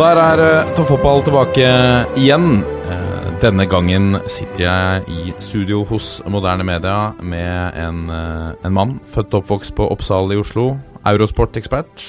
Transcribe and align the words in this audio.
Og 0.00 0.06
der 0.06 0.16
er 0.16 0.40
uh, 0.40 0.68
toppfotball 0.72 1.18
tilbake 1.26 1.70
igjen. 2.16 2.62
Eh, 2.88 3.24
denne 3.42 3.66
gangen 3.68 4.14
sitter 4.32 4.62
jeg 4.62 5.02
i 5.12 5.32
studio 5.44 5.82
hos 5.90 6.22
Moderne 6.24 6.64
Media 6.64 7.10
med 7.20 7.76
en, 7.76 7.98
eh, 8.08 8.46
en 8.64 8.72
mann 8.72 8.94
født 9.12 9.34
og 9.36 9.42
oppvokst 9.42 9.74
på 9.76 9.90
Oppsal 9.92 10.32
i 10.32 10.38
Oslo. 10.40 10.78
Eurosport-ekspert. 11.04 12.04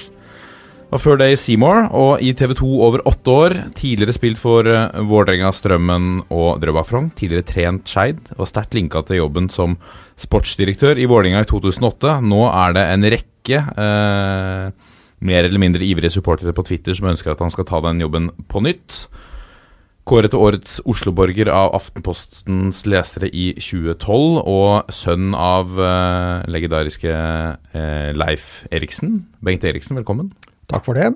Og 0.88 1.02
før 1.04 1.20
det 1.20 1.28
i 1.34 1.36
Seymour 1.36 1.90
og 1.92 2.24
i 2.24 2.32
TV 2.32 2.54
2 2.62 2.70
over 2.86 3.04
åtte 3.04 3.28
år. 3.28 3.56
Tidligere 3.76 4.16
spilt 4.16 4.40
for 4.40 4.64
Vålerenga, 4.64 5.52
Strømmen 5.52 6.22
og 6.32 6.62
Drøbak. 6.64 7.12
Tidligere 7.12 7.44
trent 7.44 7.92
Skeid 7.92 8.32
og 8.38 8.48
sterkt 8.48 8.72
linka 8.72 9.04
til 9.04 9.20
jobben 9.20 9.50
som 9.52 9.76
sportsdirektør 10.16 10.96
i 10.96 11.04
Vålerenga 11.04 11.44
i 11.44 11.52
2008. 11.52 12.22
Nå 12.24 12.48
er 12.48 12.72
det 12.72 12.88
en 12.88 13.06
rekke 13.18 13.60
eh, 13.76 14.91
mer 15.22 15.46
eller 15.46 15.62
mindre 15.62 15.86
ivrige 15.86 16.16
supportere 16.16 16.54
på 16.54 16.64
Twitter 16.66 16.96
som 16.98 17.10
ønsker 17.12 17.32
at 17.32 17.42
han 17.42 17.52
skal 17.52 17.66
ta 17.68 17.80
den 17.84 18.02
jobben 18.02 18.30
på 18.50 18.62
nytt. 18.64 19.06
Kåret 20.02 20.32
til 20.34 20.42
årets 20.42 20.80
Oslo-borger 20.88 21.46
av 21.54 21.76
Aftenpostens 21.78 22.80
lesere 22.90 23.28
i 23.30 23.52
2012, 23.54 24.40
og 24.50 24.90
sønn 24.90 25.30
av 25.38 25.76
eh, 25.78 26.48
legendariske 26.50 27.12
eh, 27.12 28.08
Leif 28.18 28.64
Eriksen. 28.74 29.20
Bengt 29.46 29.62
Eriksen, 29.62 29.94
velkommen. 30.00 30.32
Takk 30.72 30.88
for 30.88 30.98
det. 30.98 31.12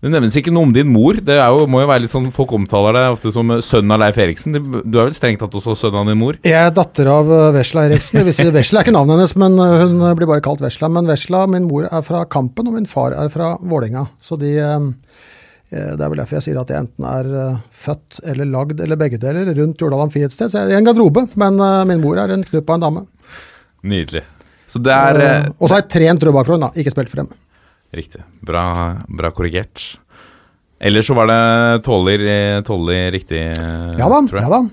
Det 0.00 0.08
nevnes 0.08 0.36
ikke 0.40 0.52
noe 0.54 0.64
om 0.64 0.70
din 0.72 0.88
mor. 0.88 1.18
Det 1.20 1.34
er 1.36 1.50
jo, 1.52 1.66
må 1.68 1.82
jo 1.82 1.88
være 1.90 2.06
litt 2.06 2.12
sånn 2.14 2.30
Folk 2.32 2.54
omtaler 2.56 2.96
deg 2.96 3.12
ofte 3.12 3.32
som 3.34 3.50
sønnen 3.60 3.92
av 3.92 4.00
Leif 4.00 4.16
Eriksen. 4.22 4.54
Du 4.56 4.94
er 4.96 5.10
vel 5.10 5.16
strengt 5.16 5.42
tatt 5.42 5.52
også 5.58 5.74
sønnen 5.76 6.00
av 6.00 6.08
din 6.08 6.16
mor? 6.22 6.38
Jeg 6.48 6.56
er 6.56 6.70
datter 6.72 7.10
av 7.12 7.28
eh, 7.36 7.50
Vesla 7.58 7.84
Eriksen. 7.90 8.22
Si, 8.32 8.46
Vesla 8.54 8.80
er 8.80 8.86
ikke 8.86 8.94
navnet 8.96 9.18
hennes, 9.18 9.34
men 9.42 9.58
eh, 9.60 9.74
hun 9.84 10.00
blir 10.16 10.30
bare 10.30 10.40
kalt 10.46 10.62
Vesla. 10.64 10.88
Men 10.88 11.10
Vesla, 11.10 11.42
min 11.52 11.66
mor 11.68 11.84
er 11.90 12.06
fra 12.06 12.22
Kampen, 12.32 12.70
og 12.72 12.78
min 12.78 12.88
far 12.88 13.12
er 13.12 13.28
fra 13.34 13.50
Vålinga. 13.60 14.06
Så 14.24 14.38
de 14.40 14.54
eh, 14.56 14.88
eh, 15.68 15.92
Det 15.92 16.00
er 16.00 16.08
vel 16.14 16.22
derfor 16.22 16.38
jeg 16.38 16.46
sier 16.48 16.62
at 16.62 16.72
jeg 16.72 16.80
enten 16.86 17.10
er 17.10 17.28
eh, 17.42 17.60
født 17.84 18.22
eller 18.32 18.48
lagd 18.56 18.80
eller 18.80 19.00
begge 19.04 19.20
deler 19.20 19.52
rundt 19.60 19.84
Jordal 19.84 20.06
Amfihetsted. 20.06 20.48
Så 20.48 20.64
jeg 20.64 20.78
er 20.78 20.80
en 20.80 20.88
garderobe, 20.88 21.26
men 21.44 21.60
eh, 21.60 21.84
min 21.92 22.00
mor 22.00 22.16
er 22.24 22.32
en 22.38 22.46
knupp 22.48 22.72
av 22.72 22.80
en 22.80 22.86
dame. 22.88 23.04
Nydelig. 23.84 24.24
Så 24.70 24.80
det 24.80 24.96
er 24.96 25.20
eh, 25.20 25.36
Eh, 25.44 25.52
Og 25.60 25.68
så 25.68 25.76
har 25.76 25.84
jeg 25.84 25.92
trent 25.98 26.24
Drøbak-Frogn, 26.24 26.64
da. 26.70 26.72
Ikke 26.80 26.96
spilt 26.96 27.12
for 27.12 27.20
dem. 27.24 27.30
Riktig. 27.96 28.22
Bra, 28.46 28.64
bra 29.08 29.30
korrigert. 29.34 29.98
Ellers 30.80 31.08
så 31.10 31.14
var 31.18 31.28
det 31.28 31.82
tåler, 31.84 32.22
tåler 32.64 33.10
riktig, 33.12 33.40
eh, 33.52 33.96
Ja 33.98 34.06
da. 34.08 34.20
tror 34.28 34.38
jeg. 34.40 34.46
ja 34.46 34.52
da. 34.54 34.68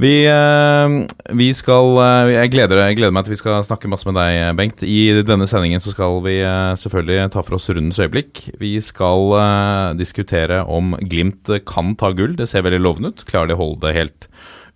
Vi, 0.00 0.12
eh, 0.24 0.92
vi 1.36 1.48
skal 1.52 1.98
eh, 2.00 2.30
jeg 2.38 2.52
gleder, 2.54 2.78
jeg 2.86 2.96
gleder 2.96 3.12
meg 3.12 3.26
til 3.26 3.34
vi 3.34 3.40
skal 3.42 3.64
snakke 3.66 3.90
masse 3.90 4.06
med 4.08 4.16
deg, 4.16 4.54
Bengt. 4.56 4.84
I 4.86 5.22
denne 5.26 5.48
sendingen 5.50 5.82
så 5.84 5.92
skal 5.92 6.22
vi 6.24 6.38
eh, 6.40 6.76
selvfølgelig 6.80 7.32
ta 7.34 7.42
for 7.44 7.58
oss 7.58 7.68
rundens 7.68 8.00
øyeblikk. 8.00 8.46
Vi 8.62 8.78
skal 8.84 9.34
eh, 9.40 9.98
diskutere 9.98 10.62
om 10.64 10.94
Glimt 11.02 11.50
kan 11.68 11.92
ta 12.00 12.14
gull. 12.16 12.32
Det 12.38 12.48
ser 12.48 12.64
veldig 12.64 12.80
lovende 12.80 13.12
ut. 13.12 13.26
Klarer 13.28 13.50
de 13.50 13.58
å 13.58 13.60
holde 13.60 13.88
det 13.88 13.98
helt 13.98 14.30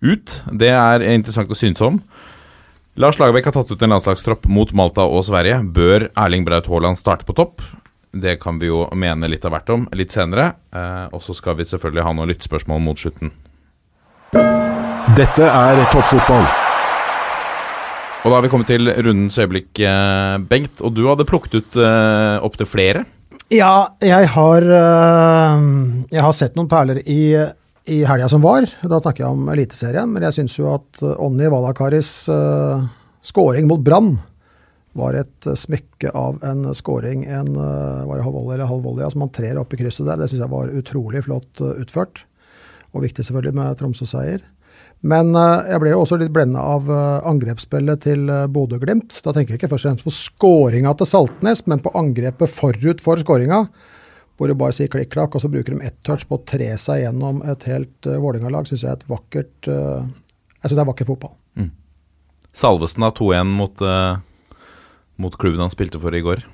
ut? 0.05 0.39
Det 0.51 0.69
er 0.75 1.07
interessant 1.15 1.49
å 1.49 1.57
synes 1.57 1.81
om. 1.81 2.01
Lars 2.97 3.19
Lagerbäck 3.19 3.45
har 3.45 3.51
tatt 3.51 3.71
ut 3.71 3.81
en 3.81 3.91
landslagstropp 3.91 4.45
mot 4.47 4.69
Malta 4.71 5.03
og 5.03 5.25
Sverige. 5.27 5.57
Bør 5.75 6.05
Erling 6.15 6.45
Braut 6.47 6.69
Haaland 6.71 6.95
starte 6.95 7.25
på 7.27 7.33
topp? 7.35 7.59
Det 8.15 8.37
kan 8.39 8.55
vi 8.61 8.69
jo 8.69 8.85
mene 8.95 9.27
litt 9.27 9.43
av 9.43 9.51
hvert 9.51 9.71
om 9.73 9.83
litt 9.99 10.15
senere. 10.15 10.53
Eh, 10.71 11.09
og 11.11 11.19
så 11.25 11.35
skal 11.35 11.57
vi 11.59 11.65
selvfølgelig 11.67 12.05
ha 12.07 12.13
noen 12.15 12.31
lyttespørsmål 12.31 12.79
mot 12.85 13.01
slutten. 13.01 13.33
Dette 15.19 15.49
er 15.49 15.81
toppfotball. 15.91 16.47
Og 18.23 18.31
da 18.31 18.33
har 18.37 18.47
vi 18.47 18.53
kommet 18.53 18.71
til 18.71 18.87
rundens 18.87 19.41
øyeblikk, 19.43 19.73
eh, 19.83 20.37
Bengt. 20.47 20.79
Og 20.79 20.95
du 20.95 21.03
hadde 21.09 21.27
plukket 21.27 21.59
ut 21.59 21.75
eh, 21.75 22.39
opptil 22.47 22.71
flere. 22.77 23.03
Ja, 23.51 23.91
jeg 23.99 24.31
har, 24.31 24.63
jeg 24.71 26.23
har 26.23 26.33
sett 26.33 26.55
noen 26.55 26.71
perler 26.71 27.03
i, 27.03 27.35
i 27.85 28.03
helga 28.05 28.29
som 28.29 28.41
var. 28.41 28.65
Da 28.81 28.99
snakker 29.01 29.23
jeg 29.23 29.33
om 29.35 29.49
Eliteserien. 29.53 30.09
Men 30.11 30.25
jeg 30.25 30.39
syns 30.39 30.57
jo 30.57 30.71
at 30.73 31.01
øh, 31.03 31.13
Onni 31.21 31.49
Valakaris 31.51 32.11
uh, 32.31 32.85
scoring 33.25 33.69
mot 33.69 33.83
Brann 33.85 34.15
var 34.95 35.17
et 35.19 35.49
øh, 35.49 35.57
smykke 35.59 36.11
av 36.15 36.41
en 36.47 36.71
scoring. 36.77 37.25
En 37.27 37.53
uh, 37.53 38.05
var 38.07 38.17
det 38.17 38.25
halv 38.25 38.39
volley 38.39 38.57
eller 38.57 38.71
halv 38.71 38.87
volley, 38.87 39.05
som 39.13 39.25
han 39.25 39.33
trer 39.35 39.61
opp 39.61 39.75
i 39.75 39.81
krysset 39.83 40.07
der. 40.07 40.17
Det 40.21 40.31
syns 40.31 40.45
jeg 40.45 40.53
var 40.55 40.73
utrolig 40.81 41.25
flott 41.27 41.61
uh, 41.61 41.75
utført. 41.77 42.25
Og 42.95 43.05
viktig 43.05 43.27
selvfølgelig 43.27 43.59
med 43.59 43.79
Tromsø-seier. 43.79 44.43
Men 45.05 45.35
jeg 45.35 45.77
ble 45.83 45.91
jo 45.91 45.99
også 46.01 46.15
litt 46.17 46.31
blenda 46.33 46.61
av 46.65 46.87
angrepsspillet 47.29 47.99
til 48.07 48.29
Bodø-Glimt. 48.49 49.19
Da 49.21 49.33
tenker 49.35 49.53
jeg 49.53 49.59
ikke 49.59 49.69
først 49.69 49.85
og 49.85 49.91
fremst 49.91 50.07
på 50.07 50.13
skåringa 50.15 50.93
til 50.97 51.09
Saltnes, 51.11 51.61
men 51.69 51.83
på 51.83 51.91
angrepet 51.99 52.49
forut 52.49 53.03
for 53.03 53.19
skåringa. 53.21 53.59
Hvor 54.35 54.51
du 54.51 54.57
bare 54.59 54.75
sier 54.75 54.91
klikk-klakk, 54.91 55.37
og 55.37 55.43
så 55.43 55.51
bruker 55.51 55.75
de 55.75 55.87
ett 55.87 55.97
touch 56.03 56.25
på 56.27 56.39
å 56.39 56.43
tre 56.47 56.67
seg 56.79 57.05
gjennom 57.05 57.39
et 57.47 57.63
helt 57.69 58.09
uh, 58.09 58.17
Vålerenga-lag. 58.19 58.67
Syns 58.67 58.83
jeg 58.83 58.91
er 58.91 58.99
et 58.99 59.07
vakkert 59.07 59.69
uh, 59.71 60.03
Jeg 60.03 60.67
syns 60.67 60.75
det 60.75 60.83
er 60.83 60.91
vakker 60.91 61.07
fotball. 61.07 61.35
Salvesen 62.55 63.03
har 63.03 63.11
2-1 63.15 63.49
mot, 63.51 63.81
uh, 63.83 64.59
mot 65.19 65.33
klubben 65.39 65.59
han 65.59 65.71
spilte 65.73 65.99
for 65.99 66.15
i 66.15 66.23
går, 66.23 66.45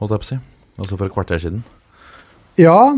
holdt 0.00 0.14
jeg 0.14 0.22
på 0.22 0.26
å 0.26 0.30
si. 0.32 0.38
Altså 0.82 0.96
for 0.98 1.06
et 1.06 1.14
kvarter 1.14 1.42
siden. 1.42 1.60
Ja, 2.58 2.90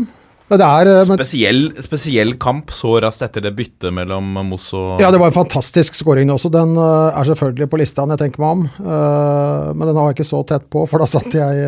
det 0.49 0.65
er 0.65 0.89
men, 0.89 1.19
Spesiell, 1.19 1.61
spesiell 1.85 2.33
kamp 2.41 2.73
så 2.73 2.95
raskt 3.03 3.21
etter 3.25 3.45
det 3.45 3.51
byttet 3.57 3.93
mellom 3.93 4.39
Moss 4.49 4.71
og 4.77 5.03
Ja, 5.03 5.11
det 5.13 5.21
var 5.21 5.29
en 5.29 5.37
fantastisk 5.37 5.97
skåring 5.97 6.33
også. 6.33 6.49
Den 6.53 6.73
er 6.81 7.29
selvfølgelig 7.29 7.69
på 7.69 7.81
lista 7.81 8.05
når 8.05 8.15
jeg 8.15 8.23
tenker 8.25 8.45
meg 8.45 8.55
om. 8.55 8.63
Men 8.79 9.89
den 9.91 9.99
har 9.99 10.09
jeg 10.09 10.17
ikke 10.17 10.29
så 10.31 10.41
tett 10.49 10.65
på, 10.73 10.85
for 10.89 11.03
da 11.03 11.09
satt 11.09 11.37
jeg 11.37 11.67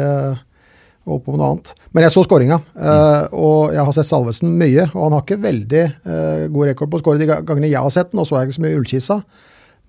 opp 1.15 1.25
på 1.27 1.35
noe 1.35 1.51
annet. 1.51 1.73
Men 1.95 2.05
jeg 2.05 2.13
så 2.13 2.23
skåringa, 2.25 2.59
øh, 2.77 3.37
og 3.39 3.75
jeg 3.75 3.85
har 3.87 3.95
sett 3.97 4.09
Salvesen 4.09 4.57
mye. 4.59 4.87
Og 4.93 5.03
han 5.05 5.15
har 5.17 5.25
ikke 5.25 5.41
veldig 5.43 5.83
øh, 5.85 6.43
god 6.53 6.71
rekord 6.71 6.91
på 6.91 6.99
å 6.99 7.03
skåre 7.03 7.21
de 7.21 7.29
gangene 7.29 7.71
jeg 7.71 7.81
har 7.85 7.93
sett 7.95 8.11
den, 8.13 8.21
og 8.23 8.29
så 8.29 8.37
er 8.37 8.43
jeg 8.43 8.51
ikke 8.51 8.59
så 8.59 8.65
mye 8.67 8.79
Ullkisa. 8.79 9.19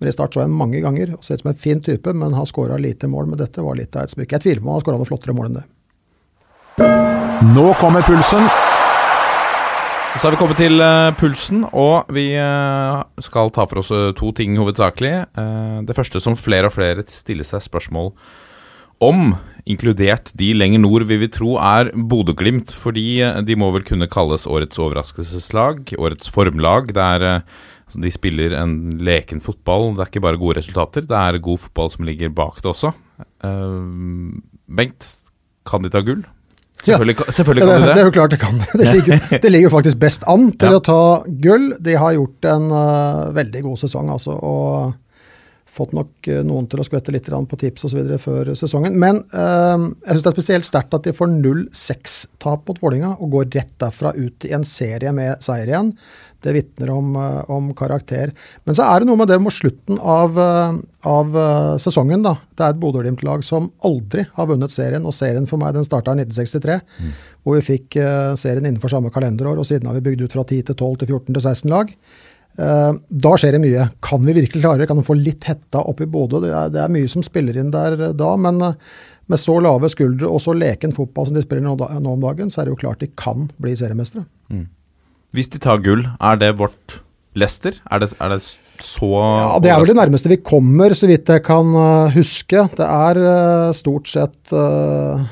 Men 0.01 0.09
i 0.09 0.15
start 0.17 0.33
så 0.33 0.41
jeg 0.41 0.49
ham 0.49 0.57
mange 0.57 0.81
ganger, 0.81 1.13
og 1.13 1.25
Sett 1.27 1.43
som 1.43 1.53
en 1.53 1.61
fin 1.61 1.83
type, 1.85 2.15
men 2.17 2.33
har 2.33 2.49
skåra 2.49 2.79
lite 2.81 3.11
mål. 3.11 3.29
Men 3.29 3.43
dette 3.43 3.65
var 3.65 3.77
litt 3.77 3.97
av 3.97 4.09
et 4.09 4.15
smykke. 4.15 4.39
Jeg 4.39 4.47
tviler 4.47 4.63
på 4.63 4.69
om 4.69 4.73
han 4.73 4.81
har 4.81 4.87
skåra 4.87 5.01
noe 5.01 5.11
flottere 5.11 5.37
mål 5.37 5.51
enn 5.51 5.61
det. 5.61 5.67
Nå 7.53 7.67
kommer 7.81 8.05
pulsen. 8.07 8.49
Så 10.19 10.27
har 10.27 10.35
vi 10.35 10.41
kommet 10.41 10.59
til 10.59 10.83
eh, 10.83 11.13
pulsen, 11.21 11.63
og 11.71 12.09
vi 12.13 12.33
eh, 12.35 13.03
skal 13.23 13.53
ta 13.55 13.65
for 13.71 13.81
oss 13.81 13.93
eh, 13.95 14.11
to 14.19 14.33
ting 14.37 14.57
hovedsakelig. 14.59 15.13
Eh, 15.39 15.77
det 15.87 15.95
første 15.97 16.21
som 16.21 16.35
flere 16.37 16.67
og 16.67 16.75
flere 16.75 17.05
stiller 17.09 17.47
seg 17.47 17.63
spørsmål 17.63 18.11
om, 19.07 19.37
inkludert 19.67 20.31
de 20.39 20.53
lenger 20.55 20.81
nord 20.83 21.05
vi 21.09 21.17
vil 21.21 21.29
tro 21.33 21.57
er 21.59 21.91
Bodø-Glimt, 21.95 22.73
fordi 22.77 23.21
eh, 23.23 23.41
de 23.47 23.57
må 23.61 23.71
vel 23.75 23.83
kunne 23.87 24.09
kalles 24.11 24.47
årets 24.47 24.79
overraskelseslag, 24.79 25.95
årets 25.99 26.31
formlag. 26.33 26.93
Det 26.97 27.03
er, 27.05 27.23
eh, 27.23 27.41
altså, 27.87 28.01
de 28.07 28.11
spiller 28.15 28.57
en 28.61 28.75
leken 29.03 29.41
fotball, 29.45 29.95
det 29.97 30.07
er 30.07 30.13
ikke 30.13 30.25
bare 30.27 30.41
gode 30.41 30.59
resultater, 30.61 31.07
det 31.09 31.17
er 31.21 31.39
god 31.43 31.59
fotball 31.67 31.91
som 31.91 32.05
ligger 32.09 32.33
bak 32.35 32.61
det 32.63 32.71
også. 32.75 32.93
Eh, 33.45 34.41
Bengt, 34.71 35.07
kan 35.67 35.83
de 35.83 35.91
ta 35.91 36.01
gull? 36.07 36.23
Ja. 36.81 36.95
Selvfølgelig, 36.97 37.17
kan- 37.19 37.33
selvfølgelig 37.37 37.67
Ja, 37.67 37.73
det, 37.75 37.81
de 37.81 37.87
det 37.87 37.95
det. 37.95 38.01
er 38.01 38.07
jo 38.07 38.13
klart 38.17 38.31
det 38.31 38.39
kan. 38.41 38.61
Det 38.81 38.87
ligger, 38.95 39.41
det 39.43 39.51
ligger 39.53 39.69
faktisk 39.75 39.99
best 40.01 40.23
an 40.31 40.47
til 40.57 40.71
Ja. 40.73 40.79
å 40.79 40.83
ta 40.87 41.01
gull. 41.43 41.75
De 41.79 41.93
har 42.01 42.15
gjort 42.17 42.47
en 42.49 42.71
uh, 42.73 43.33
veldig 43.37 43.63
god 43.67 43.79
sesong, 43.83 44.09
altså. 44.15 44.33
Og 44.33 44.95
fått 45.81 45.97
nok 45.97 46.31
øh, 46.31 46.41
noen 46.47 46.69
til 46.71 46.83
å 46.83 46.87
skvette 46.87 47.13
litt 47.15 47.29
på 47.31 47.59
tips 47.61 47.87
osv. 47.89 48.01
før 48.23 48.53
sesongen. 48.59 48.97
Men 49.01 49.23
eh, 49.33 49.85
jeg 50.05 50.17
syns 50.17 50.25
det 50.25 50.31
er 50.31 50.39
spesielt 50.39 50.69
sterkt 50.69 50.97
at 50.97 51.07
de 51.07 51.17
får 51.17 51.31
0-6-tap 51.33 52.69
mot 52.69 52.81
Vålinga 52.83 53.15
og 53.19 53.37
går 53.37 53.53
rett 53.57 53.73
derfra 53.81 54.15
ut 54.17 54.49
i 54.49 54.55
en 54.57 54.67
serie 54.67 55.13
med 55.17 55.41
seier 55.45 55.71
igjen. 55.71 55.95
Det 56.41 56.55
vitner 56.57 56.93
om, 56.95 57.13
øh, 57.21 57.43
om 57.53 57.73
karakter. 57.77 58.33
Men 58.65 58.77
så 58.77 58.87
er 58.89 59.01
det 59.01 59.11
noe 59.11 59.21
med 59.21 59.29
det 59.29 59.41
mot 59.43 59.55
slutten 59.55 60.01
av, 60.01 60.39
øh, 60.41 60.81
av 61.11 61.37
sesongen. 61.81 62.25
da. 62.25 62.37
Det 62.57 62.65
er 62.65 62.75
et 62.75 62.81
Bodø-Glimt-lag 62.81 63.45
som 63.45 63.71
aldri 63.85 64.27
har 64.37 64.49
vunnet 64.49 64.73
serien, 64.73 65.07
og 65.07 65.17
serien 65.17 65.49
for 65.49 65.61
meg 65.61 65.75
den 65.75 65.85
starta 65.85 66.13
i 66.13 66.25
1963. 66.25 66.81
Hvor 67.45 67.57
vi 67.57 67.65
fikk 67.65 67.97
serien 68.37 68.67
innenfor 68.67 68.93
samme 68.93 69.09
kalenderår, 69.09 69.57
og 69.57 69.65
siden 69.65 69.89
har 69.89 69.97
vi 69.97 70.05
bygd 70.11 70.27
ut 70.27 70.35
fra 70.37 70.45
10 70.45 70.67
til 70.69 70.77
12 70.77 70.99
til 71.01 71.09
14 71.09 71.33
til 71.33 71.41
16 71.41 71.71
lag. 71.73 71.95
Eh, 72.59 72.93
Da 73.11 73.37
skjer 73.39 73.57
det 73.57 73.63
mye. 73.63 73.87
Kan 74.03 74.25
vi 74.27 74.35
virkelig 74.37 74.63
klare 74.65 74.83
det? 74.83 74.89
Kan 74.91 75.01
de 75.01 75.07
få 75.07 75.17
litt 75.19 75.45
hetta 75.49 75.83
opp 75.87 76.01
i 76.01 76.09
Bodø? 76.11 76.41
Det 76.43 76.51
det 76.75 76.83
er 76.83 76.93
mye 76.93 77.09
som 77.09 77.23
spiller 77.23 77.57
inn 77.61 77.71
der 77.75 77.97
eh, 77.99 78.13
da, 78.17 78.35
men 78.37 78.61
eh, 78.63 78.75
med 79.31 79.39
så 79.39 79.61
lave 79.63 79.89
skuldre 79.93 80.27
og 80.27 80.41
så 80.43 80.55
leken 80.57 80.93
fotball 80.97 81.29
som 81.29 81.37
de 81.39 81.45
spiller 81.45 81.63
nå, 81.63 81.77
nå 81.79 82.17
om 82.17 82.25
dagen, 82.25 82.51
så 82.51 82.61
er 82.61 82.67
det 82.67 82.75
jo 82.75 82.81
klart 82.83 82.99
de 83.05 83.07
kan 83.15 83.47
bli 83.63 83.77
seriemestere. 83.79 84.25
Hvis 85.31 85.53
de 85.53 85.61
tar 85.63 85.79
gull, 85.85 86.03
er 86.19 86.41
det 86.41 86.57
vårt 86.59 86.97
Leicester? 87.39 87.77
Er 87.87 88.03
det, 88.03 88.09
er 88.19 88.33
det 88.35 88.41
så 88.83 89.07
Ja, 89.13 89.61
Det 89.63 89.71
er 89.71 89.79
vel 89.79 89.93
det 89.93 90.01
nærmeste 90.01 90.33
vi 90.33 90.41
kommer, 90.43 90.91
så 90.99 91.07
vidt 91.07 91.31
jeg 91.31 91.45
kan 91.47 91.71
huske. 92.11 92.65
Det 92.75 92.89
er 92.89 93.71
stort 93.77 94.11
sett 94.11 94.51
eh, 94.51 95.29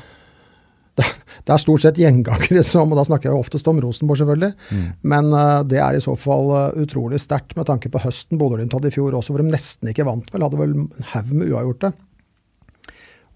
det, 1.49 1.55
er 1.55 1.61
stort 1.63 1.81
sett 1.81 1.97
gjengangere 1.97 2.61
som, 2.65 2.91
og 2.91 2.99
da 2.99 3.05
snakker 3.07 3.29
jeg 3.29 3.33
jo 3.33 3.43
oftest 3.43 3.69
om 3.71 3.79
Rosenborg, 3.81 4.21
selvfølgelig. 4.21 4.51
Men 5.09 5.31
uh, 5.33 5.61
det 5.65 5.79
er 5.81 5.97
i 5.97 6.03
så 6.03 6.13
fall 6.19 6.53
eh, 6.53 6.83
utrolig 6.83 7.17
sterkt 7.23 7.55
med 7.57 7.65
tanke 7.69 7.89
på 7.89 8.01
høsten 8.03 8.37
Bodø-Glimt 8.37 8.75
hadde 8.77 8.91
i 8.91 8.93
fjor 8.93 9.17
også, 9.17 9.33
hvor 9.33 9.41
de 9.41 9.49
nesten 9.49 9.89
ikke 9.89 10.05
vant, 10.07 10.29
vel. 10.29 10.45
Hadde 10.45 10.61
vel 10.61 10.77
en 10.77 11.09
haug 11.15 11.33
med 11.33 11.49
uavgjorte. 11.49 11.91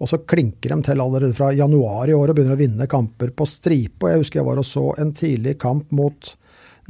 Og 0.03 0.09
så 0.09 0.19
klinker 0.27 0.73
de 0.73 0.79
til 0.83 1.01
allerede 1.01 1.35
fra 1.37 1.53
januar 1.55 2.11
i 2.11 2.15
år 2.17 2.31
og 2.31 2.37
begynner 2.37 2.57
å 2.57 2.59
vinne 2.59 2.89
kamper 2.91 3.31
på 3.33 3.47
stripe. 3.47 4.03
Og 4.03 4.11
jeg 4.11 4.23
husker 4.23 4.41
jeg 4.41 4.49
var 4.49 4.61
og 4.61 4.67
så 4.67 4.85
en 4.99 5.13
tidlig 5.15 5.55
kamp 5.63 5.89
mot 5.95 6.33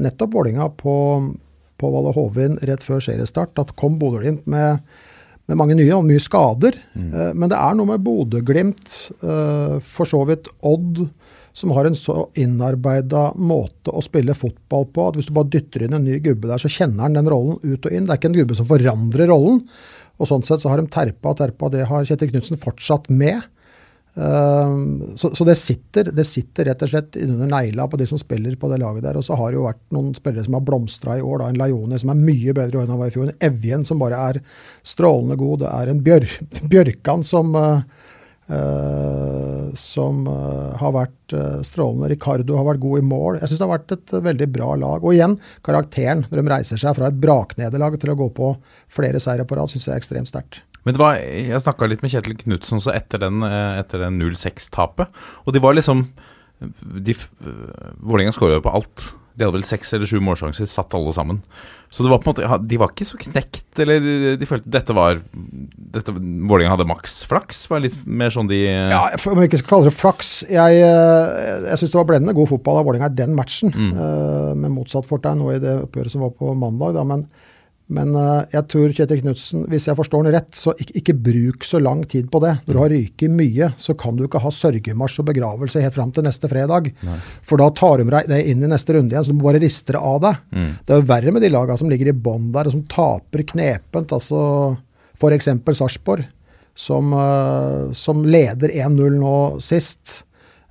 nettopp 0.02 0.34
Vålinga 0.34 0.70
på, 0.80 0.96
på 1.78 1.92
Valle 1.94 2.14
Hovin 2.16 2.58
rett 2.66 2.86
før 2.86 3.04
seriestart. 3.06 3.54
Da 3.56 3.68
kom 3.78 4.00
Bodø-Glimt 4.02 4.48
med, 4.50 4.82
med 5.50 5.60
mange 5.60 5.76
nye 5.76 5.92
og 5.96 6.06
mye 6.08 6.22
skader. 6.24 6.78
Mm. 6.96 7.36
men 7.36 7.52
det 7.52 7.60
er 7.60 7.76
noe 7.76 7.90
med 7.90 8.04
Bodø-Glimt, 8.06 8.94
eh, 9.20 9.78
for 9.84 10.10
så 10.10 10.22
vidt 10.30 10.48
Odd, 10.64 11.04
som 11.54 11.74
har 11.76 11.86
en 11.86 11.98
så 11.98 12.30
innarbeida 12.40 13.28
måte 13.38 13.94
å 13.94 14.02
spille 14.02 14.34
fotball 14.34 14.88
på 14.90 15.10
at 15.10 15.20
hvis 15.20 15.30
du 15.30 15.36
bare 15.36 15.52
dytter 15.54 15.86
inn 15.86 15.94
en 15.94 16.08
ny 16.08 16.18
gubbe 16.24 16.50
der, 16.50 16.62
så 16.62 16.72
kjenner 16.72 17.06
han 17.06 17.18
den 17.20 17.30
rollen 17.30 17.60
ut 17.62 17.86
og 17.86 17.92
inn. 17.94 18.08
Det 18.08 18.16
er 18.16 18.22
ikke 18.22 18.32
en 18.32 18.40
gubbe 18.40 18.58
som 18.58 18.70
forandrer 18.70 19.30
rollen. 19.30 19.62
Og 20.22 20.30
sånn 20.30 20.46
sett 20.46 20.64
så 20.64 20.72
har 20.72 20.82
de 20.82 20.90
terpa 20.94 21.34
og 21.34 21.38
terpa. 21.42 21.70
Det 21.74 21.86
har 21.90 22.08
Kjetil 22.08 22.32
Knutsen 22.32 22.62
fortsatt 22.62 23.10
med. 23.14 23.46
Ehm, 24.16 25.18
så, 25.18 25.36
så 25.36 25.46
det, 25.48 25.56
sitter, 25.56 26.12
det 26.14 26.26
sitter 26.30 26.70
rett 26.70 26.86
og 26.86 26.92
slett 26.92 27.18
under 27.24 27.50
negla 27.50 27.88
på 27.90 27.98
de 27.98 28.08
som 28.10 28.20
spiller 28.22 28.56
på 28.60 28.70
det 28.70 28.80
laget 28.84 29.06
der. 29.08 29.18
Og 29.18 29.26
så 29.26 29.38
har 29.40 29.52
det 29.52 29.60
jo 29.60 29.68
vært 29.68 29.84
noen 29.96 30.14
spillere 30.18 30.46
som 30.46 30.58
har 30.60 30.66
blomstra 30.68 31.18
i 31.18 31.26
år. 31.26 31.42
Da. 31.42 31.50
En 31.50 31.60
Laioni 31.62 32.00
som 32.02 32.14
er 32.14 32.22
mye 32.22 32.56
bedre 32.56 32.78
i 32.78 32.82
år 32.82 32.88
enn 32.88 32.96
han 32.96 33.02
var 33.02 33.12
i 33.12 33.16
fjor. 33.16 33.32
En 33.32 33.52
Evjen 33.52 33.86
som 33.90 34.02
bare 34.02 34.22
er 34.32 34.42
strålende 34.86 35.40
god. 35.42 35.64
Det 35.66 35.74
er 35.74 35.94
en 35.94 36.04
Bjør, 36.06 36.30
Bjørkan 36.74 37.28
som 37.28 37.54
uh, 37.58 38.02
Uh, 38.44 39.70
som 39.80 40.26
uh, 40.28 40.74
har 40.76 40.92
vært 40.92 41.32
uh, 41.32 41.62
strålende. 41.64 42.10
Ricardo 42.12 42.58
har 42.60 42.66
vært 42.68 42.82
god 42.84 43.00
i 43.00 43.06
mål. 43.08 43.38
Jeg 43.40 43.50
syns 43.50 43.62
det 43.62 43.64
har 43.64 43.72
vært 43.72 43.94
et 43.96 44.14
veldig 44.26 44.48
bra 44.52 44.68
lag. 44.82 45.00
Og 45.00 45.16
igjen, 45.16 45.38
karakteren 45.64 46.26
når 46.28 46.42
de 46.42 46.52
reiser 46.52 46.82
seg 46.82 46.98
fra 46.98 47.08
et 47.08 47.22
braknederlag 47.24 47.96
til 48.02 48.12
å 48.12 48.18
gå 48.20 48.28
på 48.36 48.52
flere 48.92 49.24
seire 49.24 49.48
på 49.48 49.56
rad, 49.56 49.72
syns 49.72 49.88
jeg 49.88 49.96
er 49.96 50.04
ekstremt 50.04 50.30
sterkt. 50.30 50.60
Men 50.84 51.00
var, 51.00 51.18
jeg 51.22 51.64
snakka 51.64 51.88
litt 51.88 52.04
med 52.04 52.12
Kjetil 52.12 52.38
Knutsen 52.42 52.80
også 52.82 52.94
etter 52.96 53.22
den, 53.24 53.44
eh, 53.48 53.80
etter 53.80 54.04
den 54.04 54.20
0-6-tapet. 54.20 55.12
Og 55.46 55.56
de 55.56 55.62
var 55.64 55.76
liksom 55.78 56.08
de, 56.62 57.16
øh, 57.16 57.92
Vålerenga 58.04 58.34
skåra 58.36 58.58
jo 58.58 58.66
på 58.66 58.74
alt. 58.74 59.14
De 59.34 59.46
hadde 59.46 59.56
vel 59.56 59.66
seks 59.66 59.96
eller 59.96 60.06
sju 60.06 60.20
målsjanser, 60.22 60.68
satt 60.70 60.94
alle 60.94 61.14
sammen. 61.16 61.40
Så 61.94 62.06
det 62.06 62.12
var 62.12 62.20
på 62.22 62.30
en 62.30 62.36
måte 62.36 62.68
De 62.70 62.78
var 62.82 62.92
ikke 62.92 63.08
så 63.08 63.18
knekt, 63.22 63.66
eller 63.82 64.38
de 64.38 64.48
følte 64.50 64.70
dette 64.74 64.94
var 64.94 65.22
dette, 65.94 66.14
Vålerenga 66.14 66.76
hadde 66.76 66.88
maks 66.90 67.20
flaks? 67.30 67.64
Var 67.70 67.82
litt 67.86 67.98
mer 68.06 68.34
sånn 68.34 68.50
de 68.50 68.62
Ja, 68.66 69.08
Om 69.14 69.42
vi 69.42 69.48
ikke 69.50 69.62
skal 69.62 69.72
kalle 69.72 69.90
det 69.90 69.96
flaks 69.98 70.32
Jeg, 70.50 70.82
eh, 70.82 71.68
jeg 71.70 71.82
syns 71.82 71.94
det 71.94 72.00
var 72.00 72.08
blendende 72.10 72.38
god 72.38 72.50
fotball 72.54 72.82
av 72.82 72.88
Vålerenga 72.90 73.10
i 73.10 73.18
den 73.22 73.34
matchen, 73.38 73.74
eh, 73.74 74.54
med 74.58 74.74
motsatt 74.74 75.10
fortegn 75.10 75.42
nå 75.42 75.54
i 75.56 75.62
det 75.62 75.76
oppgjøret 75.88 76.14
som 76.14 76.26
var 76.26 76.34
på 76.38 76.54
mandag. 76.58 76.94
Da. 76.98 77.06
Men, 77.08 77.26
men 77.92 78.14
eh, 78.16 78.46
jeg 78.54 78.68
tror 78.72 78.94
Kjetil 78.96 79.22
Knutsen, 79.22 79.66
hvis 79.72 79.90
jeg 79.90 79.98
forstår 79.98 80.24
han 80.24 80.34
rett, 80.38 80.52
så 80.56 80.72
ikke, 80.80 80.96
ikke 81.02 81.16
bruk 81.26 81.68
så 81.68 81.82
lang 81.84 82.06
tid 82.10 82.30
på 82.32 82.40
det. 82.44 82.54
Når 82.64 82.74
du 82.78 82.80
har 82.80 82.94
ryket 82.94 83.34
mye, 83.36 83.70
så 83.82 83.96
kan 84.00 84.16
du 84.16 84.24
ikke 84.26 84.42
ha 84.44 84.52
sørgemarsj 84.56 85.20
og 85.22 85.28
begravelse 85.30 85.84
helt 85.84 85.98
fram 85.98 86.14
til 86.16 86.26
neste 86.26 86.50
fredag. 86.52 86.94
For 87.44 87.60
da 87.60 87.68
tar 87.76 88.00
de 88.02 88.08
deg 88.32 88.50
inn 88.54 88.64
i 88.64 88.72
neste 88.72 88.96
runde 88.96 89.14
igjen, 89.14 89.28
så 89.28 89.34
du 89.34 89.38
må 89.40 89.50
bare 89.50 89.62
riste 89.64 89.96
det 89.98 90.02
av 90.02 90.22
deg. 90.24 90.40
Det 90.88 90.96
er 90.96 91.04
jo 91.04 91.10
verre 91.12 91.36
med 91.36 91.44
de 91.44 91.52
lagene 91.52 91.82
som 91.84 91.92
ligger 91.92 92.14
i 92.14 92.16
bånn 92.16 92.50
der, 92.56 92.72
og 92.72 92.78
som 92.78 92.88
taper 92.88 93.44
knepent. 93.52 94.16
altså 94.16 94.78
F.eks. 95.20 95.52
Sarpsborg, 95.78 96.26
som, 96.76 97.14
eh, 97.14 97.92
som 97.94 98.24
leder 98.26 98.72
1-0 98.74 99.20
nå 99.20 99.36
sist. 99.62 100.24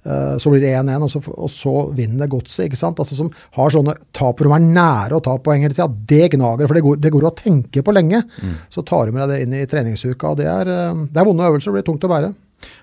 Eh, 0.05 0.37
Så 0.43 0.51
blir 0.51 0.61
det 0.61 0.73
1-1, 0.75 1.03
og, 1.07 1.11
så- 1.11 1.35
og 1.39 1.51
så 1.51 1.95
vinner 1.95 2.27
godset. 2.29 2.67
ikke 2.67 2.77
sant? 2.77 2.99
Altså 2.99 3.15
Som 3.15 3.31
har 3.55 3.71
sånne 3.71 3.95
tap 4.13 4.37
hvor 4.39 4.49
de 4.49 4.55
er 4.57 4.67
nære 4.75 5.13
å 5.13 5.23
ta 5.23 5.37
poeng 5.39 5.63
hele 5.63 5.75
tida. 5.75 5.87
Det 5.89 6.31
gnager, 6.33 6.67
for 6.67 6.75
det 6.75 6.83
går, 6.83 6.97
det 7.01 7.13
går 7.13 7.23
å 7.31 7.35
tenke 7.37 7.83
på 7.87 7.95
lenge. 7.95 8.23
Så 8.69 8.85
tar 8.85 9.07
du 9.07 9.13
med 9.13 9.29
deg 9.29 9.37
det 9.37 9.43
inn 9.47 9.55
i 9.55 9.67
treningsuka. 9.67 10.31
og 10.33 10.37
Det 10.39 10.47
er, 10.47 10.67
eh, 10.69 10.95
det 11.13 11.17
er 11.23 11.25
vonde 11.25 11.47
øvelser, 11.47 11.71
det 11.73 11.85
blir 11.85 11.89
tungt 11.93 12.03
å 12.09 12.11
bære. 12.11 12.35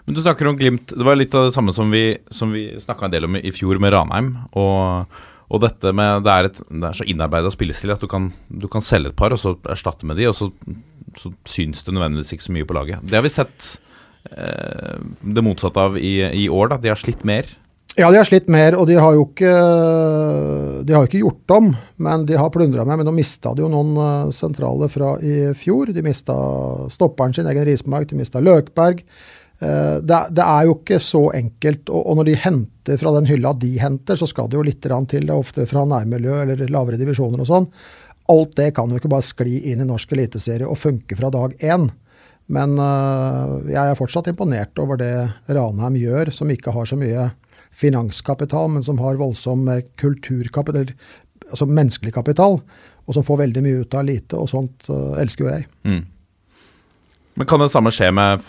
Men 0.06 0.16
du 0.16 0.21
snakker 0.21 0.48
om 0.48 0.57
Glimt. 0.57 0.88
Det 0.88 1.04
var 1.06 1.16
litt 1.16 1.33
av 1.36 1.45
det 1.48 1.54
samme 1.54 1.74
som 1.74 1.89
vi, 1.92 2.18
som 2.31 2.51
vi 2.51 2.69
snakka 2.80 3.06
en 3.06 3.12
del 3.12 3.24
om 3.25 3.36
i 3.36 3.51
fjor 3.51 3.80
med 3.80 3.94
Ranheim. 3.94 4.38
Og, 4.56 5.06
og 5.51 5.62
dette 5.62 5.94
med 5.95 6.24
Det 6.24 6.31
er, 6.31 6.44
et, 6.45 6.56
det 6.69 6.83
er 6.83 6.98
så 7.00 7.06
innarbeida 7.07 7.50
spillestil 7.51 7.92
at 7.92 8.00
du 8.01 8.07
kan, 8.07 8.31
du 8.51 8.68
kan 8.68 8.81
selge 8.81 9.07
et 9.07 9.16
par 9.16 9.31
og 9.31 9.39
så 9.39 9.56
erstatte 9.71 10.04
med 10.06 10.18
de, 10.18 10.27
og 10.27 10.36
så, 10.36 10.51
så 11.18 11.31
syns 11.45 11.83
det 11.83 11.94
nødvendigvis 11.94 12.33
ikke 12.36 12.48
så 12.48 12.51
mye 12.56 12.66
på 12.66 12.75
laget. 12.75 13.00
Det 13.07 13.16
har 13.16 13.24
vi 13.24 13.30
sett 13.30 13.80
det 14.19 15.42
motsatte 15.45 15.80
av 15.80 15.98
i, 15.98 16.19
i 16.44 16.50
år. 16.51 16.74
da 16.74 16.77
De 16.83 16.92
har 16.92 17.00
slitt 17.00 17.24
mer. 17.27 17.48
Ja, 18.00 18.12
de 18.12 18.19
har 18.19 18.27
slitt 18.27 18.48
mer, 18.48 18.75
og 18.80 18.86
de 18.88 18.95
har 18.95 19.16
jo 19.18 19.25
ikke, 19.25 19.50
de 20.88 20.94
har 20.95 21.07
ikke 21.07 21.19
gjort 21.24 21.51
om, 21.51 21.71
men 22.00 22.21
de 22.30 22.38
har 22.39 22.51
plundra 22.54 22.86
med. 22.88 23.01
Men 23.01 23.10
de 23.10 23.16
mista 23.18 23.51
jo 23.57 23.68
noen 23.71 23.98
eh, 24.00 24.30
sentrale 24.36 24.88
fra 24.94 25.16
i 25.19 25.50
fjor. 25.57 25.92
De 25.95 26.04
mista 26.06 26.36
stopperen 26.94 27.36
sin, 27.36 27.50
egen 27.50 27.68
Rismark, 27.68 28.07
de 28.12 28.19
mista 28.21 28.39
Løkberg. 28.44 29.01
Eh, 29.60 29.95
Det, 30.00 30.19
det 30.31 30.45
er 30.45 30.68
jo 30.69 30.77
ikke 30.77 31.00
så 31.04 31.25
enkelt. 31.36 31.89
Og, 31.89 32.06
og 32.06 32.19
når 32.19 32.30
de 32.30 32.42
henter 32.45 33.01
fra 33.01 33.16
den 33.18 33.27
hylla 33.27 33.51
de 33.57 33.74
henter, 33.81 34.16
så 34.16 34.30
skal 34.30 34.48
det 34.48 34.60
jo 34.60 34.68
litt 34.69 34.81
til. 34.86 35.25
Det 35.25 35.33
er 35.33 35.36
ofte 35.36 35.68
fra 35.68 35.83
nærmiljø 35.89 36.44
eller 36.45 36.69
lavere 36.71 37.01
divisjoner 37.01 37.44
og 37.44 37.50
sånn. 37.50 37.68
Alt 38.30 38.56
det 38.62 38.69
kan 38.77 38.92
jo 38.92 39.01
ikke 39.01 39.12
bare 39.12 39.25
skli 39.25 39.63
inn 39.74 39.81
i 39.81 39.89
norsk 39.89 40.13
eliteserie 40.13 40.69
og 40.69 40.80
funke 40.80 41.18
fra 41.19 41.33
dag 41.33 41.57
én. 41.60 41.89
Men 42.49 42.77
øh, 42.81 43.69
jeg 43.69 43.79
er 43.83 43.97
fortsatt 43.97 44.29
imponert 44.31 44.79
over 44.81 44.97
det 44.99 45.13
Ranheim 45.49 45.97
gjør, 45.99 46.31
som 46.33 46.49
ikke 46.49 46.73
har 46.73 46.89
så 46.89 46.97
mye 46.97 47.29
finanskapital, 47.79 48.71
men 48.73 48.85
som 48.85 48.99
har 49.03 49.19
voldsom 49.19 49.67
eh, 49.69 49.83
kulturkapital, 50.01 50.89
altså 51.49 51.69
menneskelig 51.69 52.15
kapital, 52.15 52.59
og 53.05 53.17
som 53.17 53.25
får 53.25 53.43
veldig 53.45 53.65
mye 53.65 53.83
ut 53.83 53.95
av 53.97 54.07
lite, 54.09 54.37
og 54.37 54.49
sånt 54.51 54.89
øh, 54.89 55.13
elsker 55.21 55.45
jo 55.45 55.53
jeg. 55.53 55.69
Mm. 55.85 56.01
Men 57.39 57.47
kan 57.47 57.61
det 57.61 57.71
samme 57.71 57.93
skje 57.95 58.09
med, 58.11 58.43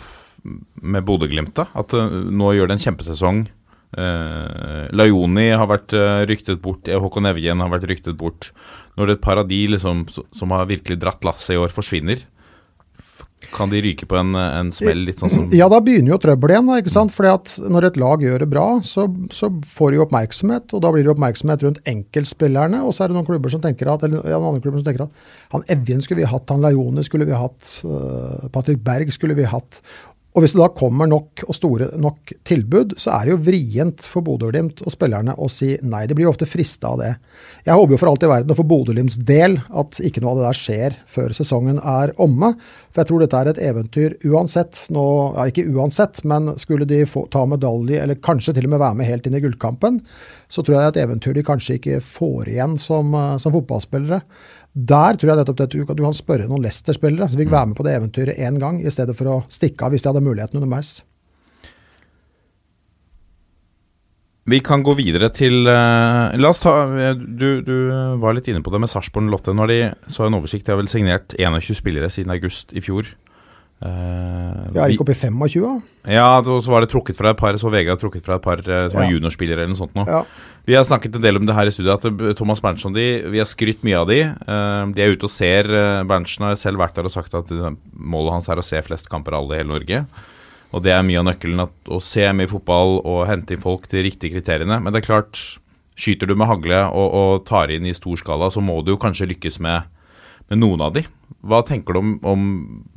med 0.83 1.07
Bodø-Glimt? 1.07 1.55
da? 1.61 1.69
At 1.79 1.95
eh, 1.97 2.21
nå 2.33 2.55
gjør 2.57 2.71
det 2.71 2.79
en 2.79 2.87
kjempesesong. 2.89 3.47
Uh, 3.91 4.87
Laioni 4.95 5.49
har 5.51 5.67
vært 5.67 5.91
uh, 5.99 6.21
ryktet 6.31 6.61
bort, 6.63 6.87
eh, 6.87 6.95
Håkon 7.03 7.27
Evjen 7.27 7.59
har 7.59 7.73
vært 7.73 7.89
ryktet 7.91 8.15
bort. 8.19 8.53
Når 8.95 9.17
et 9.17 9.23
par 9.25 9.41
av 9.41 9.49
de 9.51 9.59
liksom, 9.73 10.05
som 10.15 10.55
har 10.55 10.69
virkelig 10.71 11.01
dratt 11.03 11.27
lasset 11.27 11.57
i 11.57 11.59
år, 11.59 11.73
forsvinner, 11.75 12.23
kan 13.55 13.71
de 13.73 13.81
ryke 13.83 14.07
på 14.09 14.19
en, 14.21 14.35
en 14.39 14.71
smell 14.75 15.05
litt 15.09 15.21
sånn 15.23 15.33
som 15.33 15.47
Ja, 15.57 15.69
da 15.73 15.81
begynner 15.85 16.15
jo 16.15 16.21
trøbbelet 16.23 16.57
igjen. 16.57 16.71
da, 16.71 16.79
ikke 16.83 16.93
sant? 16.95 17.15
Fordi 17.15 17.33
at 17.33 17.55
når 17.73 17.89
et 17.91 18.01
lag 18.01 18.25
gjør 18.25 18.45
det 18.45 18.51
bra, 18.53 18.67
så, 18.87 19.07
så 19.35 19.51
får 19.67 19.95
de 19.95 20.03
oppmerksomhet. 20.05 20.75
Og 20.77 20.85
da 20.85 20.93
blir 20.95 21.07
det 21.07 21.13
oppmerksomhet 21.15 21.65
rundt 21.67 21.83
enkeltspillerne. 21.91 22.83
Og 22.87 22.95
så 22.95 23.05
er 23.05 23.11
det 23.11 23.19
noen 23.19 23.29
klubber 23.29 23.53
som 23.53 23.63
tenker 23.65 23.91
at 23.93 24.07
eller 24.07 24.23
ja, 24.23 24.39
noen 24.39 24.55
andre 24.55 24.65
klubber 24.65 24.83
som 24.83 24.89
tenker 24.89 25.07
at 25.07 25.27
han 25.55 25.67
Evjen 25.73 26.03
skulle 26.05 26.23
vi 26.23 26.31
hatt, 26.31 26.51
han 26.53 26.63
Laione 26.63 27.03
skulle 27.07 27.27
vi 27.29 27.35
hatt, 27.37 27.73
uh, 27.87 28.47
Patrick 28.55 28.83
Berg 28.87 29.11
skulle 29.15 29.37
vi 29.39 29.49
hatt. 29.51 29.83
Og 30.31 30.45
hvis 30.45 30.53
det 30.55 30.61
da 30.61 30.69
kommer 30.71 31.09
nok 31.11 31.43
og 31.49 31.57
store 31.57 31.89
nok 31.99 32.31
tilbud, 32.47 32.95
så 33.01 33.17
er 33.17 33.27
det 33.27 33.33
jo 33.33 33.41
vrient 33.49 34.05
for 34.07 34.23
Bodø-Glimt 34.23 34.79
og 34.85 34.95
spillerne 34.95 35.35
å 35.35 35.49
si 35.51 35.73
nei. 35.83 36.05
De 36.07 36.15
blir 36.15 36.29
jo 36.29 36.31
ofte 36.31 36.47
frista 36.47 36.93
av 36.93 37.01
det. 37.01 37.09
Jeg 37.67 37.75
håper 37.75 37.97
jo 37.97 37.99
for 37.99 38.13
alt 38.13 38.27
i 38.27 38.31
verden, 38.31 38.53
og 38.55 38.61
for 38.61 38.71
Bodø-Glimts 38.71 39.19
del, 39.27 39.59
at 39.75 39.99
ikke 39.99 40.23
noe 40.23 40.37
av 40.37 40.39
det 40.39 40.47
der 40.47 40.61
skjer 40.61 40.99
før 41.11 41.35
sesongen 41.35 41.83
er 41.83 42.15
omme. 42.23 42.53
For 42.91 43.03
jeg 43.03 43.11
tror 43.11 43.25
dette 43.25 43.41
er 43.41 43.51
et 43.51 43.63
eventyr 43.73 44.15
uansett. 44.31 44.85
Nå, 44.95 45.05
ja, 45.35 45.49
ikke 45.51 45.67
uansett, 45.75 46.23
men 46.31 46.55
skulle 46.63 46.87
de 46.91 47.03
få, 47.11 47.25
ta 47.35 47.43
medalje, 47.51 47.99
eller 47.99 48.23
kanskje 48.23 48.55
til 48.55 48.71
og 48.71 48.77
med 48.77 48.85
være 48.85 49.01
med 49.01 49.11
helt 49.11 49.27
inn 49.27 49.39
i 49.39 49.43
gullkampen, 49.43 49.99
så 50.51 50.63
tror 50.63 50.77
jeg 50.77 50.81
det 50.81 50.87
er 50.87 50.95
et 50.95 51.05
eventyr 51.09 51.35
de 51.35 51.47
kanskje 51.47 51.81
ikke 51.81 52.01
får 52.07 52.55
igjen 52.55 52.79
som, 52.79 53.11
eh, 53.19 53.37
som 53.43 53.55
fotballspillere. 53.55 54.23
Der 54.71 55.17
tror 55.19 55.33
jeg 55.33 55.41
nettopp 55.41 55.59
det, 55.59 55.67
at 55.67 55.75
du 55.75 55.87
kan 55.87 56.15
spørre 56.15 56.47
noen 56.47 56.63
Leicester-spillere 56.63 57.27
som 57.29 57.41
fikk 57.41 57.51
være 57.51 57.73
med 57.73 57.79
på 57.79 57.87
det 57.87 57.95
eventyret 57.99 58.39
én 58.39 58.59
gang, 58.63 58.79
i 58.79 58.93
stedet 58.93 59.17
for 59.19 59.27
å 59.27 59.39
stikke 59.51 59.87
av 59.87 59.95
hvis 59.95 60.05
de 60.05 60.13
hadde 60.13 60.23
muligheten 60.23 60.61
underveis. 60.61 61.01
Vi 64.51 64.59
kan 64.65 64.83
gå 64.83 64.95
videre 64.99 65.29
til 65.35 65.69
uh, 65.69 66.33
La 66.35 66.51
oss 66.51 66.63
ta 66.63 66.73
Du, 67.15 67.61
du 67.63 67.75
var 68.23 68.35
litt 68.35 68.49
inne 68.51 68.63
på 68.65 68.73
det 68.73 68.81
med 68.83 68.91
Sarpsborg 68.91 69.29
Lotte. 69.31 69.55
Når 69.55 69.71
de 69.71 69.81
så 70.11 70.27
en 70.27 70.39
oversikt. 70.39 70.65
De 70.67 70.75
har 70.75 70.81
vel 70.81 70.91
signert 70.91 71.37
21 71.39 71.77
spillere 71.79 72.11
siden 72.11 72.33
august 72.35 72.75
i 72.75 72.83
fjor. 72.83 73.11
Eh, 73.81 74.57
ja, 74.75 74.83
er 74.85 74.93
ikke 74.93 75.07
oppe 75.07 75.15
i 75.15 75.19
25, 75.19 75.63
da. 75.65 75.71
Ja, 76.13 76.25
og 76.41 76.59
så 76.65 76.73
var 76.73 76.85
det 76.85 76.91
trukket 76.93 77.17
fra 77.17 77.33
et 77.33 77.39
par, 77.41 77.57
så 77.57 77.71
VG 77.73 77.89
har 77.89 78.01
trukket 78.01 78.27
fra 78.27 78.37
et 78.37 78.45
par 78.45 78.61
eh, 78.61 78.89
som 78.93 79.01
er 79.01 79.13
juniorspillere 79.15 79.65
eller 79.65 79.73
noe 79.73 79.81
sånt 79.81 79.97
nå. 79.97 80.05
Ja. 80.09 80.21
Vi 80.69 80.77
har 80.77 80.85
snakket 80.85 81.17
en 81.17 81.25
del 81.25 81.41
om 81.41 81.47
det 81.49 81.57
her 81.57 81.71
i 81.71 81.73
studio, 81.73 81.95
at 81.95 82.05
eh, 82.11 82.35
Thomas 82.37 82.61
Berntsen 82.65 82.93
og 82.93 82.99
de, 82.99 83.07
vi 83.33 83.41
har 83.41 83.49
skrytt 83.49 83.87
mye 83.87 84.03
av 84.03 84.11
de. 84.11 84.19
Uh, 84.45 84.85
de 84.93 85.05
er 85.05 85.15
ute 85.17 85.25
og 85.27 85.33
ser. 85.33 85.71
Uh, 85.73 86.03
Berntsen 86.09 86.45
har 86.45 86.61
selv 86.61 86.83
vært 86.83 86.99
der 86.99 87.09
og 87.09 87.15
sagt 87.15 87.37
at 87.39 87.49
målet 87.97 88.37
hans 88.37 88.51
er 88.53 88.61
å 88.61 88.67
se 88.67 88.83
flest 88.85 89.09
kamper 89.13 89.39
av 89.39 89.47
alle 89.47 89.57
i 89.57 89.63
hele 89.63 89.73
Norge. 89.73 90.05
Og 90.71 90.85
det 90.85 90.93
er 90.95 91.07
mye 91.07 91.23
av 91.23 91.27
nøkkelen, 91.31 91.65
at, 91.65 91.73
å 91.91 91.99
se 92.05 92.29
mye 92.37 92.51
fotball 92.51 93.01
og 93.01 93.25
hente 93.31 93.57
inn 93.57 93.65
folk 93.65 93.89
til 93.91 94.05
riktige 94.07 94.37
kriteriene. 94.37 94.77
Men 94.79 94.93
det 94.93 95.01
er 95.01 95.09
klart, 95.09 95.41
skyter 95.99 96.29
du 96.29 96.37
med 96.37 96.51
hagle 96.53 96.85
og, 96.93 97.09
og 97.17 97.47
tar 97.49 97.73
inn 97.75 97.89
i 97.89 97.97
stor 97.97 98.21
skala, 98.21 98.53
så 98.53 98.63
må 98.65 98.79
du 98.85 98.93
jo 98.95 99.01
kanskje 99.01 99.33
lykkes 99.33 99.59
med, 99.65 99.89
med 100.51 100.61
noen 100.61 100.83
av 100.83 100.95
de. 100.97 101.05
Hva 101.47 101.61
tenker 101.67 101.95
du 101.95 102.01
om, 102.01 102.15
om 102.27 102.47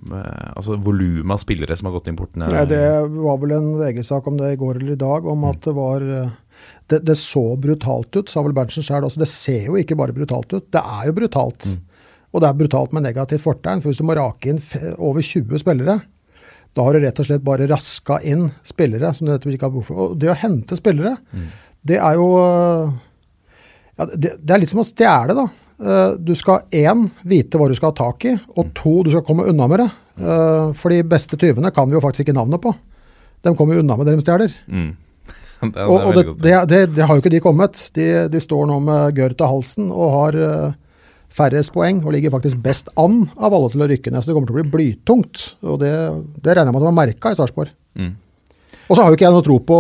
eh, 0.10 0.48
altså 0.58 0.76
volumet 0.82 1.36
av 1.36 1.42
spillere 1.44 1.78
som 1.78 1.88
har 1.88 1.96
gått 1.96 2.10
inn 2.10 2.18
portene? 2.20 2.50
Nei, 2.52 2.66
det 2.70 2.84
var 3.14 3.38
vel 3.44 3.56
en 3.56 3.70
VG-sak 3.80 4.28
om 4.30 4.40
det 4.40 4.56
i 4.56 4.60
går 4.60 4.82
eller 4.82 4.96
i 4.96 5.02
dag, 5.04 5.28
om 5.30 5.46
at 5.50 5.62
det 5.68 5.76
var 5.78 6.04
eh, 6.04 6.40
Det, 6.90 7.00
det 7.08 7.16
så 7.20 7.56
brutalt 7.60 8.16
ut, 8.16 8.30
sa 8.30 8.42
vel 8.44 8.56
Berntsen 8.56 8.84
sjøl 8.86 9.06
også. 9.08 9.22
Det 9.22 9.30
ser 9.30 9.70
jo 9.70 9.78
ikke 9.80 9.98
bare 10.00 10.16
brutalt 10.16 10.52
ut, 10.54 10.66
det 10.74 10.82
er 10.82 11.08
jo 11.08 11.16
brutalt. 11.18 11.68
Og 12.34 12.42
det 12.42 12.50
er 12.50 12.58
brutalt 12.58 12.94
med 12.96 13.06
negativt 13.06 13.44
fortegn. 13.44 13.82
For 13.82 13.92
hvis 13.92 14.02
du 14.02 14.08
må 14.08 14.18
rake 14.18 14.50
inn 14.52 14.60
over 14.98 15.22
20 15.24 15.62
spillere, 15.62 16.00
da 16.74 16.86
har 16.86 16.96
du 16.98 17.04
rett 17.04 17.20
og 17.22 17.28
slett 17.28 17.46
bare 17.46 17.70
raska 17.70 18.18
inn 18.26 18.48
spillere 18.66 19.14
som 19.14 19.30
du 19.30 19.50
ikke 19.54 19.68
har 19.68 19.74
behov 19.76 19.90
for. 19.90 20.06
Og 20.08 20.16
det 20.20 20.32
å 20.34 20.38
hente 20.42 20.78
spillere, 20.80 21.16
det 21.86 22.00
er 22.02 22.18
jo 22.18 22.30
øh, 22.42 22.96
ja, 24.00 24.08
det, 24.10 24.38
det 24.42 24.56
er 24.56 24.64
litt 24.64 24.72
som 24.74 24.82
å 24.82 24.88
stjele, 24.88 25.36
da. 25.38 25.46
Eh, 25.80 26.16
Du 26.20 26.34
skal 26.36 26.66
én 26.72 27.08
vite 27.24 27.60
hva 27.60 27.70
du 27.70 27.76
skal 27.78 27.92
ha 27.92 27.98
tak 27.98 28.26
i, 28.30 28.34
og 28.58 28.74
to 28.78 29.02
du 29.04 29.12
skal 29.14 29.26
komme 29.26 29.48
unna 29.50 29.68
med 29.68 29.84
det. 29.84 29.90
Eh, 30.20 30.74
For 30.80 30.94
de 30.94 31.04
beste 31.04 31.40
tyvene 31.40 31.74
kan 31.74 31.90
vi 31.90 31.98
jo 31.98 32.04
faktisk 32.04 32.28
ikke 32.28 32.38
navnet 32.38 32.62
på. 32.62 32.74
De 33.44 33.56
kommer 33.56 33.76
jo 33.76 33.84
unna 33.84 33.98
med 33.98 34.08
det 34.08 34.18
de 34.18 34.26
stjeler. 34.26 34.54
Mm. 34.68 34.92
det, 35.74 35.88
Og, 35.88 35.98
og 35.98 36.14
det 36.16 36.26
det, 36.44 36.56
det, 36.70 36.82
det, 36.96 37.04
har 37.08 37.16
jo 37.16 37.24
ikke 37.24 37.34
de 37.34 37.44
kommet. 37.44 37.90
De, 37.96 38.08
de 38.30 38.40
står 38.40 38.68
nå 38.70 38.80
med 38.84 39.18
gørr 39.18 39.36
til 39.36 39.50
halsen 39.50 39.92
og 39.92 40.18
har 40.18 40.40
eh, 40.40 40.80
færrest 41.34 41.74
poeng, 41.74 42.04
og 42.06 42.14
ligger 42.14 42.34
faktisk 42.36 42.62
best 42.62 42.92
an 43.00 43.24
av 43.38 43.56
alle 43.56 43.72
til 43.74 43.82
å 43.84 43.90
rykke 43.90 44.12
ned. 44.12 44.22
Så 44.22 44.30
det 44.30 44.36
kommer 44.38 44.52
til 44.52 44.60
å 44.60 44.62
bli 44.62 44.74
blytungt. 44.76 45.48
Og 45.66 45.80
det, 45.82 45.94
det 46.40 46.54
regner 46.54 46.70
jeg 46.70 46.76
med 46.76 46.82
at 46.82 46.86
de 46.86 46.92
har 46.92 47.00
merka 47.00 47.34
i 47.34 47.40
Sarpsborg. 47.40 47.74
Mm. 47.98 48.14
Og 48.84 48.94
så 48.94 49.02
har 49.02 49.10
jo 49.10 49.18
ikke 49.18 49.26
jeg 49.26 49.34
noe 49.34 49.46
tro 49.46 49.58
på 49.64 49.80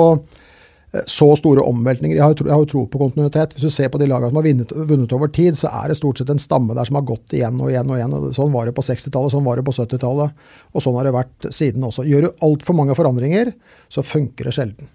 så 1.09 1.27
store 1.39 1.63
omveltninger. 1.65 2.15
Jeg 2.15 2.21
har, 2.21 2.33
jo 2.35 2.37
tro, 2.37 2.47
jeg 2.51 2.53
har 2.53 2.67
tro 2.69 2.83
på 2.85 2.99
kontinuitet. 3.01 3.55
Hvis 3.55 3.65
du 3.65 3.73
ser 3.73 3.89
på 3.89 3.97
de 4.01 4.05
lagene 4.09 4.29
som 4.29 4.37
har 4.37 4.45
vunnet, 4.45 4.73
vunnet 4.91 5.15
over 5.17 5.31
tid, 5.33 5.57
så 5.57 5.71
er 5.81 5.89
det 5.89 5.97
stort 5.97 6.21
sett 6.21 6.29
en 6.29 6.41
stamme 6.41 6.75
der 6.77 6.85
som 6.85 6.99
har 6.99 7.07
gått 7.07 7.33
igjen 7.33 7.57
og 7.57 7.71
igjen 7.71 7.89
og 7.89 7.97
igjen. 7.97 8.13
Sånn 8.35 8.53
var 8.53 8.69
det 8.69 8.75
på 8.77 8.85
60-tallet, 8.85 9.33
sånn 9.33 9.47
var 9.47 9.57
det 9.57 9.65
på 9.65 9.73
70-tallet, 9.73 10.43
og 10.73 10.85
sånn 10.85 10.99
har 10.99 11.09
det 11.09 11.15
vært 11.17 11.49
siden 11.49 11.87
også. 11.89 12.05
Gjør 12.05 12.27
du 12.27 12.45
altfor 12.45 12.77
mange 12.77 12.97
forandringer, 12.99 13.55
så 13.89 14.05
funker 14.05 14.49
det 14.49 14.53
sjelden. 14.57 14.91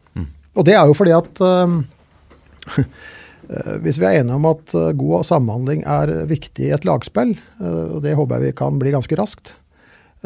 Og 0.58 0.66
det 0.66 0.74
er 0.74 0.90
jo 0.90 0.96
fordi 0.96 1.14
at 1.14 1.40
eh, 1.44 1.76
eh, 2.82 3.76
hvis 3.84 4.00
vi 4.00 4.08
er 4.08 4.20
enige 4.20 4.38
om 4.38 4.48
at 4.50 4.74
eh, 4.74 4.90
god 4.98 5.26
samhandling 5.28 5.84
er 5.86 6.12
viktig 6.30 6.66
i 6.66 6.74
et 6.74 6.86
lagspill, 6.88 7.36
eh, 7.36 7.84
og 7.94 8.02
det 8.06 8.16
håper 8.18 8.38
jeg 8.38 8.50
vi 8.50 8.58
kan 8.58 8.80
bli 8.80 8.94
ganske 8.94 9.18
raskt, 9.20 9.54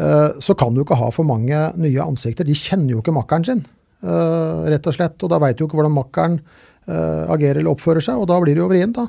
eh, 0.01 0.31
så 0.41 0.57
kan 0.59 0.75
du 0.75 0.85
ikke 0.85 1.01
ha 1.01 1.11
for 1.15 1.29
mange 1.29 1.67
nye 1.77 2.07
ansikter. 2.07 2.49
De 2.49 2.57
kjenner 2.57 2.95
jo 2.95 3.03
ikke 3.03 3.17
makkeren 3.17 3.49
sin, 3.49 3.65
eh, 4.03 4.69
rett 4.75 4.87
og 4.87 4.97
slett. 4.97 5.17
Og 5.23 5.33
da 5.33 5.41
veit 5.43 5.57
du 5.57 5.65
jo 5.65 5.71
ikke 5.71 5.81
hvordan 5.81 5.97
makkeren 5.97 6.39
uh, 6.89 7.33
agerer 7.33 7.61
eller 7.61 7.75
oppfører 7.75 8.05
seg, 8.05 8.21
og 8.21 8.29
da 8.31 8.39
blir 8.43 8.57
det 8.57 8.65
jo 8.65 8.71
vrient, 8.71 8.99
da. 8.99 9.09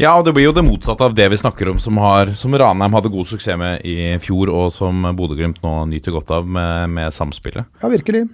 Ja, 0.00 0.14
og 0.16 0.24
det 0.24 0.32
blir 0.36 0.46
jo 0.46 0.54
det 0.56 0.64
motsatte 0.64 1.04
av 1.04 1.14
det 1.16 1.26
vi 1.32 1.38
snakker 1.40 1.72
om, 1.72 1.80
som, 1.82 1.98
har, 2.00 2.30
som 2.38 2.54
Ranheim 2.56 2.94
hadde 2.96 3.12
god 3.12 3.28
suksess 3.28 3.58
med 3.60 3.84
i 3.84 4.14
fjor, 4.22 4.52
og 4.54 4.70
som 4.72 5.02
Bodø-Glimt 5.16 5.60
nå 5.64 5.74
nyter 5.90 6.14
godt 6.14 6.30
av 6.38 6.46
med, 6.48 6.88
med 6.94 7.12
samspillet. 7.12 7.68
Ja, 7.82 7.90
virkelig. 7.92 8.24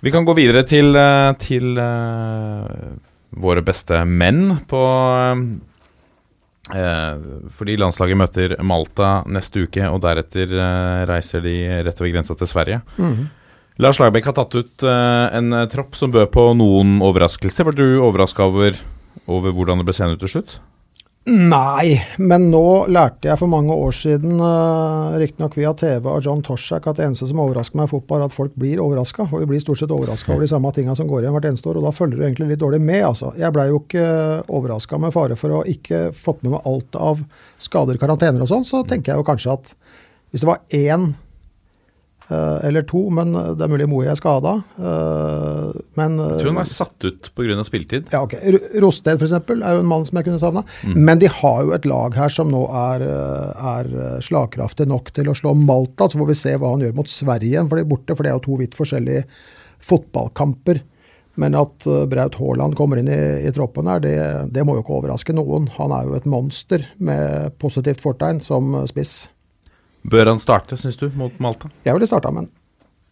Vi 0.00 0.10
kan 0.10 0.24
gå 0.24 0.34
videre 0.34 0.64
til, 0.64 0.96
eh, 0.96 1.30
til 1.38 1.76
uh, 1.76 2.96
våre 3.36 3.62
beste 3.62 4.04
menn 4.08 4.62
på 4.70 4.84
Fordi 6.70 7.74
landslaget 7.80 8.18
møter 8.18 8.52
Malta 8.62 9.24
neste 9.26 9.64
uke, 9.66 9.82
og 9.90 10.04
deretter 10.04 10.52
reiser 11.08 11.42
de 11.42 11.54
rett 11.82 11.98
over 11.98 12.12
grensa 12.12 12.36
til 12.38 12.46
Sverige. 12.46 12.78
Lars 13.76 14.00
Lagerbäck 14.00 14.26
har 14.26 14.36
tatt 14.36 14.54
ut 14.54 14.82
eh, 14.82 15.36
en 15.36 15.52
eh, 15.52 15.68
tropp 15.72 15.94
som 15.96 16.10
bød 16.12 16.32
på 16.34 16.48
noen 16.58 16.98
overraskelser. 17.04 17.68
Var 17.68 17.78
du 17.78 17.86
overraska 18.00 18.48
over, 18.50 18.76
over 19.26 19.54
hvordan 19.56 19.80
det 19.80 19.88
ble 19.88 19.96
seende 19.96 20.18
ut 20.18 20.24
til 20.24 20.34
slutt? 20.34 20.58
Nei, 21.30 22.00
men 22.16 22.46
nå 22.48 22.88
lærte 22.88 23.28
jeg 23.28 23.38
for 23.38 23.50
mange 23.52 23.74
år 23.76 23.92
siden, 23.92 24.38
uh, 24.40 25.12
riktignok 25.20 25.52
via 25.58 25.74
TV 25.76 26.08
av 26.08 26.22
John 26.24 26.40
Toshak, 26.42 26.88
at 26.88 26.96
det 26.96 27.04
eneste 27.04 27.28
som 27.28 27.42
overrasker 27.44 27.76
meg 27.76 27.90
i 27.90 27.92
fotball, 27.92 28.22
er 28.22 28.30
at 28.30 28.34
folk 28.34 28.54
blir 28.58 28.80
overraska. 28.80 29.26
Og 29.28 29.42
vi 29.42 29.50
blir 29.52 29.60
stort 29.62 29.82
sett 29.82 29.92
overraska 29.92 30.32
over 30.32 30.46
de 30.46 30.50
samme 30.50 30.72
tinga 30.74 30.96
som 30.96 31.10
går 31.10 31.22
igjen 31.22 31.36
hvert 31.36 31.50
eneste 31.52 31.68
år, 31.70 31.78
og 31.78 31.86
da 31.86 31.92
følger 31.94 32.16
du 32.16 32.24
egentlig 32.24 32.48
litt 32.54 32.62
dårlig 32.64 32.80
med, 32.82 33.04
altså. 33.12 33.34
Jeg 33.38 33.52
blei 33.54 33.68
jo 33.68 33.82
ikke 33.82 34.06
overraska 34.48 35.00
med 35.04 35.14
fare 35.14 35.36
for 35.38 35.58
å 35.58 35.64
ikke 35.68 36.06
fått 36.16 36.40
med 36.42 36.56
meg 36.56 36.70
alt 36.72 36.98
av 36.98 37.20
skader, 37.60 38.00
karantener 38.00 38.46
og 38.46 38.50
sånn, 38.50 38.66
så 38.66 38.80
tenker 38.88 39.12
jeg 39.12 39.20
jo 39.20 39.28
kanskje 39.28 39.58
at 39.58 39.74
hvis 40.32 40.42
det 40.42 40.50
var 40.50 40.64
én 40.72 41.10
eller 42.30 42.84
to, 42.86 43.00
men 43.10 43.32
det 43.34 43.64
er 43.64 43.70
mulig 43.72 43.88
Moe 43.90 44.06
er 44.06 44.18
skada. 44.18 44.52
men 44.78 46.16
Jeg 46.20 46.36
tror 46.40 46.50
han 46.50 46.60
eh, 46.60 46.62
er 46.62 46.70
satt 46.70 47.06
ut 47.06 47.30
pga. 47.34 47.64
spilletid. 47.66 48.10
ja, 48.12 48.22
ok. 48.22 48.36
Rosted 48.82 49.22
eksempel, 49.22 49.62
er 49.62 49.76
jo 49.76 49.84
en 49.84 49.90
mann 49.90 50.06
som 50.06 50.20
jeg 50.20 50.28
kunne 50.28 50.42
savna. 50.42 50.62
Men 50.94 51.20
de 51.22 51.30
har 51.30 51.62
jo 51.64 51.74
et 51.76 51.88
lag 51.88 52.14
her 52.18 52.32
som 52.32 52.50
nå 52.52 52.62
er, 52.68 53.04
eh, 53.06 53.64
er 53.74 53.90
eh, 53.90 54.20
slagkraftig 54.24 54.86
nok 54.90 55.12
til 55.16 55.30
å 55.30 55.36
slå 55.36 55.54
Malta. 55.58 56.08
Så 56.08 56.20
får 56.20 56.30
vi 56.30 56.38
se 56.38 56.54
hva 56.56 56.74
han 56.74 56.84
gjør 56.84 56.96
mot 57.00 57.10
Sverige 57.10 57.54
igjen, 57.54 57.68
for 57.70 57.78
det 57.80 57.86
er 57.86 57.92
borte. 57.94 58.16
For 58.16 58.26
det 58.26 58.32
er 58.32 58.38
jo 58.38 58.46
to 58.46 58.60
vidt 58.62 58.78
forskjellige 58.78 59.26
fotballkamper. 59.90 60.82
Men 61.40 61.56
at 61.58 61.86
eh, 61.86 62.06
Braut 62.10 62.36
Haaland 62.40 62.76
kommer 62.78 63.00
inn 63.00 63.10
i, 63.10 63.20
i 63.46 63.52
troppen 63.54 63.88
her, 63.90 64.02
det, 64.04 64.16
det 64.54 64.64
må 64.66 64.76
jo 64.76 64.84
ikke 64.84 64.98
overraske 65.00 65.34
noen. 65.36 65.70
Han 65.78 65.94
er 65.96 66.08
jo 66.08 66.16
et 66.18 66.28
monster 66.30 66.84
med 66.98 67.54
positivt 67.62 68.02
fortegn 68.04 68.42
som 68.44 68.74
eh, 68.74 68.88
spiss. 68.90 69.22
Bør 70.04 70.30
han 70.32 70.38
starte, 70.40 70.76
syns 70.80 70.96
du, 70.96 71.08
mot 71.18 71.34
Malta? 71.42 71.68
Jeg 71.84 71.92
ville 71.96 72.08
starta 72.08 72.30
med, 72.32 72.48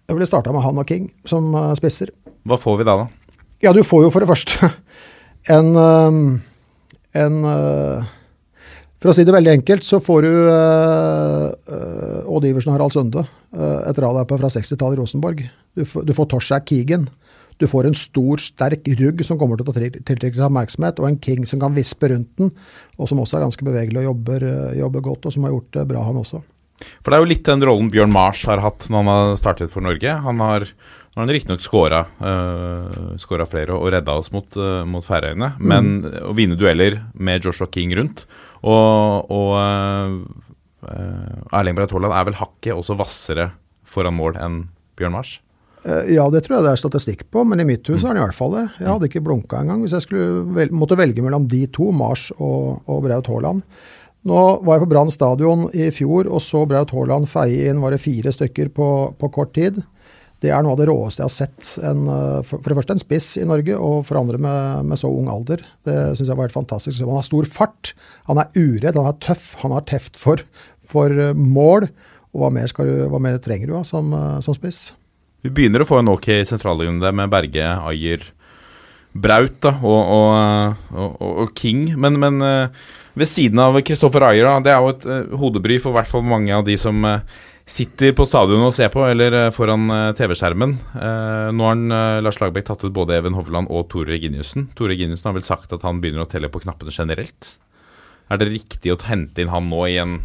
med 0.08 0.62
han 0.64 0.78
og 0.80 0.86
King 0.88 1.10
som 1.28 1.50
eh, 1.54 1.74
spisser. 1.76 2.12
Hva 2.48 2.56
får 2.60 2.78
vi 2.80 2.86
da, 2.88 2.94
da? 3.02 3.08
Ja, 3.62 3.72
du 3.74 3.82
får 3.84 4.06
jo 4.06 4.10
for 4.14 4.22
det 4.24 4.28
første 4.30 4.70
en, 5.56 5.74
en 7.18 7.38
øh, 7.44 8.06
For 9.02 9.10
å 9.10 9.14
si 9.14 9.24
det 9.26 9.34
veldig 9.34 9.52
enkelt, 9.60 9.84
så 9.86 10.00
får 10.02 10.24
du 10.26 10.30
Odd 12.28 12.44
Iversen 12.48 12.72
og 12.72 12.76
Harald 12.78 12.94
Sunde, 12.96 13.22
et 13.86 13.98
radarpar 14.02 14.40
fra 14.42 14.50
60-tallet 14.52 14.96
i 14.98 15.00
Rosenborg. 15.02 15.42
Du, 15.78 15.84
får- 15.86 16.04
du 16.08 16.12
får 16.16 16.26
Toshak 16.32 16.66
Keegan. 16.72 17.04
Du 17.58 17.66
får 17.70 17.88
en 17.88 17.94
stor, 17.98 18.38
sterk 18.42 18.86
rugg 19.00 19.22
som 19.26 19.38
kommer 19.38 19.58
til 19.58 19.66
å 19.70 19.74
til- 19.76 19.96
tiltrekke 20.06 20.34
seg 20.38 20.46
oppmerksomhet, 20.48 20.98
og 21.02 21.08
en 21.08 21.18
King 21.22 21.46
som 21.46 21.58
kan 21.62 21.74
vispe 21.78 22.10
rundt 22.10 22.30
den, 22.38 22.50
og 22.98 23.08
som 23.10 23.18
også 23.22 23.38
er 23.38 23.46
ganske 23.46 23.66
bevegelig 23.66 24.02
og 24.02 24.08
jobber, 24.12 24.46
jobber 24.78 25.06
godt, 25.08 25.26
og 25.26 25.34
som 25.34 25.46
har 25.46 25.54
gjort 25.56 25.72
det 25.78 25.86
bra, 25.90 26.02
han 26.06 26.18
også. 26.20 26.42
For 27.02 27.10
det 27.10 27.16
er 27.18 27.24
jo 27.24 27.30
litt 27.32 27.48
den 27.48 27.64
rollen 27.66 27.90
Bjørn 27.92 28.12
Mars 28.14 28.44
har 28.48 28.62
hatt 28.62 28.86
når 28.88 28.98
han 29.02 29.10
har 29.12 29.36
startet 29.40 29.72
for 29.74 29.82
Norge. 29.84 30.12
Han 30.24 30.36
har, 30.44 30.60
har 31.16 31.22
han 31.22 31.32
riktignok 31.34 31.62
skåra 31.64 32.04
uh, 32.22 33.44
flere 33.50 33.72
og 33.74 33.90
redda 33.94 34.12
oss 34.20 34.30
mot, 34.34 34.48
uh, 34.60 34.84
mot 34.86 35.04
Færøyene, 35.04 35.48
men 35.58 36.06
å 36.22 36.32
vinne 36.38 36.58
dueller 36.58 36.92
med 37.14 37.44
Joshua 37.44 37.68
King 37.72 37.90
rundt 37.98 38.18
Og, 38.62 39.26
og 39.30 39.50
uh, 39.58 41.58
Erling 41.58 41.76
Braut 41.78 41.92
Haaland 41.94 42.14
er 42.14 42.24
vel 42.30 42.38
hakket 42.38 42.74
også 42.76 42.96
hvassere 42.98 43.50
foran 43.88 44.14
mål 44.18 44.34
enn 44.38 44.64
Bjørn 44.98 45.14
Mars. 45.16 45.38
Eh, 45.84 46.14
Ja, 46.14 46.28
det 46.30 46.44
tror 46.44 46.58
jeg 46.58 46.66
det 46.66 46.72
er 46.74 46.80
statistikk 46.80 47.26
på, 47.32 47.44
men 47.46 47.62
i 47.62 47.66
mitt 47.68 47.86
hus 47.88 48.02
er 48.02 48.12
han 48.12 48.20
i 48.20 48.24
hvert 48.24 48.36
fall 48.36 48.54
det. 48.56 48.64
Jeg 48.78 48.90
hadde 48.90 49.08
ikke 49.10 49.24
blunka 49.24 49.62
engang 49.62 49.84
hvis 49.84 49.94
jeg 49.96 50.06
skulle 50.06 50.42
vel, 50.56 50.72
måtte 50.74 50.98
velge 50.98 51.24
mellom 51.24 51.46
de 51.50 51.64
to, 51.74 51.90
Mars 51.94 52.28
og, 52.38 52.82
og 52.86 53.04
Braut 53.06 53.30
Haaland. 53.30 53.64
Nå 54.26 54.40
var 54.66 54.76
jeg 54.76 54.82
på 54.82 54.90
Brann 54.90 55.12
stadion 55.14 55.68
i 55.76 55.92
fjor 55.94 56.26
og 56.26 56.42
så 56.42 56.64
Braut 56.68 56.90
Haaland 56.94 57.28
feie 57.30 57.70
inn 57.70 57.82
var 57.82 57.94
det 57.94 58.02
fire 58.02 58.32
stykker 58.34 58.72
på, 58.74 58.88
på 59.18 59.30
kort 59.34 59.54
tid. 59.56 59.78
Det 60.42 60.52
er 60.54 60.62
noe 60.62 60.76
av 60.76 60.78
det 60.78 60.86
råeste 60.86 61.22
jeg 61.22 61.26
har 61.26 61.34
sett. 61.34 61.70
En, 61.82 62.04
eh, 62.14 62.42
for, 62.46 62.62
det 62.62 62.76
første 62.78 62.94
en 62.94 63.02
spiss 63.02 63.32
i 63.40 63.46
Norge, 63.48 63.74
og 63.74 64.04
for 64.06 64.20
andre 64.20 64.38
med, 64.42 64.86
med 64.86 65.00
så 65.00 65.10
ung 65.10 65.26
alder. 65.32 65.64
Det 65.86 65.96
syns 66.14 66.30
jeg 66.30 66.38
var 66.38 66.46
helt 66.46 66.54
fantastisk. 66.54 67.02
Han 67.02 67.18
har 67.18 67.26
stor 67.26 67.48
fart, 67.50 67.92
han 68.30 68.38
er 68.38 68.52
uredd, 68.54 68.94
han 68.94 69.10
er 69.10 69.18
tøff, 69.24 69.50
han 69.64 69.74
har 69.74 69.86
teft 69.90 70.18
for, 70.20 70.44
for 70.86 71.10
eh, 71.10 71.34
mål. 71.34 71.88
Og 72.30 72.44
hva 72.44 72.52
mer, 72.54 72.70
du, 72.70 72.94
hva 73.10 73.22
mer 73.22 73.40
trenger 73.42 73.70
du 73.70 73.74
da, 73.74 73.82
som, 73.88 74.14
eh, 74.14 74.38
som 74.46 74.54
spiss? 74.54 74.92
Vi 75.42 75.50
begynner 75.54 75.82
å 75.82 75.88
få 75.88 76.02
en 76.02 76.12
ok 76.14 76.30
sentrallinje 76.46 77.10
med 77.14 77.34
Berge, 77.34 77.72
Ayer, 77.90 78.22
Braut 79.18 79.58
da, 79.64 79.72
og, 79.82 80.14
og, 80.14 80.88
og, 80.94 81.18
og, 81.32 81.52
King. 81.58 81.88
Men, 81.98 82.18
men 82.22 82.38
ved 83.18 83.28
siden 83.28 83.60
av 83.62 83.76
Kristoffer 83.84 84.24
Ayer, 84.30 84.46
da, 84.46 84.56
det 84.64 84.72
er 84.72 84.82
jo 84.82 84.92
et 84.94 85.06
uh, 85.08 85.36
hodebry 85.40 85.78
for 85.82 85.96
hvert 85.96 86.10
fall 86.10 86.24
mange 86.26 86.52
av 86.54 86.64
de 86.66 86.76
som 86.80 87.04
uh, 87.06 87.20
sitter 87.68 88.14
på 88.16 88.24
stadionet 88.28 88.70
og 88.70 88.76
ser 88.76 88.88
på, 88.88 89.02
eller 89.04 89.34
eh, 89.36 89.50
foran 89.52 89.90
TV-skjermen. 90.16 90.70
Nå 91.52 91.66
har 91.66 91.74
han, 91.74 92.22
Lars 92.24 92.38
Lagerbäck 92.40 92.64
tatt 92.64 92.80
ut 92.86 92.94
både 92.96 93.18
Even 93.18 93.34
Hovland 93.36 93.68
og 93.68 93.90
Tore 93.92 94.08
Reginiussen. 94.14 94.70
Tore 94.72 94.94
Reginiussen 94.94 95.28
har 95.28 95.34
vel 95.36 95.44
sagt 95.44 95.74
at 95.76 95.84
han 95.84 96.00
begynner 96.00 96.24
å 96.24 96.30
telle 96.32 96.48
på 96.48 96.62
knappene 96.62 96.94
generelt. 96.96 97.50
Er 98.32 98.40
det 98.40 98.48
riktig 98.54 98.94
å 98.94 98.96
hente 99.04 99.44
inn 99.44 99.52
han 99.52 99.68
nå 99.68 99.82
i 99.84 99.98
en 100.00 100.16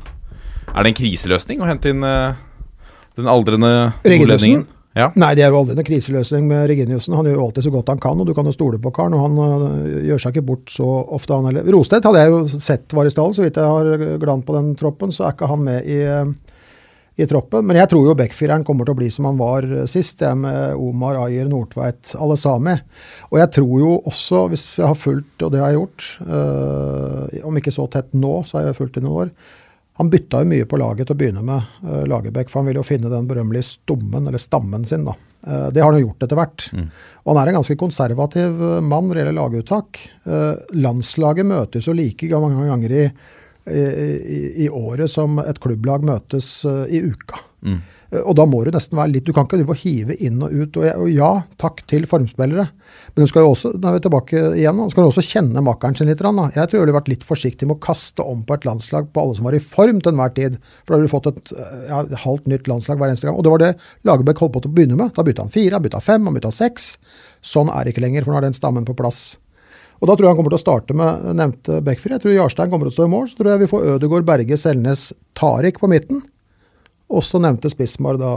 Er 0.72 0.88
det 0.88 0.94
en 0.94 1.00
kriseløsning 1.02 1.60
å 1.60 1.68
hente 1.68 1.92
inn 1.92 2.08
den 2.08 3.28
aldrende 3.28 3.92
nordlendingen? 4.08 4.64
Ja. 4.94 5.08
Nei, 5.18 5.32
det 5.34 5.42
er 5.42 5.50
jo 5.50 5.64
aldri 5.64 5.74
noen 5.74 5.88
kriseløsning 5.88 6.46
med 6.46 6.68
Reginiussen. 6.70 7.16
Han 7.18 7.26
gjør 7.26 7.40
jo 7.40 7.46
alltid 7.48 7.66
så 7.66 7.74
godt 7.74 7.90
han 7.90 8.02
kan, 8.02 8.20
og 8.22 8.30
du 8.30 8.34
kan 8.38 8.46
jo 8.46 8.54
stole 8.54 8.78
på 8.82 8.92
karen. 8.94 9.16
Og 9.18 9.24
han 9.26 9.40
uh, 9.42 10.02
gjør 10.06 10.22
seg 10.22 10.36
ikke 10.36 10.48
bort 10.52 10.70
så 10.70 10.86
ofte, 10.86 11.34
han 11.34 11.50
heller. 11.50 11.70
Rostedt 11.74 12.06
hadde 12.06 12.22
jeg 12.22 12.34
jo 12.34 12.42
sett 12.54 12.94
var 12.94 13.10
i 13.10 13.14
stallen, 13.14 13.34
så 13.34 13.46
vidt 13.46 13.58
jeg 13.58 13.72
har 13.74 14.20
glant 14.22 14.46
på 14.46 14.58
den 14.58 14.74
troppen, 14.78 15.14
så 15.14 15.26
er 15.26 15.34
ikke 15.34 15.50
han 15.50 15.64
med 15.66 15.90
i, 15.90 15.98
øh, 16.06 16.30
i 17.18 17.28
troppen. 17.30 17.66
Men 17.66 17.80
jeg 17.82 17.90
tror 17.90 18.06
jo 18.06 18.16
backfireren 18.20 18.66
kommer 18.68 18.86
til 18.86 18.94
å 18.94 19.00
bli 19.02 19.10
som 19.14 19.32
han 19.32 19.42
var 19.42 19.66
øh, 19.66 19.88
sist, 19.90 20.20
det 20.22 20.30
med 20.38 20.78
Omar, 20.78 21.18
Ayer, 21.26 21.50
Nordtveit, 21.50 22.14
alle 22.14 22.38
Sami. 22.38 22.78
Og 23.32 23.42
jeg 23.42 23.50
tror 23.58 23.74
jo 23.82 23.96
også, 24.14 24.46
hvis 24.54 24.68
jeg 24.78 24.92
har 24.92 25.00
fulgt, 25.00 25.34
og 25.42 25.56
det 25.56 25.64
har 25.64 25.74
jeg 25.74 25.82
gjort, 25.82 26.10
øh, 26.28 27.44
om 27.50 27.58
ikke 27.58 27.74
så 27.74 27.90
tett 27.98 28.14
nå, 28.14 28.44
så 28.46 28.60
har 28.60 28.70
jeg 28.70 28.78
fulgt 28.84 29.02
i 29.02 29.06
noen 29.08 29.26
år, 29.26 29.36
han 30.00 30.10
bytta 30.10 30.42
jo 30.42 30.50
mye 30.50 30.66
på 30.70 30.80
laget 30.82 31.10
til 31.10 31.16
å 31.16 31.20
begynne 31.20 31.44
med, 31.46 31.76
uh, 31.86 32.02
Lagerbäck, 32.10 32.50
for 32.50 32.62
han 32.62 32.72
ville 32.72 32.82
jo 32.82 32.88
finne 32.88 33.12
den 33.12 33.30
berømmelige 33.30 33.68
stommen, 33.76 34.28
eller 34.28 34.42
stammen 34.42 34.88
sin. 34.90 35.06
da. 35.06 35.14
Eh, 35.48 35.68
det 35.72 35.82
har 35.82 35.92
han 35.92 36.00
jo 36.00 36.08
gjort 36.08 36.24
etter 36.24 36.40
hvert. 36.40 36.68
Og 37.24 37.34
han 37.34 37.42
er 37.42 37.52
en 37.52 37.60
ganske 37.60 37.78
konservativ 37.80 38.62
eh, 38.64 38.82
mann 38.84 39.10
når 39.10 39.16
det 39.16 39.24
gjelder 39.24 39.40
laguttak. 39.40 40.02
Eh, 40.24 40.76
landslaget 40.80 41.50
møtes 41.50 41.90
jo 41.90 41.96
like 41.98 42.30
mange 42.32 42.68
ganger 42.70 42.96
i, 42.96 43.04
i, 43.68 43.82
i, 44.38 44.40
i 44.66 44.70
året 44.70 45.12
som 45.12 45.42
et 45.44 45.60
klubblag 45.64 46.06
møtes 46.08 46.56
eh, 46.70 46.96
i 46.96 47.04
uka. 47.04 47.42
Mm. 47.64 47.82
Eh, 48.13 48.22
Og 48.22 48.36
da 48.38 48.46
må 48.50 48.62
du 48.63 48.72
nesten 48.74 48.98
være 49.00 49.15
litt 49.15 49.27
Du 49.27 49.34
kan 49.34 49.48
ikke 49.48 49.60
drive 49.60 49.74
og 49.74 49.82
hive 49.82 50.17
inn 50.22 50.41
og 50.46 50.53
ut. 50.53 50.77
Og, 50.77 51.08
ja, 51.12 51.32
takk 51.62 51.84
til 51.89 52.05
formspillere. 52.10 52.67
Men 53.15 53.25
du 53.25 53.29
skal 53.29 53.46
jo 53.46 53.53
også 53.53 53.74
da 53.82 53.89
er 53.89 53.98
vi 53.98 54.03
tilbake 54.05 54.41
igjen, 54.60 54.77
du 54.77 54.93
skal 54.93 55.05
jo 55.05 55.12
også 55.12 55.25
kjenne 55.25 55.63
makkeren 55.65 55.98
sin 55.98 56.10
litt. 56.10 56.22
Da. 56.22 56.29
Jeg 56.53 56.70
tror 56.70 56.77
jeg 56.77 56.86
ville 56.86 56.96
vært 56.96 57.10
litt 57.12 57.25
forsiktig 57.25 57.67
med 57.67 57.79
å 57.79 57.84
kaste 57.84 58.25
om 58.25 58.43
på 58.46 58.58
et 58.58 58.67
landslag 58.70 59.10
på 59.13 59.22
alle 59.24 59.38
som 59.38 59.48
var 59.50 59.58
i 59.58 59.62
form 59.63 60.01
til 60.01 60.13
enhver 60.13 60.34
tid. 60.38 60.58
For 60.84 60.93
da 60.93 61.00
ville 61.01 61.10
du 61.10 61.15
fått 61.15 61.29
et, 61.32 61.53
eh, 61.58 61.86
ja, 61.89 62.03
halvt 62.25 62.50
nytt 62.51 62.70
landslag 62.70 63.01
hver 63.01 63.10
eneste 63.10 63.27
gang. 63.27 63.38
Og 63.38 63.43
det 63.43 63.53
var 63.53 63.63
det 63.63 63.72
Lagerbäck 64.05 64.43
holdt 64.43 64.53
på 64.53 64.63
til 64.63 64.72
å 64.72 64.75
begynne 64.77 65.00
med. 65.00 65.13
Da 65.15 65.25
bytta 65.25 65.48
han 65.48 65.53
fire, 65.53 65.74
han 65.74 65.84
bytta 65.84 66.01
fem, 66.01 66.25
han 66.25 66.34
bytta 66.38 66.51
seks. 66.53 66.98
Sånn 67.41 67.70
er 67.74 67.84
det 67.84 67.96
ikke 67.96 68.05
lenger, 68.05 68.24
for 68.24 68.34
nå 68.34 68.38
er 68.38 68.48
den 68.50 68.53
stammen 68.53 68.86
på 68.86 68.96
plass. 68.96 69.38
Og 70.01 70.08
da 70.08 70.15
tror 70.15 70.27
jeg 70.27 70.36
han 70.36 70.38
kommer 70.38 70.51
til 70.51 70.60
å 70.60 70.65
starte 70.65 70.93
med 70.93 71.36
nevnte 71.38 71.79
backfire. 71.84 72.17
Jeg 72.17 72.22
tror 72.25 72.36
Jarstein 72.36 72.70
kommer 72.70 72.89
til 72.89 72.91
å 72.91 72.98
stå 73.00 73.05
i 73.08 73.13
mål. 73.13 73.27
Så 73.29 73.38
tror 73.39 73.53
jeg 73.53 73.60
vi 73.63 73.72
får 73.72 73.86
Ødegaard, 73.96 74.25
Berge, 74.27 74.58
Selnes, 74.60 75.13
Tariq 75.34 75.79
på 75.79 75.88
midten. 75.88 76.22
Og 77.13 77.22
så 77.25 77.41
nevnte 77.41 77.72
Spismar 77.72 78.17
da 78.22 78.32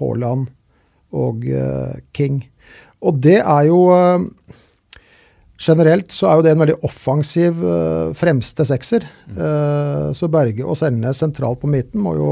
Haaland 0.00 0.50
og 1.16 1.44
eh, 1.48 2.00
King. 2.16 2.40
Og 3.02 3.18
det 3.22 3.40
er 3.40 3.68
jo 3.68 3.86
eh, 3.94 4.28
Generelt 5.62 6.10
så 6.10 6.26
er 6.26 6.38
jo 6.38 6.42
det 6.42 6.52
en 6.56 6.62
veldig 6.64 6.74
offensiv 6.82 7.60
eh, 7.62 8.08
fremste 8.18 8.64
sekser. 8.66 9.04
Så 10.18 10.26
Berge 10.32 10.64
og 10.66 10.74
Selnes 10.80 11.20
sentralt 11.22 11.60
på 11.62 11.70
midten 11.70 12.02
må 12.02 12.16
jo, 12.16 12.30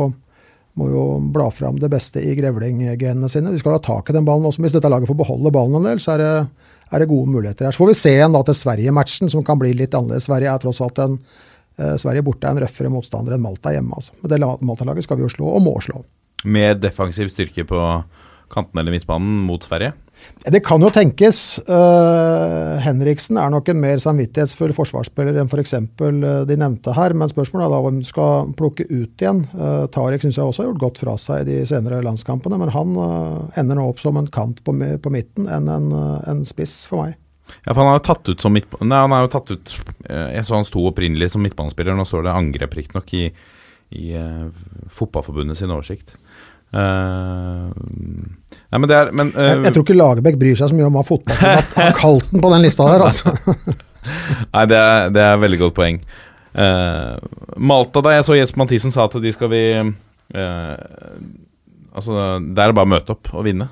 må 0.75 0.89
jo 0.91 1.05
bla 1.31 1.47
fram 1.55 1.79
det 1.79 1.93
beste 1.93 2.19
i 2.27 2.33
grevlinggenene 2.35 3.31
sine. 3.31 3.53
De 3.55 3.61
skal 3.61 3.77
ha 3.77 3.83
tak 3.85 4.11
i 4.11 4.17
den 4.17 4.27
ballen 4.27 4.49
også. 4.51 4.65
Hvis 4.65 4.75
dette 4.75 4.91
laget 4.91 5.07
får 5.07 5.21
beholde 5.21 5.53
ballen 5.55 5.79
en 5.79 5.87
del, 5.93 6.03
så 6.03 6.17
er 6.17 6.25
det, 6.25 6.33
er 6.91 7.05
det 7.05 7.11
gode 7.13 7.31
muligheter 7.31 7.69
her. 7.69 7.77
Så 7.77 7.85
får 7.85 7.93
vi 7.93 8.01
se 8.01 8.17
igjen 8.17 8.35
da 8.35 8.43
til 8.49 8.59
Sverige-matchen, 8.65 9.31
som 9.31 9.47
kan 9.47 9.63
bli 9.63 9.77
litt 9.79 9.95
annerledes. 9.95 10.27
Sverige 10.27 10.51
er 10.51 10.65
tross 10.65 10.83
alt 10.83 10.99
en 11.05 11.15
Sverige 12.01 12.25
borte 12.27 12.49
er 12.49 12.57
en 12.57 12.63
røffere 12.65 12.91
motstander 12.93 13.37
enn 13.37 13.45
Malta 13.45 13.73
hjemme. 13.75 13.97
Altså. 13.97 14.17
Men 14.21 14.33
det 14.33 14.41
Malta-laget 14.69 15.07
skal 15.07 15.21
vi 15.21 15.27
jo 15.27 15.33
slå, 15.33 15.53
og 15.57 15.65
må 15.65 15.77
slå. 15.85 16.03
Mer 16.45 16.77
defensiv 16.81 17.29
styrke 17.33 17.67
på 17.69 17.81
kanten 18.51 18.81
eller 18.81 18.95
midtbanen 18.95 19.43
mot 19.47 19.65
Sverige? 19.65 19.93
Det 20.45 20.61
kan 20.65 20.83
jo 20.83 20.91
tenkes. 20.93 21.61
Uh, 21.69 22.77
Henriksen 22.85 23.39
er 23.41 23.53
nok 23.53 23.71
en 23.73 23.81
mer 23.81 24.01
samvittighetsfull 24.03 24.75
forsvarsspiller 24.77 25.39
enn 25.41 25.49
f.eks. 25.49 25.75
Uh, 26.01 26.43
de 26.49 26.59
nevnte 26.61 26.95
her, 26.97 27.15
men 27.17 27.31
spørsmålet 27.31 27.67
er 27.67 27.73
da 27.73 27.81
om 27.91 28.01
du 28.03 28.09
skal 28.09 28.53
plukke 28.59 28.85
ut 28.91 29.23
igjen. 29.23 29.45
Uh, 29.55 29.87
Tariq 29.93 30.25
syns 30.25 30.41
jeg 30.41 30.45
også 30.45 30.65
har 30.65 30.71
gjort 30.73 30.85
godt 30.85 31.03
fra 31.05 31.17
seg 31.21 31.45
i 31.45 31.49
de 31.51 31.59
senere 31.69 32.03
landskampene, 32.05 32.61
men 32.61 32.73
han 32.75 32.95
eh, 33.01 33.61
ender 33.63 33.79
nå 33.79 33.89
opp 33.91 34.01
som 34.03 34.19
en 34.21 34.29
kant 34.33 34.61
på, 34.65 34.75
på 34.75 35.13
midten 35.13 35.49
enn 35.51 35.69
en, 35.73 35.91
eh, 35.97 36.17
en 36.33 36.45
spiss 36.49 36.83
for 36.91 37.05
meg. 37.05 37.17
Ja, 37.65 37.73
for 37.73 37.83
han 37.83 37.93
er 37.93 37.99
jo 37.99 38.07
tatt 38.07 38.31
ut 38.31 38.43
som 38.43 38.55
midtba... 38.55 38.81
Nei, 38.85 39.01
han 39.05 39.15
er 39.15 39.25
jo 39.25 39.33
tatt 39.33 39.53
ut 39.53 39.73
eh, 40.09 40.37
Jeg 40.37 40.47
så 40.49 40.57
han 40.57 40.67
sto 40.69 40.85
opprinnelig 40.89 41.33
som 41.33 41.45
midtbanespiller, 41.45 41.97
nå 41.97 42.07
står 42.09 42.27
det 42.27 42.35
angrep 42.35 42.77
riktignok 42.79 43.13
i, 43.19 43.27
i 43.97 44.05
uh, 44.17 44.49
Fotballforbundet 44.95 45.59
sin 45.61 45.73
oversikt. 45.75 46.17
Uh, 46.71 47.71
nei, 48.71 48.79
men 48.79 48.87
det 48.87 48.95
er 48.95 49.09
men, 49.11 49.33
uh, 49.35 49.43
Jeg, 49.49 49.63
jeg 49.67 49.75
tror 49.75 49.85
ikke 49.89 49.97
Lagerbäck 49.99 50.37
bryr 50.39 50.59
seg 50.61 50.71
så 50.71 50.77
mye 50.79 50.87
om 50.87 50.95
hva 50.95 51.03
fotballklubben 51.09 51.73
har 51.75 51.97
kalt 51.99 52.29
den 52.31 52.45
på 52.45 52.53
den 52.53 52.63
lista 52.63 52.87
der, 52.87 53.03
altså. 53.09 53.35
Nei, 54.55 54.65
det 54.71 54.79
er, 54.79 55.11
det 55.17 55.25
er 55.25 55.43
veldig 55.43 55.61
godt 55.65 55.77
poeng. 55.81 55.99
Uh, 56.55 57.19
Malta, 57.59 58.05
da 58.07 58.15
jeg 58.15 58.29
så 58.29 58.39
Jesper 58.39 58.63
Mathisen 58.63 58.95
sa 58.95 59.09
at 59.11 59.19
de 59.23 59.35
skal 59.35 59.53
vi 59.53 59.65
Altså, 61.91 62.15
det 62.39 62.63
er 62.63 62.71
bare 62.71 62.87
å 62.87 62.91
møte 62.93 63.17
opp 63.17 63.33
og 63.35 63.43
vinne. 63.43 63.67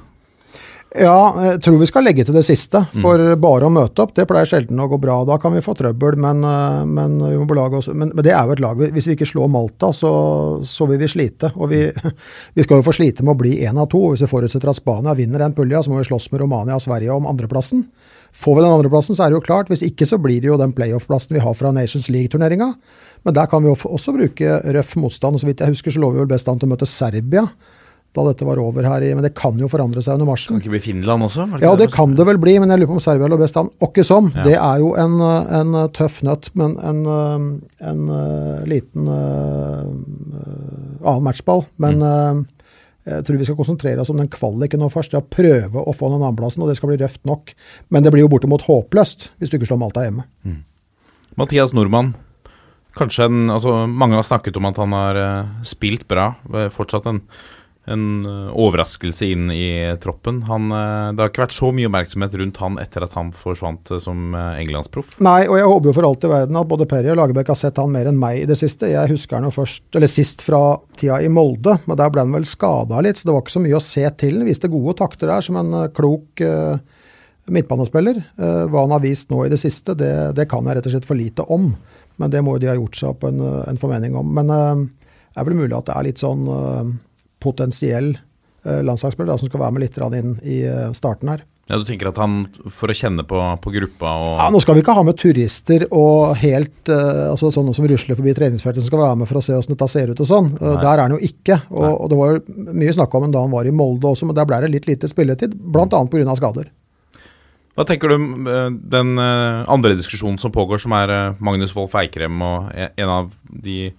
Ja, 0.97 1.35
jeg 1.45 1.59
tror 1.61 1.77
vi 1.83 1.87
skal 1.89 2.07
legge 2.07 2.25
til 2.25 2.33
det 2.33 2.47
siste. 2.47 2.81
For 3.03 3.21
bare 3.41 3.67
å 3.69 3.73
møte 3.73 4.01
opp, 4.01 4.15
det 4.17 4.25
pleier 4.29 4.49
sjelden 4.49 4.81
å 4.81 4.87
gå 4.89 4.97
bra. 5.03 5.19
Da 5.29 5.37
kan 5.41 5.53
vi 5.53 5.61
få 5.65 5.75
trøbbel, 5.77 6.17
men, 6.17 6.41
eh, 6.49 6.85
men 6.89 7.19
vi. 7.21 7.37
Men, 7.37 8.13
men 8.15 8.25
det 8.25 8.33
er 8.33 8.49
jo 8.49 8.55
et 8.57 8.63
lag 8.65 8.81
Hvis 8.81 9.11
vi 9.11 9.19
ikke 9.19 9.29
slår 9.29 9.51
Malta, 9.53 9.93
så, 9.93 10.13
så 10.65 10.89
vil 10.89 11.03
vi 11.03 11.11
slite. 11.13 11.53
Og 11.57 11.69
vi, 11.75 11.83
vi 12.57 12.65
skal 12.65 12.81
jo 12.81 12.87
få 12.89 12.97
slite 12.97 13.27
med 13.27 13.37
å 13.37 13.41
bli 13.43 13.59
én 13.69 13.77
av 13.77 13.91
to. 13.93 14.01
Hvis 14.15 14.25
vi 14.25 14.31
forutsetter 14.33 14.73
at 14.73 14.81
Spania 14.81 15.17
vinner 15.19 15.45
den 15.45 15.57
pulja, 15.57 15.85
så 15.85 15.93
må 15.93 16.01
vi 16.01 16.09
slåss 16.09 16.31
med 16.33 16.47
Romania 16.47 16.81
og 16.81 16.85
Sverige 16.87 17.13
om 17.13 17.29
andreplassen. 17.29 17.85
Får 18.33 18.57
vi 18.57 18.65
den 18.65 18.73
andreplassen, 18.73 19.17
så 19.17 19.27
er 19.27 19.33
det 19.33 19.43
jo 19.43 19.45
klart. 19.45 19.69
Hvis 19.69 19.85
ikke, 19.85 20.09
så 20.09 20.17
blir 20.17 20.41
det 20.41 20.49
jo 20.49 20.61
den 20.61 20.73
playoff-plassen 20.73 21.37
vi 21.37 21.45
har 21.45 21.57
fra 21.59 21.73
Nations 21.75 22.09
League-turneringa. 22.09 22.73
Men 23.29 23.37
der 23.37 23.49
kan 23.51 23.61
vi 23.65 23.73
også 23.77 24.17
bruke 24.17 24.61
røff 24.73 24.97
motstand. 24.97 25.37
og 25.37 25.45
Så 25.45 25.51
vidt 25.51 25.61
jeg 25.61 25.77
husker, 25.77 25.93
så 25.93 26.01
lå 26.01 26.15
vi 26.15 26.25
vel 26.25 26.33
best 26.33 26.49
an 26.49 26.61
til 26.61 26.71
å 26.71 26.73
møte 26.73 26.89
Serbia 26.89 27.51
da 28.17 28.23
dette 28.25 28.47
var 28.49 28.59
over 28.59 28.83
her 28.89 29.03
i 29.05 29.11
Men 29.15 29.23
det 29.23 29.35
kan 29.37 29.57
jo 29.61 29.69
forandre 29.69 30.01
seg 30.03 30.15
under 30.17 30.27
marsjen. 30.27 30.55
Kan 30.57 30.59
det 30.59 30.65
ikke 30.67 30.75
bli 30.79 30.81
Finland 30.93 31.23
også? 31.27 31.45
Det 31.53 31.63
Ja, 31.63 31.75
det 31.77 31.91
kan 31.93 32.15
det 32.17 32.25
vel 32.27 32.39
bli, 32.41 32.59
men 32.59 32.71
jeg 32.73 32.81
lurer 32.81 32.89
på 32.91 32.97
om 32.97 33.01
Serbia 33.05 33.29
lå 33.29 33.39
best 33.39 33.57
an. 33.61 33.69
Åkke 33.85 34.05
som. 34.05 34.31
Ja. 34.35 34.43
Det 34.47 34.55
er 34.57 34.79
jo 34.81 34.95
en, 34.97 35.21
eh, 35.21 35.61
en 35.61 35.77
tøff 35.93 36.23
nøtt, 36.25 36.49
men 36.59 36.77
en, 36.81 37.03
eh, 37.07 37.89
en 37.91 38.09
eh, 38.09 38.65
liten 38.67 39.07
eh, 39.09 39.83
annen 41.05 41.23
matchball. 41.29 41.67
Men 41.79 41.99
Mm. 42.01 42.47
eh, 43.07 43.15
jeg 43.15 43.25
tror 43.25 43.39
vi 43.39 43.45
skal 43.45 43.57
konsentrere 43.57 44.01
oss 44.01 44.11
om 44.11 44.17
den 44.19 44.29
kvaliken 44.29 44.81
nå 44.81 44.91
først. 44.93 45.13
Ja, 45.13 45.21
prøve 45.21 45.81
å 45.87 45.95
få 45.95 46.11
den 46.11 46.21
annenplassen, 46.23 46.63
og 46.63 46.69
det 46.69 46.77
skal 46.77 46.89
bli 46.91 46.99
røft 46.99 47.25
nok. 47.25 47.55
Men 47.91 48.03
det 48.03 48.13
blir 48.13 48.21
jo 48.27 48.29
bortimot 48.29 48.63
håpløst 48.67 49.29
hvis 49.39 49.51
du 49.51 49.59
ikke 49.59 49.69
slår 49.71 49.79
Malta 49.85 50.01
hjemme. 50.05 50.25
Mathias 51.37 51.73
Nordmann. 51.73 52.15
Kanskje 52.99 53.25
en, 53.29 53.49
altså 53.49 53.87
Mange 53.89 54.17
har 54.19 54.25
snakket 54.27 54.57
om 54.57 54.67
at 54.67 54.77
han 54.77 54.93
har 54.93 55.17
eh, 55.17 55.47
spilt 55.63 56.09
bra. 56.09 56.35
Eh, 56.53 56.69
Fortsatt 56.69 57.07
en, 57.07 57.23
en 57.93 58.27
eh, 58.27 58.51
overraskelse 58.59 59.27
inn 59.33 59.51
i 59.53 59.69
troppen. 60.03 60.43
Han, 60.49 60.71
eh, 60.75 61.13
det 61.15 61.23
har 61.23 61.33
ikke 61.33 61.45
vært 61.47 61.57
så 61.57 61.71
mye 61.75 61.89
oppmerksomhet 61.89 62.37
rundt 62.41 62.61
han 62.63 62.79
etter 62.83 63.07
at 63.07 63.17
han 63.19 63.33
forsvant 63.37 63.93
eh, 63.95 64.03
som 64.03 64.37
englandsproff. 64.37 65.17
Nei, 65.25 65.41
og 65.49 65.59
jeg 65.61 65.71
håper 65.73 65.91
jo 65.91 65.97
for 65.97 66.09
alt 66.09 66.27
i 66.27 66.33
verden 66.33 66.61
at 66.61 66.71
både 66.71 66.89
Perry 66.91 67.13
og 67.13 67.19
Lagerbäck 67.21 67.53
har 67.53 67.59
sett 67.59 67.81
han 67.81 67.95
mer 67.95 68.11
enn 68.11 68.21
meg 68.21 68.43
i 68.43 68.47
det 68.51 68.59
siste. 68.61 68.91
Jeg 68.93 69.13
husker 69.13 69.39
han 69.39 69.49
jo 69.49 69.55
først, 69.55 69.89
eller 69.97 70.13
sist 70.13 70.45
fra 70.47 70.63
tida 71.01 71.21
i 71.25 71.33
Molde, 71.33 71.79
men 71.87 72.01
der 72.01 72.13
ble 72.13 72.27
han 72.27 72.37
vel 72.37 72.49
skada 72.49 73.03
litt, 73.05 73.21
så 73.21 73.29
det 73.29 73.37
var 73.37 73.45
ikke 73.45 73.57
så 73.57 73.65
mye 73.65 73.81
å 73.81 73.85
se 73.85 74.07
til. 74.21 74.41
Han 74.41 74.49
viste 74.49 74.73
gode 74.73 74.97
takter 75.01 75.33
der 75.33 75.45
som 75.45 75.59
en 75.61 75.77
klok 75.95 76.43
uh, 76.45 76.79
midtbanespiller. 77.49 78.21
Uh, 78.41 78.65
hva 78.71 78.85
han 78.85 78.95
har 78.97 79.03
vist 79.05 79.31
nå 79.33 79.45
i 79.47 79.53
det 79.53 79.61
siste, 79.61 79.97
det, 79.99 80.13
det 80.37 80.49
kan 80.51 80.67
jeg 80.67 80.79
rett 80.79 80.89
og 80.91 80.97
slett 80.97 81.09
for 81.09 81.19
lite 81.19 81.47
om. 81.55 81.71
Men 82.19 82.33
det 82.35 82.43
må 82.43 82.57
jo 82.57 82.63
de 82.63 82.71
ha 82.71 82.77
gjort 82.77 82.99
seg 82.99 83.13
opp 83.13 83.29
en, 83.29 83.43
en 83.63 83.79
formening 83.79 84.17
om. 84.19 84.31
Men 84.35 84.49
eh, 84.51 84.81
det 85.31 85.39
er 85.39 85.47
vel 85.47 85.61
mulig 85.61 85.77
at 85.77 85.87
det 85.87 85.95
er 85.95 86.07
litt 86.09 86.19
sånn 86.19 86.49
potensiell 87.43 88.15
eh, 88.17 88.81
landslagsspiller 88.83 89.33
da, 89.33 89.39
som 89.41 89.51
skal 89.51 89.63
være 89.63 89.77
med 89.77 89.87
litt 89.87 89.99
inn 90.19 90.35
i 90.43 90.63
eh, 90.67 90.91
starten 90.97 91.35
her. 91.35 91.47
Ja, 91.69 91.77
Du 91.77 91.85
tenker 91.85 92.09
at 92.09 92.17
han, 92.17 92.47
for 92.73 92.89
å 92.89 92.97
kjenne 92.97 93.27
på, 93.29 93.39
på 93.61 93.73
gruppa 93.75 94.13
og 94.17 94.31
Ja, 94.39 94.47
Nå 94.53 94.61
skal 94.65 94.79
vi 94.79 94.81
ikke 94.81 94.95
ha 94.97 95.05
med 95.05 95.19
turister 95.21 95.85
og 95.93 96.39
helt 96.41 96.89
uh, 96.89 97.29
altså 97.29 97.51
sånne 97.53 97.75
som 97.77 97.85
rusler 97.91 98.17
forbi 98.17 98.33
treningsfeltet 98.37 98.81
som 98.81 98.89
skal 98.89 99.03
være 99.03 99.19
med 99.21 99.29
for 99.29 99.41
å 99.41 99.43
se 99.45 99.53
hvordan 99.53 99.77
dette 99.77 99.89
ser 99.93 100.13
ut 100.13 100.23
og 100.25 100.31
sånn. 100.31 100.49
Uh, 100.57 100.79
der 100.81 100.95
er 100.95 101.03
han 101.05 101.17
jo 101.19 101.21
ikke. 101.29 101.61
Og, 101.69 101.91
og 101.93 102.09
det 102.09 102.21
var 102.23 102.33
jo 102.33 102.65
mye 102.73 102.95
snakk 102.97 103.17
om 103.19 103.29
da 103.35 103.45
han 103.45 103.53
var 103.53 103.69
i 103.69 103.75
Molde 103.77 104.09
også, 104.09 104.29
men 104.29 104.39
der 104.39 104.49
ble 104.49 104.63
det 104.65 104.73
litt 104.73 104.89
lite 104.89 105.13
spilletid. 105.13 105.59
Bl.a. 105.61 105.85
pga. 106.09 106.39
skader. 106.41 106.73
Hva 107.77 107.85
tenker 107.87 108.11
du 108.11 108.17
om 108.17 108.49
den 108.91 109.21
andre 109.21 109.93
diskusjonen 109.95 110.41
som 110.43 110.51
pågår, 110.51 110.81
som 110.83 110.97
er 110.97 111.37
Magnus 111.39 111.77
Wolff 111.77 111.95
Eikrem 112.01 112.41
og 112.43 112.73
e- 112.73 112.89
en 112.97 113.13
av 113.13 113.29
de 113.45 113.93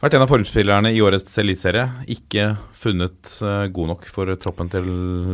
vært 0.00 0.16
en 0.16 0.24
av 0.24 0.30
formspillerne 0.30 0.90
i 0.96 1.00
årets 1.04 1.34
eliteserie. 1.42 1.84
Ikke 2.08 2.54
funnet 2.80 3.34
eh, 3.44 3.66
god 3.74 3.90
nok 3.92 4.06
for 4.08 4.30
troppen 4.40 4.70
til 4.72 4.86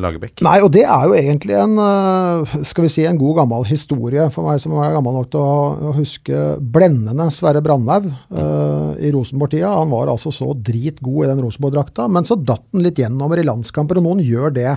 Lagerbäck. 0.02 0.42
Nei, 0.46 0.56
og 0.64 0.72
det 0.74 0.82
er 0.82 1.06
jo 1.06 1.14
egentlig 1.14 1.54
en 1.58 1.76
eh, 1.82 2.56
skal 2.66 2.86
vi 2.86 2.90
si, 2.90 3.04
en 3.06 3.20
god 3.20 3.40
gammel 3.42 3.66
historie 3.68 4.26
for 4.34 4.48
meg 4.48 4.58
som 4.62 4.74
er 4.80 4.96
gammel 4.96 5.14
nok 5.20 5.30
til 5.34 5.42
å, 5.42 5.94
huske 5.96 6.40
blendende 6.60 7.28
Sverre 7.32 7.62
Brandhaug 7.64 8.08
uh, 8.10 8.92
i 8.98 9.08
Rosenborg-tida. 9.14 9.70
Han 9.70 9.92
var 9.92 10.10
altså 10.12 10.32
så 10.34 10.50
dritgod 10.52 11.24
i 11.24 11.30
den 11.30 11.40
Rosenborg-drakta, 11.44 12.08
men 12.12 12.26
så 12.28 12.36
datt 12.36 12.66
han 12.74 12.84
litt 12.84 12.98
gjennomer 13.00 13.40
i 13.40 13.46
landskamper, 13.46 14.00
og 14.00 14.04
noen 14.04 14.20
gjør 14.24 14.52
det. 14.56 14.74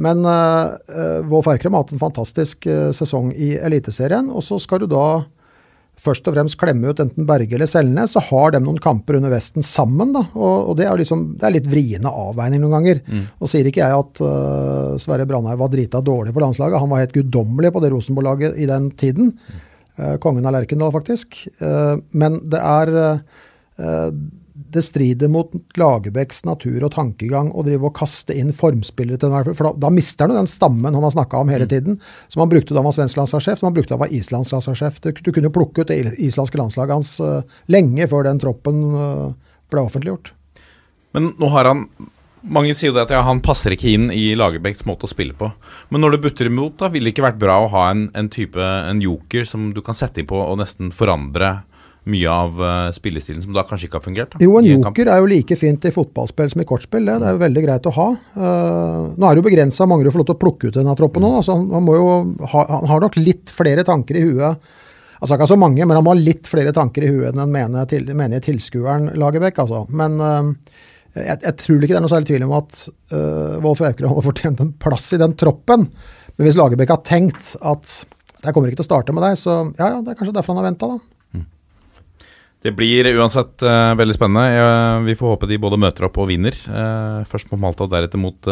Men 0.00 0.22
uh, 0.24 0.78
Wolf 1.28 1.50
Eikrem 1.50 1.76
har 1.76 1.84
hatt 1.84 1.92
en 1.96 2.00
fantastisk 2.00 2.68
uh, 2.70 2.88
sesong 2.96 3.32
i 3.34 3.56
Eliteserien, 3.58 4.30
og 4.30 4.46
så 4.46 4.60
skal 4.62 4.84
du 4.84 4.88
da 4.94 5.08
først 6.02 6.28
og 6.30 6.34
fremst 6.36 6.58
klemme 6.60 6.90
ut 6.90 7.00
enten 7.02 7.26
Berge 7.28 7.56
eller 7.56 7.68
Selnes, 7.70 8.14
så 8.14 8.22
har 8.28 8.54
de 8.54 8.60
noen 8.62 8.80
kamper 8.82 9.18
under 9.18 9.32
vesten 9.32 9.66
sammen. 9.66 10.12
da, 10.14 10.24
og, 10.34 10.70
og 10.70 10.76
Det 10.78 10.86
er 10.86 11.00
liksom, 11.00 11.24
det 11.38 11.48
er 11.48 11.54
litt 11.56 11.70
vriene 11.70 12.12
avveining 12.24 12.62
noen 12.62 12.76
ganger. 12.78 13.02
Og 13.38 13.50
sier 13.50 13.68
ikke 13.68 13.82
jeg 13.82 14.02
at 14.02 14.22
uh, 14.24 14.98
Sverre 15.02 15.26
Brandhaug 15.28 15.60
var 15.60 15.72
drita 15.72 16.02
dårlig 16.04 16.34
på 16.36 16.44
landslaget. 16.44 16.80
Han 16.82 16.92
var 16.92 17.04
helt 17.04 17.16
guddommelig 17.16 17.72
på 17.74 17.82
det 17.84 17.92
Rosenborg-laget 17.94 18.58
i 18.58 18.68
den 18.70 18.90
tiden. 18.98 19.32
Uh, 19.98 20.16
kongen 20.22 20.46
av 20.46 20.54
Lerkendal, 20.54 20.94
faktisk. 20.94 21.40
Uh, 21.62 21.98
men 22.14 22.42
det 22.50 22.62
er 22.62 22.94
det 24.58 24.82
strider 24.82 25.28
mot 25.28 25.52
Lagerbäcks 25.78 26.42
natur 26.44 26.82
og 26.82 26.92
tankegang 26.94 27.52
å 27.54 27.62
drive 27.62 27.88
og 27.88 27.94
kaste 27.96 28.34
inn 28.34 28.50
formspillere 28.56 29.20
til 29.20 29.30
enhver 29.30 29.54
For 29.54 29.68
da, 29.68 29.86
da 29.86 29.90
mister 29.94 30.26
han 30.26 30.34
jo 30.34 30.40
den 30.40 30.50
stammen 30.50 30.96
han 30.96 31.06
har 31.06 31.14
snakka 31.14 31.42
om 31.44 31.52
hele 31.52 31.68
tiden, 31.70 32.00
som 32.28 32.42
han 32.42 32.50
brukte 32.50 32.74
da 32.74 32.82
han 32.82 32.88
var 32.88 32.96
svensk 32.96 33.20
landslagssjef, 33.20 33.60
som 33.60 33.70
han 33.70 33.76
brukte 33.76 33.94
da 33.94 33.98
han 34.00 34.04
var 34.06 34.16
Islands 34.18 34.50
landslagssjef. 34.54 34.98
Du, 35.04 35.12
du 35.14 35.30
kunne 35.30 35.50
jo 35.50 35.54
plukke 35.54 35.84
ut 35.84 35.92
det 35.92 36.00
islandske 36.16 36.58
landslaget 36.58 36.96
hans 36.96 37.14
uh, 37.22 37.46
lenge 37.70 38.08
før 38.10 38.26
den 38.26 38.42
troppen 38.42 38.82
uh, 38.96 39.30
ble 39.70 39.86
offentliggjort. 39.86 40.32
Men 41.16 41.32
nå 41.38 41.54
har 41.54 41.70
han 41.70 41.88
Mange 42.48 42.70
sier 42.78 42.92
jo 42.92 42.94
det 42.94 43.08
at 43.08 43.12
ja, 43.12 43.18
han 43.26 43.40
passer 43.42 43.74
ikke 43.74 43.88
inn 43.90 44.12
i 44.14 44.30
Lagerbäcks 44.38 44.84
måte 44.86 45.08
å 45.08 45.10
spille 45.10 45.34
på. 45.36 45.48
Men 45.90 46.04
når 46.04 46.14
det 46.14 46.20
butter 46.22 46.46
imot, 46.46 46.76
da 46.78 46.86
ville 46.92 47.10
det 47.10 47.16
ikke 47.16 47.24
vært 47.24 47.40
bra 47.42 47.56
å 47.64 47.70
ha 47.72 47.88
en, 47.90 48.04
en 48.14 48.28
type 48.30 48.62
En 48.62 49.02
joker 49.02 49.42
som 49.44 49.72
du 49.74 49.80
kan 49.84 49.98
sette 49.98 50.22
inn 50.22 50.28
på 50.30 50.38
og 50.38 50.60
nesten 50.60 50.92
forandre 50.94 51.56
mye 52.08 52.32
av 52.32 52.58
eh, 52.64 52.88
spillestilen 52.96 53.42
som 53.44 53.54
da 53.56 53.64
kanskje 53.66 53.88
ikke 53.88 54.00
har 54.00 54.04
fungert? 54.04 54.34
Da, 54.34 54.40
Jo, 54.44 54.56
en 54.58 54.68
joker 54.68 55.10
er 55.12 55.20
jo 55.22 55.28
like 55.30 55.58
fint 55.60 55.86
i 55.88 55.92
fotballspill 55.94 56.50
som 56.52 56.62
i 56.62 56.66
kortspill. 56.68 57.06
Det, 57.08 57.18
det 57.22 57.28
er 57.28 57.36
jo 57.36 57.42
veldig 57.44 57.64
greit 57.64 57.88
å 57.88 57.94
ha. 57.98 58.08
Uh, 58.34 59.14
nå 59.14 59.28
er 59.28 59.36
det 59.36 59.42
jo 59.42 59.46
begrensa 59.48 59.86
mange 59.88 60.06
du 60.06 60.12
får 60.14 60.22
lov 60.22 60.28
til 60.30 60.38
å 60.38 60.42
plukke 60.42 60.70
ut 60.70 60.78
denne 60.78 60.96
troppen 60.98 61.24
nå. 61.24 61.32
Altså, 61.40 61.56
han, 61.58 61.68
han, 61.74 61.88
jo 61.94 62.10
ha, 62.54 62.66
han 62.72 62.92
har 62.92 63.04
nok 63.04 63.20
litt 63.20 63.54
flere 63.54 63.86
tanker 63.88 64.18
i 64.18 64.26
huet. 64.26 64.68
Altså 65.18 65.34
ikke 65.34 65.50
så 65.50 65.58
mange, 65.58 65.82
men 65.82 65.98
han 65.98 66.06
må 66.06 66.14
ha 66.14 66.20
litt 66.20 66.46
flere 66.50 66.72
tanker 66.74 67.04
i 67.04 67.10
huet 67.10 67.32
enn 67.32 67.42
den 67.42 67.54
menige, 67.54 67.88
til, 67.94 68.12
menige 68.16 68.46
tilskueren 68.48 69.10
Lagerbäck. 69.18 69.58
Altså. 69.64 69.84
Men 69.90 70.20
uh, 70.22 70.52
jeg, 71.18 71.40
jeg 71.42 71.56
tror 71.64 71.82
ikke 71.82 71.94
det 71.94 72.00
er 72.00 72.06
noe 72.06 72.14
særlig 72.14 72.30
tvil 72.30 72.46
om 72.46 72.54
at 72.60 72.84
uh, 73.14 73.58
Wolf 73.64 73.82
Aukrust 73.82 74.12
hadde 74.12 74.28
fortjent 74.30 74.62
en 74.64 74.72
plass 74.80 75.10
i 75.16 75.20
den 75.20 75.34
troppen. 75.38 75.88
Men 76.38 76.46
hvis 76.46 76.58
Lagerbäck 76.58 76.94
har 76.94 77.02
tenkt 77.06 77.56
at 77.66 78.00
jeg 78.38 78.54
kommer 78.54 78.70
ikke 78.70 78.78
til 78.78 78.86
å 78.86 78.92
starte 78.92 79.14
med 79.14 79.24
deg, 79.26 79.38
så 79.40 79.54
ja, 79.74 79.96
ja, 79.96 80.02
det 80.04 80.12
er 80.12 80.18
kanskje 80.18 80.36
derfor 80.36 80.54
han 80.54 80.62
har 80.62 80.68
venta, 80.70 80.92
da. 80.94 81.17
Det 82.68 82.74
blir 82.76 83.06
uansett 83.16 83.62
uh, 83.64 83.94
veldig 83.96 84.12
spennende. 84.12 84.60
Uh, 84.60 85.04
vi 85.06 85.14
får 85.16 85.30
håpe 85.32 85.46
de 85.48 85.56
både 85.56 85.78
møter 85.80 86.04
opp 86.04 86.18
og 86.20 86.26
vinner. 86.28 86.52
Uh, 86.68 87.24
først 87.24 87.48
mot 87.48 87.62
Malta 87.62 87.86
og 87.86 87.94
deretter 87.94 88.20
mot, 88.20 88.50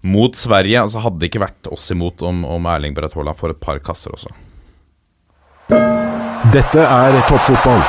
mot 0.00 0.38
Sverige. 0.38 0.80
Altså 0.80 1.02
hadde 1.04 1.20
det 1.20 1.28
ikke 1.28 1.42
vært 1.42 1.68
oss 1.68 1.90
imot 1.92 2.24
om, 2.24 2.40
om 2.48 2.70
Erling 2.72 2.96
Braut 2.96 3.12
Haaland 3.12 3.36
får 3.36 3.52
et 3.52 3.60
par 3.60 3.82
kasser 3.84 4.16
også. 4.16 4.32
Dette 6.54 6.86
er 6.86 7.18
toppfotball. 7.28 7.84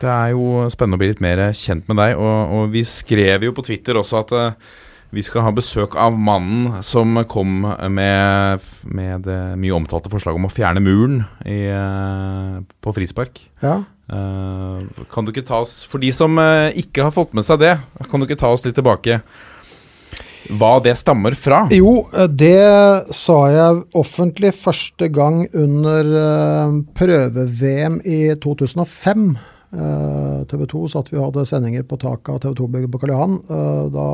Det 0.00 0.08
er 0.08 0.32
jo 0.32 0.64
spennende 0.72 0.96
å 0.96 1.02
bli 1.04 1.12
litt 1.12 1.22
mer 1.24 1.44
kjent 1.52 1.84
med 1.90 2.00
deg, 2.00 2.16
og, 2.16 2.56
og 2.56 2.72
vi 2.72 2.86
skrev 2.88 3.44
jo 3.44 3.52
på 3.56 3.66
Twitter 3.68 4.00
også 4.00 4.24
at 4.24 4.34
vi 5.14 5.22
skal 5.24 5.44
ha 5.46 5.52
besøk 5.54 5.94
av 6.00 6.16
mannen 6.18 6.82
som 6.86 7.16
kom 7.30 7.62
med, 7.94 8.64
med 8.84 9.24
det 9.28 9.40
mye 9.60 9.76
omtalte 9.76 10.10
forslaget 10.12 10.40
om 10.40 10.48
å 10.48 10.52
fjerne 10.52 10.82
muren 10.84 11.22
i, 11.46 11.60
eh, 11.70 12.60
på 12.82 12.94
frispark. 12.96 13.38
Ja. 13.62 13.78
Eh, 14.10 15.04
kan 15.12 15.24
du 15.24 15.32
ikke 15.32 15.46
ta 15.48 15.62
oss 15.64 15.78
For 15.88 16.02
de 16.02 16.10
som 16.12 16.36
eh, 16.36 16.74
ikke 16.76 17.06
har 17.06 17.14
fått 17.14 17.32
med 17.32 17.46
seg 17.46 17.62
det, 17.62 17.78
kan 18.10 18.20
du 18.20 18.26
ikke 18.26 18.36
ta 18.42 18.50
oss 18.52 18.64
litt 18.66 18.76
tilbake 18.76 19.22
hva 20.52 20.74
det 20.84 20.92
stammer 21.00 21.32
fra? 21.40 21.62
Jo, 21.72 22.02
eh, 22.12 22.26
det 22.28 23.14
sa 23.16 23.38
jeg 23.48 23.78
offentlig 23.96 24.52
første 24.60 25.08
gang 25.08 25.46
under 25.56 26.10
eh, 26.20 26.74
prøve-VM 27.00 27.96
i 28.04 28.20
2005. 28.42 29.24
Eh, 29.74 30.44
TV 30.50 30.66
2 30.70 30.82
satt 30.92 31.08
vi 31.10 31.18
og 31.18 31.30
hadde 31.30 31.46
sendinger 31.48 31.86
på 31.88 31.96
taket 32.02 32.34
av 32.36 32.42
TV 32.44 32.58
2-bygget 32.60 32.92
på 32.92 33.00
Karl 33.02 33.14
Johan. 33.16 33.38
Eh, 33.48 33.84
Da 33.94 34.08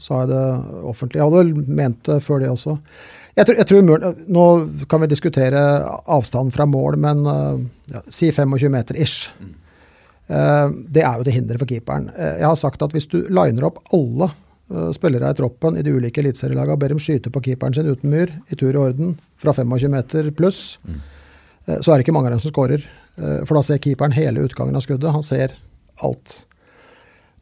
sa 0.00 0.22
jeg 0.22 0.28
det 0.32 0.44
offentlig. 0.88 1.18
Jeg 1.20 1.26
hadde 1.28 1.40
vel 1.42 1.74
ment 1.76 2.02
det 2.08 2.20
før 2.24 2.40
det 2.40 2.48
også. 2.52 2.78
Jeg 3.36 3.46
tror, 3.48 3.56
jeg 3.56 3.66
tror 3.70 4.14
Nå 4.28 4.44
kan 4.88 5.00
vi 5.00 5.08
diskutere 5.08 5.60
avstanden 6.06 6.52
fra 6.52 6.66
mål, 6.68 6.98
men 7.00 7.24
eh, 7.26 7.64
ja, 7.94 8.02
si 8.12 8.30
25 8.32 8.70
meter 8.72 8.98
ish. 9.00 9.30
Eh, 10.28 10.68
Det 10.92 11.02
er 11.02 11.16
jo 11.18 11.26
det 11.26 11.34
hinderet 11.36 11.60
for 11.62 11.68
keeperen. 11.70 12.10
Eh, 12.16 12.38
Jeg 12.40 12.48
har 12.48 12.56
sagt 12.60 12.82
at 12.82 12.92
hvis 12.92 13.08
du 13.08 13.22
liner 13.28 13.68
opp 13.70 13.82
alle 13.92 14.30
spillere 14.96 15.28
i 15.28 15.36
troppen 15.36 15.76
i 15.76 15.82
de 15.84 15.92
ulike 15.92 16.22
eliteserielagene 16.22 16.72
og 16.72 16.78
ber 16.80 16.88
dem 16.94 17.00
skyte 17.02 17.28
på 17.28 17.42
keeperen 17.44 17.74
sin 17.76 17.90
uten 17.90 18.08
mur, 18.08 18.30
i 18.48 18.56
tur 18.56 18.70
og 18.78 18.86
orden, 18.86 19.18
fra 19.36 19.52
25 19.52 19.90
meter 19.92 20.30
pluss, 20.32 20.78
så 21.68 21.92
er 21.92 21.98
det 22.00 22.06
ikke 22.06 22.14
mange 22.16 22.30
av 22.30 22.38
dem 22.38 22.40
som 22.40 22.54
skårer. 22.54 22.86
For 23.44 23.52
da 23.58 23.62
ser 23.66 23.82
keeperen 23.84 24.14
hele 24.16 24.40
utgangen 24.46 24.78
av 24.78 24.80
skuddet. 24.86 25.12
Han 25.12 25.26
ser 25.26 25.52
alt. 26.00 26.38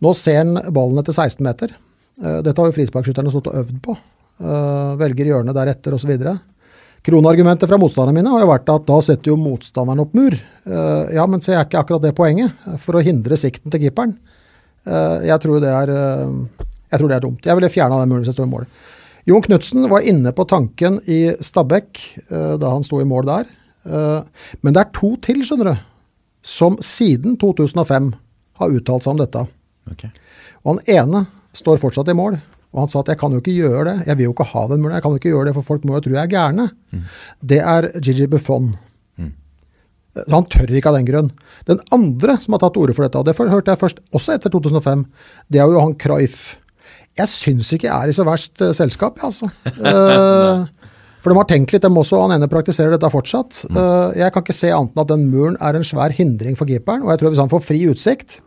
Nå 0.02 0.10
ser 0.18 0.40
han 0.40 0.58
ballen 0.74 0.98
etter 1.04 1.14
16 1.14 1.44
meter. 1.46 1.76
Eh, 2.20 2.40
Dette 2.44 2.58
har 2.60 2.70
jo 2.70 2.76
frisparkskytterne 2.76 3.32
stått 3.32 3.50
og 3.50 3.60
øvd 3.62 3.76
på. 3.84 3.96
Eh, 4.40 4.94
Velger 5.00 5.30
hjørnet 5.32 5.56
deretter 5.56 5.96
osv. 5.96 6.12
Kronargumentet 7.06 7.68
fra 7.70 7.78
motstanderne 7.80 8.18
mine 8.18 8.32
har 8.34 8.42
jo 8.44 8.50
vært 8.50 8.68
at 8.74 8.84
da 8.88 8.98
setter 9.04 9.32
jo 9.32 9.38
motstanderen 9.40 10.02
opp 10.04 10.16
mur. 10.16 10.36
Eh, 10.36 11.14
Ja, 11.16 11.26
men 11.26 11.40
ser 11.40 11.58
er 11.58 11.64
ikke 11.64 11.80
akkurat 11.80 12.04
det 12.04 12.14
poenget, 12.16 12.52
for 12.78 12.98
å 12.98 13.04
hindre 13.04 13.38
sikten 13.40 13.72
til 13.72 13.86
keeperen. 13.86 14.18
Jeg 14.80 15.36
tror 15.42 15.60
det 15.60 15.68
er, 15.68 15.90
jeg 16.88 16.98
tror 16.98 17.08
det 17.10 17.16
er 17.18 17.20
dumt. 17.20 17.44
Jeg 17.44 17.54
ville 17.54 17.68
fjerna 17.68 17.98
den 18.00 18.08
muren 18.08 18.22
hvis 18.22 18.30
jeg 18.30 18.38
sto 18.38 18.46
i 18.46 18.48
mål. 18.48 18.64
Jon 19.28 19.42
Knutsen 19.44 19.84
var 19.90 20.00
inne 20.08 20.32
på 20.32 20.46
tanken 20.48 20.96
i 21.04 21.34
Stabæk 21.36 22.00
da 22.30 22.70
han 22.72 22.82
sto 22.82 22.96
i 23.02 23.04
mål 23.04 23.28
der. 23.28 23.50
Men 23.84 24.72
det 24.72 24.80
er 24.80 24.88
to 24.96 25.12
til, 25.20 25.42
skjønner 25.44 25.68
du, 25.74 25.82
som 26.40 26.78
siden 26.80 27.36
2005 27.36 28.08
har 28.62 28.72
uttalt 28.72 29.04
seg 29.04 29.12
om 29.12 29.20
dette. 29.20 29.44
Okay. 29.92 30.08
Og 30.64 30.78
han 30.78 30.82
ene 30.96 31.26
står 31.56 31.80
fortsatt 31.82 32.10
i 32.12 32.16
mål. 32.16 32.38
Og 32.70 32.84
han 32.84 32.92
sa 32.92 33.00
at 33.02 33.10
jeg 33.10 33.18
kan 33.18 33.32
jo 33.34 33.40
ikke 33.42 33.56
gjøre 33.56 33.86
det, 33.88 33.96
jeg 34.06 34.18
vil 34.18 34.28
jo 34.28 34.34
ikke 34.36 34.46
ha 34.52 34.66
den 34.70 34.82
muren, 34.82 34.94
jeg 34.94 35.02
kan 35.02 35.14
jo 35.14 35.18
ikke 35.18 35.32
gjøre 35.32 35.48
det, 35.48 35.56
for 35.56 35.66
folk 35.66 35.86
må 35.88 35.96
jo 35.96 36.04
tro 36.04 36.14
jeg 36.14 36.22
er 36.22 36.30
gærne. 36.30 36.68
Det 37.42 37.58
er 37.58 37.88
Gigi 37.98 38.28
Buffon. 38.30 38.70
Så 40.18 40.34
han 40.34 40.48
tør 40.50 40.72
ikke 40.74 40.90
av 40.90 40.98
den 40.98 41.06
grunn. 41.06 41.30
Den 41.68 41.80
andre 41.94 42.36
som 42.42 42.56
har 42.56 42.64
tatt 42.64 42.74
til 42.74 42.84
orde 42.84 42.96
for 42.96 43.06
dette, 43.06 43.20
og 43.20 43.28
det 43.28 43.36
hørte 43.38 43.74
jeg 43.74 43.80
først 43.80 44.02
også 44.16 44.34
etter 44.34 44.52
2005, 44.52 45.04
det 45.48 45.60
er 45.60 45.68
jo 45.68 45.78
Johan 45.78 45.94
Cruyff. 46.00 46.56
Jeg 47.18 47.30
syns 47.30 47.70
ikke 47.74 47.88
jeg 47.88 47.94
er 47.94 48.10
i 48.10 48.16
så 48.16 48.26
verst 48.26 48.62
uh, 48.62 48.72
selskap, 48.76 49.18
jeg, 49.20 49.30
altså. 49.30 49.50
Uh, 49.80 50.66
for 51.20 51.34
de 51.34 51.36
har 51.36 51.48
tenkt 51.50 51.74
litt, 51.74 51.84
dem 51.84 51.98
også, 52.00 52.16
og 52.16 52.30
han 52.30 52.38
ene 52.38 52.48
praktiserer 52.48 52.94
dette 52.94 53.10
fortsatt. 53.12 53.66
Uh, 53.68 54.08
jeg 54.16 54.32
kan 54.32 54.40
ikke 54.40 54.56
se 54.56 54.70
annet 54.72 54.94
enn 54.94 55.02
at 55.02 55.10
den 55.10 55.26
muren 55.28 55.58
er 55.60 55.76
en 55.76 55.84
svær 55.84 56.14
hindring 56.16 56.56
for 56.56 56.70
keeperen, 56.70 57.04
og 57.04 57.12
jeg 57.12 57.20
tror 57.20 57.34
hvis 57.34 57.42
han 57.42 57.52
får 57.52 57.66
fri 57.66 57.82
utsikt, 57.92 58.38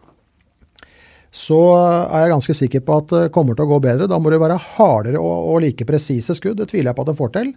så 1.34 1.60
er 1.74 2.28
jeg 2.28 2.34
ganske 2.36 2.54
sikker 2.54 2.84
på 2.86 3.00
at 3.02 3.10
det 3.10 3.32
kommer 3.34 3.58
til 3.58 3.66
å 3.66 3.72
gå 3.72 3.80
bedre. 3.82 4.06
Da 4.10 4.20
må 4.22 4.30
det 4.30 4.38
være 4.42 4.60
hardere 4.76 5.18
og, 5.18 5.50
og 5.50 5.64
like 5.64 5.88
presise 5.90 6.36
skudd. 6.38 6.60
Det 6.60 6.70
tviler 6.70 6.92
jeg 6.92 6.98
på 7.00 7.06
at 7.06 7.10
det 7.10 7.18
får 7.18 7.34
til. 7.40 7.50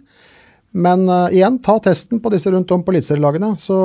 Men 0.77 1.05
uh, 1.05 1.29
igjen, 1.33 1.59
ta 1.63 1.77
testen 1.85 2.19
på 2.21 2.31
disse 2.33 2.51
rundt 2.51 2.73
om 2.73 2.81
på 2.83 2.95
eliteserielagene. 2.95 3.53
Så 3.61 3.77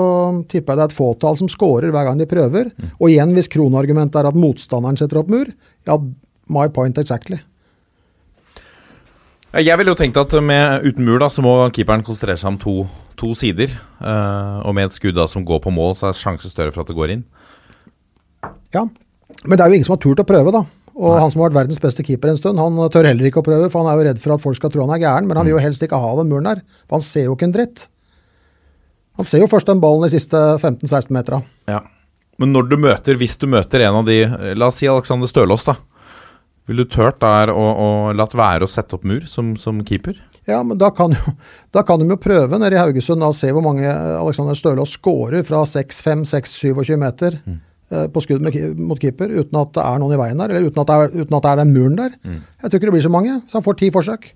tipper 0.49 0.73
jeg 0.73 0.81
det 0.81 0.87
er 0.87 0.91
et 0.91 0.97
fåtall 0.97 1.39
som 1.43 1.51
scorer 1.53 1.93
hver 1.93 2.09
gang 2.09 2.19
de 2.21 2.29
prøver. 2.29 2.73
Og 2.99 3.13
igjen, 3.13 3.37
hvis 3.37 3.53
kronargumentet 3.53 4.19
er 4.23 4.31
at 4.33 4.39
motstanderen 4.39 4.99
setter 5.01 5.21
opp 5.21 5.31
mur, 5.33 5.53
ja, 5.89 5.99
my 6.53 6.67
point 6.73 6.99
exactly. 6.99 7.43
Jeg 9.53 9.77
ville 9.77 9.93
jo 9.93 9.99
tenkt 10.01 10.17
at 10.17 10.33
med, 10.41 10.89
uten 10.89 11.05
mur 11.05 11.21
da, 11.21 11.29
så 11.29 11.45
må 11.45 11.53
keeperen 11.77 12.05
konsentrere 12.07 12.41
seg 12.41 12.55
om 12.55 12.61
to, 12.61 12.77
to 13.21 13.35
sider. 13.37 13.77
Uh, 14.01 14.65
og 14.65 14.73
med 14.81 14.89
et 14.89 14.97
skudd 14.97 15.21
da 15.21 15.29
som 15.29 15.45
går 15.45 15.61
på 15.69 15.73
mål, 15.75 15.93
så 16.01 16.09
er 16.09 16.17
sjansen 16.17 16.53
større 16.53 16.73
for 16.73 16.81
at 16.81 16.89
det 16.89 16.97
går 16.97 17.13
inn. 17.19 17.27
Ja, 18.73 18.89
men 19.47 19.59
det 19.59 19.65
er 19.65 19.73
jo 19.73 19.79
ingen 19.79 19.89
som 19.89 19.97
har 19.97 20.03
turt 20.05 20.23
å 20.23 20.29
prøve, 20.29 20.55
da. 20.55 20.63
Og 20.93 21.17
han 21.17 21.31
som 21.33 21.41
har 21.41 21.49
vært 21.49 21.63
verdens 21.63 21.81
beste 21.81 22.05
keeper 22.05 22.33
en 22.33 22.39
stund, 22.39 22.61
han 22.61 22.77
tør 22.93 23.09
heller 23.09 23.29
ikke 23.29 23.41
å 23.41 23.47
prøve, 23.47 23.71
for 23.73 23.83
han 23.83 23.93
er 23.93 23.99
jo 23.99 24.07
redd 24.11 24.21
for 24.21 24.35
at 24.35 24.43
folk 24.43 24.59
skal 24.59 24.73
tro 24.75 24.85
han 24.85 24.93
er 24.97 25.01
gæren. 25.03 25.29
Men 25.29 25.41
han 25.41 25.49
vil 25.49 25.57
jo 25.57 25.63
helst 25.65 25.85
ikke 25.85 26.01
ha 26.03 26.13
den 26.19 26.29
muren 26.31 26.51
der, 26.51 26.61
for 26.85 26.99
han 26.99 27.07
ser 27.07 27.31
jo 27.31 27.37
ikke 27.37 27.49
en 27.49 27.55
dritt. 27.57 27.87
Han 29.21 29.29
ser 29.29 29.43
jo 29.43 29.49
først 29.51 29.69
den 29.69 29.81
ballen 29.83 30.05
de 30.07 30.13
siste 30.13 30.37
15-16 30.59 31.13
metera. 31.17 31.41
Ja. 31.69 31.81
Men 32.41 32.53
når 32.55 32.69
du 32.71 32.77
møter, 32.81 33.17
hvis 33.21 33.39
du 33.41 33.49
møter 33.51 33.85
en 33.87 34.01
av 34.01 34.07
de 34.09 34.23
eh, 34.25 34.53
La 34.57 34.71
oss 34.73 34.81
si 34.81 34.89
Alexander 34.89 35.29
Stølås, 35.31 35.67
da. 35.69 35.77
Ville 36.69 36.85
du 36.87 36.93
turt 36.93 37.19
der 37.21 37.51
å, 37.51 37.63
å 37.63 37.89
latt 38.15 38.37
være 38.39 38.67
å 38.67 38.71
sette 38.71 38.97
opp 38.97 39.05
mur 39.09 39.25
som, 39.29 39.57
som 39.61 39.81
keeper? 39.87 40.21
Ja, 40.49 40.61
men 40.67 40.79
da 40.79 40.91
kan, 40.95 41.15
jo, 41.15 41.35
da 41.75 41.83
kan 41.87 42.01
de 42.03 42.07
jo 42.11 42.19
prøve 42.21 42.59
nede 42.59 42.77
i 42.77 42.81
Haugesund 42.81 43.23
og 43.23 43.35
se 43.37 43.51
hvor 43.55 43.65
mange 43.65 43.87
Alexander 43.91 44.59
Stølås 44.59 44.97
skårer 44.99 45.45
fra 45.47 45.63
6-5-6-27 45.69 46.97
meter 47.01 47.39
eh, 47.41 47.61
på 48.13 48.23
skudd 48.25 48.45
med, 48.45 48.57
mot 48.81 49.01
keeper 49.01 49.33
uten 49.33 49.59
at 49.61 49.75
det 49.77 49.83
er 49.85 49.99
noen 50.01 50.15
i 50.17 50.21
veien 50.21 50.39
der, 50.41 50.55
eller 50.55 50.71
uten 50.71 50.85
at 50.85 50.89
det 50.89 50.99
er, 50.99 51.17
uten 51.23 51.39
at 51.39 51.45
det 51.45 51.51
er 51.51 51.61
den 51.63 51.75
muren 51.75 51.99
der. 51.99 52.15
Jeg 52.23 52.71
tror 52.71 52.81
ikke 52.81 52.89
det 52.89 52.97
blir 52.97 53.09
så 53.09 53.13
mange, 53.13 53.41
så 53.49 53.59
han 53.59 53.67
får 53.67 53.81
ti 53.81 53.91
forsøk. 53.95 54.31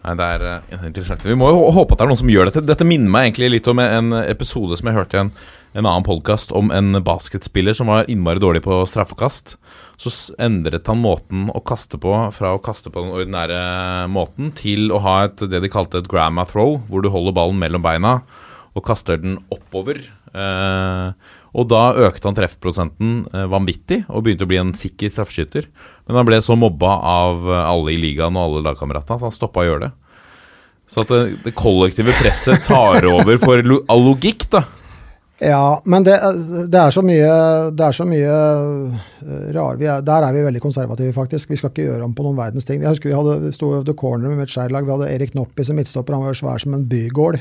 Nei, 0.00 0.16
det 0.16 0.26
er 0.26 0.44
uh, 0.72 0.84
interessant. 0.88 1.24
Vi 1.28 1.36
må 1.36 1.50
jo 1.52 1.64
håpe 1.76 1.92
at 1.92 2.00
det 2.00 2.06
er 2.06 2.10
noen 2.10 2.20
som 2.22 2.32
gjør 2.32 2.48
dette. 2.48 2.64
Dette 2.64 2.86
minner 2.88 3.12
meg 3.12 3.28
egentlig 3.28 3.50
litt 3.52 3.68
om 3.68 3.82
en 3.82 4.14
episode 4.22 4.78
som 4.80 4.88
jeg 4.88 4.96
hørte 4.96 5.18
i 5.18 5.20
en, 5.26 5.32
en 5.76 5.84
annen 5.84 6.06
podkast 6.06 6.54
om 6.56 6.72
en 6.72 7.02
basketspiller 7.04 7.76
som 7.76 7.90
var 7.92 8.08
innmari 8.08 8.40
dårlig 8.40 8.62
på 8.64 8.80
straffekast. 8.88 9.58
Så 10.00 10.12
endret 10.40 10.88
han 10.88 11.02
måten 11.02 11.50
å 11.52 11.60
kaste 11.60 12.00
på 12.00 12.14
fra 12.32 12.54
å 12.56 12.62
kaste 12.64 12.92
på 12.92 13.02
den 13.04 13.12
ordinære 13.12 13.60
måten 14.12 14.54
til 14.56 14.88
å 14.88 15.02
ha 15.04 15.18
et, 15.26 15.44
det 15.52 15.60
de 15.60 15.72
kalte 15.72 16.00
et 16.00 16.08
grandma 16.08 16.46
throw, 16.48 16.78
hvor 16.88 17.04
du 17.04 17.10
holder 17.12 17.36
ballen 17.36 17.60
mellom 17.60 17.84
beina 17.84 18.22
og 18.70 18.86
kaster 18.86 19.20
den 19.20 19.36
oppover. 19.52 20.00
Eh, 20.30 21.30
og 21.50 21.66
da 21.70 21.82
økte 22.06 22.28
han 22.28 22.36
treffprosenten 22.38 23.14
eh, 23.34 23.46
vanvittig 23.50 24.04
og 24.08 24.26
begynte 24.26 24.46
å 24.46 24.50
bli 24.50 24.60
en 24.60 24.74
sikker 24.78 25.10
straffeskytter. 25.10 25.66
Men 26.06 26.20
han 26.20 26.28
ble 26.28 26.38
så 26.44 26.56
mobba 26.58 26.96
av 27.12 27.48
eh, 27.48 27.64
alle 27.64 27.94
i 27.94 28.00
ligaen 28.00 28.38
og 28.38 28.46
alle 28.46 28.66
lagkameratene 28.70 29.18
at 29.18 29.26
han 29.26 29.34
stoppa 29.34 29.64
å 29.64 29.68
gjøre 29.68 29.88
det. 29.88 29.92
Så 30.90 31.04
at 31.04 31.10
det, 31.14 31.22
det 31.44 31.54
kollektive 31.58 32.14
presset 32.18 32.64
tar 32.66 33.06
over 33.06 33.38
for 33.42 33.62
all 33.90 34.06
logikk, 34.08 34.48
da. 34.50 34.64
Ja, 35.40 35.80
men 35.88 36.04
det, 36.04 36.18
det 36.68 36.76
er 36.76 36.92
så 36.92 37.00
mye, 37.00 37.28
det 37.72 37.84
er 37.86 37.94
så 37.96 38.04
mye 38.04 38.32
eh, 38.34 39.46
rar 39.56 39.78
vi 39.80 39.86
er, 39.88 40.02
Der 40.04 40.26
er 40.26 40.34
vi 40.36 40.42
veldig 40.44 40.60
konservative, 40.60 41.14
faktisk. 41.16 41.50
Vi 41.50 41.56
skal 41.56 41.72
ikke 41.72 41.86
gjøre 41.86 42.04
om 42.04 42.12
på 42.14 42.26
noen 42.26 42.36
verdens 42.38 42.68
ting. 42.68 42.82
Jeg 42.84 42.92
husker 42.92 43.08
vi 43.08 43.16
hadde, 43.16 43.38
vi 43.46 43.54
sto 43.56 43.70
over 43.70 43.86
the 43.88 43.96
corner 43.96 44.28
med 44.28 44.42
mitt 44.42 44.52
skjærlag. 44.52 44.84
Vi 44.84 44.94
hadde 44.94 45.08
Erik 45.14 45.32
Noppi 45.38 45.64
som 45.64 45.80
midtstopper. 45.80 46.18
Han 46.18 46.28
var 46.28 46.36
svær 46.36 46.60
som 46.60 46.76
en 46.76 46.84
bygård. 46.90 47.40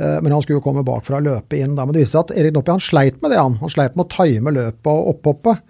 Eh, 0.00 0.18
Men 0.24 0.32
han 0.32 0.42
skulle 0.42 0.58
jo 0.60 0.64
komme 0.64 0.82
bakfra 0.86 1.18
og 1.20 1.26
løpe 1.28 1.58
inn. 1.60 1.74
Da. 1.76 1.84
Men 1.84 1.92
det 1.92 2.02
viste 2.06 2.16
seg 2.16 2.30
at 2.30 2.36
Erik 2.40 2.54
Noppi 2.56 2.72
han 2.72 2.80
sleit 2.80 3.20
med 3.22 3.30
det. 3.34 3.38
Han 3.40 3.58
Han 3.60 3.68
sleit 3.72 3.96
med 3.96 4.06
å 4.06 4.12
time 4.16 4.50
løpet 4.56 4.86
og 4.88 5.10
opphoppet. 5.14 5.60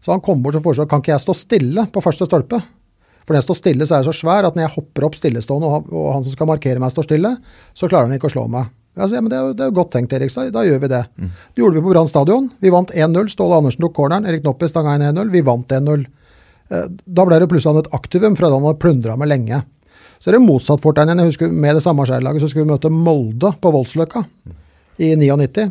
Så 0.00 0.12
han 0.12 0.20
kom 0.24 0.42
bort 0.44 0.56
og 0.56 0.62
foreslo 0.64 0.86
kan 0.88 1.00
ikke 1.00 1.12
jeg 1.14 1.20
stå 1.24 1.34
stille 1.36 1.86
på 1.92 2.02
første 2.04 2.26
stolpe. 2.28 2.62
For 3.24 3.32
når 3.32 3.40
jeg 3.40 3.46
står 3.48 3.56
stille, 3.56 3.86
så 3.88 3.94
er 3.96 4.02
jeg 4.02 4.08
så 4.12 4.16
svær 4.20 4.44
at 4.44 4.54
når 4.56 4.66
jeg 4.66 4.74
hopper 4.76 5.04
opp 5.06 5.14
stillestående, 5.16 5.64
og 5.64 5.72
han, 5.72 5.84
og 5.96 6.08
han 6.12 6.24
som 6.26 6.32
skal 6.34 6.46
markere 6.50 6.78
meg, 6.82 6.90
står 6.92 7.06
stille, 7.08 7.30
så 7.72 7.88
klarer 7.88 8.10
han 8.10 8.18
ikke 8.18 8.28
å 8.28 8.34
slå 8.34 8.42
meg. 8.52 8.66
Jeg 9.00 9.08
sier, 9.10 9.22
men 9.24 9.30
det 9.32 9.38
er, 9.38 9.46
jo, 9.46 9.54
det 9.56 9.64
er 9.64 9.70
jo 9.72 9.76
godt 9.80 9.90
tenkt, 9.96 10.12
Erik. 10.12 10.30
sa. 10.30 10.44
Da 10.50 10.60
gjør 10.62 10.80
vi 10.84 10.88
det. 10.92 11.00
Det 11.16 11.62
gjorde 11.62 11.74
vi 11.74 11.80
på 11.86 11.90
Brann 11.94 12.06
stadion. 12.06 12.50
Vi 12.60 12.70
vant 12.70 12.92
1-0. 12.92 13.30
Ståle 13.32 13.56
Andersen 13.56 13.80
tok 13.80 13.94
corneren. 13.96 14.26
Erik 14.28 14.44
Noppi 14.44 14.68
stanga 14.68 14.92
inn 14.94 15.06
1-0. 15.08 15.32
Vi 15.32 15.40
vant 15.40 15.66
1-0. 15.72 16.04
Eh, 16.70 16.84
Da 17.06 17.24
ble 17.24 17.40
det 17.40 17.48
plutselig 17.48 17.82
et 17.86 17.90
aktivum 17.96 18.36
fra 18.36 18.48
det 18.52 18.54
han 18.60 18.68
hadde 18.68 18.78
plundra 18.84 19.16
med 19.18 19.28
lenge. 19.32 19.62
Så 20.24 20.30
er 20.30 20.38
det 20.38 20.46
motsatt 20.46 20.80
fortegn 20.80 21.10
igjen. 21.10 21.20
Jeg 21.20 21.34
husker 21.34 21.50
Med 21.52 21.76
det 21.76 21.82
samme 21.84 22.06
skjærlaget 22.08 22.40
så 22.40 22.48
skulle 22.48 22.64
vi 22.64 22.72
møte 22.72 22.88
Molde 22.88 23.50
på 23.60 23.72
Voldsløkka 23.74 24.22
i 25.04 25.10
99. 25.20 25.66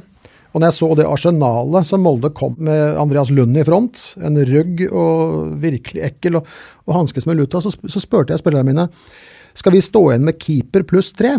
Og 0.54 0.62
når 0.62 0.68
jeg 0.68 0.76
så 0.78 0.89
det 1.00 1.08
arsenalet 1.10 1.89
som 1.89 2.04
Molde 2.06 2.30
kom 2.38 2.54
med 2.62 3.00
Andreas 3.02 3.32
Lund 3.34 3.58
i 3.58 3.63
front, 3.66 4.04
en 4.22 4.38
rugg 4.46 4.84
og 4.92 5.56
virkelig 5.63 6.04
ekkel, 6.06 6.38
og, 6.38 6.52
og 6.86 7.00
hanskes 7.00 7.26
med 7.26 7.39
luta, 7.39 7.63
så, 7.66 7.74
så 7.74 8.04
spurte 8.04 8.36
jeg 8.36 8.44
spillerne 8.44 8.70
mine 8.70 8.86
skal 9.58 9.74
vi 9.74 9.82
stå 9.82 10.04
igjen 10.12 10.30
med 10.30 10.38
keeper 10.42 10.86
pluss 10.86 11.10
tre, 11.18 11.34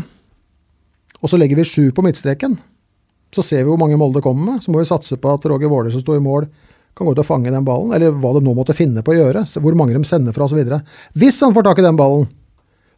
og 1.23 1.31
så 1.31 1.39
legger 1.39 1.59
vi 1.59 1.71
sju 1.71 1.89
på 1.95 2.03
midtstreken. 2.03 2.59
Så 3.35 3.47
ser 3.47 3.63
vi 3.63 3.71
hvor 3.71 3.79
mange 3.79 3.99
Molde 3.99 4.23
kommer 4.23 4.57
med. 4.57 4.63
Så 4.63 4.75
må 4.75 4.83
vi 4.83 4.91
satse 4.91 5.19
på 5.19 5.39
at 5.39 5.47
Roger 5.51 5.71
Våler 5.71 5.95
som 5.95 6.03
står 6.03 6.19
i 6.19 6.27
mål, 6.27 6.51
kan 6.95 7.07
gå 7.07 7.15
ut 7.15 7.23
og 7.23 7.27
fange 7.27 7.51
den 7.51 7.67
ballen, 7.67 7.95
eller 7.95 8.15
hva 8.19 8.35
det 8.35 8.43
nå 8.47 8.55
måtte 8.55 8.75
finne 8.75 9.03
på 9.07 9.15
å 9.15 9.17
gjøre. 9.19 9.47
Hvor 9.63 9.79
mange 9.79 9.95
de 9.95 10.03
sender 10.07 10.35
fra 10.35 10.47
osv. 10.47 10.67
Hvis 11.15 11.41
han 11.43 11.55
får 11.55 11.67
tak 11.67 11.83
i 11.83 11.87
den 11.87 11.99
ballen, 11.99 12.27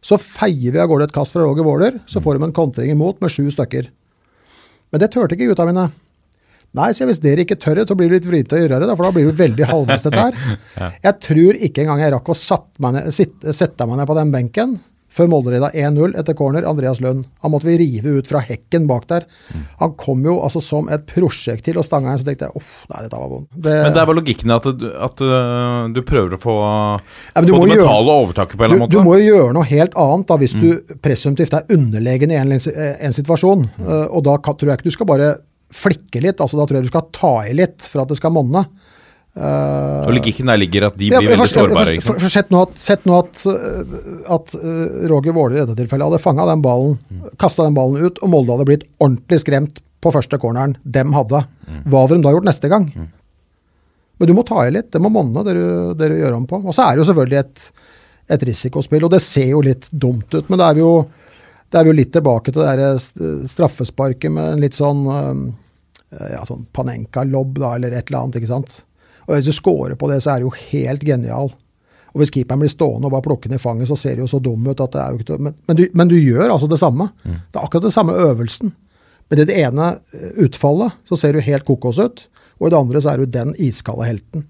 så 0.07 0.19
feier 0.21 0.71
vi 0.71 0.79
av 0.79 0.87
gårde 0.87 1.09
et 1.09 1.15
kast 1.15 1.35
fra 1.35 1.43
Roger 1.43 1.65
Våler, 1.67 2.01
så 2.07 2.21
får 2.23 2.37
de 2.37 2.47
en 2.47 2.55
kontring 2.55 2.93
imot 2.93 3.19
med 3.23 3.33
sju 3.33 3.49
stykker. 3.51 3.89
Men 4.93 5.03
det 5.03 5.09
turte 5.11 5.35
ikke 5.35 5.49
gutta 5.49 5.65
mine. 5.67 5.89
Nei, 6.77 6.91
jeg, 6.93 7.07
hvis 7.09 7.19
dere 7.23 7.43
ikke 7.43 7.57
tør 7.59 7.79
det, 7.79 7.87
så 7.89 7.95
blir 7.97 8.11
det 8.11 8.19
litt 8.19 8.27
vrient 8.29 8.53
å 8.55 8.59
gjøre 8.59 8.79
det, 8.83 8.95
for 8.95 9.07
da 9.07 9.11
blir 9.15 9.27
det 9.29 9.39
veldig 9.39 9.67
halvveis 9.67 10.05
dette 10.05 10.25
her. 10.27 10.37
Jeg 11.07 11.15
tror 11.25 11.59
ikke 11.67 11.83
engang 11.83 12.03
jeg 12.03 12.13
rakk 12.13 12.29
å 12.31 12.35
sette 12.37 12.83
meg 12.83 12.95
ned, 12.97 13.09
sitte, 13.15 13.55
sette 13.55 13.87
meg 13.87 13.99
ned 13.99 14.09
på 14.09 14.17
den 14.17 14.33
benken 14.35 14.75
før 15.17 15.29
Molde 15.31 15.51
leda 15.55 15.71
1-0 15.73 16.13
etter 16.21 16.35
corner. 16.37 16.65
Andreas 16.69 17.01
Lund. 17.03 17.25
Han 17.43 17.51
måtte 17.53 17.67
vi 17.67 17.75
rive 17.81 18.13
ut 18.19 18.29
fra 18.29 18.39
hekken 18.45 18.85
bak 18.89 19.07
der. 19.09 19.25
Han 19.81 19.95
kom 19.99 20.21
jo 20.27 20.37
altså 20.45 20.61
som 20.63 20.87
et 20.93 21.07
prosjektil 21.09 21.79
og 21.81 21.85
stanga 21.87 22.13
en, 22.13 22.21
så 22.21 22.27
tenkte 22.29 22.47
jeg 22.47 22.55
uff, 22.61 22.71
nei, 22.91 23.01
dette 23.07 23.17
var 23.19 23.31
vondt. 23.33 23.49
Det, 23.55 23.73
Men 23.83 23.95
det 23.95 24.01
er 24.03 24.09
bare 24.11 24.19
logikken 24.21 24.53
at, 24.55 24.69
du- 24.77 24.87
at 24.93 25.25
uh, 25.25 25.89
du 25.95 26.01
prøver 26.07 26.37
å 26.37 26.41
få, 26.41 26.55
Ja, 26.61 27.01
få 27.33 27.41
det 27.41 27.49
det 27.49 27.57
gjøre- 27.57 27.81
mentale 27.81 28.17
overtaket 28.21 28.55
på 28.55 28.63
en 28.63 28.69
eller 28.69 28.77
annen 28.77 28.85
måte? 28.87 28.95
du 28.95 29.03
må 29.09 29.17
jo 29.19 29.27
gjøre 29.33 29.53
noe 29.57 29.67
helt 29.73 29.97
annet 30.05 30.27
da, 30.31 30.37
hvis 30.37 30.55
du 30.61 30.69
presumptivt 31.03 31.53
er 31.57 31.67
underlegen 31.73 32.31
i 32.31 32.39
en, 32.39 32.51
en 32.57 33.17
situasjon. 33.17 33.67
Mm. 33.77 33.93
og 34.13 34.23
da 34.27 34.37
tror 34.47 34.69
jeg 34.71 34.77
ikke 34.79 34.89
du 34.91 34.95
skal 34.97 35.09
bare 35.09 35.31
flikke 35.73 36.21
litt, 36.23 36.39
altså 36.39 36.55
da 36.59 36.65
tror 36.67 36.77
jeg 36.79 36.87
du 36.87 36.91
skal 36.93 37.07
ta 37.15 37.31
i 37.49 37.55
litt 37.57 37.81
for 37.91 38.03
at 38.05 38.11
det 38.13 38.17
skal 38.21 38.31
monne. 38.35 38.61
Eh, 39.37 40.05
Og 40.07 40.15
logikken 40.15 40.47
der 40.49 40.57
ligger 40.57 40.87
at 40.87 40.95
de 40.97 41.11
ja, 41.11 41.19
blir 41.21 41.29
veldig 41.35 41.37
for- 41.37 41.47
for- 41.47 41.69
sårbare. 41.69 41.95
for- 42.01 42.13
for- 42.13 42.19
for 42.25 42.29
Sett 42.33 42.49
nå 42.49 42.61
at, 42.65 42.77
sett 42.81 43.03
nå 43.05 43.17
at, 43.19 43.43
øh, 43.45 44.23
at 44.33 44.55
uh, 44.55 45.07
Roger 45.11 45.33
Våler 45.35 45.57
i 45.57 45.65
dette 45.65 45.75
tilfellet 45.77 46.07
hadde 46.09 46.21
fanga 46.23 46.47
den 46.49 46.61
ballen, 46.65 46.97
kasta 47.37 47.63
den 47.67 47.75
ballen 47.77 48.01
ut, 48.01 48.17
og 48.23 48.29
Molde 48.33 48.55
hadde 48.55 48.65
blitt 48.65 48.87
ordentlig 48.99 49.39
skremt 49.43 49.77
på 50.01 50.11
første 50.13 50.39
corneren 50.41 50.73
dem 50.85 51.13
hadde. 51.13 51.43
Hva 51.85 52.01
hadde 52.07 52.17
de 52.17 52.23
da 52.25 52.31
gjort 52.33 52.47
neste 52.49 52.69
gang? 52.69 52.87
Men 54.17 54.27
du 54.27 54.33
må 54.33 54.43
ta 54.45 54.63
i 54.65 54.71
litt. 54.73 54.89
Det 54.91 54.99
må 55.01 55.11
monne, 55.13 55.43
det 55.45 55.53
du, 55.53 55.93
det 55.93 56.09
du 56.09 56.15
gjør 56.17 56.35
om 56.39 56.47
på. 56.49 56.57
Og 56.65 56.73
så 56.73 56.87
er 56.87 56.95
det 56.97 57.05
jo 57.05 57.13
selvfølgelig 57.13 57.37
et, 57.43 57.71
et 58.33 58.41
risikospill, 58.49 59.03
og 59.05 59.11
det 59.13 59.21
ser 59.21 59.51
jo 59.53 59.61
litt 59.61 59.85
dumt 59.93 60.33
ut. 60.33 60.49
Men 60.49 60.57
det 60.57 60.65
er 60.71 60.81
jo, 60.81 60.91
det 61.69 61.77
er 61.81 61.85
jo 61.85 61.93
litt 61.93 62.11
tilbake 62.15 62.49
til 62.51 62.63
det 62.65 62.73
der 62.81 62.97
straffesparket 63.47 64.31
med 64.33 64.53
en 64.55 64.61
litt 64.65 64.73
sånn 64.73 65.05
ja, 65.05 66.41
sånn 66.47 66.65
Panenka-lobb 66.73 67.59
da, 67.59 67.75
eller 67.75 67.91
et 67.93 68.07
eller 68.09 68.23
annet, 68.23 68.39
ikke 68.41 68.47
sant. 68.49 68.83
Og 69.27 69.35
hvis 69.35 69.47
du 69.49 69.55
scorer 69.55 69.97
på 69.99 70.09
det, 70.11 70.21
så 70.23 70.33
er 70.33 70.41
det 70.41 70.47
jo 70.47 70.55
helt 70.71 71.03
genial. 71.03 71.51
Og 72.13 72.21
hvis 72.21 72.31
keeperen 72.33 72.63
blir 72.63 72.71
stående 72.71 73.09
og 73.09 73.13
bare 73.13 73.25
plukker 73.27 73.51
den 73.51 73.59
i 73.59 73.61
fanget, 73.61 73.89
så 73.89 73.97
ser 73.99 74.15
det 74.15 74.23
jo 74.23 74.31
så 74.31 74.39
dum 74.41 74.63
ut 74.65 74.79
at 74.81 74.93
det 74.95 75.01
er 75.03 75.13
jo 75.13 75.21
ikke 75.21 75.37
Men, 75.43 75.55
men, 75.67 75.77
du, 75.77 75.83
men 75.93 76.09
du 76.09 76.15
gjør 76.17 76.53
altså 76.55 76.69
det 76.71 76.79
samme. 76.81 77.09
Det 77.23 77.59
er 77.59 77.63
akkurat 77.65 77.89
det 77.89 77.93
samme 77.93 78.15
øvelsen. 78.15 78.73
Men 79.29 79.43
i 79.43 79.45
det 79.45 79.59
ene 79.59 79.91
eh, 80.15 80.33
utfallet 80.47 80.95
så 81.07 81.19
ser 81.19 81.35
du 81.35 81.43
helt 81.43 81.67
kokos 81.67 81.99
ut, 81.99 82.23
og 82.57 82.67
i 82.67 82.73
det 82.73 82.79
andre 82.79 83.01
så 83.03 83.11
er 83.11 83.21
du 83.21 83.29
den 83.29 83.53
iskalde 83.59 84.07
helten. 84.07 84.47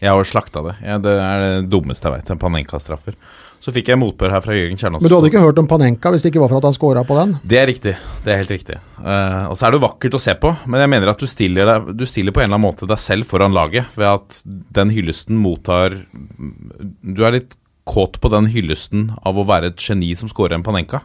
Jeg 0.00 0.14
har 0.14 0.24
slakta 0.24 0.62
det. 0.64 0.76
Ja, 0.86 0.96
det 1.02 1.12
er 1.20 1.42
det 1.44 1.70
dummeste 1.72 2.08
jeg 2.08 2.22
vet. 2.22 2.30
Panenka-straffer. 2.40 3.18
Så 3.60 3.72
fikk 3.76 3.90
jeg 3.92 4.00
motbør 4.00 4.32
her 4.32 4.40
fra 4.40 4.54
Jørgen 4.56 4.78
Kjernås. 4.80 5.02
Men 5.04 5.12
du 5.12 5.14
hadde 5.18 5.28
ikke 5.28 5.42
hørt 5.42 5.58
om 5.60 5.66
Panenka 5.68 6.12
hvis 6.12 6.24
det 6.24 6.30
ikke 6.32 6.40
var 6.40 6.48
for 6.48 6.62
at 6.62 6.66
han 6.70 6.76
scora 6.76 7.02
på 7.04 7.16
den? 7.18 7.34
Det 7.44 7.58
er 7.60 7.68
riktig. 7.68 7.92
Det 8.24 8.32
er 8.32 8.40
helt 8.40 8.52
riktig. 8.54 8.78
Uh, 8.96 9.50
og 9.50 9.56
så 9.58 9.68
er 9.68 9.74
det 9.74 9.82
vakkert 9.84 10.16
å 10.16 10.22
se 10.22 10.34
på, 10.40 10.52
men 10.64 10.80
jeg 10.80 10.92
mener 10.94 11.12
at 11.12 11.20
du 11.20 11.28
stiller, 11.28 11.68
deg, 11.68 11.90
du 12.00 12.06
stiller 12.08 12.32
på 12.32 12.40
en 12.40 12.48
eller 12.48 12.56
annen 12.56 12.70
måte 12.70 12.88
deg 12.88 13.02
selv 13.04 13.28
foran 13.28 13.56
laget 13.56 13.92
ved 14.00 14.08
at 14.08 14.40
den 14.80 14.92
hyllesten 14.94 15.36
mottar 15.40 15.98
Du 16.00 17.20
er 17.26 17.36
litt 17.36 17.58
kåt 17.90 18.16
på 18.22 18.30
den 18.32 18.48
hyllesten 18.52 19.10
av 19.26 19.36
å 19.36 19.44
være 19.48 19.72
et 19.72 19.84
geni 19.84 20.14
som 20.16 20.30
scorer 20.30 20.56
en 20.56 20.64
Panenka. 20.64 21.02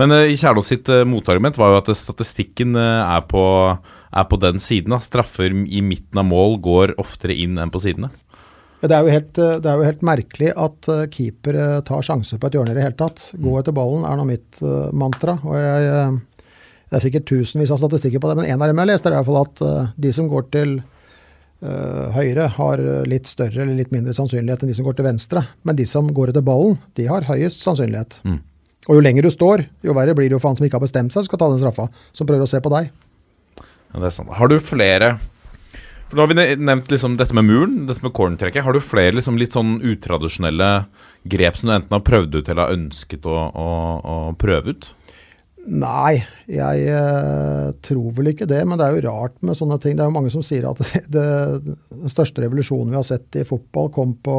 Men 0.00 0.16
uh, 0.16 0.24
Kjernås 0.32 0.72
sitt 0.72 0.88
uh, 0.88 1.04
motargument 1.04 1.60
var 1.60 1.74
jo 1.74 1.82
at 1.82 1.92
statistikken 2.00 2.80
er, 2.80 3.28
på, 3.28 3.44
er 3.76 4.28
på 4.30 4.40
den 4.40 4.62
siden. 4.62 4.96
Da. 4.96 5.04
Straffer 5.04 5.52
i 5.52 5.84
midten 5.84 6.24
av 6.24 6.30
mål 6.32 6.56
går 6.64 6.96
oftere 7.02 7.36
inn 7.36 7.60
enn 7.60 7.72
på 7.74 7.84
sidene. 7.84 8.08
Det 8.80 8.96
er, 8.96 9.04
jo 9.04 9.12
helt, 9.12 9.36
eh, 9.36 9.58
det 9.60 9.68
er 9.68 9.76
jo 9.76 9.88
helt 9.88 10.04
merkelig 10.08 10.52
at 10.56 10.88
eh, 10.88 11.02
keeper 11.12 11.56
eh, 11.58 11.80
tar 11.84 12.04
sjanser 12.06 12.40
på 12.40 12.48
et 12.48 12.56
hjørne 12.56 12.72
i 12.72 12.78
det 12.78 12.86
hele 12.86 12.96
tatt. 12.96 13.26
Gå 13.36 13.58
etter 13.60 13.76
ballen 13.76 14.06
er 14.08 14.16
nå 14.16 14.24
mitt 14.28 14.62
mantra. 14.96 15.36
og 15.44 15.58
jeg, 15.58 16.14
Det 16.88 16.96
er 16.96 17.04
sikkert 17.04 17.28
tusenvis 17.28 17.74
av 17.74 17.82
statistikker 17.82 18.22
på 18.22 18.30
det, 18.30 18.38
men 18.40 18.48
en 18.48 18.62
av 18.62 18.70
dem 18.70 18.80
jeg 18.80 18.90
leste, 18.92 19.10
er 19.10 19.18
i 19.18 19.20
hvert 19.20 19.28
fall 19.28 19.44
at 19.44 19.92
de 20.00 20.12
som 20.16 20.30
går 20.30 20.48
til 20.56 20.80
høyre, 21.60 22.46
har 22.56 22.80
litt 23.04 23.28
større 23.28 23.66
eller 23.66 23.76
litt 23.76 23.90
mindre 23.92 24.14
sannsynlighet 24.16 24.62
enn 24.64 24.70
de 24.72 24.76
som 24.78 24.86
går 24.86 24.96
til 24.96 25.04
venstre. 25.04 25.42
Men 25.68 25.76
de 25.76 25.84
som 25.84 26.08
går 26.16 26.32
etter 26.32 26.44
ballen, 26.44 26.78
de 26.96 27.04
har 27.10 27.28
høyest 27.28 27.60
sannsynlighet. 27.66 28.16
Mm. 28.24 28.38
Og 28.88 28.96
jo 28.96 29.02
lenger 29.04 29.28
du 29.28 29.30
står, 29.34 29.66
jo 29.84 29.92
verre 29.92 30.14
blir 30.16 30.30
det 30.30 30.38
jo 30.38 30.40
for 30.40 30.54
han 30.54 30.56
som 30.56 30.64
ikke 30.64 30.80
har 30.80 30.86
bestemt 30.86 31.12
seg, 31.12 31.28
skal 31.28 31.42
ta 31.42 31.50
den 31.52 31.60
straffa, 31.60 31.90
som 32.16 32.30
prøver 32.30 32.48
å 32.48 32.50
se 32.50 32.62
på 32.64 32.72
deg. 32.72 32.88
Ja, 33.60 34.00
det 34.00 34.08
er 34.08 34.16
sant. 34.16 34.32
Har 34.40 34.48
du 34.48 34.56
flere 34.64 35.18
For 36.10 36.18
Nå 36.18 36.24
har 36.24 36.30
vi 36.32 36.56
nevnt 36.58 36.88
liksom 36.90 37.14
dette 37.20 37.34
med 37.38 37.46
muren, 37.46 37.84
dette 37.86 38.02
med 38.02 38.10
cornertrekket. 38.16 38.64
Har 38.66 38.74
du 38.74 38.82
flere 38.82 39.14
liksom 39.14 39.36
litt 39.38 39.54
sånn 39.54 39.76
utradisjonelle 39.78 40.70
grep 41.30 41.58
som 41.58 41.70
du 41.70 41.74
enten 41.76 41.94
har 41.94 42.02
prøvd 42.02 42.34
ut 42.34 42.48
eller 42.48 42.64
har 42.64 42.74
ønsket 42.74 43.28
å, 43.30 43.36
å, 43.38 43.68
å 44.02 44.16
prøve 44.40 44.74
ut? 44.74 44.88
Nei, 45.70 46.24
jeg 46.50 46.88
eh, 46.88 47.68
tror 47.86 48.16
vel 48.16 48.32
ikke 48.32 48.48
det, 48.50 48.64
men 48.66 48.80
det 48.80 48.88
er 48.88 48.96
jo 48.96 49.04
rart 49.06 49.36
med 49.44 49.54
sånne 49.54 49.76
ting. 49.78 49.94
Det 49.94 50.02
er 50.02 50.10
jo 50.10 50.16
mange 50.16 50.32
som 50.34 50.42
sier 50.42 50.66
at 50.66 50.80
det, 50.82 51.04
det, 51.14 51.76
den 51.92 52.10
største 52.10 52.42
revolusjonen 52.42 52.90
vi 52.90 52.98
har 52.98 53.06
sett 53.06 53.38
i 53.38 53.46
fotball, 53.46 53.92
kom 53.94 54.16
på, 54.18 54.38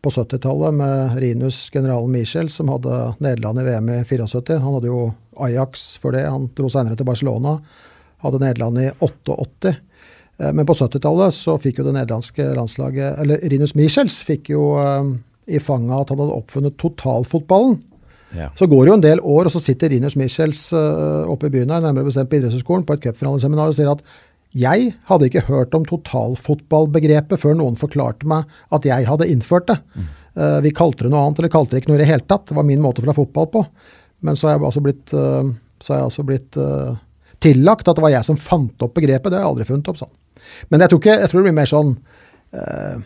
på 0.00 0.14
70-tallet 0.16 0.80
med 0.80 1.20
Rinus, 1.20 1.60
generalen 1.74 2.14
Michel, 2.14 2.48
som 2.48 2.72
hadde 2.72 3.02
Nederland 3.20 3.60
i 3.60 3.66
VM 3.68 3.92
i 3.98 4.00
74. 4.06 4.62
Han 4.64 4.78
hadde 4.78 4.88
jo 4.88 5.04
Ajax 5.44 5.90
for 6.00 6.16
det. 6.16 6.24
Han 6.24 6.48
dro 6.56 6.72
senere 6.72 6.96
til 6.96 7.10
Barcelona. 7.12 7.58
Hadde 8.24 8.40
Nederland 8.46 8.80
i 8.80 8.88
88. 8.96 9.76
Eh, 10.40 10.52
Men 10.52 10.66
på 10.66 10.76
70-tallet 10.76 11.36
så 11.36 11.56
fikk 11.60 11.80
jo 11.80 11.86
det 11.88 11.96
nederlandske 11.96 12.46
landslaget 12.56 13.20
Eller 13.22 13.44
Rinus 13.52 13.76
Michels 13.78 14.20
fikk 14.26 14.52
jo 14.54 14.72
eh, 14.80 15.12
i 15.50 15.60
fanget 15.62 16.04
at 16.04 16.12
han 16.12 16.20
hadde 16.22 16.36
oppfunnet 16.36 16.76
totalfotballen. 16.78 17.80
Ja. 18.36 18.52
Så 18.54 18.68
går 18.70 18.84
det 18.84 18.90
jo 18.90 18.98
en 18.98 19.02
del 19.02 19.22
år, 19.26 19.48
og 19.48 19.50
så 19.50 19.62
sitter 19.62 19.90
Rinus 19.90 20.14
Michels 20.14 20.68
uh, 20.70 21.26
oppe 21.26 21.48
i 21.48 21.50
byen 21.50 21.72
her, 21.74 21.82
nærmere 21.82 22.06
bestemt 22.06 22.30
på 22.30 22.38
idrettshøyskolen, 22.38 22.84
på 22.86 22.94
et 22.94 23.08
cupfinaleseminar 23.08 23.72
og 23.72 23.74
sier 23.74 23.90
at 23.90 24.04
jeg 24.54 24.92
hadde 25.08 25.26
ikke 25.26 25.42
hørt 25.48 25.74
om 25.74 25.88
totalfotballbegrepet 25.88 27.42
før 27.42 27.58
noen 27.58 27.74
forklarte 27.80 28.30
meg 28.30 28.46
at 28.70 28.86
jeg 28.86 29.08
hadde 29.08 29.26
innført 29.32 29.66
det. 29.72 29.80
Mm. 29.96 30.06
vi 30.62 30.70
kalte 30.70 31.08
det 31.08 31.10
noe 31.10 31.24
annet, 31.24 31.42
eller 31.42 31.50
kalte 31.56 31.74
det 31.74 31.82
ikke 31.82 31.90
noe 31.90 31.98
i 31.98 32.04
det 32.04 32.12
hele 32.12 32.28
tatt. 32.30 32.46
Det 32.46 32.60
var 32.60 32.68
min 32.70 32.84
måte 32.84 33.02
å 33.02 33.02
spille 33.02 33.18
fotball 33.18 33.50
på. 33.50 33.64
Men 34.20 34.36
så 34.36 34.48
har 34.48 34.56
jeg 34.56 34.66
altså 34.68 34.82
blitt, 34.84 35.12
eh, 35.16 35.52
jeg 35.82 36.04
altså 36.04 36.24
blitt 36.28 36.58
eh, 36.60 36.96
tillagt 37.40 37.88
at 37.88 37.96
det 37.96 38.04
var 38.04 38.12
jeg 38.12 38.26
som 38.26 38.38
fant 38.40 38.84
opp 38.84 38.96
begrepet. 38.96 39.30
Det 39.30 39.38
har 39.38 39.46
jeg 39.46 39.52
aldri 39.54 39.68
funnet 39.68 39.92
opp 39.92 40.00
sånn. 40.00 40.12
Men 40.68 40.84
jeg 40.84 40.92
tror, 40.92 41.02
ikke, 41.02 41.16
jeg 41.22 41.30
tror 41.30 41.40
det 41.40 41.48
blir 41.48 41.58
mer 41.60 41.70
sånn 41.70 41.94
eh, 42.56 43.00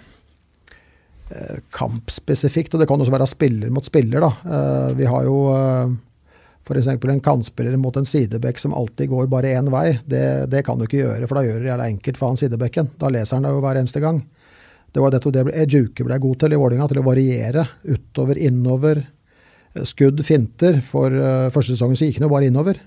eh, 1.30 1.60
kampspesifikt, 1.74 2.74
og 2.74 2.82
det 2.82 2.88
kan 2.90 3.04
også 3.04 3.14
være 3.14 3.30
spiller 3.30 3.72
mot 3.74 3.86
spiller. 3.86 4.24
da. 4.24 4.32
Eh, 4.58 4.90
vi 5.00 5.08
har 5.10 5.26
jo 5.28 5.38
eh, 5.54 5.96
f.eks. 6.64 6.88
en 6.88 7.24
kantspiller 7.24 7.76
mot 7.80 7.96
en 7.96 8.08
sidebekk 8.08 8.60
som 8.60 8.74
alltid 8.76 9.10
går 9.12 9.28
bare 9.32 9.52
én 9.58 9.68
vei. 9.72 9.98
Det, 10.06 10.46
det 10.52 10.64
kan 10.66 10.78
du 10.78 10.86
ikke 10.86 11.02
gjøre, 11.02 11.28
for 11.28 11.40
da 11.40 11.46
gjør 11.48 11.66
det 11.68 11.90
enkelt 11.90 12.20
for 12.20 12.32
han 12.32 12.40
sidebekken. 12.40 12.94
Da 13.00 13.12
leser 13.12 13.38
han 13.38 13.48
det 13.48 13.52
jo 13.52 13.64
hver 13.64 13.80
eneste 13.82 14.02
gang. 14.04 14.22
Det 14.94 15.02
var 15.02 15.10
dette 15.10 15.32
det 15.34 15.50
Ejuke 15.58 16.06
ble 16.06 16.20
god 16.22 16.38
til 16.38 16.54
i 16.54 16.58
Vålerenga, 16.58 16.86
til 16.86 17.00
å 17.02 17.08
variere 17.08 17.66
utover, 17.82 18.38
innover. 18.38 19.02
eh, 19.74 19.82
Skudd, 19.82 20.22
finter. 20.24 20.78
For 20.86 21.10
uh, 21.10 21.50
første 21.50 21.74
sesongen 21.74 21.98
så 21.98 22.06
gikk 22.06 22.20
han 22.20 22.28
jo 22.28 22.34
bare 22.36 22.46
innover. 22.46 22.78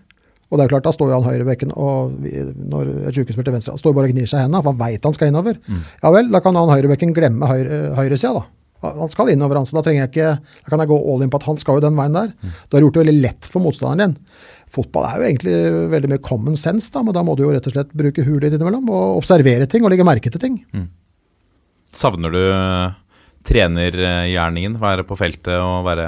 Og 0.48 0.58
det 0.60 0.64
er 0.64 0.72
klart, 0.72 0.86
da 0.88 0.94
står 0.96 1.10
jo 1.12 1.18
han 1.20 1.28
høyrebekken 1.28 1.74
og 1.76 2.14
vi, 2.24 2.32
når 2.72 2.92
Ejuke 3.10 3.34
spiller 3.34 3.50
til 3.50 3.56
venstre, 3.58 3.74
han 3.76 3.82
står 3.82 3.96
bare 3.98 4.08
og 4.08 4.14
gnir 4.16 4.30
seg 4.32 4.40
i 4.40 4.46
hendene, 4.46 4.62
for 4.64 4.72
han 4.72 4.80
veit 4.80 5.08
han 5.10 5.16
skal 5.18 5.32
innover. 5.32 5.58
Ja 6.04 6.12
vel, 6.16 6.30
da 6.32 6.40
kan 6.46 6.56
han 6.56 6.72
høyrebekken 6.72 7.12
glemme 7.18 7.50
høyre, 7.50 7.82
høyresida, 7.98 8.38
da. 8.40 8.46
Han 8.86 9.10
skal 9.10 9.32
innover, 9.34 9.58
han, 9.58 9.66
så 9.66 9.74
da 9.80 9.82
trenger 9.84 10.04
jeg 10.06 10.12
ikke, 10.12 10.54
da 10.64 10.70
kan 10.72 10.84
jeg 10.84 10.90
gå 10.92 10.98
all 11.12 11.24
in 11.26 11.32
på 11.34 11.40
at 11.42 11.48
han 11.50 11.58
skal 11.60 11.80
jo 11.80 11.84
den 11.88 11.98
veien 11.98 12.14
der. 12.14 12.30
Da 12.70 12.78
har 12.78 12.84
du 12.84 12.86
gjort 12.86 13.00
det 13.00 13.04
veldig 13.08 13.24
lett 13.26 13.50
for 13.50 13.64
motstanderen 13.66 14.14
din. 14.14 14.38
Fotball 14.72 15.08
er 15.08 15.18
jo 15.18 15.26
egentlig 15.32 15.56
veldig 15.96 16.12
mye 16.14 16.24
common 16.24 16.56
sense, 16.60 16.92
da, 16.94 17.02
men 17.04 17.16
da 17.18 17.24
må 17.26 17.34
du 17.36 17.42
jo 17.44 17.52
rett 17.56 17.68
og 17.68 17.74
slett 17.74 17.92
bruke 17.98 18.24
huet 18.28 18.46
litt 18.46 18.56
innimellom 18.56 18.88
og 18.94 19.18
observere 19.18 19.68
ting 19.68 19.84
og 19.84 19.92
legge 19.92 20.06
merke 20.08 20.32
til 20.32 20.44
ting. 20.44 20.60
Savner 21.98 22.32
du 22.32 22.40
eh, 22.40 22.96
trenergjerningen? 23.50 24.78
Være 24.80 25.08
på 25.10 25.18
feltet 25.20 25.58
og 25.58 25.82
være 25.88 26.08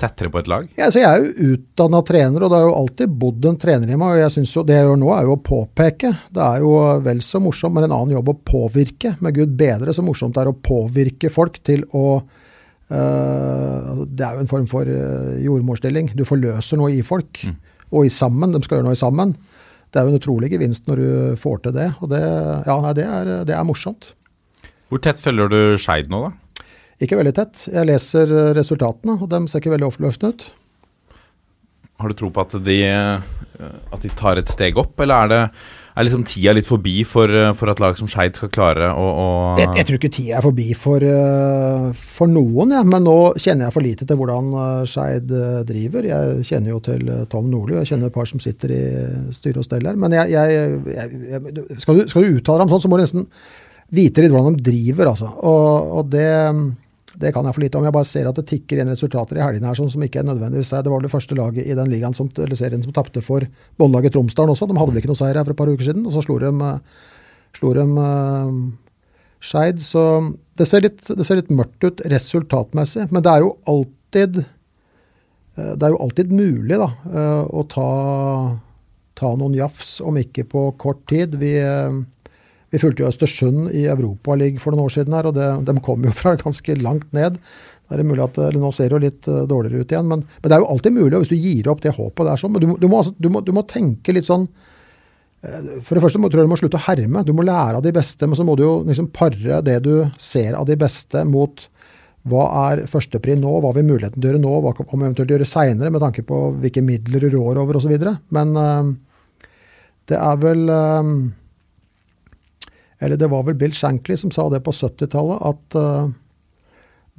tettere 0.00 0.30
på 0.32 0.40
et 0.42 0.48
lag? 0.50 0.68
Ja, 0.78 0.88
så 0.92 1.00
jeg 1.00 1.08
er 1.08 1.22
jo 1.24 1.52
utdanna 1.54 2.02
trener, 2.06 2.44
og 2.44 2.52
det 2.52 2.58
har 2.58 2.66
jo 2.66 2.76
alltid 2.76 3.14
bodd 3.20 3.48
en 3.48 3.58
trener 3.60 3.92
i 3.92 3.98
meg. 3.98 4.14
og 4.14 4.22
jeg 4.22 4.34
synes 4.36 4.54
jo 4.56 4.64
Det 4.66 4.76
jeg 4.76 4.88
gjør 4.88 5.00
nå, 5.00 5.10
er 5.16 5.28
jo 5.28 5.36
å 5.36 5.42
påpeke. 5.48 6.12
Det 6.32 6.42
er 6.44 6.64
jo 6.64 6.72
vel 7.06 7.22
så 7.24 7.40
morsomt, 7.42 7.76
men 7.76 7.86
en 7.86 7.96
annen 7.96 8.16
jobb 8.16 8.32
å 8.32 8.38
påvirke. 8.52 9.16
Med 9.24 9.38
Gud 9.38 9.56
bedre 9.56 9.94
så 9.96 10.04
morsomt 10.04 10.36
det 10.36 10.44
er 10.44 10.52
å 10.52 10.58
påvirke 10.58 11.32
folk 11.32 11.60
til 11.64 11.86
å 11.96 12.06
øh, 12.20 14.04
Det 14.06 14.26
er 14.26 14.36
jo 14.36 14.44
en 14.44 14.52
form 14.52 14.68
for 14.70 14.88
øh, 14.88 15.36
jordmorstilling. 15.44 16.12
Du 16.16 16.24
forløser 16.28 16.80
noe 16.80 16.92
i 16.92 17.02
folk, 17.02 17.44
og 17.90 18.06
i 18.06 18.12
sammen. 18.12 18.52
De 18.52 18.62
skal 18.64 18.78
gjøre 18.78 18.90
noe 18.90 18.98
i 18.98 19.04
sammen. 19.04 19.36
Det 19.90 20.00
er 20.00 20.06
jo 20.06 20.12
en 20.12 20.20
utrolig 20.20 20.50
gevinst 20.52 20.88
når 20.90 21.00
du 21.00 21.10
får 21.40 21.64
til 21.64 21.76
det. 21.78 21.90
Og 22.02 22.10
det, 22.12 22.22
ja, 22.22 22.80
nei, 22.84 22.96
det, 22.98 23.06
er, 23.08 23.34
det 23.48 23.56
er 23.56 23.64
morsomt. 23.64 24.12
Hvor 24.90 25.00
tett 25.02 25.18
følger 25.22 25.50
du 25.50 25.60
Skeid 25.80 26.10
nå, 26.12 26.26
da? 26.28 26.34
Ikke 27.02 27.18
veldig 27.18 27.34
tett. 27.36 27.66
Jeg 27.72 27.88
leser 27.90 28.30
øh, 28.32 28.52
resultatene, 28.56 29.18
og 29.20 29.28
de 29.32 29.42
ser 29.50 29.60
ikke 29.60 29.74
veldig 29.74 29.90
oppløftende 29.90 30.32
ut. 30.32 30.46
Har 31.96 32.12
du 32.12 32.16
tro 32.16 32.28
på 32.28 32.42
at 32.44 32.54
de, 32.64 32.76
eh, 32.84 33.66
at 33.92 34.02
de 34.04 34.12
tar 34.16 34.40
et 34.40 34.48
steg 34.52 34.76
opp, 34.80 34.98
eller 35.00 35.16
er, 35.16 35.30
det, 35.32 35.66
er 35.96 36.04
liksom 36.04 36.24
tida 36.28 36.52
litt 36.56 36.68
forbi 36.68 37.04
for, 37.08 37.32
eh, 37.32 37.52
for 37.56 37.72
at 37.72 37.80
lag 37.80 37.96
som 38.00 38.08
Skeid 38.08 38.36
skal 38.36 38.52
klare 38.52 38.88
å, 38.92 39.04
å 39.12 39.26
Jeg, 39.60 39.70
jeg 39.78 39.88
tror 39.88 40.00
ikke 40.00 40.10
tida 40.12 40.38
er 40.38 40.44
forbi 40.44 40.66
for, 40.76 41.04
for 42.16 42.32
noen, 42.32 42.72
ja. 42.76 42.82
men 42.84 43.04
nå 43.04 43.16
kjenner 43.40 43.68
jeg 43.68 43.76
for 43.76 43.88
lite 43.88 44.08
til 44.08 44.20
hvordan 44.20 44.50
Skeid 44.88 45.36
driver. 45.68 46.08
Jeg 46.12 46.48
kjenner 46.48 46.74
jo 46.74 46.80
til 46.88 47.12
Tom 47.32 47.52
Nordli, 47.52 47.76
jeg 47.82 47.92
kjenner 47.92 48.12
et 48.12 48.16
par 48.16 48.28
som 48.32 48.44
sitter 48.44 48.72
i 48.76 48.82
styre 49.36 49.60
og 49.60 49.68
stell 49.68 49.88
her. 49.88 50.00
Men 50.00 50.16
jeg, 50.16 50.32
jeg, 50.32 51.76
skal, 51.84 52.00
du, 52.00 52.08
skal 52.08 52.24
du 52.24 52.40
uttale 52.40 52.64
deg 52.64 52.68
om 52.68 52.76
sånn, 52.76 52.84
så 52.86 52.92
må 52.92 53.00
du 53.00 53.04
nesten 53.04 53.28
vite 53.96 54.24
litt 54.24 54.32
hvordan 54.34 54.56
de 54.58 54.66
driver, 54.66 55.12
altså. 55.12 55.30
Og, 55.46 55.96
og 56.00 56.12
det, 56.12 56.28
det 57.16 57.32
kan 57.32 57.46
jeg 57.48 57.56
for 57.56 57.64
lite 57.64 57.78
om. 57.78 57.86
Jeg 57.86 57.94
bare 57.96 58.08
ser 58.08 58.28
at 58.28 58.36
det 58.36 58.46
tikker 58.50 58.80
inn 58.82 58.90
resultater 58.92 59.38
i 59.38 59.44
helgene 59.44 59.70
her 59.70 59.78
som, 59.78 59.88
som 59.92 60.02
ikke 60.04 60.20
er 60.20 60.28
nødvendigvis. 60.28 60.74
Det 60.84 60.92
var 60.92 61.04
det 61.04 61.12
første 61.12 61.38
laget 61.38 61.64
i 61.64 61.76
den 61.78 61.92
ligaen 61.92 62.16
som, 62.16 62.28
eller 62.36 62.58
serien 62.58 62.82
som 62.84 62.94
tapte 62.96 63.22
for 63.24 63.46
båndlaget 63.80 64.12
Tromsdalen 64.16 64.52
også. 64.52 64.68
De 64.68 64.76
hadde 64.76 64.92
vel 64.92 65.00
ikke 65.00 65.12
noe 65.12 65.20
seier 65.20 65.38
her 65.38 65.46
for 65.46 65.56
et 65.56 65.60
par 65.60 65.72
uker 65.72 65.88
siden, 65.88 66.04
og 66.04 66.12
så 66.12 66.24
slo 66.26 66.36
de, 66.42 66.52
øh, 66.52 67.06
slo 67.56 67.72
de 67.78 67.86
uh, 67.96 68.58
Skeid. 69.40 69.80
Så 69.84 70.02
det 70.58 70.68
ser, 70.68 70.84
litt, 70.84 71.02
det 71.08 71.26
ser 71.28 71.40
litt 71.40 71.52
mørkt 71.54 71.86
ut 71.86 72.04
resultatmessig, 72.12 73.08
men 73.12 73.24
det 73.24 73.32
er 73.32 73.44
jo 73.44 73.54
alltid 73.68 74.42
eh, 74.42 75.72
det 75.76 75.88
er 75.88 75.94
jo 75.94 76.02
alltid 76.04 76.32
mulig 76.36 76.80
da, 76.80 76.90
eh, 77.12 77.42
å 77.44 77.64
ta, 77.70 77.90
ta 79.16 79.32
noen 79.36 79.56
jafs, 79.56 79.98
om 80.04 80.16
ikke 80.20 80.46
på 80.52 80.68
kort 80.80 81.04
tid. 81.12 81.36
Vi, 81.40 81.54
eh, 81.60 82.00
vi 82.76 82.82
fulgte 82.82 83.04
jo 83.04 83.08
Østersund 83.08 83.70
i 83.72 83.86
Europaligaen 83.88 84.60
for 84.60 84.74
noen 84.74 84.84
år 84.84 84.92
siden, 84.92 85.16
her, 85.16 85.30
og 85.30 85.36
det, 85.38 85.48
de 85.64 85.74
kom 85.84 86.04
jo 86.04 86.12
fra 86.16 86.36
ganske 86.44 86.76
langt 86.82 87.08
ned. 87.16 87.40
Det 87.86 88.02
er 88.02 88.06
mulig 88.06 88.24
at, 88.24 88.38
eller 88.42 88.60
Nå 88.60 88.72
ser 88.74 88.90
det 88.90 88.96
jo 88.96 89.04
litt 89.04 89.28
eh, 89.30 89.44
dårligere 89.48 89.84
ut 89.84 89.92
igjen, 89.94 90.08
men, 90.10 90.24
men 90.26 90.50
det 90.50 90.56
er 90.56 90.64
jo 90.64 90.70
alltid 90.74 90.96
mulig 90.96 91.22
hvis 91.22 91.30
du 91.32 91.36
gir 91.38 91.70
opp 91.70 91.84
det 91.84 91.94
håpet 91.96 92.26
der. 92.28 92.40
sånn, 92.40 92.58
du, 92.58 92.72
du, 92.82 92.88
må, 92.90 93.02
altså, 93.02 93.14
du, 93.16 93.30
må, 93.32 93.42
du 93.46 93.52
må 93.54 93.62
tenke 93.70 94.14
litt 94.16 94.26
sånn 94.26 94.48
eh, 95.46 95.78
For 95.86 95.94
det 95.94 96.02
første 96.02 96.20
må, 96.20 96.30
tror 96.32 96.42
jeg 96.42 96.50
du 96.50 96.52
må 96.52 96.58
slutte 96.58 96.80
å 96.80 96.86
herme. 96.88 97.22
Du 97.24 97.32
må 97.36 97.46
lære 97.46 97.78
av 97.78 97.86
de 97.86 97.94
beste, 97.94 98.26
men 98.26 98.38
så 98.38 98.46
må 98.46 98.58
du 98.58 98.66
jo 98.66 98.74
liksom 98.88 99.12
pare 99.14 99.62
det 99.64 99.78
du 99.86 99.94
ser 100.18 100.58
av 100.58 100.66
de 100.68 100.78
beste, 100.80 101.22
mot 101.30 101.62
hva 102.26 102.44
er 102.72 102.86
førstepri 102.90 103.36
nå, 103.38 103.52
hva 103.62 103.70
har 103.70 103.78
vi 103.78 103.86
muligheten 103.86 104.18
til 104.18 104.26
å 104.26 104.32
gjøre 104.32 104.42
nå, 104.42 104.54
hva 104.64 104.72
kan 104.74 104.88
vi 104.90 105.04
eventuelt 105.06 105.30
gjøre 105.30 105.46
seinere, 105.46 105.92
med 105.94 106.02
tanke 106.02 106.26
på 106.26 106.40
hvilke 106.58 106.82
midler 106.82 107.22
du 107.22 107.36
rår 107.36 107.60
over 107.62 107.78
osv. 107.78 107.92
Men 108.34 108.56
øh, 108.58 108.88
det 110.10 110.18
er 110.18 110.40
vel 110.42 110.64
eh, 110.74 111.12
Eller 113.00 113.16
det 113.20 113.28
var 113.32 113.44
vel 113.46 113.58
Bill 113.58 113.74
Shankly 113.76 114.16
som 114.16 114.32
sa 114.32 114.48
det 114.52 114.62
på 114.64 114.72
70-tallet, 114.72 115.42
at 115.44 115.76
uh, 115.76 116.08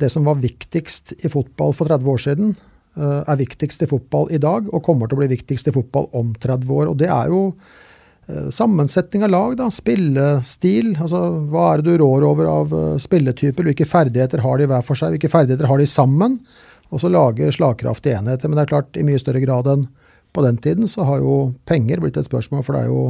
det 0.01 0.09
som 0.13 0.25
var 0.25 0.41
viktigst 0.41 1.13
i 1.19 1.29
fotball 1.29 1.75
for 1.77 1.89
30 1.89 2.13
år 2.13 2.23
siden, 2.23 2.55
uh, 2.97 3.21
er 3.21 3.41
viktigst 3.41 3.85
i 3.85 3.89
fotball 3.89 4.31
i 4.33 4.41
dag, 4.41 4.69
og 4.73 4.85
kommer 4.85 5.09
til 5.09 5.19
å 5.19 5.21
bli 5.21 5.33
viktigst 5.35 5.69
i 5.69 5.75
fotball 5.75 6.09
om 6.17 6.33
30 6.33 6.73
år. 6.79 6.89
Og 6.89 6.97
det 7.01 7.11
er 7.13 7.29
jo 7.33 7.43
uh, 7.53 8.47
sammensetning 8.53 9.27
av 9.27 9.33
lag, 9.35 9.57
da. 9.59 9.69
Spillestil. 9.73 10.95
Altså 10.95 11.21
hva 11.51 11.69
er 11.73 11.83
det 11.83 11.93
du 11.93 12.01
rår 12.01 12.25
over 12.25 12.49
av 12.49 12.73
spilletyper? 13.03 13.69
Hvilke 13.69 13.89
ferdigheter 13.89 14.41
har 14.45 14.57
de 14.57 14.69
hver 14.71 14.87
for 14.87 14.97
seg? 14.97 15.13
Hvilke 15.13 15.31
ferdigheter 15.33 15.69
har 15.69 15.81
de 15.81 15.89
sammen? 15.89 16.41
Og 16.89 17.03
så 17.03 17.11
lage 17.11 17.51
slagkraftige 17.53 18.17
enheter. 18.17 18.49
Men 18.49 18.57
det 18.57 18.65
er 18.65 18.73
klart, 18.73 18.97
i 18.97 19.05
mye 19.05 19.21
større 19.21 19.43
grad 19.43 19.69
enn 19.69 19.87
på 20.33 20.43
den 20.45 20.57
tiden, 20.61 20.89
så 20.89 21.05
har 21.07 21.21
jo 21.21 21.37
penger 21.69 22.01
blitt 22.01 22.17
et 22.19 22.27
spørsmål, 22.27 22.61
for 22.65 22.75
det 22.75 22.85
er 22.85 22.91
jo 22.91 23.01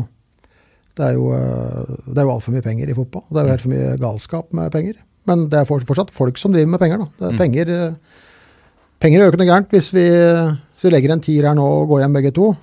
det 0.97 1.05
er 1.05 1.17
jo, 1.17 1.31
eh, 1.36 1.97
det 2.07 2.17
er 2.17 2.25
jo 2.25 2.33
altfor 2.33 2.55
mye 2.55 2.65
penger 2.65 2.89
i 2.89 2.97
fotball. 2.97 3.25
Det 3.29 3.39
er 3.39 3.45
jo 3.45 3.53
helt 3.53 3.65
for 3.65 3.73
mye 3.73 3.97
galskap 4.01 4.53
med 4.57 4.71
penger. 4.73 4.97
Men 5.29 5.47
det 5.51 5.60
er 5.60 5.67
fortsatt 5.69 6.13
folk 6.15 6.39
som 6.41 6.53
driver 6.55 6.71
med 6.73 6.81
penger. 6.81 7.03
da. 7.03 7.07
Det 7.19 7.27
er 7.29 7.38
penger, 7.38 7.69
eh, 7.69 7.95
penger 8.99 9.27
ikke 9.27 9.41
noe 9.41 9.51
gærent. 9.51 9.69
Hvis 9.69 9.91
vi, 9.93 10.07
hvis 10.07 10.88
vi 10.88 10.93
legger 10.93 11.13
en 11.13 11.23
tier 11.23 11.47
her 11.47 11.55
nå 11.55 11.65
og 11.65 11.89
går 11.89 12.05
hjem 12.05 12.13
begge 12.17 12.33
to, 12.33 12.55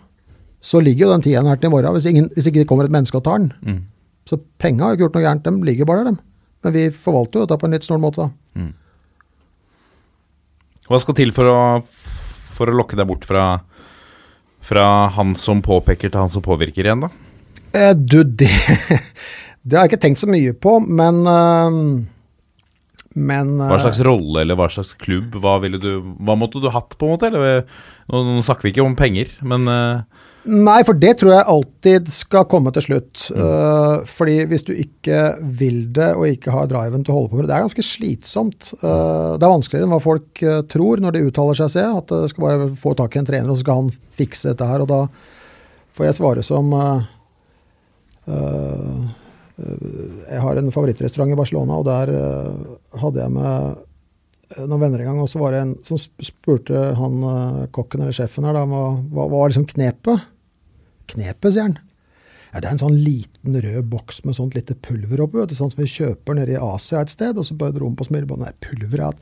så 0.64 0.80
ligger 0.80 1.06
jo 1.06 1.12
den 1.12 1.22
tieren 1.22 1.46
her 1.46 1.56
til 1.56 1.68
i 1.68 1.74
morgen 1.74 1.92
hvis, 1.92 2.06
ingen, 2.08 2.30
hvis 2.32 2.46
ikke 2.48 2.62
det 2.62 2.68
kommer 2.68 2.84
et 2.88 2.94
menneske 2.94 3.20
og 3.20 3.24
tar 3.24 3.38
den. 3.38 3.52
Mm. 3.62 3.82
Så 4.26 4.40
penga 4.58 4.84
har 4.84 4.94
jo 4.94 4.96
ikke 4.96 5.04
gjort 5.04 5.18
noe 5.18 5.26
gærent, 5.26 5.44
de 5.44 5.68
ligger 5.68 5.84
bare 5.84 6.04
der, 6.04 6.14
dem. 6.14 6.18
Men 6.64 6.72
vi 6.72 6.88
forvalter 6.90 7.38
jo 7.38 7.44
dette 7.44 7.60
på 7.60 7.68
en 7.68 7.76
litt 7.76 7.84
snål 7.84 8.00
måte. 8.00 8.24
da. 8.24 8.30
Hva 10.88 11.00
skal 11.00 11.16
til 11.16 11.32
for 11.32 11.48
å, 11.48 11.60
for 12.56 12.68
å 12.68 12.76
lokke 12.76 12.96
deg 12.96 13.08
bort 13.08 13.24
fra, 13.28 13.60
fra 14.64 14.86
han 15.16 15.36
som 15.36 15.62
påpeker 15.64 16.10
til 16.10 16.20
han 16.20 16.32
som 16.32 16.44
påvirker 16.44 16.84
igjen, 16.84 17.04
da? 17.04 17.12
Eh, 17.74 17.92
du, 17.96 18.22
det, 18.22 18.50
det 19.62 19.76
har 19.76 19.86
jeg 19.86 19.94
ikke 19.94 20.04
tenkt 20.06 20.22
så 20.22 20.30
mye 20.30 20.54
på, 20.54 20.78
men 20.84 21.22
eh, 21.26 21.78
Men 23.14 23.56
Hva 23.62 23.78
eh, 23.78 23.86
slags 23.86 24.02
rolle 24.06 24.44
eller 24.44 24.58
hva 24.58 24.68
slags 24.70 24.94
klubb? 25.00 25.34
Hva, 25.42 25.58
ville 25.64 25.80
du, 25.82 25.96
hva 26.22 26.38
måtte 26.38 26.62
du 26.62 26.70
hatt, 26.74 26.94
på 26.98 27.08
en 27.08 27.16
måte? 27.16 27.32
Eller, 27.32 27.64
nå, 28.10 28.22
nå 28.28 28.44
snakker 28.46 28.68
vi 28.68 28.74
ikke 28.76 28.86
om 28.86 28.98
penger, 28.98 29.34
men 29.46 29.70
eh, 29.70 30.22
Nei, 30.44 30.82
for 30.84 30.92
det 31.00 31.14
tror 31.16 31.30
jeg 31.32 31.48
alltid 31.48 32.08
skal 32.12 32.42
komme 32.44 32.68
til 32.76 32.84
slutt. 32.84 33.22
Eh, 33.32 34.02
fordi 34.04 34.34
hvis 34.50 34.66
du 34.68 34.74
ikke 34.76 35.38
vil 35.40 35.86
det, 35.96 36.10
og 36.18 36.26
ikke 36.28 36.52
har 36.52 36.68
driven 36.68 37.00
til 37.00 37.14
å 37.14 37.16
holde 37.16 37.30
på 37.30 37.38
med 37.38 37.46
det, 37.46 37.48
det 37.48 37.56
er 37.56 37.64
ganske 37.64 37.84
slitsomt. 37.88 38.74
Uh, 38.82 39.40
det 39.40 39.46
er 39.46 39.54
vanskeligere 39.54 39.88
enn 39.88 39.94
hva 39.94 40.02
folk 40.04 40.42
uh, 40.44 40.58
tror 40.68 41.00
når 41.00 41.16
de 41.16 41.22
uttaler 41.30 41.56
seg, 41.56 41.72
ser. 41.72 41.96
At 41.96 42.12
det 42.12 42.28
skal 42.34 42.44
bare 42.44 42.68
få 42.76 42.92
tak 42.98 43.16
i 43.16 43.22
en 43.22 43.30
trener, 43.30 43.48
og 43.48 43.56
så 43.56 43.64
skal 43.64 43.80
han 43.86 43.88
fikse 44.20 44.52
dette 44.52 44.68
her. 44.68 44.84
Og 44.84 44.92
da 44.92 45.00
får 45.94 46.08
jeg 46.08 46.18
svare 46.18 46.44
som 46.46 46.72
eh, 46.74 46.84
eh, 46.84 46.98
eh, 46.98 47.13
Jeg 48.24 49.12
har 50.42 50.58
en 50.58 50.72
favorittrestaurant 50.74 51.30
i 51.30 51.38
Barcelona, 51.38 51.76
og 51.78 51.84
der 51.86 52.10
eh, 52.10 52.54
hadde 52.98 53.20
jeg 53.22 53.30
med 53.36 53.52
eh, 54.56 54.64
noen 54.66 54.82
venner 54.82 54.98
en 55.04 55.08
gang, 55.12 55.20
og 55.22 55.28
så 55.30 55.38
var 55.42 55.50
det 55.54 55.60
en 55.62 55.74
som 55.86 55.98
spurte 56.00 56.74
han 56.98 57.14
eh, 57.30 57.60
kokken 57.74 58.02
eller 58.02 58.16
sjefen 58.16 58.46
her, 58.48 58.54
da, 58.56 58.64
hva, 58.66 59.24
var 59.30 59.48
liksom 59.52 59.68
knepet? 59.70 60.18
Knepet, 61.12 61.52
sier 61.54 61.66
han. 61.68 61.76
Ja, 62.54 62.60
det 62.62 62.68
er 62.68 62.74
en 62.76 62.82
sånn 62.82 62.98
liten 63.02 63.52
rød 63.62 63.84
boks 63.90 64.16
med 64.26 64.36
sånt 64.38 64.54
lite 64.58 64.74
pulver 64.78 65.18
oppi, 65.24 65.38
sånn 65.58 65.72
som 65.72 65.80
vi 65.82 65.88
kjøper 65.90 66.32
nede 66.38 66.54
i 66.54 66.60
Asia 66.62 67.00
et 67.02 67.10
sted, 67.14 67.34
og 67.38 67.44
så 67.46 67.54
bare 67.58 67.74
dro 67.74 67.86
han 67.90 67.96
på 67.98 68.06
smilebåndet. 68.06 68.46
Nei, 68.50 68.58
pulver 68.68 68.98
er 69.00 69.08
at 69.12 69.20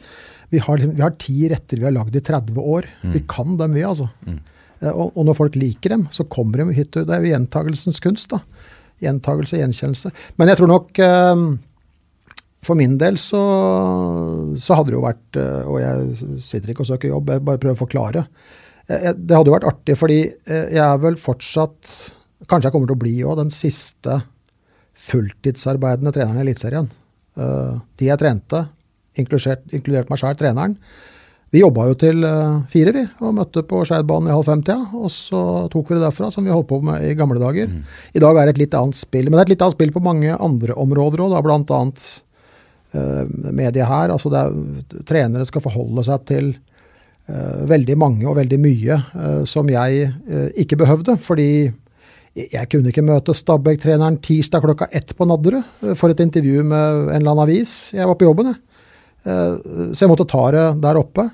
vi 0.52 0.58
har, 0.60 0.76
liksom- 0.80 0.96
vi 0.98 1.02
har 1.04 1.14
ti 1.20 1.36
retter 1.48 1.76
vi 1.80 1.84
har 1.88 1.94
lagd 1.96 2.14
i 2.16 2.20
30 2.24 2.58
år. 2.60 2.82
Vi 3.14 3.20
kan 3.28 3.56
dem, 3.56 3.72
vi, 3.72 3.82
altså. 3.88 4.06
Mm. 4.28 4.40
Og, 4.92 5.08
og 5.16 5.22
når 5.28 5.34
folk 5.38 5.54
liker 5.56 5.88
dem, 5.94 6.02
så 6.12 6.22
kommer 6.28 6.58
de 6.60 6.64
hit. 6.76 6.90
Det 6.92 7.08
er 7.08 7.22
jo 7.24 7.30
gjentagelsens 7.32 8.00
kunst, 8.04 8.28
da. 8.34 8.40
Gjentagelse, 9.02 9.58
gjenkjennelse. 9.60 10.12
Men 10.38 10.50
jeg 10.52 10.60
tror 10.60 10.70
nok 10.70 11.00
eh, 11.02 11.44
for 12.62 12.78
min 12.78 12.96
del 13.00 13.16
så, 13.18 13.42
så 14.60 14.78
hadde 14.78 14.92
det 14.92 14.98
jo 14.98 15.04
vært 15.04 15.38
eh, 15.42 15.62
Og 15.66 15.78
jeg 15.82 16.40
sitter 16.46 16.72
ikke 16.72 16.84
og 16.84 16.90
søker 16.92 17.10
jobb, 17.10 17.32
jeg 17.34 17.44
bare 17.48 17.60
prøver 17.62 17.74
å 17.78 17.82
forklare. 17.82 18.24
Eh, 18.86 19.08
Det 19.18 19.34
hadde 19.36 19.50
jo 19.50 19.56
vært 19.56 19.68
artig, 19.72 19.96
fordi 19.98 20.20
jeg 20.22 20.82
er 20.84 21.00
vel 21.02 21.18
fortsatt 21.20 21.90
Kanskje 22.50 22.68
jeg 22.68 22.74
kommer 22.74 22.90
til 22.90 22.98
å 22.98 23.02
bli 23.02 23.16
òg 23.26 23.38
den 23.38 23.52
siste 23.54 24.20
fulltidsarbeidende 25.02 26.12
treneren 26.14 26.40
i 26.40 26.42
Eliteserien. 26.44 26.88
De 27.34 28.06
jeg 28.06 28.18
trente, 28.20 28.60
inkludert, 29.18 29.62
inkludert 29.74 30.10
meg 30.10 30.20
sjøl, 30.20 30.36
treneren, 30.38 30.74
vi 31.52 31.60
jobba 31.60 31.84
jo 31.90 31.96
til 32.00 32.24
eh, 32.24 32.60
fire, 32.72 32.94
vi, 32.96 33.02
og 33.20 33.34
møtte 33.36 33.60
på 33.68 33.82
Skeidbanen 33.84 34.30
i 34.30 34.32
halv 34.32 34.46
fem-tida. 34.48 34.86
Og 34.96 35.10
så 35.12 35.40
tok 35.72 35.90
vi 35.90 35.98
det 35.98 36.04
derfra, 36.06 36.30
som 36.32 36.46
vi 36.46 36.52
holdt 36.52 36.70
på 36.70 36.78
med 36.84 37.04
i 37.04 37.12
gamle 37.18 37.40
dager. 37.42 37.68
I 38.16 38.22
dag 38.24 38.38
er 38.40 38.48
det 38.48 38.54
et 38.54 38.62
litt 38.62 38.76
annet 38.78 38.96
spill. 38.96 39.28
Men 39.28 39.36
det 39.36 39.42
er 39.42 39.50
et 39.50 39.52
litt 39.52 39.64
annet 39.66 39.76
spill 39.76 39.92
på 39.92 40.04
mange 40.04 40.32
andre 40.32 40.76
områder 40.80 41.26
òg, 41.26 41.36
annet 41.36 42.06
uh, 42.96 43.24
mediet 43.52 43.84
her. 43.84 44.14
Altså 44.14 44.32
er, 44.32 44.56
trenere 45.08 45.44
skal 45.50 45.64
forholde 45.66 46.06
seg 46.08 46.24
til 46.30 46.48
uh, 47.28 47.60
veldig 47.68 47.98
mange 48.00 48.24
og 48.30 48.38
veldig 48.40 48.60
mye 48.62 48.98
uh, 49.12 49.44
som 49.44 49.68
jeg 49.68 50.08
uh, 50.08 50.48
ikke 50.56 50.80
behøvde. 50.80 51.18
Fordi 51.20 51.50
jeg 52.32 52.72
kunne 52.72 52.88
ikke 52.88 53.04
møte 53.04 53.36
Stabæk-treneren 53.36 54.22
tirsdag 54.24 54.64
klokka 54.64 54.88
ett 54.88 55.12
på 55.18 55.28
Nadderud 55.28 55.92
for 56.00 56.08
et 56.08 56.24
intervju 56.24 56.64
med 56.64 57.12
en 57.12 57.20
eller 57.20 57.34
annen 57.34 57.44
avis. 57.44 57.92
Jeg 57.92 58.08
var 58.08 58.16
på 58.16 58.30
jobben, 58.30 58.54
jeg. 58.54 58.62
Så 59.22 60.02
jeg 60.02 60.10
måtte 60.10 60.24
ta 60.26 60.46
det 60.50 60.62
der 60.82 60.98
oppe. 60.98 61.28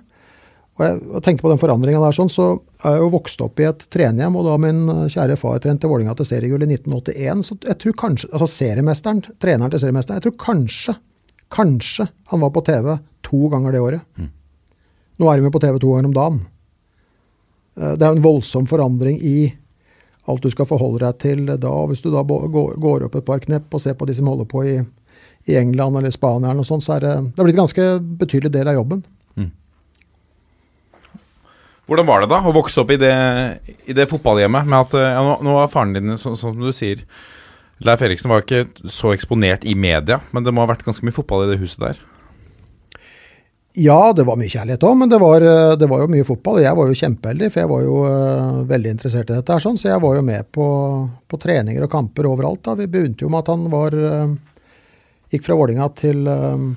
Og 0.78 0.84
jeg 0.86 0.98
og 1.10 1.22
tenker 1.26 1.42
på 1.42 1.50
den 1.50 1.58
forandringa 1.58 1.98
der, 2.04 2.14
sånn, 2.14 2.30
så 2.30 2.44
er 2.86 2.94
jeg 2.94 3.02
jo 3.02 3.10
vokst 3.16 3.40
opp 3.42 3.58
i 3.58 3.66
et 3.66 3.80
trenerhjem, 3.90 4.36
og 4.38 4.46
da 4.46 4.54
min 4.62 4.84
eh, 4.92 5.04
kjære 5.10 5.36
far 5.40 5.58
trente 5.64 5.90
Vålinga 5.90 6.14
til 6.20 6.28
seriegull 6.28 6.62
i 6.62 6.68
1981, 6.70 7.42
så 7.48 7.56
jeg 7.66 7.78
tror 7.82 7.96
kanskje 8.04 8.30
Altså 8.30 8.46
seriemesteren, 8.52 9.24
treneren 9.42 9.72
til 9.74 9.82
seriemesteren, 9.82 10.20
jeg 10.20 10.28
tror 10.28 10.36
kanskje, 10.44 10.94
kanskje 11.50 12.06
han 12.30 12.44
var 12.44 12.52
på 12.54 12.62
TV 12.68 12.92
to 13.26 13.48
ganger 13.50 13.74
det 13.74 13.82
året. 13.82 14.06
Nå 15.18 15.26
er 15.32 15.40
de 15.40 15.48
jo 15.48 15.54
på 15.56 15.64
TV 15.66 15.80
to 15.82 15.90
ganger 15.96 16.12
om 16.12 16.14
dagen. 16.20 16.38
Eh, 17.80 17.96
Det 17.96 18.02
er 18.06 18.12
jo 18.12 18.20
en 18.20 18.26
voldsom 18.30 18.70
forandring 18.70 19.18
i 19.18 19.38
alt 20.28 20.42
du 20.44 20.50
skal 20.52 20.68
forholde 20.68 21.02
deg 21.02 21.18
til 21.18 21.44
da. 21.58 21.74
Hvis 21.90 22.02
du 22.04 22.10
da 22.12 22.22
går 22.22 22.78
går 22.78 23.06
opp 23.08 23.16
et 23.16 23.26
par 23.26 23.40
knepp 23.40 23.74
og 23.74 23.80
ser 23.82 23.94
på 23.98 24.06
de 24.06 24.14
som 24.14 24.28
holder 24.28 24.46
på 24.46 24.62
i, 24.62 24.78
i 25.48 25.56
England 25.56 25.96
eller 25.96 26.12
Spania, 26.14 26.50
eller 26.52 26.62
noe 26.62 26.68
sånt, 26.68 26.84
så 26.84 26.98
er 26.98 27.00
det, 27.00 27.14
det 27.34 27.40
er 27.40 27.48
blitt 27.48 27.56
en 27.56 27.64
ganske 27.64 27.86
betydelig 28.20 28.52
del 28.52 28.68
av 28.68 28.78
jobben. 28.78 29.02
Hvordan 31.88 32.08
var 32.08 32.20
det 32.20 32.28
da 32.30 32.42
å 32.44 32.52
vokse 32.52 32.82
opp 32.82 32.92
i 32.92 33.00
det, 33.00 33.14
i 33.88 33.96
det 33.96 34.08
fotballhjemmet 34.10 34.68
med 34.68 34.78
at 34.84 34.96
ja, 35.00 35.22
nå, 35.24 35.38
nå 35.44 35.56
var 35.56 35.70
faren 35.72 35.96
din, 35.96 36.18
som 36.20 36.36
du 36.60 36.68
sier 36.76 37.00
Leif 37.84 38.02
Eriksen 38.02 38.30
var 38.30 38.42
ikke 38.42 38.90
så 38.90 39.14
eksponert 39.14 39.64
i 39.64 39.76
media, 39.78 40.20
men 40.34 40.44
det 40.44 40.52
må 40.52 40.64
ha 40.64 40.70
vært 40.72 40.84
ganske 40.86 41.06
mye 41.06 41.14
fotball 41.14 41.46
i 41.46 41.52
det 41.52 41.60
huset 41.62 41.80
der. 41.80 42.00
Ja, 43.78 44.12
det 44.16 44.24
var 44.26 44.38
mye 44.40 44.50
kjærlighet 44.50 44.82
òg, 44.82 44.96
men 44.98 45.10
det 45.10 45.20
var, 45.22 45.44
eh, 45.44 45.76
det 45.78 45.86
var 45.86 46.00
jo 46.02 46.10
mye 46.10 46.26
fotball. 46.26 46.58
Og 46.58 46.64
jeg 46.64 46.74
var 46.74 46.88
jo 46.88 46.98
kjempeheldig, 46.98 47.50
for 47.52 47.60
jeg 47.62 47.70
var 47.70 47.82
jo 47.84 47.98
uh, 48.02 48.62
veldig 48.66 48.90
interessert 48.90 49.30
i 49.30 49.36
dette. 49.36 49.52
her, 49.52 49.62
sånn, 49.62 49.78
Så 49.78 49.92
jeg 49.92 50.02
var 50.02 50.16
jo 50.16 50.22
med 50.26 50.48
på, 50.50 50.66
på 51.28 51.38
treninger 51.38 51.84
og 51.86 51.92
kamper 51.92 52.26
overalt. 52.26 52.64
da. 52.64 52.74
Vi 52.74 52.88
begynte 52.90 53.22
jo 53.22 53.30
med 53.30 53.44
at 53.44 53.52
han 53.52 53.68
var 53.70 53.94
uh, 53.94 54.34
Gikk 55.30 55.44
fra 55.46 55.54
Vålinga 55.54 55.86
til 55.94 56.26
uh, 56.26 56.74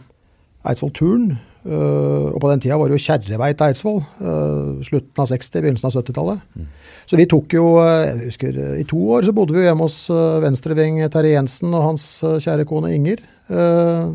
Eidsvoll 0.67 0.93
Turn. 0.93 1.25
Eh, 1.65 2.27
og 2.31 2.37
på 2.41 2.49
den 2.51 2.61
tida 2.63 2.77
var 2.79 2.89
det 2.89 2.97
jo 2.97 3.03
Kjerrevei 3.05 3.51
til 3.53 3.67
Eidsvoll. 3.67 3.99
eh, 4.21 4.81
slutten 4.87 5.21
av 5.23 5.29
60-, 5.29 5.61
begynnelsen 5.61 5.89
av 5.89 5.95
70-tallet. 5.99 6.67
Så 7.09 7.17
vi 7.19 7.25
tok 7.29 7.53
jo 7.57 7.65
eh, 7.81 8.07
jeg 8.09 8.29
husker, 8.31 8.59
I 8.81 8.85
to 8.87 8.99
år 9.15 9.27
så 9.27 9.33
bodde 9.35 9.55
vi 9.55 9.65
hjemme 9.65 9.87
hos 9.87 10.03
venstreving 10.43 11.01
Terje 11.11 11.35
Jensen 11.35 11.73
og 11.73 11.87
hans 11.89 12.05
kjære 12.23 12.67
kone 12.69 12.93
Inger. 12.95 13.23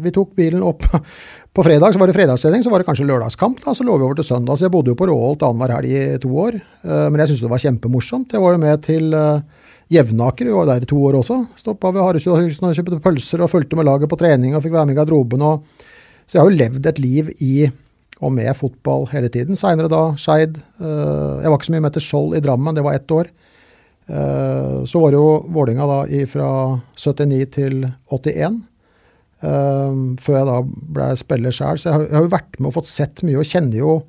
Vi 0.01 0.11
tok 0.17 0.31
bilen 0.39 0.63
opp 0.65 0.87
på 1.57 1.65
fredag, 1.67 1.93
så 1.93 2.01
var 2.01 2.09
det 2.09 2.17
fredagssending, 2.17 2.63
så 2.65 2.73
var 2.73 2.81
det 2.81 2.89
kanskje 2.89 3.05
lørdagskamp. 3.09 3.61
da, 3.65 3.75
Så 3.77 3.85
lå 3.85 3.99
vi 3.99 4.07
over 4.07 4.17
til 4.17 4.25
søndag. 4.29 4.57
Så 4.57 4.67
jeg 4.67 4.73
bodde 4.73 4.95
jo 4.95 4.99
på 4.99 5.09
Råholt 5.11 5.45
annenhver 5.45 5.77
helg 5.77 5.93
i 5.93 6.19
to 6.23 6.31
år. 6.33 6.57
Men 6.85 7.21
jeg 7.21 7.31
syntes 7.33 7.45
det 7.45 7.53
var 7.53 7.63
kjempemorsomt. 7.65 8.33
Jeg 8.33 8.41
var 8.45 8.57
jo 8.57 8.63
med 8.65 8.83
til 8.87 9.13
Jevnaker, 9.93 10.49
vi 10.49 10.55
var 10.57 10.67
der 10.67 10.83
i 10.83 10.89
to 10.89 10.99
år 10.99 11.21
også. 11.21 11.37
Stoppa 11.61 11.93
ved 11.95 12.03
Harreshusen 12.03 12.67
og 12.67 12.75
kjøpte 12.75 12.99
pølser 13.05 13.45
og 13.45 13.53
fulgte 13.53 13.77
med 13.79 13.87
laget 13.87 14.11
på 14.11 14.19
trening 14.19 14.57
og 14.57 14.65
fikk 14.65 14.75
være 14.75 14.89
med 14.89 14.97
i 14.97 14.99
garderoben. 14.99 15.45
Og, 15.47 15.85
så 16.27 16.37
jeg 16.37 16.43
har 16.43 16.51
jo 16.51 16.61
levd 16.61 16.89
et 16.91 17.03
liv 17.03 17.33
i 17.39 17.57
og 18.25 18.33
med 18.33 18.55
fotball 18.57 19.07
hele 19.13 19.29
tiden. 19.33 19.59
Seinere 19.59 19.91
da 19.93 20.15
Skeid. 20.19 20.57
eh, 20.81 21.43
jeg 21.43 21.51
var 21.51 21.59
ikke 21.59 21.69
så 21.69 21.75
mye 21.75 21.85
med 21.85 21.97
til 21.97 22.05
Skjold 22.07 22.37
i 22.37 22.41
Drammen, 22.45 22.75
det 22.75 22.85
var 22.85 22.97
ett 22.97 23.11
år. 23.13 23.29
Eh, 24.09 24.85
så 24.89 25.03
var 25.03 25.13
det 25.13 25.21
jo 25.21 25.43
Vålinga 25.53 25.87
da 25.91 25.99
fra 26.31 26.49
79 26.97 27.51
til 27.53 27.85
81. 28.11 28.63
eh, 29.43 29.99
før 30.23 30.39
jeg 30.39 30.49
da 30.49 30.57
ble 30.97 31.11
spiller 31.21 31.53
sjøl. 31.53 31.79
Så 31.79 31.91
jeg 31.91 32.09
har, 32.09 32.25
jo 32.25 32.33
vært 32.33 32.59
med 32.59 32.71
og 32.73 32.79
fått 32.81 32.91
sett 32.91 33.23
mye, 33.23 33.39
og 33.39 33.45
kjenner 33.45 33.79
jo 33.79 34.01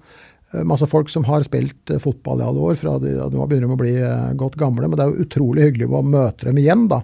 masse 0.64 0.88
folk 0.88 1.10
som 1.12 1.26
har 1.28 1.44
spilt 1.44 1.92
fotball 2.00 2.40
i 2.40 2.46
alle 2.48 2.62
år. 2.72 2.76
fra 2.80 2.98
de, 3.04 3.12
Nå 3.12 3.48
begynner 3.52 3.68
de 3.68 3.76
å 3.76 3.82
bli 3.82 3.96
godt 4.40 4.56
gamle, 4.56 4.88
men 4.88 4.96
det 4.96 5.04
er 5.04 5.12
jo 5.12 5.26
utrolig 5.26 5.66
hyggelig 5.66 5.90
å 5.92 6.00
møte 6.02 6.48
dem 6.48 6.58
igjen. 6.58 6.88
da. 6.88 7.02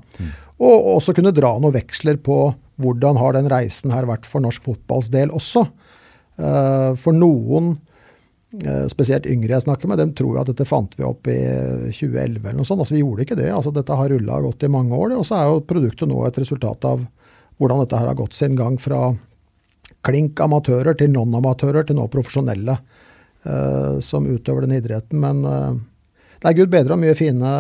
Og 0.64 0.96
også 0.96 1.14
kunne 1.14 1.36
dra 1.36 1.60
noen 1.60 1.76
veksler 1.76 2.16
på 2.24 2.56
hvordan 2.82 3.20
har 3.22 3.36
den 3.36 3.50
reisen 3.52 3.94
her 3.94 4.08
vært 4.10 4.28
for 4.30 4.44
norsk 4.44 4.64
fotballs 4.66 5.10
del 5.14 5.34
også. 5.34 5.66
Eh, 6.38 6.94
for 6.98 7.14
noen, 7.14 7.76
eh, 8.64 8.88
spesielt 8.90 9.28
yngre 9.30 9.54
jeg 9.54 9.66
snakker 9.68 9.88
med, 9.88 10.00
dem 10.02 10.14
tror 10.18 10.36
jo 10.36 10.42
at 10.42 10.50
dette 10.50 10.66
fant 10.66 10.96
vi 10.98 11.06
opp 11.06 11.28
i 11.28 11.38
2011 11.94 12.42
eller 12.42 12.58
noe 12.58 12.66
sånt. 12.66 12.82
Altså 12.82 12.98
Vi 12.98 13.04
gjorde 13.04 13.26
ikke 13.26 13.38
det. 13.38 13.52
altså 13.52 13.74
Dette 13.74 13.94
har 13.94 14.10
rulla 14.10 14.42
godt 14.42 14.64
i 14.64 14.72
mange 14.74 14.92
år. 14.92 15.18
Og 15.18 15.26
så 15.26 15.38
er 15.38 15.46
jo 15.52 15.62
produktet 15.62 16.10
nå 16.10 16.26
et 16.26 16.38
resultat 16.38 16.86
av 16.86 17.06
hvordan 17.60 17.84
dette 17.84 17.98
her 17.98 18.08
har 18.08 18.18
gått 18.18 18.34
sin 18.34 18.56
gang 18.56 18.80
fra 18.82 19.16
klink 20.04 20.40
amatører 20.40 20.98
til 20.98 21.12
non-amatører 21.14 21.86
til 21.88 21.96
nå 21.96 22.08
profesjonelle 22.08 22.78
eh, 23.46 24.00
som 24.00 24.26
utøver 24.26 24.66
den 24.66 24.80
idretten. 24.82 25.20
Men 25.20 25.46
det 26.44 26.50
er 26.52 26.58
gud 26.58 26.72
bedre 26.74 26.98
og 26.98 27.00
mye 27.00 27.16
fine 27.16 27.52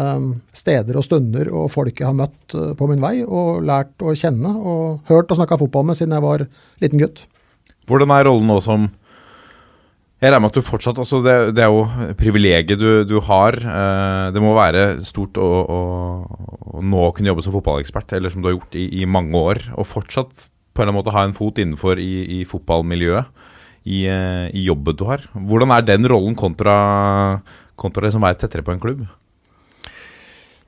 steder 0.52 0.98
og 1.00 1.06
stunder 1.06 1.48
og 1.56 1.70
folk 1.72 2.02
jeg 2.02 2.10
har 2.10 2.18
møtt 2.18 2.56
eh, 2.58 2.74
på 2.76 2.88
min 2.90 3.04
vei 3.04 3.22
og 3.24 3.64
lært 3.64 4.04
å 4.04 4.12
kjenne 4.20 4.52
og 4.60 5.08
hørt 5.08 5.32
og 5.32 5.40
snakka 5.40 5.58
fotball 5.62 5.88
med 5.88 6.00
siden 6.00 6.16
jeg 6.18 6.26
var 6.26 6.44
liten 6.84 7.00
gutt. 7.00 7.24
Hvordan 7.88 8.12
er 8.12 8.28
rollen 8.28 8.52
nå 8.52 8.60
som 8.64 8.92
Jeg 10.24 10.32
regner 10.32 10.44
med 10.44 10.54
at 10.54 10.56
du 10.60 10.64
fortsatt 10.64 11.00
altså 11.00 11.18
det, 11.24 11.36
det 11.56 11.64
er 11.66 11.72
jo 11.72 12.12
privilegiet 12.16 12.80
du, 12.80 13.04
du 13.08 13.18
har. 13.24 13.58
Eh, 13.60 14.28
det 14.36 14.44
må 14.44 14.54
være 14.56 15.02
stort 15.08 15.40
å, 15.40 15.48
å, 15.48 15.80
å 16.80 16.84
nå 16.84 17.10
kunne 17.16 17.32
jobbe 17.32 17.44
som 17.44 17.56
fotballekspert, 17.56 18.16
eller 18.16 18.32
som 18.32 18.44
du 18.44 18.48
har 18.48 18.56
gjort 18.56 18.78
i, 18.80 18.86
i 19.02 19.08
mange 19.08 19.36
år, 19.36 19.60
og 19.76 19.90
fortsatt 19.90 20.46
på 20.72 20.80
en 20.80 20.86
eller 20.86 20.94
annen 20.94 21.00
måte 21.02 21.16
ha 21.16 21.26
en 21.28 21.36
fot 21.36 21.60
innenfor 21.60 22.00
i, 22.00 22.14
i 22.40 22.46
fotballmiljøet. 22.48 23.50
I, 23.84 24.06
eh, 24.08 24.48
I 24.56 24.64
jobben 24.64 24.96
du 24.96 25.04
har. 25.10 25.28
Hvordan 25.36 25.76
er 25.76 25.84
den 25.84 26.08
rollen 26.08 26.40
kontra, 26.40 26.78
kontra 27.80 28.05
det 28.05 28.13
som 28.15 28.24
er 28.28 28.38
tettere 28.39 28.65
på 28.65 28.76
en 28.76 28.82
klubb? 28.84 29.05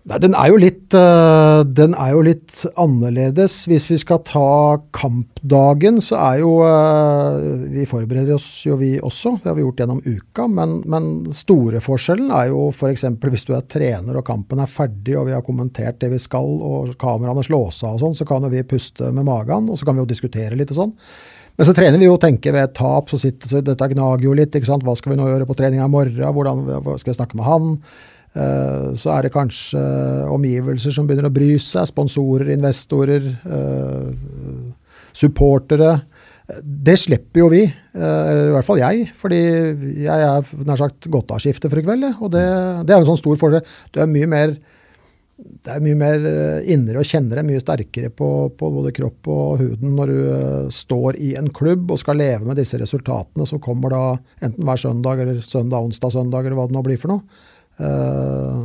Nei, 0.06 0.20
den 0.22 0.36
er, 0.38 0.52
jo 0.52 0.58
litt, 0.62 0.94
eh, 0.94 1.60
den 1.66 1.96
er 1.98 2.12
jo 2.14 2.20
litt 2.28 2.60
annerledes. 2.78 3.56
Hvis 3.66 3.88
vi 3.90 3.96
skal 3.98 4.20
ta 4.22 4.78
kampdagen, 4.94 5.98
så 5.98 6.20
er 6.22 6.44
jo 6.44 6.52
eh, 6.62 7.48
Vi 7.74 7.88
forbereder 7.90 8.36
oss 8.36 8.46
jo 8.68 8.78
vi 8.78 8.92
også, 9.00 9.40
det 9.42 9.50
har 9.50 9.58
vi 9.58 9.66
gjort 9.66 9.82
gjennom 9.82 10.04
uka. 10.06 10.46
Men, 10.46 10.78
men 10.86 11.08
store 11.34 11.82
forskjellen 11.82 12.30
er 12.30 12.52
jo 12.52 12.68
f.eks. 12.70 13.08
hvis 13.18 13.48
du 13.50 13.56
er 13.58 13.66
trener 13.66 14.22
og 14.22 14.28
kampen 14.30 14.62
er 14.62 14.70
ferdig 14.70 15.18
og 15.18 15.26
vi 15.32 15.34
har 15.34 15.46
kommentert 15.48 15.98
det 16.04 16.12
vi 16.14 16.22
skal 16.22 16.54
og 16.54 16.94
kameraene 17.02 17.48
slås 17.48 17.82
av 17.82 17.98
og 17.98 18.06
sånn, 18.06 18.20
så 18.22 18.30
kan 18.30 18.46
jo 18.46 18.54
vi 18.54 18.62
puste 18.62 19.10
med 19.10 19.26
magen 19.26 19.72
og 19.74 19.82
så 19.82 19.90
kan 19.90 19.98
vi 19.98 20.06
jo 20.06 20.12
diskutere 20.14 20.54
litt 20.54 20.76
og 20.76 20.84
sånn. 20.84 20.94
Men 21.56 21.68
så 21.68 21.76
trener 21.76 22.02
vi 22.02 22.08
jo 22.10 22.18
og 22.18 22.24
tenker 22.24 22.52
ved 22.56 22.68
et 22.68 22.76
tap, 22.76 23.12
så 23.12 23.20
sitter 23.20 23.48
så 23.52 23.62
dette 23.64 23.88
gnager 23.94 24.28
jo 24.28 24.34
litt. 24.36 24.56
Hva 24.68 24.96
skal 25.00 25.14
vi 25.14 25.20
nå 25.20 25.30
gjøre 25.30 25.48
på 25.48 25.56
treninga 25.56 25.88
i 25.88 25.92
morgen? 25.94 26.20
Hvordan 26.36 26.66
skal 27.00 27.14
jeg 27.14 27.20
snakke 27.20 27.40
med 27.40 27.48
han? 27.48 27.70
Eh, 28.36 28.90
Så 29.00 29.14
er 29.16 29.24
det 29.24 29.32
kanskje 29.36 29.80
omgivelser 30.36 30.92
som 30.92 31.08
begynner 31.08 31.30
å 31.30 31.36
bry 31.36 31.54
seg. 31.56 31.88
Sponsorer, 31.88 32.52
investorer, 32.58 33.30
eh, 33.48 34.12
supportere. 35.16 36.02
Det 36.62 36.98
slipper 37.00 37.40
jo 37.40 37.50
vi, 37.50 37.64
eh, 37.64 38.02
eller 38.02 38.50
i 38.50 38.54
hvert 38.58 38.68
fall 38.68 38.84
jeg. 38.84 39.10
Fordi 39.16 39.40
jeg 40.04 40.08
er 40.28 40.44
nær 40.68 40.78
sagt 40.78 41.08
godtavskifte 41.08 41.72
for 41.72 41.80
i 41.80 41.88
kveld. 41.88 42.12
Og 42.20 42.32
det, 42.36 42.46
det 42.86 42.92
er 42.92 43.00
jo 43.00 43.06
en 43.06 43.14
sånn 43.16 43.24
stor 43.24 43.40
fordel. 43.40 43.64
Du 43.94 44.02
er 44.02 44.12
mye 44.12 44.28
mer 44.28 44.58
det 45.36 45.74
er 45.74 45.82
mye 45.84 45.98
mer 46.00 46.26
eh, 46.30 46.68
indre 46.72 47.02
og 47.02 47.10
kjenner 47.10 47.42
deg 47.42 47.48
mye 47.50 47.60
sterkere 47.60 48.12
på, 48.14 48.30
på 48.56 48.70
både 48.72 48.94
kropp 48.96 49.28
og 49.34 49.60
huden 49.60 49.96
når 49.98 50.12
du 50.12 50.20
eh, 50.32 50.68
står 50.72 51.18
i 51.20 51.34
en 51.40 51.50
klubb 51.52 51.92
og 51.92 52.00
skal 52.00 52.22
leve 52.22 52.48
med 52.48 52.56
disse 52.60 52.80
resultatene 52.80 53.48
som 53.50 53.60
kommer 53.64 53.92
da 53.92 54.04
enten 54.46 54.64
hver 54.64 54.80
søndag 54.80 55.24
eller 55.26 55.42
søndag, 55.44 55.90
onsdag, 55.90 56.14
søndag 56.16 56.48
eller 56.48 56.56
hva 56.60 56.70
det 56.70 56.78
nå 56.78 56.86
blir 56.86 57.02
for 57.02 57.12
noe. 57.12 57.44
Eh, 57.84 58.62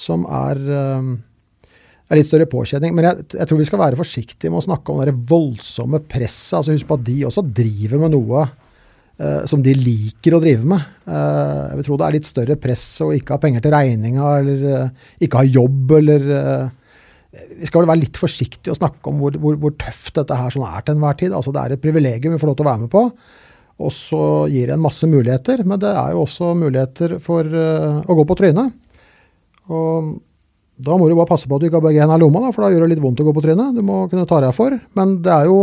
som 0.00 0.24
er, 0.24 0.62
eh, 0.64 1.68
er 2.08 2.20
litt 2.20 2.30
større 2.30 2.48
påkjenning. 2.48 2.96
Men 2.96 3.10
jeg, 3.10 3.28
jeg 3.36 3.50
tror 3.50 3.60
vi 3.60 3.68
skal 3.68 3.84
være 3.84 4.00
forsiktige 4.00 4.48
med 4.48 4.62
å 4.62 4.68
snakke 4.70 4.94
om 4.94 5.04
det 5.04 5.18
voldsomme 5.28 6.00
presset. 6.08 6.56
altså 6.56 6.72
Husk 6.72 6.88
på 6.88 6.96
at 6.96 7.04
de 7.10 7.20
også 7.28 7.44
driver 7.44 8.06
med 8.06 8.16
noe 8.16 8.48
som 9.50 9.60
de 9.60 9.74
liker 9.76 10.32
å 10.32 10.40
drive 10.40 10.64
med. 10.64 10.84
Eh, 11.10 11.62
jeg 11.70 11.78
vil 11.78 11.86
tro 11.86 11.98
det 12.00 12.06
er 12.06 12.16
litt 12.16 12.28
større 12.28 12.58
press 12.60 12.84
å 13.04 13.10
ikke 13.16 13.36
ha 13.36 13.42
penger 13.42 13.64
til 13.64 13.74
regninga, 13.74 14.28
eller 14.40 14.62
eh, 14.70 15.08
ikke 15.26 15.42
ha 15.42 15.48
jobb, 15.58 15.94
eller 15.98 16.28
eh, 16.36 17.42
vi 17.60 17.68
skal 17.68 17.82
vel 17.82 17.90
være 17.92 18.02
litt 18.04 18.20
forsiktige 18.20 18.74
å 18.74 18.78
snakke 18.78 19.10
om 19.10 19.20
hvor, 19.22 19.36
hvor, 19.42 19.58
hvor 19.60 19.74
tøft 19.78 20.16
dette 20.18 20.38
her 20.38 20.54
sånn 20.54 20.66
er 20.66 20.86
til 20.86 20.96
enhver 20.96 21.18
tid. 21.20 21.34
Altså 21.36 21.54
Det 21.54 21.62
er 21.62 21.76
et 21.76 21.82
privilegium 21.82 22.34
vi 22.34 22.40
får 22.42 22.50
lov 22.50 22.58
til 22.58 22.66
å 22.66 22.70
være 22.70 22.84
med 22.84 22.92
på. 22.94 23.04
Og 23.80 23.92
så 23.96 24.24
gir 24.52 24.68
det 24.68 24.76
en 24.76 24.82
masse 24.82 25.08
muligheter, 25.08 25.62
men 25.64 25.80
det 25.80 25.92
er 25.94 26.10
jo 26.12 26.24
også 26.26 26.50
muligheter 26.58 27.14
for 27.24 27.46
å 27.48 28.16
gå 28.18 28.26
på 28.28 28.36
trynet. 28.36 28.74
Og 29.72 30.10
da 30.80 30.96
må 30.98 31.06
du 31.08 31.14
bare 31.14 31.30
passe 31.30 31.48
på 31.48 31.56
at 31.56 31.62
du 31.62 31.68
ikke 31.68 31.78
har 31.78 31.86
begge 31.86 32.02
hendene 32.02 32.18
i 32.18 32.24
lomma, 32.24 32.42
da, 32.44 32.50
for 32.52 32.66
da 32.66 32.74
gjør 32.74 32.84
det 32.84 32.94
litt 32.94 33.04
vondt 33.04 33.22
å 33.22 33.28
gå 33.30 33.34
på 33.36 33.44
trynet. 33.46 33.78
Du 33.78 33.84
må 33.86 34.02
kunne 34.10 34.26
ta 34.28 34.42
deg 34.44 34.52
for. 34.56 34.76
Men 34.98 35.16
det 35.24 35.32
er 35.32 35.48
jo 35.48 35.62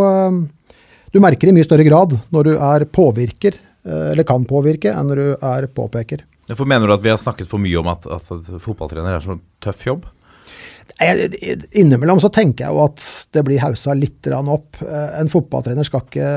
Du 1.14 1.22
merker 1.24 1.50
i 1.50 1.56
mye 1.56 1.66
større 1.68 1.86
grad 1.88 2.18
når 2.34 2.50
du 2.50 2.54
er 2.56 2.86
påvirker, 2.92 3.56
uh, 3.88 4.12
eller 4.12 4.28
kan 4.28 4.46
påvirke, 4.48 4.92
enn 4.92 5.12
når 5.12 5.22
du 5.22 5.28
er 5.36 5.70
påpeker. 5.72 6.26
For 6.54 6.68
Mener 6.68 6.88
du 6.88 6.96
at 6.96 7.04
vi 7.04 7.12
har 7.12 7.20
snakket 7.20 7.50
for 7.50 7.60
mye 7.60 7.80
om 7.80 7.90
at, 7.92 8.06
at 8.08 8.28
fotballtrener 8.64 9.18
er 9.18 9.24
så 9.24 9.40
tøff 9.64 9.84
jobb? 9.88 10.06
Innimellom 10.98 12.18
så 12.18 12.30
tenker 12.34 12.66
jeg 12.66 12.74
jo 12.74 12.80
at 12.82 13.04
det 13.36 13.44
blir 13.46 13.62
haussa 13.62 13.94
litt 13.94 14.26
opp. 14.34 14.80
Eh, 14.82 15.20
en 15.20 15.30
fotballtrener 15.30 15.86
skal 15.86 16.02
ikke 16.08 16.30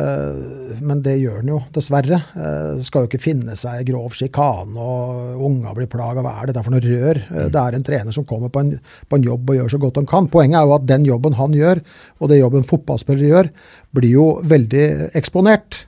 Men 0.84 1.00
det 1.04 1.16
gjør 1.20 1.40
han 1.40 1.52
jo, 1.54 1.60
dessverre. 1.72 2.20
Eh, 2.36 2.82
skal 2.84 3.04
jo 3.04 3.10
ikke 3.10 3.22
finne 3.22 3.56
seg 3.56 3.86
grov 3.88 4.12
sjikane 4.16 4.76
og 4.76 5.40
unga 5.48 5.72
blir 5.76 5.88
plaga. 5.90 6.24
Hva 6.24 6.34
er 6.36 6.50
dette 6.50 6.64
for 6.66 6.76
noe 6.76 6.84
rør? 6.84 7.22
Eh, 7.30 7.48
det 7.48 7.62
er 7.62 7.78
en 7.78 7.86
trener 7.86 8.16
som 8.16 8.26
kommer 8.28 8.52
på 8.52 8.64
en, 8.64 8.74
på 9.08 9.16
en, 9.16 9.28
jobb 9.30 9.48
og 9.48 9.60
gjør 9.62 9.74
så 9.74 9.80
godt 9.80 10.02
han 10.02 10.10
kan. 10.10 10.28
Poenget 10.32 10.60
er 10.60 10.68
jo 10.68 10.76
at 10.76 10.88
den 10.88 11.08
jobben 11.08 11.38
han 11.40 11.56
gjør, 11.56 11.80
og 12.20 12.32
det 12.32 12.42
jobben 12.42 12.68
fotballspillere 12.68 13.32
gjør, 13.32 13.52
blir 13.96 14.12
jo 14.12 14.26
veldig 14.44 14.86
eksponert. 15.16 15.86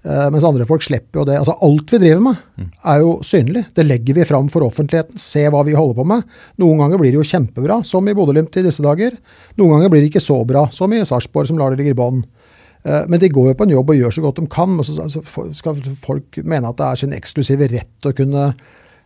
Uh, 0.00 0.30
mens 0.32 0.46
andre 0.48 0.64
folk 0.64 0.84
slipper 0.84 1.20
jo 1.20 1.26
det. 1.28 1.36
Altså 1.36 1.58
Alt 1.66 1.92
vi 1.92 2.00
driver 2.00 2.22
med, 2.24 2.40
mm. 2.56 2.68
er 2.92 3.02
jo 3.02 3.10
synlig. 3.26 3.66
Det 3.76 3.84
legger 3.84 4.16
vi 4.16 4.26
fram 4.28 4.48
for 4.52 4.64
offentligheten. 4.64 5.20
Se 5.20 5.42
hva 5.52 5.60
vi 5.66 5.76
holder 5.76 5.98
på 5.98 6.06
med. 6.08 6.24
Noen 6.62 6.80
ganger 6.80 7.02
blir 7.02 7.12
det 7.12 7.20
jo 7.20 7.28
kjempebra, 7.28 7.82
som 7.84 8.08
i 8.08 8.14
Bodø-Glimt 8.16 8.56
i 8.56 8.64
disse 8.64 8.84
dager. 8.84 9.18
Noen 9.60 9.76
ganger 9.76 9.92
blir 9.92 10.04
det 10.04 10.08
ikke 10.12 10.24
så 10.24 10.38
bra, 10.48 10.64
som 10.72 10.92
i 10.96 11.02
Sarpsborg, 11.04 11.50
som 11.50 11.60
lar 11.60 11.74
det 11.74 11.82
ligge 11.82 11.92
i 11.92 12.00
bånn. 12.00 12.22
Uh, 12.80 13.04
men 13.12 13.20
de 13.20 13.28
går 13.28 13.50
jo 13.50 13.58
på 13.60 13.68
en 13.68 13.74
jobb 13.76 13.92
og 13.92 14.00
gjør 14.00 14.16
så 14.16 14.24
godt 14.24 14.40
de 14.40 14.48
kan. 14.56 14.72
Men 14.78 14.88
så 14.88 15.24
skal 15.58 15.82
folk 16.00 16.40
mene 16.48 16.72
at 16.72 16.80
det 16.80 16.88
er 16.88 17.02
sin 17.04 17.16
eksklusive 17.16 17.68
rett 17.74 18.08
å 18.08 18.16
kunne 18.16 18.52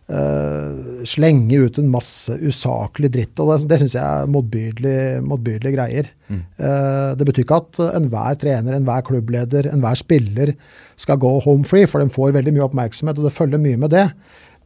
Uh, 0.04 1.00
slenge 1.08 1.56
ut 1.64 1.78
en 1.80 1.86
masse 1.88 2.34
usaklig 2.44 3.08
dritt. 3.14 3.40
og 3.40 3.54
Det, 3.54 3.70
det 3.70 3.78
syns 3.80 3.94
jeg 3.96 4.04
er 4.04 4.28
motbydelige, 4.28 5.72
greier. 5.72 6.10
Mm. 6.28 6.42
Uh, 6.58 7.16
det 7.16 7.24
betyr 7.24 7.46
ikke 7.46 7.60
at 7.62 7.80
enhver 7.86 8.36
trener, 8.42 8.76
enhver 8.76 9.06
klubbleder, 9.06 9.70
enhver 9.72 9.96
spiller 9.96 10.52
skal 11.00 11.16
gå 11.22 11.30
home 11.46 11.64
free, 11.64 11.88
for 11.88 12.04
de 12.04 12.12
får 12.12 12.36
veldig 12.36 12.52
mye 12.52 12.66
oppmerksomhet, 12.66 13.16
og 13.16 13.30
det 13.30 13.32
følger 13.32 13.62
mye 13.64 13.80
med 13.80 13.94
det. 13.96 14.04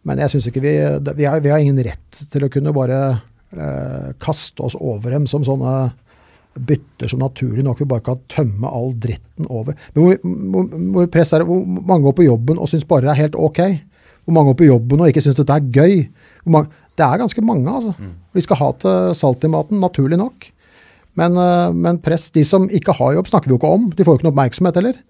Men 0.03 0.19
jeg 0.25 0.35
syns 0.35 0.51
ikke 0.51 0.65
vi 0.65 0.75
vi 1.15 1.31
har, 1.31 1.39
vi 1.45 1.55
har, 1.55 1.63
ingen 1.63 1.79
rett 1.87 2.23
til 2.33 2.43
å 2.43 2.51
kunne 2.51 2.75
bare 2.75 2.99
uh, 3.55 4.11
kaste 4.19 4.67
oss 4.67 4.75
over 4.75 5.15
dem 5.15 5.31
som 5.31 5.47
sånne 5.47 5.93
bytter 6.59 7.13
som 7.13 7.23
naturlig 7.23 7.63
nok 7.63 7.79
vi 7.79 7.87
bare 7.87 8.03
kan 8.03 8.19
tømme 8.27 8.67
all 8.67 8.91
dritten 8.99 9.47
over. 9.47 9.79
Men 9.95 10.03
hvor, 10.03 10.19
hvor, 10.19 11.07
hvor, 11.07 11.45
hvor 11.47 11.63
mange 11.87 12.09
går 12.09 12.19
på 12.19 12.27
jobben 12.27 12.59
og 12.59 12.73
syns 12.73 12.89
bare 12.89 13.07
det 13.07 13.15
er 13.15 13.23
helt 13.29 13.39
ok 13.39 13.63
hvor 14.29 14.37
mange 14.37 14.53
går 14.53 14.61
på 14.61 14.69
jobben 14.69 15.01
og 15.01 15.09
ikke 15.09 15.23
syns 15.25 15.39
dette 15.39 15.57
er 15.57 15.69
gøy. 15.73 16.03
Mange, 16.53 16.69
det 16.99 17.07
er 17.07 17.21
ganske 17.21 17.45
mange, 17.45 17.65
altså. 17.73 17.95
Mm. 17.97 18.15
De 18.37 18.43
skal 18.45 18.59
ha 18.61 18.67
til 18.83 19.15
salt 19.17 19.47
i 19.47 19.51
maten, 19.53 19.81
naturlig 19.81 20.19
nok. 20.21 20.51
Men, 21.19 21.39
uh, 21.41 21.71
men, 21.73 22.01
press 22.05 22.29
De 22.35 22.45
som 22.47 22.69
ikke 22.69 22.95
har 22.99 23.17
jobb, 23.17 23.31
snakker 23.31 23.49
vi 23.49 23.57
jo 23.57 23.61
ikke 23.61 23.73
om. 23.79 23.89
De 23.95 24.05
får 24.05 24.15
jo 24.15 24.21
ikke 24.21 24.29
noe 24.29 24.35
oppmerksomhet 24.35 24.81
heller. 24.81 25.01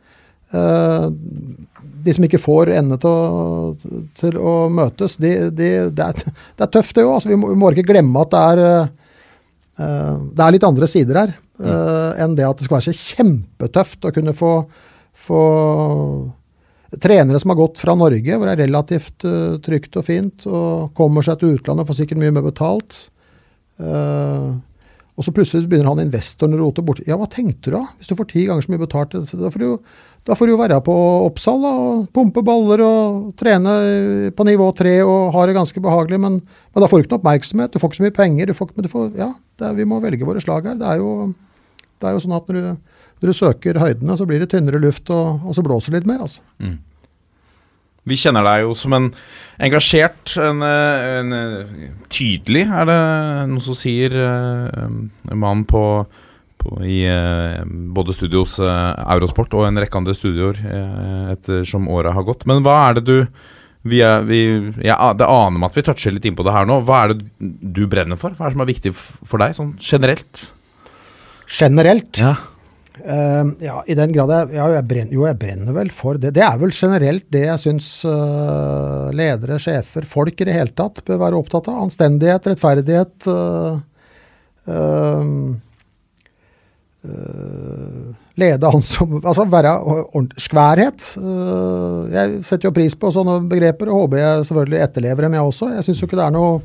Uh, 0.55 1.11
de 2.07 2.15
som 2.15 2.25
ikke 2.25 2.41
får 2.41 2.71
ende 2.79 2.97
til, 3.03 4.07
til, 4.21 4.39
å 4.39 4.55
møtes, 4.73 5.19
de, 5.21 5.35
de, 5.51 5.73
det, 5.91 6.07
er, 6.07 6.23
det, 6.23 6.63
er, 6.63 6.71
tøft, 6.79 6.95
det 6.97 7.05
òg. 7.05 7.17
Altså, 7.19 7.33
vi, 7.33 7.41
vi, 7.43 7.59
må 7.59 7.73
ikke 7.75 7.91
glemme 7.91 8.23
at 8.23 8.33
det 8.37 8.45
er, 8.55 8.65
uh, 9.83 10.17
det 10.31 10.47
er 10.47 10.55
litt 10.55 10.71
andre 10.71 10.91
sider 10.91 11.25
her. 11.25 11.37
Mm. 11.59 11.67
enn 12.23 12.35
det 12.39 12.45
at 12.47 12.61
det 12.61 12.69
skal 12.69 12.77
være 12.77 12.93
så 12.93 13.17
kjempetøft 13.17 14.07
å 14.07 14.13
kunne 14.15 14.31
få, 14.31 14.53
få 15.27 15.39
trenere 16.97 17.41
som 17.41 17.53
har 17.53 17.59
gått 17.59 17.81
fra 17.83 17.95
Norge, 17.99 18.37
hvor 18.39 18.49
det 18.49 18.55
er 18.57 18.65
relativt 18.65 19.27
uh, 19.29 19.59
trygt 19.65 19.99
og 20.01 20.07
fint, 20.07 20.47
og 20.49 20.95
kommer 20.97 21.25
seg 21.27 21.41
til 21.41 21.59
utlandet 21.59 21.85
og 21.85 21.91
får 21.91 22.01
sikkert 22.01 22.23
mye 22.23 22.35
mer 22.35 22.47
betalt. 22.47 22.97
Uh, 23.79 24.57
og 25.19 25.27
så 25.27 25.35
plutselig 25.35 25.67
begynner 25.67 25.91
han 25.91 26.05
investoren 26.05 26.55
å 26.55 26.61
rote 26.61 26.83
bort. 26.87 27.03
Ja, 27.07 27.17
hva 27.19 27.27
tenkte 27.31 27.73
du 27.73 27.75
da? 27.75 27.83
Hvis 27.99 28.11
du 28.11 28.15
får 28.15 28.29
ti 28.31 28.45
ganger 28.47 28.63
så 28.63 28.71
mye 28.71 28.85
betalt, 28.85 29.17
da 29.19 29.51
får 29.51 29.65
du, 29.65 29.97
da 30.29 30.37
får 30.39 30.47
du 30.47 30.53
jo 30.53 30.61
være 30.61 30.79
på 30.87 30.95
Oppsal 31.25 31.59
da, 31.65 31.73
og 31.75 32.05
pumpe 32.15 32.45
baller 32.47 32.85
og 32.87 33.33
trene 33.41 33.73
på 34.39 34.47
nivå 34.47 34.69
tre 34.79 34.95
og 35.03 35.33
ha 35.35 35.47
det 35.51 35.57
ganske 35.59 35.83
behagelig, 35.83 36.21
men, 36.23 36.39
men, 36.39 36.79
da 36.79 36.87
får 36.87 37.03
du 37.03 37.05
ikke 37.05 37.17
noe 37.17 37.23
oppmerksomhet, 37.25 37.75
du 37.75 37.83
får 37.83 37.91
ikke 37.91 37.99
så 37.99 38.07
mye 38.07 38.17
penger. 38.21 38.55
Får, 38.55 39.11
ja, 39.19 39.33
er, 39.59 39.75
vi 39.81 39.89
må 39.91 39.99
velge 40.05 40.29
våre 40.29 40.45
slag 40.45 40.71
her. 40.71 40.79
Det 40.79 40.87
er 40.87 41.03
jo, 41.03 41.33
det 41.99 42.09
er 42.09 42.15
jo 42.15 42.23
sånn 42.23 42.39
at 42.39 42.47
når 42.47 42.63
du 42.63 42.71
når 43.19 43.31
du 43.31 43.37
søker 43.37 43.81
høydene, 43.83 44.17
så 44.19 44.27
blir 44.29 44.43
det 44.43 44.51
tynnere 44.53 44.81
luft, 44.83 45.11
og, 45.15 45.43
og 45.45 45.57
så 45.57 45.65
blåser 45.67 45.95
det 45.95 46.03
litt 46.03 46.13
mer. 46.13 46.23
altså. 46.27 46.45
Mm. 46.63 46.79
Vi 48.09 48.17
kjenner 48.17 48.47
deg 48.47 48.63
jo 48.65 48.77
som 48.79 48.95
en 48.97 49.11
engasjert, 49.61 50.37
en, 50.41 50.63
en, 50.65 51.35
tydelig, 52.13 52.65
er 52.65 52.89
det 52.89 53.03
noe 53.51 53.65
som 53.65 53.77
sier, 53.77 54.15
en 54.17 55.11
mann 55.37 55.67
på, 55.69 55.83
på, 56.63 56.79
i 56.89 57.03
både 57.99 58.17
studios 58.17 58.57
Eurosport 58.63 59.59
og 59.59 59.69
en 59.69 59.83
rekke 59.83 60.01
andre 60.01 60.17
studioer 60.17 60.63
ettersom 61.35 61.91
året 61.93 62.17
har 62.17 62.27
gått. 62.29 62.49
Men 62.49 62.65
hva 62.65 62.81
er 62.89 63.01
det 63.01 63.09
du 63.11 63.17
vi 63.89 64.01
er, 64.03 64.25
vi, 64.27 64.41
jeg, 64.83 64.97
Det 65.17 65.27
aner 65.27 65.55
meg 65.55 65.71
at 65.71 65.77
vi 65.79 65.85
toucher 65.87 66.13
litt 66.13 66.27
inn 66.29 66.37
på 66.37 66.45
det 66.47 66.53
her 66.53 66.67
nå. 66.69 66.81
Hva 66.85 67.05
er 67.05 67.15
det 67.15 67.29
du 67.39 67.85
brenner 67.91 68.19
for? 68.21 68.35
Hva 68.35 68.49
er 68.49 68.51
det 68.51 68.59
som 68.59 68.65
er 68.65 68.71
viktig 68.73 68.93
for 68.99 69.41
deg, 69.41 69.55
sånn 69.57 69.75
generelt? 69.81 70.43
Generelt? 71.49 72.21
Ja. 72.21 72.35
Uh, 73.05 73.55
ja, 73.63 73.79
i 73.87 73.95
den 73.95 74.13
grad 74.15 74.33
jeg, 74.33 74.57
ja, 74.57 74.67
jeg 74.75 74.87
brenner, 74.91 75.15
Jo, 75.15 75.25
jeg 75.29 75.39
brenner 75.39 75.77
vel 75.77 75.91
for 75.95 76.19
det. 76.21 76.33
Det 76.37 76.43
er 76.45 76.59
vel 76.61 76.75
generelt 76.75 77.27
det 77.35 77.45
jeg 77.45 77.63
syns 77.63 77.91
uh, 78.09 79.09
ledere, 79.15 79.61
sjefer, 79.63 80.07
folk 80.09 80.41
i 80.41 80.49
det 80.49 80.57
hele 80.57 80.75
tatt 80.77 81.05
bør 81.07 81.23
være 81.23 81.39
opptatt 81.39 81.71
av. 81.71 81.85
Anstendighet, 81.87 82.51
rettferdighet. 82.51 83.29
Uh, 83.29 83.79
lede 88.39 88.69
han 88.69 88.83
som 88.85 89.15
Altså 89.23 89.47
være 89.49 89.71
skværhet. 90.37 91.07
jeg 92.13 92.41
setter 92.45 92.67
jo 92.67 92.75
pris 92.77 92.93
på 92.99 93.09
sånne 93.15 93.39
begreper, 93.49 93.89
og 93.89 94.03
håper 94.03 94.21
jeg 94.21 94.49
selvfølgelig 94.51 94.83
etterlever 94.85 95.25
dem, 95.25 95.39
jeg 95.39 95.49
også. 95.49 95.71
Jeg 95.79 95.87
syns 95.87 96.03
jo 96.03 96.09
ikke 96.11 96.19
det 96.19 96.27
er 96.27 96.35
noe 96.37 96.59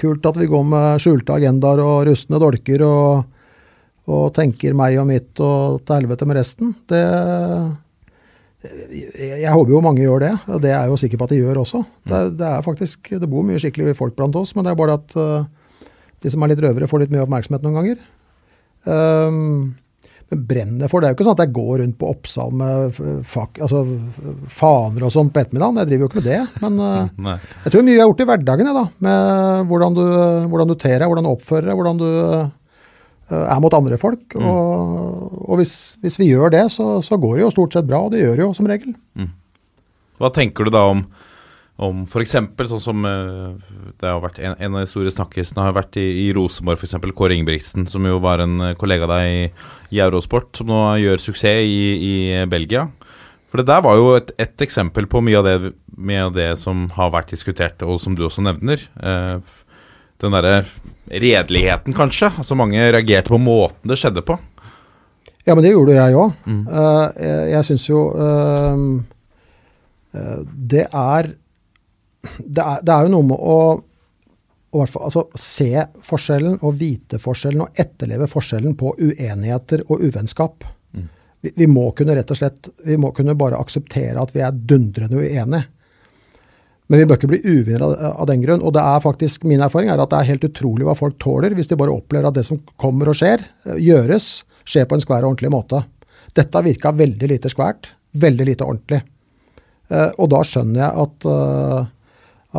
kult 0.00 0.28
at 0.28 0.40
vi 0.40 0.48
går 0.48 0.64
med 0.72 1.02
skjulte 1.02 1.36
agendaer 1.36 1.82
og 1.84 2.06
rustne 2.08 2.40
dolker 2.40 2.84
og 2.86 3.35
og 4.06 4.28
tenker 4.36 4.76
meg 4.78 5.00
og 5.00 5.08
mitt 5.08 5.42
og 5.42 5.80
til 5.86 6.00
helvete 6.00 6.28
med 6.28 6.38
resten. 6.38 6.74
Det 6.86 7.02
jeg 8.66 9.52
håper 9.52 9.72
jo 9.72 9.82
mange 9.84 10.02
gjør 10.02 10.22
det, 10.24 10.32
og 10.50 10.60
det 10.64 10.72
er 10.72 10.80
jeg 10.80 10.92
jo 10.92 10.98
sikker 11.02 11.20
på 11.20 11.26
at 11.28 11.32
de 11.34 11.40
gjør 11.40 11.62
også. 11.62 11.82
Det, 12.08 12.20
det 12.40 12.46
er 12.48 12.66
faktisk, 12.66 13.12
det 13.20 13.30
bor 13.30 13.44
mye 13.46 13.60
skikkelige 13.62 13.96
folk 13.98 14.16
blant 14.18 14.36
oss, 14.38 14.54
men 14.56 14.66
det 14.66 14.72
er 14.72 14.78
bare 14.80 14.98
at 14.98 15.16
uh, 15.18 15.88
de 16.24 16.32
som 16.32 16.42
er 16.42 16.52
litt 16.52 16.62
røvere, 16.64 16.88
får 16.90 17.04
litt 17.04 17.12
mye 17.14 17.24
oppmerksomhet 17.26 17.66
noen 17.66 17.78
ganger. 17.80 18.00
Um, 18.86 19.76
men 20.26 20.42
brenner 20.46 20.90
for 20.90 21.02
Det 21.02 21.06
er 21.06 21.12
jo 21.12 21.16
ikke 21.16 21.26
sånn 21.28 21.36
at 21.36 21.44
jeg 21.44 21.54
går 21.54 21.80
rundt 21.82 21.96
på 22.00 22.08
Oppsal 22.10 22.54
med 22.58 22.96
fak, 23.30 23.60
altså, 23.62 23.84
faner 24.50 25.06
og 25.06 25.14
sånn 25.14 25.30
på 25.30 25.42
ettermiddagen. 25.42 25.78
Jeg 25.82 25.90
driver 25.92 26.06
jo 26.06 26.10
ikke 26.10 26.20
med 26.20 26.30
det. 26.32 26.40
Men 26.64 26.80
uh, 26.86 27.34
jeg 27.66 27.74
tror 27.74 27.86
mye 27.86 27.94
jeg 27.94 28.02
har 28.02 28.10
gjort 28.10 28.24
i 28.24 28.30
hverdagen, 28.32 28.70
jeg, 28.70 28.78
da, 28.80 28.86
med 29.06 29.72
hvordan 29.72 29.98
du, 29.98 30.06
hvordan 30.50 30.72
du 30.72 30.78
ter 30.80 30.96
deg, 30.98 31.10
hvordan 31.10 31.28
du 31.28 31.34
oppfører 31.34 31.70
deg, 31.70 31.78
hvordan 31.78 32.02
du 32.02 32.08
er 33.34 33.62
mot 33.62 33.74
andre 33.74 33.98
folk. 34.00 34.36
Mm. 34.36 34.48
Og, 34.48 35.38
og 35.46 35.60
hvis, 35.60 35.96
hvis, 36.02 36.18
vi 36.20 36.30
gjør 36.30 36.52
det, 36.54 36.66
så, 36.74 37.00
så, 37.04 37.18
går 37.20 37.38
det 37.38 37.46
jo 37.46 37.54
stort 37.54 37.76
sett 37.76 37.88
bra, 37.88 38.04
og 38.06 38.12
det 38.14 38.22
gjør 38.22 38.36
det 38.36 38.44
jo 38.46 38.52
som 38.56 38.68
regel. 38.70 38.92
Mm. 39.18 39.32
Hva 40.20 40.30
tenker 40.32 40.66
du 40.66 40.72
da 40.72 40.84
om, 40.92 41.02
om 41.82 42.04
f.eks. 42.06 42.36
sånn 42.70 42.84
som 42.84 43.08
eh, 43.08 43.56
det 44.00 44.08
har 44.08 44.22
vært 44.22 44.38
En, 44.40 44.54
en 44.56 44.78
av 44.78 44.84
de 44.86 44.90
store 44.90 45.12
snakkisene 45.12 45.66
har 45.66 45.74
vært 45.76 45.98
i, 46.00 46.06
i 46.26 46.28
Rosenborg, 46.36 46.80
f.eks. 46.80 46.96
Kåre 47.16 47.36
Ingebrigtsen, 47.36 47.88
som 47.92 48.06
jo 48.08 48.20
var 48.22 48.44
en 48.44 48.72
kollega 48.80 49.08
av 49.08 49.16
deg 49.16 49.32
i, 49.32 49.42
i, 49.90 50.00
Eurosport, 50.04 50.54
som 50.56 50.70
nå 50.70 50.84
gjør 51.02 51.26
suksess 51.26 51.66
i, 51.66 51.82
i 51.96 52.14
Belgia. 52.50 52.86
For 53.50 53.62
det 53.62 53.70
der 53.70 53.84
var 53.84 53.98
jo 53.98 54.08
et, 54.18 54.32
et 54.42 54.62
eksempel 54.64 55.06
på 55.10 55.22
mye 55.24 55.38
av, 55.38 55.46
det, 55.46 55.74
mye 55.96 56.24
av, 56.26 56.34
det, 56.34 56.48
som 56.60 56.86
har 56.96 57.12
vært 57.14 57.30
diskutert, 57.32 57.82
og 57.86 58.00
som 58.02 58.16
du 58.16 58.24
også 58.26 58.42
nevner. 58.44 58.82
Eh, 59.00 59.38
den 60.22 60.36
derre 60.36 60.60
redeligheten, 61.06 61.94
kanskje. 61.96 62.32
Altså 62.38 62.56
Mange 62.58 62.92
reagerte 62.92 63.32
på 63.32 63.40
måten 63.40 63.90
det 63.90 63.98
skjedde 64.00 64.24
på. 64.26 64.38
Ja, 65.46 65.54
men 65.54 65.62
det 65.62 65.74
gjorde 65.74 65.94
jeg 65.94 66.16
òg. 66.18 66.32
Mm. 66.46 66.62
Uh, 66.66 67.06
jeg 67.22 67.50
jeg 67.54 67.68
syns 67.68 67.84
jo 67.88 68.00
uh, 68.18 68.78
det, 70.72 70.86
er, 70.88 71.28
det 72.40 72.64
er 72.64 72.80
Det 72.82 72.94
er 72.94 73.06
jo 73.06 73.12
noe 73.12 73.28
med 73.28 73.36
å 73.38 73.58
fall, 74.84 75.06
altså, 75.06 75.26
se 75.38 75.86
forskjellen 76.04 76.58
og 76.60 76.74
vite 76.80 77.20
forskjellen 77.22 77.62
og 77.64 77.78
etterleve 77.80 78.28
forskjellen 78.28 78.74
på 78.76 78.92
uenigheter 78.98 79.84
og 79.86 80.02
uvennskap. 80.02 80.66
Mm. 80.92 81.06
Vi, 81.40 81.52
vi, 81.62 81.68
må 81.70 81.90
kunne 81.96 82.16
rett 82.18 82.32
og 82.32 82.40
slett 82.40 82.68
vi 82.84 82.98
må 83.00 83.12
kunne 83.16 83.36
bare 83.38 83.60
akseptere 83.60 84.20
at 84.20 84.34
vi 84.34 84.42
er 84.44 84.52
dundrende 84.52 85.22
uenige. 85.22 85.64
Men 86.86 87.00
vi 87.00 87.06
bør 87.08 87.18
ikke 87.18 87.30
bli 87.32 87.40
uvinnere 87.42 87.86
av, 87.88 87.96
av 88.22 88.28
den 88.30 88.44
grunn. 88.44 88.62
Og 88.62 88.74
det 88.76 88.84
er 88.84 89.02
faktisk, 89.02 89.46
min 89.48 89.64
erfaring 89.64 89.90
er 89.90 90.02
at 90.02 90.12
det 90.12 90.20
er 90.20 90.30
helt 90.30 90.46
utrolig 90.46 90.86
hva 90.86 90.94
folk 90.98 91.18
tåler 91.22 91.56
hvis 91.56 91.70
de 91.72 91.78
bare 91.78 91.94
opplever 91.94 92.28
at 92.28 92.38
det 92.38 92.46
som 92.46 92.60
kommer 92.80 93.10
og 93.10 93.18
skjer, 93.18 93.42
eh, 93.66 93.80
gjøres, 93.82 94.30
skjer 94.66 94.86
på 94.86 94.98
en 94.98 95.02
skvær 95.02 95.26
og 95.26 95.34
ordentlig 95.34 95.52
måte. 95.54 95.82
Dette 96.36 96.62
virka 96.62 96.94
veldig 96.94 97.30
lite 97.32 97.50
skvært, 97.50 97.90
veldig 98.14 98.46
lite 98.52 98.66
ordentlig. 98.66 99.02
Eh, 99.90 100.08
og 100.14 100.30
da 100.30 100.44
skjønner 100.46 100.82
jeg 100.84 101.04
at, 101.06 101.28
eh, 101.32 101.92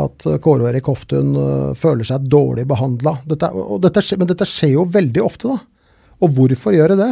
at 0.04 0.28
Kåre 0.44 0.66
og 0.66 0.70
Erik 0.74 0.92
Hoftun 0.92 1.32
føler 1.80 2.06
seg 2.06 2.28
dårlig 2.30 2.68
behandla. 2.70 3.16
Men 3.26 3.80
dette 3.82 4.46
skjer 4.46 4.76
jo 4.76 4.84
veldig 4.94 5.24
ofte, 5.24 5.56
da. 5.56 5.58
Og 6.22 6.36
hvorfor 6.36 6.76
gjør 6.76 6.94
det 6.94 6.98
det? 7.00 7.12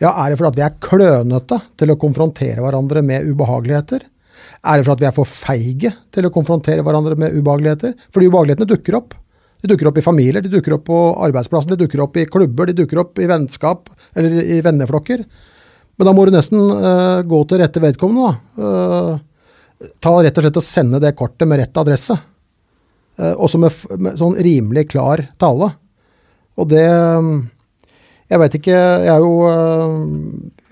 Ja, 0.00 0.14
Er 0.24 0.30
det 0.30 0.38
fordi 0.40 0.48
at 0.48 0.56
vi 0.56 0.64
er 0.64 0.80
klønete 0.80 1.58
til 1.76 1.92
å 1.92 1.98
konfrontere 2.00 2.64
hverandre 2.64 3.02
med 3.04 3.28
ubehageligheter? 3.28 4.06
Er 4.62 4.78
det 4.78 4.86
for 4.86 4.94
at 4.94 5.02
vi 5.02 5.08
er 5.08 5.16
for 5.16 5.26
feige 5.26 5.90
til 6.14 6.26
å 6.28 6.30
konfrontere 6.34 6.84
hverandre 6.86 7.16
med 7.18 7.34
ubehageligheter? 7.34 7.96
Fordi 8.14 8.28
ubehagelighetene 8.30 8.70
dukker 8.70 8.98
opp. 8.98 9.16
De 9.62 9.70
dukker 9.70 9.90
opp 9.90 9.98
i 9.98 10.04
familier, 10.04 10.42
de 10.42 10.50
dukker 10.50 10.76
opp 10.76 10.84
på 10.88 10.98
arbeidsplassen, 11.22 11.74
de 11.74 11.84
dukker 11.84 12.02
opp 12.02 12.16
i 12.18 12.26
klubber, 12.30 12.70
de 12.70 12.76
dukker 12.82 13.02
opp 13.02 13.18
i 13.22 13.28
vennskap 13.30 13.90
eller 14.18 14.38
i 14.42 14.60
venneflokker. 14.62 15.22
Men 15.98 16.08
da 16.08 16.14
må 16.14 16.24
du 16.26 16.32
nesten 16.34 16.58
uh, 16.58 17.22
gå 17.26 17.42
til 17.46 17.62
rette 17.62 17.82
vedkommende. 17.82 18.32
da. 18.58 18.62
Uh, 18.62 19.92
ta 20.02 20.14
rett 20.22 20.38
og 20.38 20.46
slett 20.46 20.58
og 20.58 20.66
sende 20.66 21.02
det 21.02 21.14
kortet 21.18 21.46
med 21.50 21.62
rett 21.62 21.82
adresse. 21.82 22.16
Uh, 23.18 23.34
også 23.34 23.60
med, 23.62 23.82
med 23.98 24.18
sånn 24.18 24.38
rimelig 24.42 24.88
klar 24.94 25.26
tale. 25.42 25.72
Og 26.58 26.68
det 26.68 26.84
Jeg 28.28 28.40
vet 28.40 28.54
ikke 28.58 28.74
Jeg 28.76 29.08
er 29.08 29.22
jo 29.24 29.30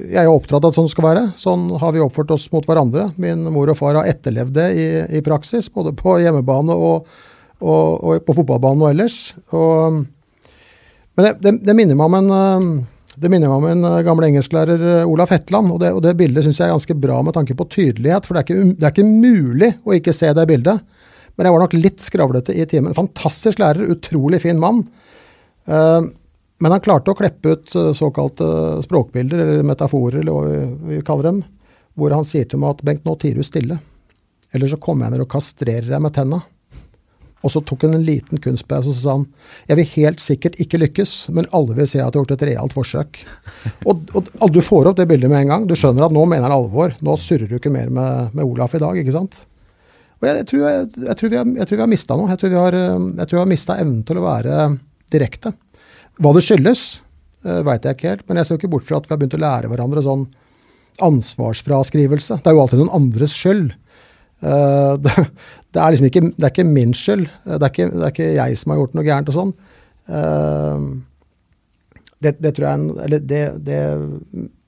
jeg 0.08 0.22
er 0.22 0.30
oppdratt 0.30 0.64
av 0.64 0.72
at 0.72 0.78
sånn 0.78 0.90
skal 0.92 1.06
være. 1.06 1.24
Sånn 1.40 1.66
har 1.80 1.92
vi 1.94 2.02
oppført 2.04 2.32
oss 2.34 2.46
mot 2.54 2.66
hverandre. 2.66 3.10
Min 3.20 3.42
mor 3.52 3.72
og 3.72 3.78
far 3.78 3.98
har 3.98 4.08
etterlevd 4.10 4.54
det 4.56 4.68
i, 4.76 4.86
i 5.18 5.24
praksis, 5.26 5.70
både 5.72 5.92
på 5.96 6.18
hjemmebane 6.22 6.76
og, 6.76 7.10
og, 7.60 7.84
og 8.00 8.24
på 8.26 8.36
fotballbanen 8.40 8.86
og 8.86 8.92
ellers. 8.94 9.18
Og, 9.56 10.00
men 11.16 11.26
det, 11.26 11.34
det, 11.44 11.54
det 11.66 11.76
minner 11.76 11.98
meg 11.98 12.10
om 12.10 12.18
en 12.20 12.34
eh, 12.38 12.88
det 13.20 13.28
minner 13.28 13.50
meg 13.50 13.58
om 13.58 13.66
en 13.68 13.88
eh, 13.88 14.02
gammel 14.06 14.28
engelsklærer, 14.30 14.86
eh, 15.00 15.08
Olaf 15.08 15.32
Hetland. 15.34 15.74
Og 15.74 15.82
det, 15.82 15.92
og 15.96 16.04
det 16.04 16.16
bildet 16.18 16.46
syns 16.46 16.60
jeg 16.62 16.70
er 16.70 16.76
ganske 16.76 16.96
bra 17.02 17.18
med 17.26 17.36
tanke 17.36 17.56
på 17.58 17.66
tydelighet. 17.72 18.26
For 18.26 18.36
det 18.36 18.42
er, 18.42 18.48
ikke, 18.48 18.62
um- 18.62 18.72
det 18.78 18.86
er 18.86 18.94
ikke 18.94 19.10
mulig 19.10 19.72
å 19.84 19.96
ikke 19.96 20.16
se 20.16 20.30
det 20.36 20.46
bildet. 20.48 20.86
Men 21.36 21.48
jeg 21.48 21.56
var 21.56 21.64
nok 21.64 21.76
litt 21.76 22.04
skravlete 22.04 22.56
i 22.56 22.66
timen. 22.70 22.96
Fantastisk 22.96 23.60
lærer, 23.62 23.90
utrolig 23.92 24.42
fin 24.44 24.60
mann. 24.60 24.84
Eh, 25.68 26.00
men 26.60 26.74
han 26.74 26.82
klarte 26.84 27.12
å 27.12 27.16
kleppe 27.16 27.54
ut 27.54 27.74
eh, 27.74 27.92
såkalte 27.96 28.46
språkbilder, 28.84 29.40
eller 29.40 29.66
metaforer, 29.66 30.20
eller 30.20 30.36
hva 30.36 30.46
vi, 30.46 30.94
vi 30.94 31.02
kaller 31.06 31.30
dem, 31.30 31.42
hvor 31.98 32.12
han 32.14 32.26
sier 32.28 32.48
til 32.48 32.60
meg 32.60 32.76
at 32.76 32.84
Bengt, 32.86 33.06
nå 33.08 33.16
tier 33.20 33.36
du 33.36 33.44
stille. 33.46 33.80
Eller 34.52 34.70
så 34.70 34.78
kommer 34.80 35.06
jeg 35.06 35.16
ned 35.16 35.24
og 35.24 35.30
kastrerer 35.32 35.88
deg 35.88 36.02
med 36.04 36.14
tenna. 36.16 36.40
Og 37.40 37.52
så 37.54 37.62
tok 37.64 37.86
hun 37.86 37.96
en 37.96 38.04
liten 38.04 38.40
kunstpause 38.42 38.90
og 38.90 38.96
så 38.96 39.00
sa 39.00 39.12
han 39.14 39.22
jeg 39.70 39.78
vil 39.78 39.92
helt 39.94 40.20
sikkert 40.20 40.58
ikke 40.60 40.80
lykkes, 40.82 41.14
men 41.32 41.48
alle 41.56 41.76
vil 41.78 41.88
se 41.88 41.96
at 41.96 42.02
jeg 42.02 42.08
har 42.10 42.18
gjort 42.18 42.34
et 42.34 42.44
realt 42.50 42.74
forsøk. 42.76 43.22
og, 43.88 44.02
og, 44.12 44.28
og 44.44 44.52
du 44.52 44.60
får 44.64 44.90
opp 44.90 44.98
det 44.98 45.08
bildet 45.08 45.32
med 45.32 45.46
en 45.46 45.54
gang. 45.54 45.64
Du 45.68 45.72
skjønner 45.78 46.08
at 46.08 46.16
nå 46.16 46.26
mener 46.28 46.44
han 46.44 46.56
alvor. 46.58 46.92
Nå 47.00 47.16
surrer 47.20 47.48
du 47.48 47.56
ikke 47.56 47.72
mer 47.72 47.88
med, 47.88 48.34
med 48.36 48.44
Olaf 48.44 48.76
i 48.76 48.82
dag, 48.82 49.00
ikke 49.00 49.16
sant? 49.16 49.40
Og 50.20 50.28
jeg, 50.28 50.42
jeg, 50.42 50.48
tror, 50.50 50.66
jeg, 50.66 50.86
jeg, 51.06 51.16
tror, 51.16 51.32
vi 51.32 51.40
har, 51.40 51.50
jeg 51.62 51.68
tror 51.68 51.80
vi 51.80 51.86
har 51.86 51.92
mista 51.94 52.20
noe. 52.20 52.28
Jeg 52.28 52.42
tror 52.42 52.52
vi 52.52 52.60
har, 52.60 52.76
eh, 52.76 53.08
jeg 53.22 53.30
tror 53.30 53.38
vi 53.38 53.42
har 53.46 53.52
mista 53.54 53.80
evnen 53.80 54.02
til 54.04 54.20
å 54.20 54.26
være 54.26 54.60
direkte. 55.10 55.54
Hva 56.20 56.34
det 56.36 56.44
skyldes, 56.44 56.84
uh, 57.46 57.60
veit 57.66 57.86
jeg 57.86 57.96
ikke 57.96 58.12
helt, 58.14 58.24
men 58.28 58.40
jeg 58.40 58.46
ser 58.46 58.56
jo 58.56 58.60
ikke 58.60 58.74
bort 58.76 58.88
fra 58.88 59.00
at 59.00 59.08
vi 59.08 59.14
har 59.14 59.20
begynt 59.20 59.38
å 59.38 59.44
lære 59.44 59.70
hverandre 59.72 60.04
sånn 60.04 60.26
ansvarsfraskrivelse. 61.00 62.40
Det 62.42 62.50
er 62.50 62.56
jo 62.56 62.62
alltid 62.64 62.82
noen 62.82 62.96
andres 63.00 63.34
skyld. 63.36 63.72
Eh, 64.40 64.94
det, 65.04 65.14
det 65.74 65.82
er 65.82 65.94
liksom 65.94 66.08
ikke, 66.08 66.24
det 66.36 66.46
er 66.46 66.54
ikke 66.54 66.68
min 66.68 66.96
skyld. 66.96 67.28
Eh, 67.44 67.56
Det 67.56 67.60
er 67.60 67.70
ikke, 67.74 67.90
det 67.92 68.06
er 68.06 68.14
ikke 68.14 68.32
jeg 68.36 68.58
som 68.60 68.72
har 68.72 68.82
gjort 68.82 68.98
noe 68.98 69.06
gærent 69.06 69.30
og 69.32 69.38
sånn. 69.38 69.54
Eh, 70.10 70.88
det, 72.20 72.34
det 72.36 72.52
tror 72.56 72.66
jeg 72.68 72.74
er 72.74 73.04
eller 73.06 73.24
det, 73.24 73.44
det, 73.64 73.80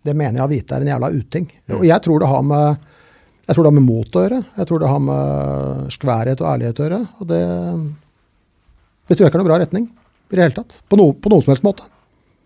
det 0.09 0.17
mener 0.17 0.41
jeg 0.41 0.47
å 0.47 0.53
vite 0.53 0.77
er 0.77 0.85
en 0.85 0.95
jævla 0.95 1.13
uting. 1.13 1.51
Og 1.77 1.85
jeg 1.85 2.05
tror 2.05 2.23
det 2.23 2.31
har 2.33 2.47
med 2.49 2.89
jeg 3.43 3.57
tror 3.57 3.67
det 3.67 3.73
har 3.73 3.75
med 3.75 3.91
mot 3.91 4.17
å 4.17 4.21
gjøre. 4.23 4.39
Jeg 4.55 4.69
tror 4.69 4.81
det 4.81 4.89
har 4.89 5.01
med 5.03 5.89
skværhet 5.91 6.43
og 6.45 6.47
ærlighet 6.47 6.79
å 6.79 6.85
gjøre. 6.87 7.01
Og 7.19 7.27
det, 7.29 7.41
det 9.11 9.17
tror 9.17 9.25
jeg 9.27 9.33
ikke 9.33 9.41
er 9.41 9.43
noen 9.43 9.51
bra 9.51 9.59
retning 9.61 9.89
i 10.33 10.39
det 10.39 10.47
hele 10.47 10.57
tatt. 10.57 10.79
På, 10.89 10.97
no, 11.01 11.11
på 11.15 11.31
noen 11.33 11.45
som 11.45 11.53
helst 11.55 11.67
måte. 11.67 11.85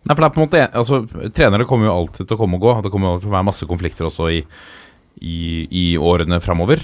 Nei, 0.07 0.15
for 0.15 0.23
det 0.23 0.27
er 0.29 0.35
på 0.37 0.43
en 0.43 0.47
måte 0.47 0.65
altså, 0.79 0.99
Trenere 1.35 1.65
kommer 1.67 1.89
jo 1.89 1.95
alltid 2.01 2.27
til 2.29 2.37
å 2.37 2.39
komme 2.39 2.59
og 2.61 2.67
gå. 2.67 2.75
Det 2.85 2.93
kommer 2.95 3.15
jo 3.17 3.23
til 3.25 3.31
å 3.31 3.37
være 3.39 3.49
masse 3.49 3.67
konflikter 3.67 4.07
også 4.07 4.29
i, 4.37 4.43
i, 5.19 5.39
i 5.67 5.87
årene 5.99 6.39
framover. 6.45 6.83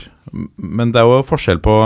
Men 0.57 0.91
det 0.95 1.03
er 1.03 1.07
jo 1.11 1.21
forskjell 1.29 1.61
på, 1.63 1.77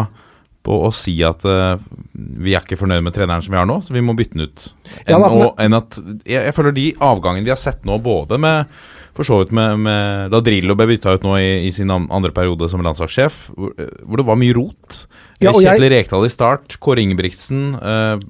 på 0.66 0.78
å 0.86 0.92
si 0.96 1.18
at 1.26 1.44
uh, 1.44 1.76
vi 2.16 2.54
er 2.56 2.64
ikke 2.64 2.78
fornøyd 2.80 3.04
med 3.04 3.16
treneren 3.16 3.44
som 3.44 3.52
vi 3.52 3.60
har 3.60 3.68
nå, 3.68 3.80
så 3.84 3.92
vi 3.96 4.04
må 4.04 4.14
bytte 4.16 4.38
den 4.38 4.48
ut. 4.48 4.68
Enn, 5.04 5.12
Ja 5.12 5.18
da, 5.20 5.28
men- 5.32 5.44
å, 5.44 5.50
enn 5.66 5.76
at 5.80 5.98
jeg, 6.24 6.40
jeg 6.48 6.56
føler 6.56 6.76
de 6.76 6.86
avgangene 7.04 7.44
vi 7.48 7.52
har 7.52 7.60
sett 7.60 7.84
nå, 7.88 7.98
både 8.04 8.40
med 8.40 8.72
for 9.16 9.24
så 9.24 9.38
vidt 9.40 9.52
med, 9.56 9.78
med 9.80 10.26
Da 10.34 10.42
Drillo 10.44 10.74
ble 10.76 10.90
bytta 10.90 11.14
ut 11.16 11.22
nå 11.24 11.38
i, 11.40 11.52
i 11.64 11.70
sin 11.72 11.88
andre 11.88 12.28
periode 12.36 12.66
som 12.68 12.82
landslagssjef, 12.84 13.46
hvor, 13.56 13.70
hvor 14.04 14.20
det 14.20 14.26
var 14.28 14.36
mye 14.40 14.56
rot. 14.56 14.98
Ja, 15.40 15.52
og 15.56 15.62
jeg- 15.64 15.80
Rekdal 15.92 16.26
i 16.28 16.32
start, 16.32 16.76
Kåre 16.84 17.00
Ingebrigtsen 17.00 17.62
eh, 17.80 18.26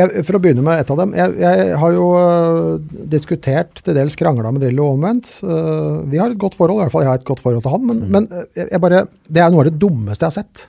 Jeg, 0.00 0.24
for 0.26 0.38
å 0.38 0.40
begynne 0.42 0.64
med 0.64 0.80
et 0.80 0.90
av 0.92 0.98
dem. 1.02 1.12
Jeg, 1.18 1.34
jeg 1.42 1.76
har 1.82 1.94
jo 1.94 2.06
øh, 2.16 2.96
diskutert 3.12 3.82
til 3.84 3.96
dels 3.96 4.16
krangla 4.18 4.52
med 4.54 4.64
Drillo 4.64 4.88
omvendt. 4.94 5.32
Uh, 5.44 6.00
vi 6.10 6.20
har 6.20 6.32
et 6.32 6.40
godt 6.40 6.56
forhold, 6.58 6.80
i 6.80 6.84
hvert 6.86 6.94
fall 6.94 7.04
jeg 7.04 7.12
har 7.12 7.20
et 7.20 7.28
godt 7.28 7.42
forhold 7.44 7.64
til 7.66 7.74
han. 7.74 7.86
Men, 7.90 8.02
men 8.14 8.28
øh, 8.30 8.46
jeg, 8.56 8.68
jeg 8.72 8.82
bare, 8.86 9.04
det 9.28 9.44
er 9.44 9.52
noe 9.52 9.64
av 9.64 9.70
det 9.70 9.80
dummeste 9.82 10.26
jeg 10.26 10.32
har 10.32 10.38
sett. 10.40 10.66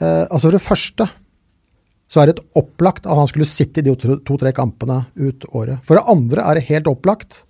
Uh, 0.00 0.24
altså 0.28 0.46
For 0.48 0.56
det 0.58 0.64
første 0.66 1.10
så 2.10 2.18
er 2.22 2.26
det 2.26 2.38
et 2.38 2.58
opplagt 2.58 3.04
at 3.06 3.14
han 3.14 3.28
skulle 3.30 3.46
sitte 3.46 3.80
i 3.80 3.86
de 3.86 3.94
to- 3.94 4.18
to-tre 4.26 4.50
kampene 4.56 5.04
ut 5.14 5.44
året. 5.54 5.78
For 5.86 5.94
det 5.94 6.08
andre 6.10 6.42
er 6.42 6.58
det 6.58 6.66
helt 6.66 6.90
opplagt 6.90 7.44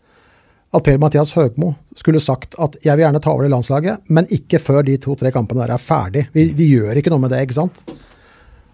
at 0.76 0.84
Per-Mathias 0.86 1.32
Høgmo 1.34 1.72
skulle 1.98 2.20
sagt 2.22 2.54
at 2.60 2.76
jeg 2.84 2.92
vil 2.94 3.06
gjerne 3.06 3.22
ta 3.24 3.32
over 3.32 3.46
det 3.46 3.54
landslaget, 3.54 4.04
men 4.12 4.28
ikke 4.30 4.60
før 4.62 4.84
de 4.86 4.98
to-tre 5.02 5.32
kampene 5.34 5.64
der 5.64 5.72
er 5.74 5.82
ferdig. 5.82 6.26
Vi, 6.36 6.50
vi 6.54 6.68
gjør 6.76 7.00
ikke 7.00 7.10
noe 7.10 7.24
med 7.24 7.32
det, 7.34 7.40
ikke 7.46 7.56
sant? 7.56 7.80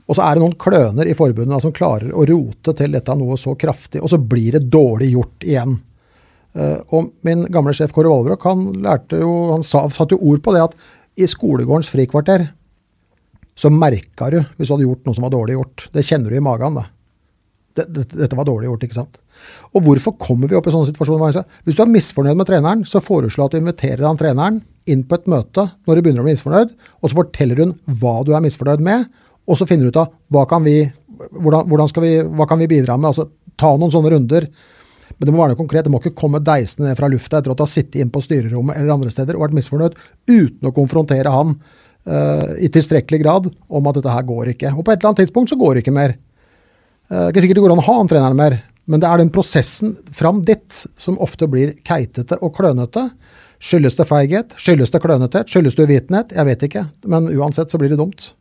Og 0.06 0.14
så 0.14 0.22
er 0.22 0.36
det 0.36 0.42
noen 0.44 0.58
kløner 0.60 1.08
i 1.08 1.16
forbundet 1.18 1.56
da, 1.56 1.60
som 1.62 1.74
klarer 1.74 2.12
å 2.14 2.24
rote 2.28 2.74
til 2.78 2.94
dette 2.94 3.14
noe 3.18 3.38
så 3.40 3.56
kraftig, 3.58 4.02
og 4.02 4.12
så 4.12 4.20
blir 4.22 4.54
det 4.54 4.68
dårlig 4.70 5.10
gjort 5.16 5.46
igjen. 5.46 5.78
Eh, 6.54 6.78
og 6.94 7.10
min 7.26 7.42
gamle 7.52 7.74
sjef 7.76 7.94
Kåre 7.94 8.12
Valbrok 8.12 8.46
han 8.46 8.68
lærte 8.84 9.18
jo, 9.20 9.32
han 9.50 9.66
sa, 9.66 9.84
satte 9.92 10.16
jo 10.16 10.30
ord 10.30 10.44
på 10.44 10.54
det 10.54 10.62
at 10.68 10.76
i 11.16 11.26
skolegårdens 11.28 11.90
frikvarter 11.90 12.46
så 13.56 13.72
merka 13.72 14.28
du 14.32 14.38
hvis 14.56 14.68
du 14.68 14.74
hadde 14.74 14.86
gjort 14.86 15.08
noe 15.08 15.16
som 15.16 15.26
var 15.26 15.34
dårlig 15.34 15.56
gjort. 15.56 15.88
Det 15.92 16.04
kjenner 16.06 16.32
du 16.32 16.38
i 16.38 16.44
magen, 16.44 16.78
da. 16.78 16.86
Det, 17.76 17.84
det, 17.92 18.06
dette 18.14 18.36
var 18.38 18.46
dårlig 18.48 18.70
gjort, 18.70 18.86
ikke 18.86 18.98
sant. 19.00 19.18
Og 19.76 19.84
hvorfor 19.84 20.14
kommer 20.20 20.48
vi 20.48 20.56
opp 20.56 20.68
i 20.68 20.72
sånne 20.72 20.88
situasjoner? 20.88 21.42
Hvis 21.66 21.76
du 21.76 21.82
er 21.84 21.92
misfornøyd 21.92 22.38
med 22.38 22.48
treneren, 22.48 22.84
så 22.88 23.02
foreslå 23.04 23.48
at 23.48 23.56
du 23.56 23.60
inviterer 23.60 24.06
han 24.06 24.20
treneren 24.20 24.62
inn 24.88 25.02
på 25.08 25.18
et 25.18 25.28
møte 25.28 25.66
når 25.84 25.98
du 25.98 26.04
begynner 26.04 26.22
å 26.22 26.26
bli 26.28 26.36
misfornøyd, 26.36 26.72
og 26.72 27.10
så 27.10 27.18
forteller 27.18 27.64
hun 27.64 27.74
hva 28.00 28.20
du 28.24 28.32
er 28.36 28.44
misfornøyd 28.44 28.84
med, 28.86 29.08
og 29.46 29.58
så 29.58 29.66
finner 29.68 29.86
du 29.86 29.94
ut 29.94 30.00
av 30.02 30.12
hva 30.32 30.44
kan 30.50 30.64
vi, 30.66 30.80
hvordan, 31.30 31.68
hvordan 31.70 32.02
vi, 32.02 32.14
hva 32.38 32.46
kan 32.50 32.60
vi 32.60 32.70
bidra 32.70 32.96
med. 32.98 33.12
Altså 33.12 33.28
ta 33.58 33.72
noen 33.78 33.92
sånne 33.94 34.12
runder. 34.12 34.48
Men 35.16 35.28
det 35.28 35.32
må 35.32 35.40
være 35.40 35.54
noe 35.54 35.60
konkret. 35.60 35.86
Det 35.86 35.92
må 35.92 36.00
ikke 36.02 36.16
komme 36.18 36.42
deisende 36.44 36.90
ned 36.90 36.98
fra 36.98 37.08
lufta 37.10 37.38
etter 37.38 37.54
at 37.54 37.58
du 37.58 37.64
har 37.64 37.72
sittet 37.72 38.00
inne 38.02 38.12
på 38.12 38.22
styrerommet 38.24 38.76
eller 38.76 38.96
andre 38.96 39.12
steder 39.12 39.38
og 39.38 39.46
vært 39.46 39.56
misfornøyd, 39.56 39.98
uten 40.28 40.68
å 40.68 40.74
konfrontere 40.76 41.32
han 41.32 41.54
uh, 41.56 42.52
i 42.60 42.68
tilstrekkelig 42.72 43.22
grad 43.22 43.48
om 43.48 43.88
at 43.88 44.00
dette 44.00 44.12
her 44.12 44.26
går 44.28 44.52
ikke. 44.56 44.74
Og 44.74 44.84
på 44.84 44.92
et 44.92 44.98
eller 44.98 45.12
annet 45.12 45.24
tidspunkt 45.24 45.52
så 45.52 45.60
går 45.60 45.76
det 45.76 45.84
ikke 45.86 45.96
mer. 45.96 46.16
Uh, 47.08 47.28
ikke 47.30 47.44
sikkert 47.44 47.60
det 47.60 47.66
går 47.68 47.76
an 47.76 47.84
å 47.84 47.88
ha 47.88 47.96
han 48.02 48.10
treneren 48.12 48.40
mer, 48.40 48.58
men 48.90 49.02
det 49.02 49.08
er 49.08 49.22
den 49.22 49.32
prosessen 49.34 49.96
fram 50.14 50.42
dit 50.46 50.82
som 51.00 51.16
ofte 51.22 51.48
blir 51.50 51.76
keitete 51.86 52.38
og 52.42 52.52
klønete. 52.58 53.08
Skyldes 53.62 53.96
det 53.96 54.04
feighet? 54.10 54.52
Skyldes 54.60 54.92
det 54.92 55.00
klønethet? 55.00 55.48
Skyldes 55.48 55.78
det 55.78 55.86
uvitenhet? 55.88 56.34
Jeg 56.36 56.50
vet 56.50 56.66
ikke, 56.68 56.84
men 57.08 57.30
uansett 57.32 57.72
så 57.72 57.80
blir 57.80 57.94
det 57.94 58.02
dumt. 58.02 58.34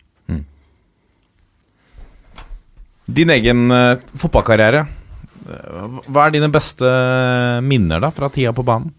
Din 3.06 3.30
egen 3.30 3.72
eh, 3.72 3.98
fotballkarriere. 4.18 4.86
Eh, 5.46 5.98
Hva 6.10 6.28
er 6.28 6.36
dine 6.36 6.50
beste 6.54 6.90
minner 7.66 8.02
da 8.02 8.10
fra 8.14 8.30
tida 8.34 8.54
på 8.56 8.66
banen? 8.66 8.94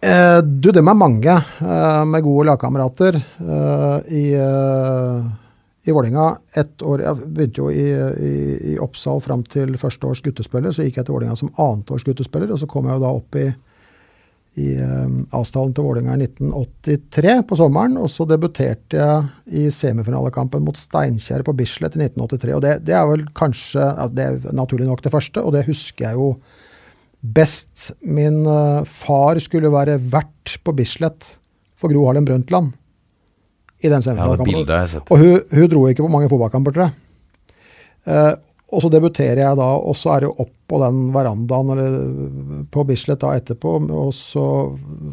Eh, 0.00 0.38
du, 0.44 0.70
dem 0.76 0.88
er 0.92 0.96
mange 0.96 1.34
eh, 1.34 2.04
med 2.08 2.24
gode 2.24 2.46
lagkamerater 2.50 3.16
eh, 3.16 3.98
i, 4.12 4.24
eh, 4.36 5.28
i 5.88 5.94
Vålinga. 5.94 6.26
ett 6.52 6.82
år, 6.82 7.02
jeg 7.02 7.30
begynte 7.32 7.62
jo 7.62 7.70
i, 7.72 7.86
i, 7.90 8.34
i 8.72 8.78
Oppsal 8.82 9.22
fram 9.24 9.42
til 9.48 9.76
første 9.80 10.06
års 10.06 10.20
guttespiller, 10.24 10.72
så 10.72 10.84
gikk 10.84 11.00
jeg 11.00 11.08
til 11.08 11.16
Vålinga 11.16 11.36
som 11.36 11.52
annetårs 11.56 12.04
guttespiller, 12.04 12.52
og 12.52 12.60
så 12.60 12.68
kom 12.70 12.88
jeg 12.88 12.98
jo 12.98 13.04
da 13.06 13.14
opp 13.16 13.40
i, 13.40 13.46
i 14.56 14.70
eh, 14.80 15.08
avstanden 15.36 15.74
til 15.76 15.84
Vålinga 15.84 16.14
i 16.16 16.26
1983 16.26 17.34
på 17.48 17.58
sommeren, 17.60 17.98
og 18.00 18.08
så 18.08 18.24
debuterte 18.28 18.96
jeg 18.96 19.64
i 19.64 19.66
semifinalekampen 19.72 20.64
mot 20.64 20.78
Steinkjer 20.80 21.44
på 21.44 21.54
Bislett 21.58 21.98
i 21.98 22.06
1983, 22.06 22.54
og 22.56 22.62
det, 22.64 22.76
det 22.88 22.96
er 22.96 23.04
vel 23.10 23.26
kanskje, 23.36 23.84
altså 23.84 24.16
det 24.16 24.28
er 24.28 24.56
naturlig 24.56 24.88
nok 24.88 25.04
det 25.04 25.12
første, 25.12 25.44
og 25.44 25.52
det 25.56 25.66
husker 25.68 26.08
jeg 26.08 26.20
jo 26.20 26.30
best. 27.20 27.90
Min 28.00 28.42
eh, 28.48 28.88
far 28.88 29.40
skulle 29.44 29.72
være 29.72 29.98
vert 30.12 30.56
på 30.64 30.74
Bislett 30.76 31.36
for 31.76 31.92
Gro 31.92 32.06
Harlem 32.08 32.24
Brundtland 32.24 32.72
i 33.84 33.92
den 33.92 34.02
semifinalekampen. 34.02 34.88
sett. 34.88 35.10
Og 35.12 35.20
hun, 35.20 35.40
hun 35.52 35.68
dro 35.72 35.84
ikke 35.90 36.06
på 36.06 36.12
mange 36.12 36.30
fotballkamper, 36.32 36.72
tror 36.72 36.88
jeg. 36.88 36.96
Eh, 38.06 38.32
og 38.74 38.82
så 38.82 38.90
debuterer 38.90 39.42
jeg 39.44 39.58
da, 39.60 39.66
og 39.78 39.94
så 39.94 40.16
er 40.16 40.24
det 40.24 40.32
opp 40.42 40.54
på 40.66 40.78
den 40.82 41.02
verandaen 41.14 41.68
eller 41.70 42.64
på 42.74 42.82
Bislett 42.88 43.22
da 43.22 43.36
etterpå, 43.38 43.76
og 43.94 44.10
så 44.16 44.46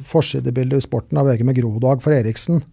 forsidebildet 0.10 0.82
i 0.82 0.86
sporten 0.88 1.22
av 1.22 1.30
VG 1.30 1.46
med 1.46 1.60
Grodag 1.60 2.02
for 2.02 2.16
Eriksen. 2.16 2.64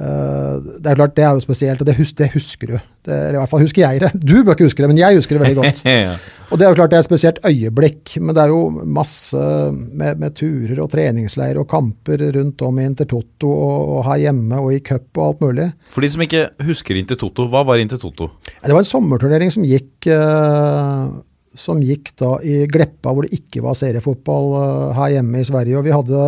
Eh, 0.00 0.68
det 0.80 0.88
er 0.88 0.96
klart, 0.96 1.16
det 1.16 1.24
er 1.26 1.36
jo 1.36 1.42
spesielt, 1.44 1.80
og 1.82 1.88
det, 1.88 1.94
hus 1.98 2.12
det 2.16 2.30
husker 2.32 2.72
du. 2.72 2.76
Det, 3.04 3.12
eller 3.12 3.36
I 3.36 3.40
hvert 3.42 3.52
fall 3.52 3.64
husker 3.64 3.82
jeg 3.84 4.00
det. 4.00 4.10
Du 4.16 4.38
bør 4.40 4.56
ikke 4.56 4.68
huske 4.70 4.84
det, 4.84 4.88
men 4.92 5.00
jeg 5.00 5.18
husker 5.18 5.36
det 5.36 5.46
veldig 5.46 5.58
godt. 5.60 5.82
Ja. 5.90 6.14
Og 6.50 6.58
det 6.58 6.64
er 6.66 6.72
jo 6.72 6.76
klart 6.80 6.90
det 6.90 6.96
er 6.98 7.04
et 7.04 7.06
spesielt 7.06 7.36
øyeblikk, 7.46 8.16
men 8.18 8.34
det 8.34 8.42
er 8.42 8.50
jo 8.50 8.82
masse 8.98 9.38
med, 9.70 10.18
med 10.18 10.34
turer 10.34 10.80
og 10.82 10.88
treningsleirer 10.90 11.60
og 11.62 11.68
kamper 11.70 12.24
rundt 12.34 12.64
om 12.66 12.80
i 12.80 12.86
Intertoto 12.88 13.50
og, 13.52 13.92
og 13.94 14.00
her 14.08 14.22
hjemme 14.24 14.58
og 14.58 14.72
i 14.74 14.80
cup 14.82 15.20
og 15.20 15.26
alt 15.28 15.44
mulig. 15.44 15.68
For 15.94 16.02
de 16.02 16.10
som 16.10 16.24
ikke 16.24 16.48
husker 16.66 16.98
Intertoto, 16.98 17.46
hva 17.52 17.62
var 17.68 17.82
Intertoto? 17.82 18.32
Det 18.48 18.72
var 18.72 18.82
en 18.82 18.88
sommerturnering 18.88 19.54
som 19.54 19.68
gikk, 19.68 20.10
uh, 20.10 21.12
som 21.54 21.84
gikk 21.86 22.16
da 22.18 22.32
i 22.42 22.64
Gleppa, 22.72 23.14
hvor 23.14 23.28
det 23.28 23.38
ikke 23.38 23.62
var 23.62 23.78
seriefotball 23.78 24.50
uh, 24.56 24.98
her 24.98 25.20
hjemme 25.20 25.44
i 25.44 25.46
Sverige. 25.46 25.78
Og 25.78 25.86
vi 25.86 25.94
hadde 25.94 26.24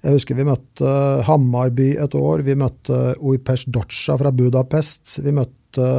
Jeg 0.00 0.16
husker 0.16 0.38
vi 0.38 0.46
møtte 0.48 0.92
Hammarby 1.28 1.90
et 2.00 2.14
år. 2.16 2.44
Vi 2.46 2.56
møtte 2.58 3.00
Ujpers 3.20 3.66
Dotsja 3.68 4.16
fra 4.20 4.32
Budapest. 4.32 5.18
Vi 5.24 5.34
møtte 5.36 5.90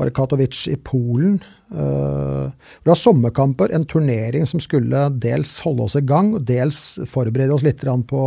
var 0.00 0.08
det 0.08 0.14
Katowice 0.16 0.72
i 0.72 0.78
Polen. 0.80 1.36
Uh, 1.72 2.48
det 2.80 2.88
var 2.88 2.98
sommerkamper, 2.98 3.74
en 3.76 3.84
turnering 3.88 4.48
som 4.48 4.60
skulle 4.60 5.04
dels 5.20 5.58
holde 5.64 5.84
oss 5.84 5.98
i 6.00 6.04
gang, 6.04 6.32
og 6.36 6.46
dels 6.48 6.96
forberede 7.08 7.52
oss 7.54 7.64
litt 7.64 7.84
på, 8.08 8.24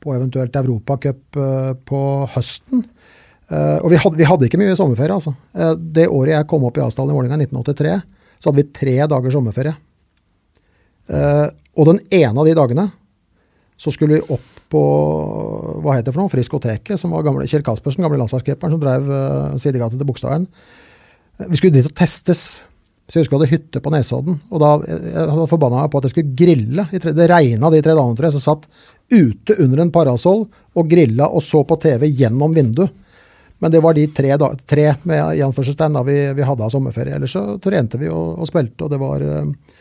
på 0.00 0.16
eventuelt 0.16 0.56
Europacup 0.56 1.36
uh, 1.36 1.76
på 1.84 2.00
høsten. 2.32 2.86
Eh, 3.50 3.78
og 3.82 3.90
vi 3.90 3.98
hadde, 3.98 4.18
vi 4.20 4.26
hadde 4.28 4.46
ikke 4.46 4.60
mye 4.60 4.76
sommerferie, 4.78 5.16
altså. 5.16 5.34
Eh, 5.58 5.72
det 5.98 6.06
året 6.06 6.36
jeg 6.36 6.48
kom 6.50 6.64
opp 6.68 6.78
i 6.78 6.84
Asdalen 6.84 7.10
i 7.10 7.16
Vålerenga, 7.16 7.40
1983, 7.48 7.94
så 8.38 8.50
hadde 8.50 8.62
vi 8.62 8.74
tre 8.78 8.96
dager 9.10 9.34
sommerferie. 9.34 9.74
Eh, 11.10 11.46
og 11.74 11.88
den 11.90 11.98
ene 12.14 12.36
av 12.36 12.46
de 12.46 12.54
dagene 12.54 12.86
så 13.80 13.92
skulle 13.94 14.18
vi 14.18 14.34
opp 14.36 14.58
på 14.70 14.80
hva 15.82 15.96
heter 15.96 16.10
det 16.10 16.14
for 16.14 16.22
noe, 16.22 16.32
Friskoteket, 16.32 17.00
som 17.00 17.14
var 17.14 17.24
gamle, 17.26 17.46
Kjell 17.50 17.64
Kaspersen, 17.66 18.04
gamle 18.04 18.20
landslagskeeperen, 18.20 18.74
som 18.74 18.82
drev 18.82 19.08
uh, 19.08 19.56
sidegata 19.58 19.96
til 19.96 20.08
Bogstadveien. 20.08 20.44
Eh, 21.40 21.48
Vi 21.48 21.58
skulle 21.58 21.78
dit 21.78 21.88
og 21.88 21.96
testes. 21.96 22.60
Så 23.10 23.18
jeg 23.18 23.24
husker 23.24 23.34
vi 23.34 23.40
hadde 23.40 23.56
hytte 23.56 23.82
på 23.82 23.90
Nesodden. 23.90 24.36
Og 24.52 24.62
da 24.62 24.74
jeg 24.84 25.00
jeg 25.08 25.30
hadde 25.32 25.48
forbanna 25.50 25.80
meg 25.80 25.90
på 25.90 25.98
at 25.98 26.06
jeg 26.06 26.14
skulle 26.14 26.36
grille. 26.38 26.84
Det 26.92 27.26
regna 27.32 27.70
de 27.72 27.80
tre 27.82 27.96
dagene, 27.96 28.18
tror 28.18 28.28
jeg. 28.28 28.36
Så 28.36 28.44
satt 28.44 28.68
ute 29.10 29.56
under 29.64 29.82
en 29.82 29.90
parasoll 29.90 30.44
og 30.78 30.92
grilla 30.92 31.26
og 31.26 31.42
så 31.42 31.64
på 31.66 31.80
TV 31.82 32.06
gjennom 32.12 32.54
vinduet. 32.54 32.92
Men 33.60 33.72
det 33.74 33.82
var 33.84 33.96
de 33.96 34.06
tre, 34.14 34.30
da, 34.40 34.52
tre 34.68 34.86
med 35.04 35.42
anførselstegn 35.44 35.98
da 35.98 36.04
vi, 36.06 36.16
vi 36.36 36.46
hadde 36.46 36.64
av 36.64 36.70
sommerferie. 36.72 37.18
Ellers 37.18 37.34
så 37.36 37.42
trente 37.60 37.98
vi 38.00 38.08
og, 38.08 38.38
og 38.40 38.48
spilte, 38.48 38.86
og 38.86 38.92
det 38.94 39.00
var, 39.02 39.20
eh, 39.20 39.79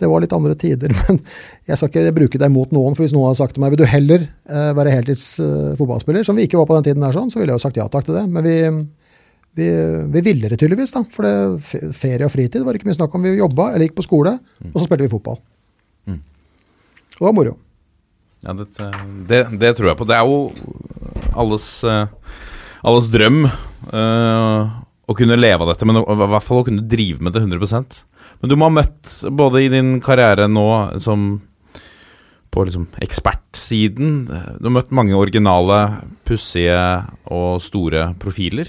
det 0.00 0.08
var 0.10 0.22
litt 0.24 0.34
andre 0.36 0.56
tider. 0.58 0.94
Men 1.06 1.20
jeg 1.68 1.78
skal 1.78 1.90
ikke 1.90 2.16
bruke 2.16 2.40
det 2.40 2.50
mot 2.52 2.72
noen, 2.74 2.96
for 2.96 3.04
hvis 3.04 3.14
noen 3.16 3.30
hadde 3.30 3.40
sagt 3.42 3.56
til 3.56 3.64
meg 3.64 3.74
vil 3.74 3.82
du 3.82 3.88
heller 3.88 4.24
eh, 4.26 4.72
være 4.76 4.94
heltids 4.96 5.26
eh, 5.42 5.76
fotballspiller, 5.78 6.24
som 6.26 6.40
vi 6.40 6.48
ikke 6.48 6.60
var 6.60 6.68
på 6.70 6.78
den 6.78 6.88
tiden, 6.88 7.04
der 7.04 7.16
sånn, 7.16 7.30
så 7.32 7.40
ville 7.40 7.52
jeg 7.52 7.60
jo 7.60 7.66
sagt 7.66 7.80
ja 7.80 7.88
takk 7.92 8.08
til 8.08 8.18
det. 8.18 8.26
Men 8.32 8.46
vi, 8.46 8.56
vi, 9.60 9.70
vi 10.16 10.24
ville 10.26 10.52
det 10.52 10.60
tydeligvis, 10.60 10.94
da. 10.96 11.04
For 11.14 11.28
det, 11.28 11.94
ferie 11.96 12.26
og 12.26 12.34
fritid 12.34 12.64
var 12.64 12.74
det 12.74 12.82
ikke 12.82 12.90
mye 12.90 13.00
snakk 13.00 13.16
om. 13.16 13.26
Vi 13.28 13.38
jobba 13.38 13.72
eller 13.72 13.88
gikk 13.88 13.98
på 14.00 14.08
skole, 14.08 14.36
og 14.70 14.78
så 14.78 14.86
spilte 14.86 15.06
vi 15.06 15.12
fotball. 15.12 15.40
Mm. 16.10 16.20
Og 16.20 17.20
det 17.20 17.28
var 17.28 17.36
moro. 17.42 17.56
Ja, 18.40 18.54
det, 18.56 18.68
det, 19.28 19.40
det 19.60 19.74
tror 19.76 19.90
jeg 19.90 19.98
på. 20.00 20.08
Det 20.08 20.16
er 20.16 20.24
jo 20.24 20.38
alles, 21.36 21.66
eh, 21.84 22.06
alles 22.80 23.10
drøm 23.12 23.42
uh, 23.44 24.78
å 25.10 25.16
kunne 25.16 25.36
leve 25.36 25.66
av 25.66 25.74
dette, 25.74 25.88
men 25.88 26.00
i 26.00 26.16
hvert 26.22 26.46
fall 26.46 26.62
å 26.62 26.66
kunne 26.66 26.86
drive 26.88 27.20
med 27.20 27.36
det 27.36 27.42
100 27.44 28.00
Men 28.40 28.50
du 28.50 28.56
må 28.56 28.70
ha 28.70 28.74
møtt, 28.80 29.14
både 29.36 29.64
i 29.64 29.70
din 29.72 29.98
karriere 30.04 30.48
nå 30.48 30.66
som 31.02 31.32
på 32.50 32.64
liksom 32.66 32.88
ekspertsiden 32.98 34.24
Du 34.26 34.64
har 34.66 34.74
møtt 34.74 34.90
mange 34.90 35.14
originale, 35.14 36.00
pussige 36.26 36.80
og 37.30 37.60
store 37.62 38.08
profiler. 38.18 38.66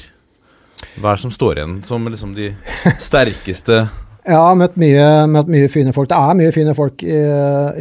Hva 0.97 1.13
er 1.13 1.17
det 1.17 1.23
som 1.23 1.33
står 1.33 1.57
igjen 1.57 1.75
som 1.85 2.05
liksom 2.09 2.35
de 2.37 2.51
sterkeste 3.01 3.85
Jeg 4.21 4.37
har 4.37 4.53
møtt 4.53 4.75
mye, 4.77 5.05
møtt 5.33 5.47
mye 5.49 5.69
fine 5.73 5.91
folk. 5.95 6.05
Det 6.11 6.17
er 6.17 6.35
mye 6.37 6.51
fine 6.53 6.75
folk 6.77 7.01
i, 7.01 7.21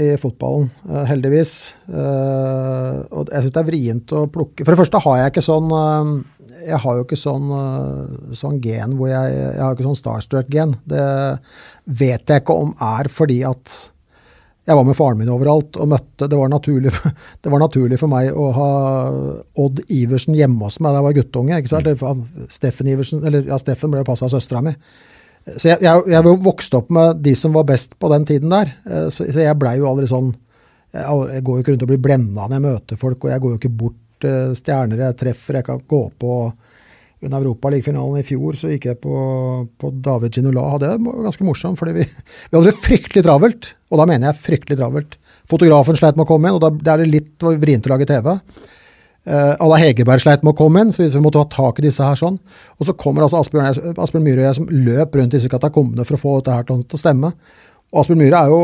i 0.00 0.06
fotballen, 0.16 0.70
eh, 0.88 1.02
heldigvis. 1.10 1.50
Eh, 1.92 2.94
og 3.12 3.28
jeg 3.28 3.44
syns 3.44 3.52
det 3.52 3.60
er 3.60 3.66
vrient 3.66 4.14
å 4.16 4.22
plukke 4.32 4.64
For 4.64 4.72
det 4.72 4.80
første 4.80 5.02
har 5.04 5.18
jeg 5.20 5.34
ikke 5.34 5.44
sånn 5.44 5.74
eh, 5.76 6.14
Jeg 6.66 6.80
har 6.82 6.98
jo 6.98 7.04
ikke 7.06 7.18
sånn, 7.18 7.48
eh, 7.56 8.34
sånn 8.36 8.60
gen 8.64 8.96
hvor 8.98 9.10
jeg 9.10 9.32
Jeg 9.36 9.62
har 9.62 9.74
ikke 9.74 9.86
sånn 9.88 9.98
starstruck-gen. 10.00 10.76
Det 10.88 11.06
vet 11.86 12.26
jeg 12.26 12.42
ikke 12.42 12.58
om 12.66 12.74
er 12.80 13.10
fordi 13.10 13.40
at 13.48 13.90
jeg 14.68 14.76
var 14.76 14.84
med 14.84 14.94
faren 14.94 15.18
min 15.18 15.30
overalt 15.32 15.74
og 15.80 15.88
møtte 15.88 16.28
Det 16.30 16.36
var 16.38 16.50
naturlig, 16.52 16.92
det 17.42 17.50
var 17.50 17.62
naturlig 17.62 17.98
for 17.98 18.12
meg 18.12 18.28
å 18.36 18.50
ha 18.54 18.72
Odd 19.58 19.80
Iversen 19.88 20.36
hjemme 20.36 20.68
hos 20.68 20.78
meg 20.80 20.92
da 20.92 21.00
jeg 21.00 21.08
var 21.08 21.16
guttunge. 21.16 21.56
ikke 21.58 21.72
sant? 21.72 21.88
Mm. 21.88 22.26
Steffen 22.52 22.90
Iversen, 22.92 23.24
eller 23.26 23.48
ja, 23.48 23.58
Steffen 23.58 23.90
ble 23.90 24.04
jo 24.04 24.10
passa 24.10 24.28
av 24.28 24.34
søstera 24.34 24.62
mi. 24.62 24.74
Så 25.56 25.70
jeg, 25.72 25.80
jeg, 25.82 26.04
jeg 26.12 26.36
vokste 26.44 26.76
opp 26.78 26.92
med 26.92 27.22
de 27.24 27.32
som 27.38 27.56
var 27.56 27.64
best 27.66 27.96
på 27.98 28.10
den 28.12 28.28
tiden 28.28 28.52
der. 28.52 28.74
Eh, 28.84 29.08
Så, 29.08 29.24
så 29.32 29.42
jeg 29.42 29.58
blei 29.58 29.78
jo 29.80 29.88
aldri 29.88 30.06
sånn 30.10 30.34
jeg, 30.92 31.42
går 31.46 31.56
jo 31.56 31.62
ikke 31.62 31.72
rundt 31.72 31.84
og 31.86 31.90
blir 31.92 32.02
blenda 32.02 32.46
når 32.46 32.56
jeg 32.56 32.64
møter 32.66 32.98
folk, 32.98 33.24
og 33.24 33.30
jeg 33.30 33.42
går 33.42 33.52
jo 33.52 33.58
ikke 33.60 33.76
bort 33.82 33.98
stjerner 34.58 35.06
jeg 35.06 35.18
treffer. 35.20 35.60
Jeg 35.60 35.68
kan 35.68 35.80
gå 35.88 36.02
på 36.20 36.34
under 37.20 37.42
Europaligafinalen 37.42 38.22
i 38.22 38.24
fjor, 38.24 38.56
så 38.56 38.70
gikk 38.72 38.86
jeg 38.88 38.98
på, 39.02 39.14
på 39.80 39.90
David 40.00 40.36
Ginola. 40.38 40.78
Det 40.80 40.94
var 41.04 41.24
ganske 41.26 41.44
morsomt, 41.44 41.78
fordi 41.80 41.98
vi, 41.98 42.06
vi 42.06 42.56
hadde 42.56 42.70
det 42.70 42.80
fryktelig 42.80 43.24
travelt. 43.26 43.74
Og 43.92 44.00
da 44.00 44.06
mener 44.08 44.30
jeg 44.30 44.44
fryktelig 44.46 44.80
travelt. 44.80 45.18
Fotografen 45.50 45.98
sleit 45.98 46.16
med 46.16 46.24
å 46.24 46.30
komme 46.30 46.48
inn, 46.48 46.56
og 46.56 46.64
da, 46.64 46.72
det 46.72 46.92
er 46.92 47.02
det 47.02 47.10
litt 47.12 47.48
vrient 47.60 47.88
å 47.88 47.92
lage 47.92 48.08
TV. 48.08 48.32
Uh, 49.28 49.52
Alla 49.60 49.76
Hegerberg 49.82 50.22
sleit 50.22 50.44
med 50.46 50.54
å 50.54 50.58
komme 50.62 50.80
inn, 50.80 50.94
så 50.96 51.04
vi 51.04 51.20
måtte 51.20 51.42
ha 51.42 51.48
tak 51.52 51.82
i 51.82 51.84
disse 51.84 52.06
her 52.06 52.16
sånn. 52.16 52.38
Og 52.80 52.88
så 52.88 52.96
kommer 52.96 53.26
altså 53.26 53.42
Asbjørn, 53.42 53.98
Asbjørn 54.00 54.24
Myhre 54.24 54.40
og 54.40 54.46
jeg 54.48 54.58
som 54.62 54.70
løp 54.72 55.18
rundt 55.20 55.36
disse 55.36 55.50
katakombene 55.52 56.06
for 56.08 56.16
å 56.16 56.22
få 56.22 56.38
dette 56.38 56.56
her 56.56 56.70
til, 56.70 56.80
å 56.80 57.00
stemme. 57.02 57.34
Og 57.92 58.00
Asbjørn 58.00 58.22
Myhre 58.22 58.40
er 58.40 58.54
jo 58.54 58.62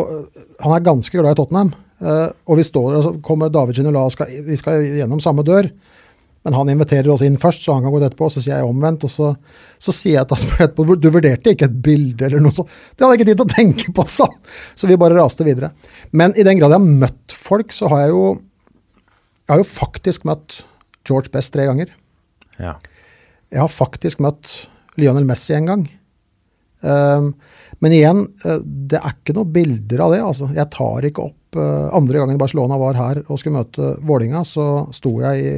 han 0.65 0.73
er 0.73 0.87
ganske 0.87 1.19
glad 1.19 1.37
i 1.37 1.41
Tottenham. 1.43 1.75
Eh, 2.01 2.29
og 2.47 2.59
vi 2.59 2.65
står 2.67 2.97
og 2.99 3.05
så 3.05 3.13
kommer 3.25 3.53
David 3.53 3.79
Ginola, 3.79 4.05
skal, 4.13 4.33
vi 4.45 4.59
skal 4.61 4.85
gjennom 4.99 5.23
samme 5.25 5.45
dør. 5.47 5.71
Men 6.47 6.55
han 6.55 6.69
inviterer 6.71 7.09
oss 7.11 7.25
inn 7.27 7.41
først, 7.43 7.65
så 7.65 7.75
han 7.75 7.83
kan 7.83 7.91
gå 7.91 7.99
etterpå. 8.07 8.29
Så 8.31 8.39
sier 8.39 8.61
jeg 8.61 8.69
omvendt. 8.69 9.03
Og 9.09 9.11
så, 9.11 9.33
så 9.83 9.91
sier 9.91 10.21
jeg 10.21 10.29
til 10.31 10.37
Asbjørn 10.37 10.69
etterpå 10.69 10.97
du 11.03 11.09
vurderte 11.11 11.55
ikke 11.57 11.67
et 11.67 11.81
bilde 11.83 12.29
eller 12.29 12.45
noe 12.45 12.55
sånt. 12.55 12.71
Det 12.95 13.03
hadde 13.03 13.17
jeg 13.17 13.19
ikke 13.19 13.31
tid 13.33 13.41
til 13.41 13.47
å 13.49 13.55
tenke 13.57 13.95
på, 13.97 14.05
sa. 14.07 14.29
Så 14.79 14.87
vi 14.87 14.99
bare 15.01 15.19
raste 15.19 15.47
videre. 15.47 15.73
Men 16.15 16.37
i 16.39 16.47
den 16.47 16.61
grad 16.61 16.71
jeg 16.71 16.79
har 16.79 17.01
møtt 17.03 17.35
folk, 17.35 17.75
så 17.75 17.91
har 17.91 18.05
jeg 18.05 18.15
jo 18.15 18.27
Jeg 19.47 19.55
har 19.55 19.61
jo 19.63 19.67
faktisk 19.71 20.25
møtt 20.27 20.61
George 21.07 21.31
Best 21.35 21.53
tre 21.55 21.67
ganger. 21.67 21.91
Ja. 22.59 22.77
Jeg 23.51 23.63
har 23.63 23.71
faktisk 23.71 24.23
møtt 24.23 24.55
Lionel 24.99 25.27
Messi 25.27 25.55
en 25.55 25.69
gang. 25.71 25.85
Um, 26.83 27.29
men 27.85 27.93
igjen, 27.93 28.23
eh, 28.45 28.63
det 28.65 29.01
er 29.01 29.17
ikke 29.17 29.35
noen 29.37 29.53
bilder 29.53 30.05
av 30.07 30.15
det. 30.15 30.23
altså. 30.25 30.49
Jeg 30.57 30.73
tar 30.73 31.09
ikke 31.09 31.27
opp 31.29 31.59
eh, 31.61 31.89
Andre 31.97 32.23
gangen 32.23 32.41
Barcelona 32.41 32.79
var 32.81 32.99
her 32.99 33.23
og 33.27 33.41
skulle 33.41 33.61
møte 33.61 33.93
Vålinga, 34.07 34.43
så 34.49 34.87
sto 34.97 35.13
jeg 35.25 35.45
i 35.45 35.53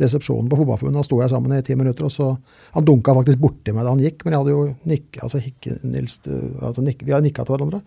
resepsjonen 0.00 0.48
på 0.48 0.56
Fotballforbundet 0.56 1.02
og 1.02 1.08
sto 1.08 1.18
jeg 1.20 1.32
sammen 1.32 1.52
i 1.56 1.62
ti 1.66 1.76
minutter. 1.76 2.06
og 2.06 2.14
så, 2.14 2.30
Han 2.76 2.86
dunka 2.86 3.14
faktisk 3.18 3.42
borti 3.42 3.74
meg 3.76 3.84
da 3.84 3.92
han 3.92 4.02
gikk, 4.02 4.24
men 4.24 4.34
jeg 4.34 4.42
hadde 4.44 4.54
jo 4.54 4.62
nikka 4.88 5.26
altså, 5.26 5.42
Nils, 5.84 6.20
altså, 6.62 6.84
nik, 6.86 7.04
vi 7.04 7.12
har 7.12 7.24
nikka 7.24 7.44
til 7.44 7.56
hverandre. 7.56 7.82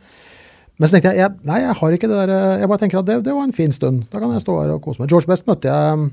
Men 0.78 0.90
så 0.90 0.98
tenkte 0.98 1.14
jeg, 1.14 1.22
jeg 1.22 1.48
nei, 1.48 1.60
jeg 1.62 1.78
har 1.80 1.96
ikke 1.96 2.10
det 2.10 2.20
der, 2.20 2.60
jeg 2.62 2.70
bare 2.70 2.82
tenker 2.82 3.00
at 3.00 3.08
det, 3.10 3.18
det 3.26 3.34
var 3.34 3.48
en 3.48 3.56
fin 3.56 3.74
stund. 3.74 4.06
Da 4.12 4.22
kan 4.22 4.34
jeg 4.34 4.44
stå 4.44 4.60
her 4.60 4.76
og 4.76 4.82
kose 4.86 5.02
meg. 5.02 5.10
George 5.10 5.30
Best 5.30 5.48
møtte 5.50 5.70
jeg 5.70 5.98
eh, 5.98 6.08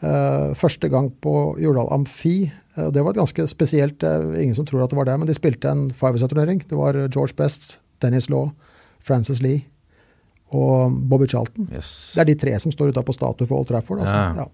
første 0.00 0.90
gang 0.92 1.10
på 1.24 1.56
Jordal 1.62 1.88
Amfi. 1.94 2.52
Eh, 2.76 2.90
det 2.92 3.02
var 3.02 3.14
et 3.14 3.20
ganske 3.22 3.46
spesielt, 3.48 4.02
ingen 4.36 4.54
som 4.54 4.66
tror 4.68 4.84
at 4.84 4.90
det 4.92 4.98
var 4.98 5.08
det, 5.08 5.18
men 5.18 5.28
de 5.28 5.36
spilte 5.36 5.70
en 5.70 5.88
five-turnering. 5.90 6.62
Det 6.68 6.76
var 6.76 6.98
George 7.08 7.36
Best, 7.38 7.78
Dennis 8.04 8.28
Law, 8.30 8.50
Francis 9.00 9.40
Lee 9.42 9.64
og 10.54 10.92
Bobby 11.10 11.26
Charlton. 11.26 11.68
Yes. 11.72 12.12
Det 12.14 12.22
er 12.22 12.28
de 12.30 12.38
tre 12.38 12.58
som 12.62 12.74
står 12.74 12.92
på 12.94 13.14
statue 13.16 13.48
for 13.48 13.58
Old 13.58 13.70
Trafford. 13.70 14.04
Altså. 14.04 14.14
Ja. 14.14 14.44
Ja. 14.44 14.48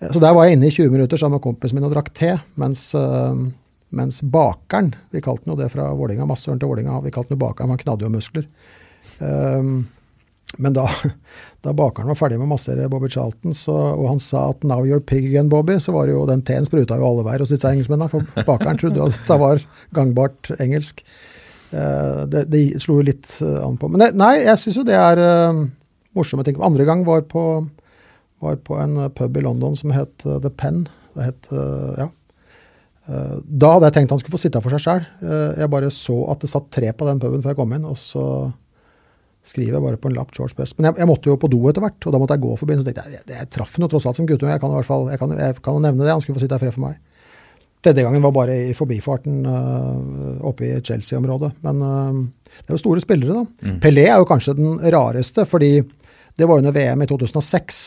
Eh, 0.00 0.12
Så 0.12 0.20
der 0.20 0.34
var 0.34 0.44
jeg 0.46 0.58
inne 0.58 0.68
i 0.68 0.74
20 0.74 0.90
minutter 0.92 1.16
sammen 1.16 1.40
med 1.40 1.46
kompisen 1.46 1.78
min 1.78 1.88
og 1.88 1.94
drakk 1.94 2.12
te, 2.14 2.36
mens, 2.56 2.94
eh, 2.94 3.34
mens 3.90 4.20
bakeren 4.22 4.94
Vi 5.12 5.20
kalte 5.20 5.44
den 5.44 5.54
jo 5.56 5.62
det 5.62 5.72
fra 5.72 5.92
Vålinga, 5.94 6.26
massøren 6.26 6.60
til 6.60 6.68
Vålinga. 6.68 7.00
Vi 7.02 7.10
kalte 7.10 7.32
den 7.32 7.38
jo 7.40 7.46
bakeren, 7.46 7.68
for 7.68 7.76
han 7.76 7.84
knadde 7.84 8.04
jo 8.04 8.12
muskler. 8.12 8.46
Um, 9.20 9.86
men 10.58 10.72
da, 10.76 10.86
da 11.66 11.74
bakeren 11.76 12.10
var 12.12 12.18
ferdig 12.18 12.38
med 12.38 12.46
å 12.46 12.54
massere 12.54 12.88
Bobby 12.90 13.10
Charlton, 13.12 13.54
så, 13.56 13.74
og 13.96 14.06
han 14.12 14.20
sa 14.22 14.50
at 14.52 14.62
'now 14.62 14.86
you're 14.86 15.02
pig 15.02 15.26
again, 15.26 15.50
Bobby', 15.50 15.80
så 15.82 15.92
var 15.92 16.06
det 16.06 16.14
jo 16.14 16.26
den 16.26 16.42
teen 16.46 16.66
spruta 16.68 16.96
jo 16.96 17.08
alle 17.08 17.26
veier 17.26 17.42
hos 17.42 17.54
disse 17.54 17.68
engelskmennene. 17.68 18.10
For 18.12 18.22
bakeren 18.50 18.78
trodde 18.78 19.02
jo 19.02 19.08
at 19.10 19.18
det 19.26 19.40
var 19.42 19.64
gangbart 19.96 20.52
engelsk. 20.60 21.02
Eh, 21.70 22.20
det, 22.30 22.46
det 22.52 22.62
slo 22.82 23.00
jo 23.00 23.08
litt 23.08 23.28
eh, 23.42 23.58
an 23.64 23.78
på. 23.80 23.90
Men 23.90 24.04
det, 24.04 24.12
nei, 24.18 24.36
jeg 24.44 24.62
syns 24.62 24.78
jo 24.80 24.86
det 24.86 24.98
er 24.98 25.22
eh, 25.22 25.64
morsomme 26.16 26.46
ting. 26.46 26.58
Andre 26.62 26.86
gang 26.88 27.06
var 27.08 27.26
på, 27.30 27.66
Var 28.44 28.58
på 28.68 28.76
en 28.76 28.98
pub 29.16 29.36
i 29.38 29.40
London 29.40 29.72
som 29.80 29.94
het 29.96 30.20
The 30.20 30.50
Pen. 30.52 30.82
Det 31.16 31.24
het, 31.24 31.46
ja. 31.96 32.10
Da 33.08 33.70
hadde 33.72 33.88
jeg 33.88 33.94
tenkt 33.94 34.10
han 34.12 34.20
skulle 34.20 34.34
få 34.34 34.40
sitte 34.42 34.60
for 34.60 34.76
seg 34.76 34.82
sjøl. 34.84 35.06
Jeg 35.56 35.70
bare 35.72 35.88
så 35.94 36.18
at 36.34 36.44
det 36.44 36.50
satt 36.50 36.66
tre 36.68 36.90
på 36.92 37.08
den 37.08 37.22
puben 37.22 37.40
før 37.40 37.54
jeg 37.54 37.58
kom 37.62 37.72
inn, 37.72 37.86
og 37.88 37.96
så 37.96 38.26
skriver 39.46 39.76
jeg 39.76 39.84
bare 39.84 39.98
på 40.00 40.10
en 40.10 40.16
lapp 40.16 40.32
George 40.34 40.56
Best. 40.58 40.76
Men 40.78 40.90
jeg, 40.90 41.00
jeg 41.02 41.10
måtte 41.10 41.30
jo 41.30 41.36
på 41.40 41.50
do 41.50 41.60
etter 41.70 41.84
hvert, 41.84 41.98
og 42.02 42.14
da 42.14 42.20
måtte 42.22 42.36
jeg 42.36 42.44
gå 42.44 42.54
forbi. 42.60 42.78
Så 42.78 42.86
tenkte 42.86 43.04
jeg 43.06 43.18
jeg, 43.20 43.26
jeg 43.34 43.50
traff 43.54 43.76
noe 43.80 43.92
tross 43.92 44.06
alt 44.08 44.18
som 44.18 44.28
guttunge. 44.28 44.54
Jeg 44.54 44.62
kan 44.62 44.72
i 44.72 44.78
hvert 44.80 44.88
fall, 44.88 45.10
jeg 45.12 45.22
kan, 45.22 45.34
jeg 45.38 45.60
kan 45.64 45.78
nevne 45.84 46.06
det. 46.06 46.14
Han 46.14 46.24
skulle 46.24 46.38
få 46.38 46.44
sitte 46.44 46.58
her 46.58 46.64
fred 46.64 46.74
for 46.74 46.86
meg. 46.88 46.98
Tredje 47.86 48.02
gangen 48.02 48.24
var 48.24 48.32
bare 48.34 48.56
i 48.66 48.72
forbifarten 48.74 49.44
uh, 49.46 50.46
oppe 50.48 50.66
i 50.66 50.80
Chelsea-området. 50.82 51.52
Men 51.66 51.84
uh, 51.84 52.48
det 52.56 52.72
er 52.72 52.74
jo 52.74 52.82
store 52.82 53.04
spillere, 53.04 53.44
da. 53.44 53.76
Pelé 53.82 54.08
er 54.08 54.18
jo 54.18 54.26
kanskje 54.26 54.56
den 54.58 54.80
rareste, 54.82 55.44
fordi 55.46 55.78
det 56.36 56.48
var 56.48 56.58
under 56.58 56.74
VM 56.74 57.04
i 57.04 57.08
2006. 57.12 57.84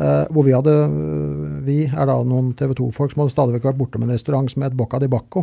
Uh, 0.00 0.24
hvor 0.32 0.46
vi 0.46 0.54
hadde 0.56 0.72
øh, 0.72 1.66
Vi 1.66 1.82
er 1.84 2.06
da 2.08 2.14
noen 2.24 2.54
TV 2.56 2.70
2-folk 2.78 3.12
som 3.12 3.20
hadde 3.20 3.34
stadig 3.34 3.58
vekk 3.58 3.66
vært 3.68 3.80
borte 3.82 3.98
med 4.00 4.08
en 4.08 4.16
restaurant 4.16 4.48
som 4.48 4.64
het 4.64 4.72
Bocca 4.72 4.96
di 5.02 5.08
Bacco 5.12 5.42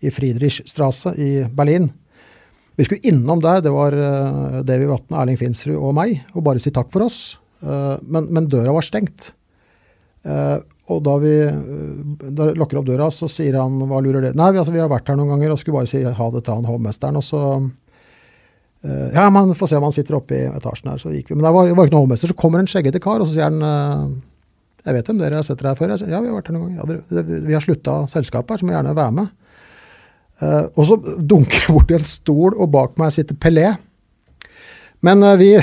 i 0.00 0.08
Friedrichstrasse 0.10 1.12
i 1.20 1.28
Berlin. 1.52 1.90
Vi 2.78 2.86
skulle 2.88 3.04
innom 3.08 3.42
der, 3.44 3.60
det 3.64 3.72
var 3.74 3.94
uh, 3.96 4.60
Davy 4.64 4.88
Vatne, 4.88 5.18
Erling 5.20 5.38
Finsrud 5.40 5.76
og 5.76 5.92
meg, 5.96 6.22
og 6.32 6.44
bare 6.46 6.62
si 6.62 6.72
takk 6.72 6.88
for 6.94 7.04
oss. 7.04 7.36
Uh, 7.60 7.98
men, 8.02 8.30
men 8.32 8.48
døra 8.50 8.72
var 8.74 8.86
stengt. 8.86 9.32
Uh, 10.24 10.62
og 10.90 11.02
da 11.06 11.18
vi 11.22 11.34
eh, 11.46 12.32
da 12.34 12.48
lukker 12.56 12.80
opp 12.80 12.88
døra, 12.88 13.08
så 13.14 13.28
sier 13.30 13.58
han 13.60 13.78
hva 13.88 14.00
lurer 14.02 14.26
det 14.26 14.32
Nei, 14.38 14.50
vi, 14.54 14.60
altså, 14.62 14.74
vi 14.74 14.82
har 14.82 14.90
vært 14.90 15.12
her 15.12 15.18
noen 15.18 15.30
ganger 15.34 15.54
og 15.54 15.60
skulle 15.60 15.78
bare 15.78 15.90
si 15.90 16.02
ha 16.02 16.28
det 16.34 16.42
til 16.46 16.58
han 16.58 16.68
hovmesteren. 16.68 17.18
Og 17.20 17.26
så 17.26 17.42
eh, 18.82 19.08
Ja, 19.14 19.28
man 19.34 19.54
får 19.58 19.72
se 19.72 19.78
om 19.78 19.86
han 19.86 19.94
sitter 19.94 20.18
oppe 20.18 20.38
i 20.38 20.48
etasjen 20.50 20.92
her. 20.92 21.00
Så 21.02 21.14
gikk 21.14 21.30
vi. 21.30 21.38
Men 21.38 21.46
det 21.46 21.54
var, 21.54 21.70
var 21.70 21.88
ikke 21.88 21.96
noen 21.96 22.08
hovmester. 22.08 22.32
Så 22.32 22.38
kommer 22.38 22.62
en 22.62 22.70
skjeggete 22.70 23.02
kar, 23.02 23.22
og 23.22 23.30
så 23.30 23.36
sier 23.36 23.48
han 23.48 23.62
eh, 23.68 24.08
Jeg 24.88 24.98
vet 24.98 25.12
hvem 25.12 25.22
dere 25.22 25.38
har 25.40 25.46
sett 25.46 25.62
dere 25.62 25.74
her 25.74 25.80
før? 25.80 25.94
Jeg 25.94 26.02
sier, 26.02 26.14
ja, 26.16 26.22
vi 26.24 26.32
har 26.32 26.40
vært 26.40 26.50
her 26.50 26.58
noen 26.58 26.74
ganger. 26.74 26.98
Ja, 26.98 27.22
dere, 27.22 27.44
vi 27.46 27.56
har 27.56 27.64
slutta 27.64 28.00
selskapet 28.12 28.56
her, 28.56 28.62
så 28.62 28.68
må 28.68 28.76
gjerne 28.76 28.98
være 28.98 29.18
med. 29.20 29.38
Eh, 30.42 30.64
og 30.74 30.88
så 30.88 30.98
dunker 30.98 31.60
jeg 31.60 31.76
bort 31.76 31.92
i 31.92 31.98
en 31.98 32.08
stol, 32.08 32.56
og 32.56 32.72
bak 32.74 32.98
meg 33.00 33.14
sitter 33.14 33.38
Pelé. 33.38 33.68
Men 35.06 35.22
eh, 35.26 35.38
vi 35.40 35.52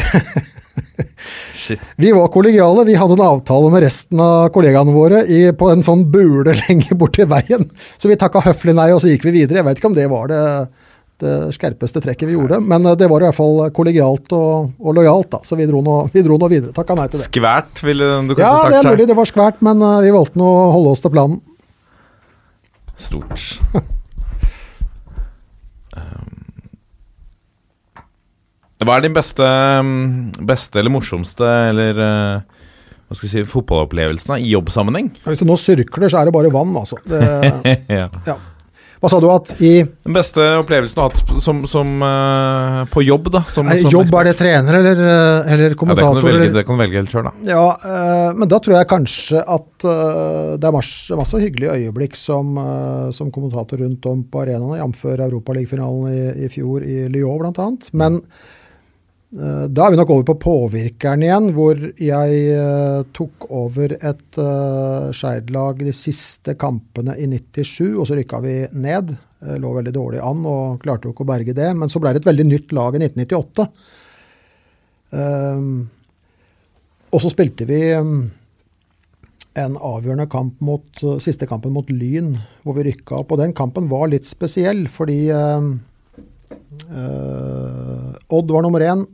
Vi 2.00 2.12
var 2.16 2.28
kollegiale. 2.32 2.86
Vi 2.88 2.96
hadde 2.98 3.14
en 3.18 3.26
avtale 3.26 3.70
med 3.72 3.84
resten 3.84 4.20
av 4.24 4.50
kollegaene 4.56 4.94
våre 4.96 5.24
i, 5.28 5.42
på 5.56 5.70
en 5.72 5.84
sånn 5.86 6.06
bule 6.12 6.56
lenger 6.64 6.98
borti 7.00 7.28
veien. 7.30 7.68
Så 8.00 8.10
vi 8.12 8.18
takka 8.20 8.42
høflig 8.46 8.76
nei, 8.78 8.90
og 8.96 9.04
så 9.04 9.12
gikk 9.12 9.28
vi 9.28 9.36
videre. 9.42 9.60
Jeg 9.60 9.68
vet 9.68 9.82
ikke 9.82 9.92
om 9.92 9.98
det 9.98 10.08
var 10.12 10.32
det, 10.32 10.42
det 11.22 11.36
skerpeste 11.58 12.02
trekket 12.06 12.32
vi 12.32 12.38
gjorde, 12.38 12.62
men 12.64 12.88
eh, 12.88 12.98
det 13.00 13.12
var 13.12 13.22
i 13.22 13.30
hvert 13.30 13.38
fall 13.38 13.62
kollegialt 13.76 14.34
og, 14.38 14.74
og 14.80 14.98
lojalt, 14.98 15.32
da. 15.36 15.44
Så 15.46 15.60
vi 15.60 15.68
dro 15.70 15.84
nå, 15.86 16.00
vi 16.16 16.26
dro 16.26 16.40
nå 16.40 16.52
videre. 16.52 16.74
Takka 16.76 16.98
nei 16.98 17.10
til 17.12 17.20
det. 17.20 17.28
Skvært, 17.28 17.84
ville 17.84 18.12
du 18.32 18.36
Ja, 18.38 18.56
kanskje 18.56 18.74
det 18.74 18.80
sagt 18.80 18.82
er 18.82 18.96
mulig 18.96 19.12
det 19.12 19.20
var 19.20 19.34
skvært, 19.36 19.64
men 19.66 19.86
vi 20.08 20.16
valgte 20.16 20.40
nå 20.42 20.50
å 20.64 20.68
holde 20.78 20.96
oss 20.96 21.04
til 21.06 21.16
planen. 21.16 21.40
Stort. 23.00 23.50
Hva 28.80 28.96
er 28.96 29.04
din 29.04 29.16
beste, 29.16 29.44
um, 29.44 30.30
beste 30.48 30.80
eller 30.80 30.94
morsomste 30.94 31.48
eller 31.70 31.98
uh, 32.00 32.60
hva 33.10 33.18
skal 33.18 33.26
jeg 33.28 33.34
si, 33.34 33.50
fotballopplevelsen 33.50 34.36
da, 34.36 34.38
i 34.40 34.54
jobbsammenheng? 34.54 35.10
Hvis 35.26 35.42
det 35.42 35.50
nå 35.50 35.58
sirkler, 35.60 36.12
så 36.14 36.22
er 36.22 36.30
det 36.30 36.34
bare 36.36 36.52
vann, 36.54 36.72
altså. 36.78 37.00
Det, 37.10 37.20
ja. 38.00 38.06
ja. 38.28 38.36
Hva 39.00 39.08
sa 39.08 39.18
du 39.24 39.30
at 39.32 39.54
i 39.64 39.80
Den 39.82 40.16
beste 40.16 40.44
opplevelsen 40.60 40.98
du 40.98 41.02
har 41.02 41.10
hatt 41.10 41.42
som, 41.44 41.62
som, 41.72 41.92
uh, 42.04 42.84
på 42.92 43.04
jobb, 43.04 43.30
da? 43.34 43.42
Som, 43.52 43.68
Nei, 43.72 43.80
jobb, 43.82 44.12
er 44.20 44.30
det 44.30 44.34
trener 44.40 44.78
eller, 44.82 45.02
eller 45.56 45.76
kommentator? 45.80 46.20
Ja, 46.20 46.20
det, 46.20 46.22
kan 46.22 46.22
du 46.22 46.28
velge, 46.28 46.44
eller- 46.44 46.56
det 46.60 46.64
kan 46.68 46.78
du 46.78 46.84
velge 46.84 47.00
helt 47.02 47.16
sjøl, 47.16 47.28
da. 47.30 47.34
Ja, 47.48 47.64
eh, 47.80 48.30
men 48.36 48.52
da 48.52 48.60
tror 48.64 48.76
jeg 48.78 48.90
kanskje 48.92 49.42
at 49.56 49.88
eh, 49.88 50.54
det 50.60 50.70
er 50.70 50.76
masse, 50.76 51.20
masse 51.20 51.42
hyggelige 51.42 51.80
øyeblikk 51.80 52.20
som, 52.20 52.54
eh, 52.60 53.10
som 53.16 53.32
kommentator 53.36 53.82
rundt 53.84 54.08
om 54.12 54.22
på 54.28 54.44
arenaene, 54.44 54.80
jf. 54.84 55.04
Europaligafinalen 55.16 56.14
i, 56.14 56.24
i 56.46 56.52
fjor 56.52 56.84
i 56.84 57.02
Lyon 57.12 57.40
bl.a. 57.40 57.70
Men 58.04 58.20
eh, 58.20 58.56
da 59.30 59.86
er 59.86 59.94
vi 59.94 59.98
nok 60.00 60.10
over 60.10 60.24
på 60.26 60.34
påvirkeren 60.42 61.22
igjen, 61.22 61.52
hvor 61.54 61.78
jeg 62.02 62.38
eh, 62.50 63.02
tok 63.14 63.46
over 63.54 63.92
et 63.94 64.40
uh, 64.42 65.12
Skeid-lag 65.14 65.84
de 65.86 65.94
siste 65.94 66.56
kampene 66.58 67.14
i 67.14 67.28
97, 67.30 67.94
og 67.94 68.08
så 68.10 68.18
rykka 68.18 68.40
vi 68.42 68.56
ned. 68.74 69.14
Eh, 69.46 69.60
lå 69.62 69.74
veldig 69.76 69.94
dårlig 69.94 70.24
an 70.26 70.42
og 70.50 70.82
klarte 70.82 71.06
jo 71.06 71.14
ikke 71.14 71.28
å 71.28 71.30
berge 71.30 71.54
det. 71.54 71.68
Men 71.78 71.94
så 71.94 72.02
ble 72.02 72.16
det 72.16 72.24
et 72.24 72.30
veldig 72.32 72.48
nytt 72.50 72.74
lag 72.74 72.98
i 72.98 73.04
1998. 73.06 73.68
Um, 75.10 75.70
og 77.14 77.22
så 77.22 77.30
spilte 77.34 77.70
vi 77.70 77.80
en 77.94 79.78
avgjørende 79.78 80.28
kamp 80.30 80.58
mot, 80.66 80.90
siste 81.22 81.46
kampen 81.50 81.74
mot 81.74 81.90
Lyn, 81.94 82.34
hvor 82.66 82.78
vi 82.78 82.88
rykka 82.90 83.22
opp. 83.22 83.34
Og 83.34 83.42
den 83.44 83.54
kampen 83.58 83.90
var 83.94 84.10
litt 84.10 84.26
spesiell, 84.30 84.88
fordi 84.90 85.30
Odd 88.30 88.54
var 88.54 88.66
nummer 88.66 88.86
én. 88.86 89.08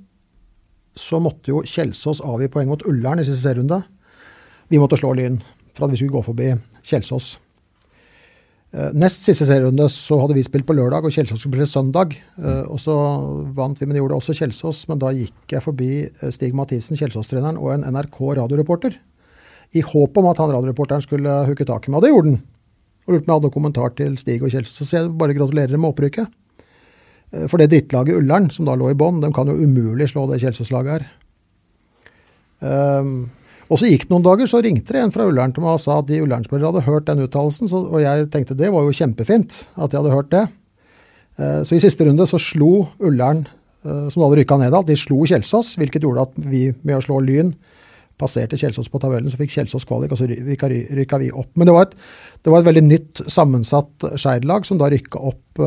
Så 0.95 1.19
måtte 1.23 1.51
jo 1.51 1.63
Kjelsås 1.67 2.21
avgi 2.23 2.47
poeng 2.51 2.69
mot 2.71 2.83
Ullern 2.87 3.19
i 3.19 3.25
siste 3.27 3.43
serierunde. 3.43 3.81
Vi 4.71 4.79
måtte 4.81 4.97
slå 4.99 5.13
Lyn 5.17 5.41
for 5.75 5.85
at 5.85 5.91
vi 5.91 5.99
skulle 5.99 6.15
gå 6.15 6.23
forbi 6.25 6.53
Kjelsås. 6.87 7.35
Eh, 8.75 8.91
Nest 8.95 9.23
siste 9.27 9.45
serierunde 9.47 9.87
så 9.91 10.17
hadde 10.21 10.35
vi 10.37 10.43
spilt 10.43 10.65
på 10.67 10.75
lørdag, 10.75 11.05
og 11.05 11.13
Kjelsås 11.13 11.41
skulle 11.43 11.53
spille 11.55 11.71
søndag. 11.71 12.15
Eh, 12.39 12.63
Og 12.71 12.79
så 12.79 12.95
vant 13.55 13.79
vi, 13.79 13.85
men 13.85 13.95
det 13.95 14.01
gjorde 14.03 14.17
også 14.19 14.35
Kjelsås. 14.39 14.85
Men 14.89 14.99
da 15.03 15.11
gikk 15.15 15.51
jeg 15.55 15.63
forbi 15.63 15.91
eh, 16.07 16.31
Stig 16.31 16.55
Mathisen, 16.55 16.97
Kjelsås-treneren, 16.99 17.59
og 17.59 17.73
en 17.75 17.85
NRK-radioreporter. 17.91 18.97
I 19.75 19.81
håp 19.83 20.17
om 20.17 20.27
at 20.31 20.39
han 20.39 20.51
radioreporteren 20.55 21.03
skulle 21.03 21.41
hooke 21.49 21.65
tak 21.67 21.87
i 21.87 21.91
meg, 21.91 21.99
og 21.99 22.03
det 22.05 22.11
gjorde 22.13 22.33
han. 22.33 22.41
Og 23.05 23.13
lurte 23.13 23.25
på 23.25 23.27
om 23.27 23.31
jeg 23.31 23.35
hadde 23.35 23.47
noen 23.49 23.57
kommentar 23.59 23.95
til 23.99 24.17
Stig 24.17 24.41
og 24.43 24.49
Kjelsås. 24.51 24.87
Så 24.89 24.97
jeg 24.97 25.11
bare 25.19 25.35
gratulerer 25.37 25.77
med 25.77 25.91
opprykket. 25.91 26.31
Eh, 27.33 27.47
For 27.47 27.57
det 27.57 27.69
drittlaget 27.71 28.19
Ullern, 28.19 28.49
som 28.51 28.65
da 28.65 28.75
lå 28.75 28.91
i 28.91 28.97
bånn, 28.97 29.21
de 29.21 29.31
kan 29.33 29.47
jo 29.47 29.57
umulig 29.57 30.09
slå 30.11 30.27
det 30.31 30.41
Kjelsås-laget 30.43 30.91
her. 30.99 31.07
Um, 32.65 33.29
og 33.69 33.79
så 33.81 33.89
gikk 33.89 34.05
det 34.05 34.13
noen 34.13 34.23
dager, 34.25 34.47
så 34.47 34.61
ringte 34.63 34.93
det 34.93 35.01
en 35.01 35.11
fra 35.13 35.25
Ullern 35.27 35.51
til 35.53 35.63
meg 35.65 35.75
og 35.75 35.81
sa 35.83 35.97
at 35.99 36.07
de 36.07 36.21
Ullern-spillere 36.23 36.69
hadde 36.71 36.85
hørt 36.85 37.07
den 37.09 37.23
uttalelsen, 37.25 37.67
og 37.73 37.97
jeg 38.01 38.29
tenkte 38.33 38.55
det 38.57 38.69
var 38.73 38.85
jo 38.85 38.93
kjempefint 38.95 39.63
at 39.75 39.91
de 39.91 39.97
hadde 39.99 40.13
hørt 40.13 40.29
det. 40.31 40.45
Eh, 41.37 41.61
Så 41.67 41.75
i 41.75 41.81
siste 41.83 42.05
runde 42.07 42.27
så 42.29 42.39
slo 42.41 42.87
Ullern, 42.99 43.45
som 43.85 44.17
da 44.17 44.25
hadde 44.25 44.39
rykka 44.39 44.55
ned 44.57 44.73
alt, 44.73 44.87
de 44.89 44.95
slo 44.97 45.19
Kjelsås, 45.29 45.75
hvilket 45.77 46.01
gjorde 46.01 46.23
at 46.25 46.31
vi 46.41 46.71
med 46.81 46.95
å 46.97 47.03
slå 47.05 47.19
Lyn 47.21 47.51
passerte 48.17 48.57
Kjelsås 48.57 48.87
på 48.89 48.97
tabellen, 49.03 49.29
så 49.29 49.37
fikk 49.37 49.51
Kjelsås 49.53 49.85
kvalik, 49.85 50.09
og 50.09 50.17
så 50.17 50.25
ry- 50.25 50.39
rykka, 50.95 51.19
vi 51.21 51.27
opp. 51.29 51.51
Men 51.53 51.67
det 51.67 51.75
var 51.75 51.85
et, 51.85 51.93
det 52.41 52.49
var 52.49 52.63
et 52.63 52.69
veldig 52.69 52.81
nytt 52.87 53.21
sammensatt 53.29 54.07
Skeid-lag 54.15 54.65
som 54.65 54.79
da 54.81 54.87
rykka 54.89 55.19
opp 55.21 55.61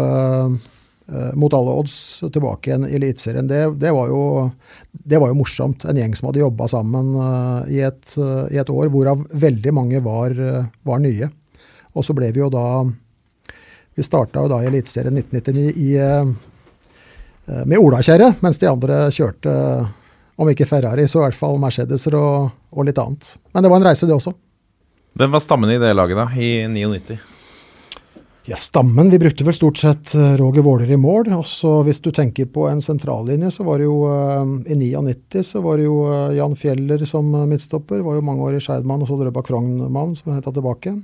mot 1.35 1.55
alle 1.57 1.73
odds 1.81 2.21
tilbake 2.33 2.69
igjen 2.69 2.85
i 2.85 2.97
Eliteserien. 2.99 3.47
Det, 3.49 3.63
det, 3.81 3.93
var 3.97 4.11
jo, 4.11 4.51
det 4.93 5.17
var 5.21 5.31
jo 5.31 5.39
morsomt. 5.39 5.87
En 5.89 5.97
gjeng 5.97 6.13
som 6.17 6.29
hadde 6.29 6.43
jobba 6.43 6.69
sammen 6.69 7.15
eh, 7.17 7.71
i, 7.79 7.83
et, 7.87 8.13
eh, 8.21 8.43
i 8.53 8.61
et 8.61 8.73
år, 8.73 8.91
hvorav 8.93 9.23
veldig 9.33 9.73
mange 9.73 10.03
var, 10.05 10.37
eh, 10.37 10.67
var 10.85 11.01
nye. 11.01 11.31
Og 11.97 12.05
så 12.05 12.17
ble 12.17 12.29
vi 12.35 12.43
jo 12.43 12.51
da 12.53 12.67
Vi 13.99 14.05
starta 14.07 14.45
jo 14.45 14.51
da 14.53 14.61
i 14.63 14.69
Eliteserien 14.69 15.17
1999 15.17 15.73
i, 15.75 15.89
eh, 15.99 16.29
eh, 17.49 17.65
med 17.67 17.81
olakjerre, 17.83 18.29
mens 18.45 18.61
de 18.63 18.69
andre 18.71 19.09
kjørte, 19.11 19.55
om 20.39 20.51
ikke 20.53 20.69
Ferrari, 20.71 21.09
så 21.11 21.19
i 21.19 21.25
hvert 21.25 21.39
fall 21.41 21.59
Mercedeser 21.59 22.15
og, 22.15 22.53
og 22.71 22.87
litt 22.87 23.01
annet. 23.03 23.33
Men 23.51 23.65
det 23.65 23.73
var 23.73 23.81
en 23.81 23.89
reise, 23.89 24.07
det 24.07 24.15
også. 24.15 24.37
Hvem 25.19 25.35
var 25.35 25.43
stammen 25.43 25.73
i 25.75 25.81
det 25.83 25.91
laget, 25.99 26.15
da? 26.15 26.29
I 26.31 26.69
99? 26.71 27.19
Ja, 28.49 28.57
Stammen, 28.57 29.11
vi 29.11 29.19
brukte 29.21 29.45
vel 29.45 29.53
stort 29.53 29.77
sett 29.77 30.15
eh, 30.17 30.37
Roger 30.41 30.63
Våler 30.65 30.89
i 30.91 30.97
mål. 30.97 31.27
Også 31.37 31.83
hvis 31.85 31.99
du 32.01 32.09
tenker 32.17 32.47
på 32.49 32.63
en 32.71 32.81
sentrallinje, 32.81 33.51
så 33.53 33.67
var 33.67 33.77
det 33.77 33.85
jo 33.85 33.99
eh, 34.09 34.73
i 34.73 34.77
99 34.79 35.43
så 35.45 35.61
var 35.61 35.77
det 35.77 35.85
jo 35.85 35.99
eh, 36.09 36.39
Jan 36.39 36.57
Fjeller 36.57 37.05
som 37.05 37.29
midtstopper. 37.51 38.01
Var 38.07 38.17
jo 38.17 38.25
mange 38.25 38.47
år 38.47 38.57
i 38.57 38.63
Skeidmann, 38.65 39.05
og 39.05 39.11
så 39.11 39.19
Drøbak 39.21 39.51
Frogn-mann, 39.51 40.17
som 40.17 40.33
heter 40.33 40.57
tilbake. 40.57 40.95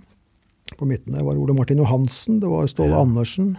På 0.78 0.88
midten 0.88 1.18
der 1.18 1.28
var 1.28 1.36
Ole 1.36 1.52
Martin 1.58 1.84
Johansen, 1.84 2.40
det 2.40 2.48
var 2.48 2.64
Ståle 2.72 2.96
Andersen. 2.96 3.52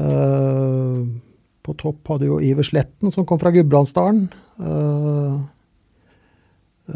Eh, 0.00 1.04
på 1.68 1.78
topp 1.84 2.14
hadde 2.14 2.32
jo 2.32 2.40
Iver 2.40 2.64
Sletten, 2.64 3.12
som 3.12 3.28
kom 3.28 3.44
fra 3.44 3.52
Gudbrandsdalen. 3.52 4.24
Eh, 4.56 5.38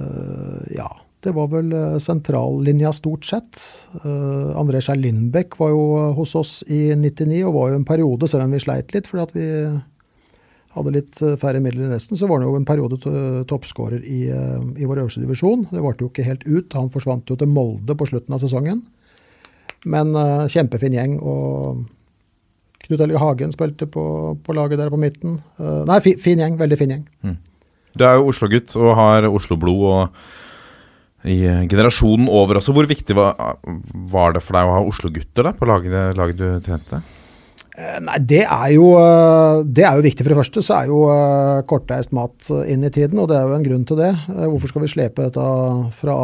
eh, 0.01 0.77
ja, 0.81 0.89
det 1.23 1.33
var 1.37 1.49
vel 1.53 1.73
eh, 1.77 1.97
sentrallinja 2.03 2.91
stort 2.97 3.27
sett. 3.29 3.61
Uh, 4.03 4.53
André 4.59 4.81
Skjær 4.83 4.99
Lindbekk 4.99 5.57
var 5.61 5.71
jo 5.71 5.85
hos 6.19 6.35
oss 6.39 6.59
i 6.67 6.91
99, 6.99 7.45
og 7.47 7.57
var 7.57 7.73
jo 7.73 7.79
en 7.81 7.89
periode, 7.89 8.29
selv 8.31 8.47
om 8.47 8.55
vi 8.57 8.63
sleit 8.63 8.95
litt 8.97 9.11
fordi 9.11 9.25
at 9.27 9.35
vi 9.37 9.49
hadde 10.77 10.95
litt 10.95 11.21
eh, 11.23 11.37
færre 11.41 11.61
midler 11.63 11.87
enn 11.87 11.95
resten, 11.95 12.19
så 12.19 12.29
var 12.29 12.41
han 12.41 12.49
jo 12.49 12.57
en 12.57 12.69
periode 12.69 12.99
to- 13.03 13.45
toppskårer 13.49 14.05
i, 14.09 14.25
eh, 14.33 14.67
i 14.81 14.89
vår 14.89 15.05
øverste 15.05 15.23
divisjon. 15.23 15.67
Det 15.71 15.85
varte 15.85 16.05
jo 16.05 16.11
ikke 16.11 16.27
helt 16.27 16.47
ut. 16.49 16.73
Han 16.79 16.93
forsvant 16.93 17.29
jo 17.29 17.37
til 17.39 17.51
Molde 17.51 17.97
på 17.99 18.09
slutten 18.09 18.37
av 18.37 18.43
sesongen. 18.43 18.85
Men 19.83 20.15
uh, 20.15 20.47
kjempefin 20.47 20.95
gjeng. 20.95 21.17
og 21.19 21.83
Knut 22.85 23.01
Helge 23.03 23.19
Hagen 23.19 23.51
spilte 23.51 23.89
på, 23.91 24.05
på 24.39 24.55
laget 24.55 24.79
der 24.79 24.93
på 24.95 25.01
midten. 25.01 25.41
Uh, 25.59 25.83
nei, 25.89 25.97
fi, 26.05 26.13
fin 26.23 26.39
gjeng. 26.39 26.55
Veldig 26.61 26.79
fin 26.79 26.93
gjeng. 26.95 27.03
Du 27.99 28.05
er 28.07 28.21
jo 28.21 28.31
Oslo-gutt 28.31 28.77
og 28.79 28.95
har 28.95 29.27
Oslo-blod 29.27 29.83
og 29.91 30.23
i 31.29 31.41
eh, 31.47 31.65
generasjonen 31.71 32.29
over 32.31 32.59
også. 32.61 32.75
Hvor 32.75 32.89
viktig 32.91 33.17
var, 33.19 33.59
var 34.13 34.37
det 34.37 34.45
for 34.45 34.59
deg 34.59 34.69
å 34.69 34.77
ha 34.79 34.85
Oslo-gutter 34.87 35.53
på 35.59 35.69
laget, 35.69 36.17
laget 36.19 36.41
du 36.41 36.47
trente? 36.65 37.03
Eh, 37.73 37.99
Nei, 38.05 38.19
det 38.29 38.43
er, 38.43 38.73
jo, 38.75 38.89
eh, 38.99 39.63
det 39.65 39.85
er 39.87 39.99
jo 39.99 40.05
viktig. 40.07 40.25
For 40.25 40.35
det 40.35 40.39
første 40.41 40.65
så 40.67 40.79
er 40.81 40.91
jo 40.91 41.03
kortreist 41.71 42.15
mat 42.17 42.51
inn 42.67 42.83
i 42.85 42.93
tiden, 42.93 43.21
og 43.23 43.31
det 43.31 43.39
er 43.39 43.47
jo 43.47 43.57
en 43.57 43.67
grunn 43.69 43.87
til 43.89 44.01
det. 44.03 44.11
Hvorfor 44.27 44.73
skal 44.73 44.85
vi 44.85 44.93
slepe 44.93 45.29
dette 45.29 45.47
fra 46.01 46.17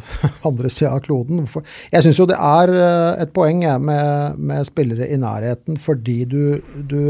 andre 0.48 0.72
sida 0.72 0.94
av 0.96 1.04
kloden? 1.04 1.44
Hvorfor? 1.44 1.66
Jeg 1.92 2.06
syns 2.06 2.22
jo 2.22 2.28
det 2.30 2.40
er 2.40 2.74
et 3.26 3.34
poeng 3.36 3.66
med, 3.84 4.40
med 4.40 4.68
spillere 4.68 5.10
i 5.12 5.20
nærheten, 5.20 5.76
fordi 5.82 6.22
du, 6.30 6.42
du 6.88 7.00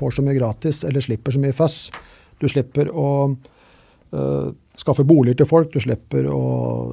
får 0.00 0.16
så 0.16 0.24
mye 0.24 0.38
gratis, 0.40 0.84
eller 0.88 1.04
slipper 1.04 1.36
så 1.36 1.44
mye 1.44 1.56
føss. 1.56 1.82
Du 2.40 2.48
slipper 2.48 2.88
å 2.96 3.10
eh, 4.16 4.50
skaffe 4.80 5.04
boliger 5.06 5.40
til 5.40 5.48
folk, 5.48 5.70
du 5.72 5.82
slipper 5.82 6.26
å 6.30 6.40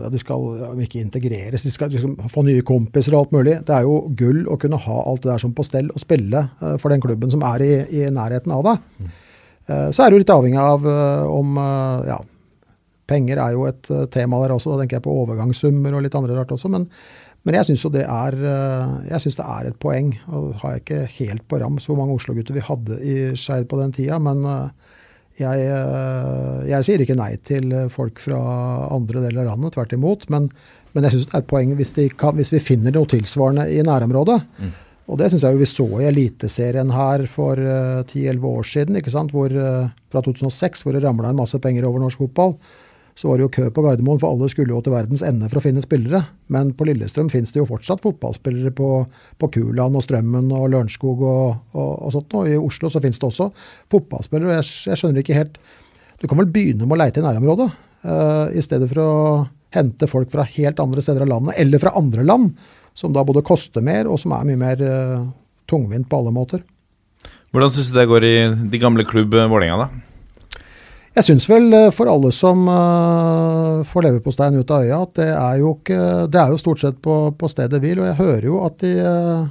ja, 0.04 0.12
De 0.14 0.20
skal 0.22 0.48
ja, 0.62 0.72
ikke 0.84 1.02
integreres, 1.02 1.64
de 1.66 1.74
skal, 1.74 1.92
de 1.92 2.02
skal 2.02 2.32
få 2.32 2.44
nye 2.48 2.66
kompiser 2.68 3.16
og 3.16 3.26
alt 3.26 3.38
mulig. 3.38 3.60
Det 3.68 3.76
er 3.76 3.86
jo 3.88 4.00
gull 4.18 4.44
å 4.52 4.58
kunne 4.62 4.80
ha 4.84 4.98
alt 5.04 5.24
det 5.24 5.32
der 5.34 5.44
som 5.44 5.54
på 5.56 5.66
stell 5.68 5.92
og 5.94 6.02
spille 6.04 6.48
uh, 6.62 6.76
for 6.82 6.94
den 6.94 7.04
klubben 7.04 7.32
som 7.34 7.46
er 7.48 7.64
i, 7.66 7.74
i 8.02 8.08
nærheten 8.14 8.54
av 8.56 8.66
deg. 8.68 9.06
Eh, 9.68 9.88
så 9.92 10.06
er 10.06 10.14
jo 10.14 10.20
litt 10.22 10.32
avhengig 10.32 10.60
av 10.64 10.86
uh, 10.88 11.28
om 11.32 11.60
ja, 12.08 12.18
Penger 13.08 13.40
er 13.44 13.56
jo 13.56 13.64
et 13.70 13.88
tema 14.12 14.42
der 14.44 14.56
også, 14.56 14.74
da 14.74 14.82
tenker 14.84 15.00
jeg 15.00 15.08
på 15.08 15.16
overgangssummer 15.24 15.96
og 15.96 16.04
litt 16.04 16.16
andre 16.20 16.36
rart 16.36 16.52
også. 16.56 16.72
Men, 16.72 16.90
men 17.48 17.56
jeg 17.56 17.70
syns 17.70 17.86
det 17.88 18.04
det 18.04 19.46
er 19.48 19.70
et 19.70 19.80
poeng. 19.80 20.12
og 20.28 20.58
Har 20.64 20.76
jeg 20.76 20.84
ikke 20.84 21.02
helt 21.22 21.48
på 21.48 21.60
rams 21.64 21.88
hvor 21.88 22.00
mange 22.00 22.18
Oslo-gutter 22.18 22.58
vi 22.58 22.66
hadde 22.68 23.00
i 23.00 23.18
Skeid 23.40 23.70
på 23.72 23.80
den 23.80 23.96
tida, 23.96 24.20
men 24.20 24.44
jeg, 25.38 25.68
eh, 25.70 26.66
jeg 26.72 26.86
sier 26.88 27.04
ikke 27.04 27.18
nei 27.18 27.36
til 27.46 27.70
eh, 27.76 27.92
folk 27.94 28.20
fra 28.22 28.40
andre 28.94 29.22
deler 29.28 29.44
av 29.46 29.54
landet, 29.54 29.76
tvert 29.76 29.94
imot. 29.94 30.26
Men, 30.34 30.50
men 30.96 31.06
jeg 31.06 31.16
syns 31.16 31.30
det 31.30 31.38
er 31.38 31.46
et 31.46 31.52
poeng 31.52 31.76
hvis, 31.78 31.94
kan, 32.18 32.36
hvis 32.40 32.54
vi 32.56 32.64
finner 32.64 32.96
noe 32.96 33.10
tilsvarende 33.12 33.68
i 33.74 33.84
nærområdet. 33.86 34.40
Og 35.08 35.20
det 35.22 35.30
syns 35.32 35.46
jeg 35.46 35.56
jo 35.56 35.62
vi 35.62 35.70
så 35.70 35.86
i 36.02 36.08
Eliteserien 36.10 36.90
her 36.92 37.22
for 37.32 37.60
uh, 37.62 38.02
10-11 38.04 38.48
år 38.50 38.66
siden? 38.68 38.98
Hvor, 39.32 39.54
uh, 39.56 39.88
fra 40.12 40.24
2006, 40.26 40.84
hvor 40.84 40.98
det 40.98 41.04
ramla 41.06 41.32
en 41.32 41.40
masse 41.40 41.60
penger 41.64 41.88
over 41.88 42.04
norsk 42.04 42.26
fotball. 42.26 42.58
Så 43.18 43.32
var 43.32 43.40
det 43.40 43.48
jo 43.48 43.54
kø 43.56 43.64
på 43.74 43.82
Gardermoen, 43.82 44.20
for 44.22 44.30
alle 44.30 44.50
skulle 44.52 44.76
jo 44.76 44.80
til 44.86 44.94
verdens 44.94 45.24
ende 45.26 45.50
for 45.50 45.58
å 45.58 45.64
finne 45.64 45.82
spillere. 45.82 46.22
Men 46.54 46.70
på 46.78 46.86
Lillestrøm 46.86 47.32
finnes 47.34 47.50
det 47.54 47.64
jo 47.64 47.70
fortsatt 47.70 48.04
fotballspillere 48.06 48.70
på, 48.78 48.92
på 49.42 49.50
Kuland 49.56 49.98
og 49.98 50.06
Strømmen 50.06 50.52
og 50.54 50.68
Lørenskog 50.74 51.24
og, 51.26 51.58
og, 51.74 51.92
og 52.06 52.14
sånt. 52.14 52.38
Og 52.38 52.52
i 52.52 52.60
Oslo 52.62 52.92
så 52.94 53.02
finnes 53.02 53.18
det 53.18 53.26
også 53.26 53.50
fotballspillere. 53.94 54.52
og 54.52 54.60
jeg, 54.60 54.70
jeg 54.92 55.02
skjønner 55.02 55.26
ikke 55.26 55.40
helt 55.40 55.58
Du 56.22 56.28
kan 56.30 56.38
vel 56.38 56.50
begynne 56.54 56.86
med 56.86 56.98
å 56.98 57.02
leite 57.02 57.22
i 57.22 57.26
nærområdet, 57.26 57.68
uh, 58.06 58.48
i 58.54 58.62
stedet 58.66 58.88
for 58.94 59.02
å 59.02 59.12
hente 59.74 60.10
folk 60.10 60.32
fra 60.34 60.46
helt 60.54 60.80
andre 60.82 61.04
steder 61.04 61.26
av 61.26 61.34
landet, 61.34 61.58
eller 61.62 61.82
fra 61.82 61.94
andre 61.98 62.24
land, 62.26 62.56
som 62.98 63.14
da 63.14 63.26
både 63.26 63.46
koster 63.46 63.86
mer, 63.86 64.10
og 64.10 64.18
som 64.22 64.34
er 64.34 64.48
mye 64.48 64.62
mer 64.62 64.82
uh, 64.82 65.28
tungvint 65.70 66.10
på 66.10 66.22
alle 66.22 66.34
måter. 66.34 66.64
Hvordan 67.54 67.74
syns 67.74 67.92
du 67.92 67.98
det 67.98 68.10
går 68.10 68.26
i 68.28 68.36
de 68.74 68.82
gamle 68.82 69.06
klubb 69.08 69.36
eh, 69.38 69.48
Vålerenga, 69.50 69.86
da? 69.86 70.07
Jeg 71.18 71.26
syns 71.26 71.48
vel 71.50 71.72
eh, 71.74 71.88
for 71.96 72.10
alle 72.12 72.30
som 72.36 72.68
uh, 72.70 73.82
får 73.90 74.06
leverposteien 74.06 74.60
ut 74.60 74.70
av 74.70 74.84
øya, 74.86 75.00
at 75.02 75.16
det 75.18 75.30
er 75.34 75.56
jo, 75.64 75.72
ikke, 75.80 76.02
det 76.30 76.38
er 76.38 76.54
jo 76.54 76.60
stort 76.62 76.84
sett 76.84 77.00
på, 77.02 77.16
på 77.34 77.50
stedet 77.50 77.80
hvil. 77.82 78.04
Og 78.04 78.06
jeg 78.06 78.20
hører 78.20 78.46
jo 78.46 78.60
at 78.68 78.78
de, 78.84 78.92
uh, 79.02 79.48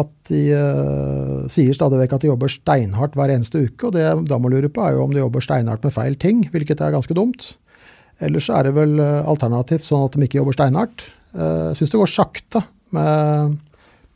at 0.00 0.14
de 0.30 0.40
uh, 0.56 1.44
sier 1.52 1.76
stadig 1.76 2.00
vekk 2.00 2.16
at 2.16 2.24
de 2.24 2.32
jobber 2.32 2.54
steinhardt 2.54 3.20
hver 3.20 3.34
eneste 3.36 3.66
uke. 3.66 3.90
Og 3.90 3.98
det 3.98 4.06
jeg 4.06 4.24
da 4.32 4.40
må 4.40 4.48
lure 4.54 4.72
på, 4.72 4.80
er 4.80 4.96
jo 4.96 5.04
om 5.04 5.12
de 5.12 5.20
jobber 5.20 5.44
steinhardt 5.44 5.84
med 5.84 5.96
feil 5.98 6.16
ting, 6.24 6.46
hvilket 6.48 6.80
er 6.80 6.96
ganske 6.96 7.20
dumt. 7.20 7.52
Ellers 8.24 8.48
er 8.48 8.64
det 8.64 8.76
vel 8.78 8.96
alternativt 9.04 9.84
sånn 9.84 10.08
at 10.08 10.16
de 10.16 10.24
ikke 10.24 10.40
jobber 10.40 10.56
steinhardt. 10.56 11.04
Jeg 11.36 11.76
syns 11.76 11.92
det 11.92 12.00
går 12.00 12.08
sakte 12.08 12.62
med, 12.96 13.58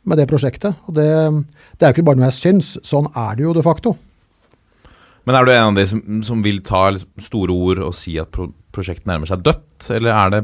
med 0.09 0.17
det 0.17 0.25
prosjektet. 0.31 0.73
Og 0.89 0.97
det, 0.97 1.11
det 1.77 1.85
er 1.85 1.91
jo 1.91 1.99
ikke 1.99 2.09
bare 2.09 2.17
noe 2.17 2.31
jeg 2.31 2.39
syns, 2.39 2.79
sånn 2.81 3.13
er 3.13 3.37
det 3.37 3.45
jo 3.45 3.53
de 3.53 3.61
facto. 3.61 3.93
Men 5.27 5.37
er 5.37 5.45
du 5.45 5.51
en 5.53 5.71
av 5.71 5.77
de 5.77 5.87
som, 5.89 6.01
som 6.25 6.41
vil 6.45 6.61
ta 6.65 6.87
store 7.21 7.53
ord 7.53 7.83
og 7.85 7.93
si 7.97 8.17
at 8.21 8.31
pro 8.33 8.49
prosjektet 8.71 9.09
nærmer 9.09 9.27
seg 9.27 9.41
dødt, 9.43 9.89
eller 9.91 10.15
er 10.15 10.29
det 10.31 10.39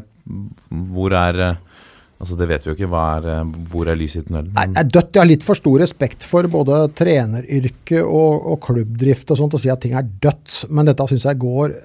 Hvor 0.68 1.14
er 1.16 1.38
eh, 1.46 1.60
Altså, 2.18 2.34
det 2.34 2.48
vet 2.50 2.64
vi 2.66 2.72
jo 2.72 2.74
ikke. 2.74 2.88
Er, 2.98 3.26
eh, 3.30 3.52
hvor 3.70 3.88
er 3.88 3.96
lyset 3.96 4.24
i 4.24 4.26
tunnelen? 4.26 4.50
Nei, 4.56 4.66
er 4.82 4.88
dødt. 4.90 5.12
Jeg 5.14 5.22
har 5.22 5.30
litt 5.30 5.46
for 5.46 5.60
stor 5.60 5.78
respekt 5.84 6.26
for 6.26 6.48
både 6.50 6.80
treneryrket 6.98 8.02
og, 8.02 8.48
og 8.54 8.58
klubbdrift 8.66 9.30
og 9.32 9.38
sånt, 9.38 9.54
å 9.54 9.62
si 9.62 9.70
at 9.70 9.84
ting 9.84 9.94
er 9.94 10.08
dødt. 10.26 10.64
Men 10.74 10.90
dette 10.90 11.06
syns 11.12 11.28
jeg 11.30 11.40
går 11.44 11.76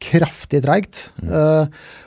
kraftig 0.00 0.62
treigt. 0.64 1.02
Eh, 1.22 1.66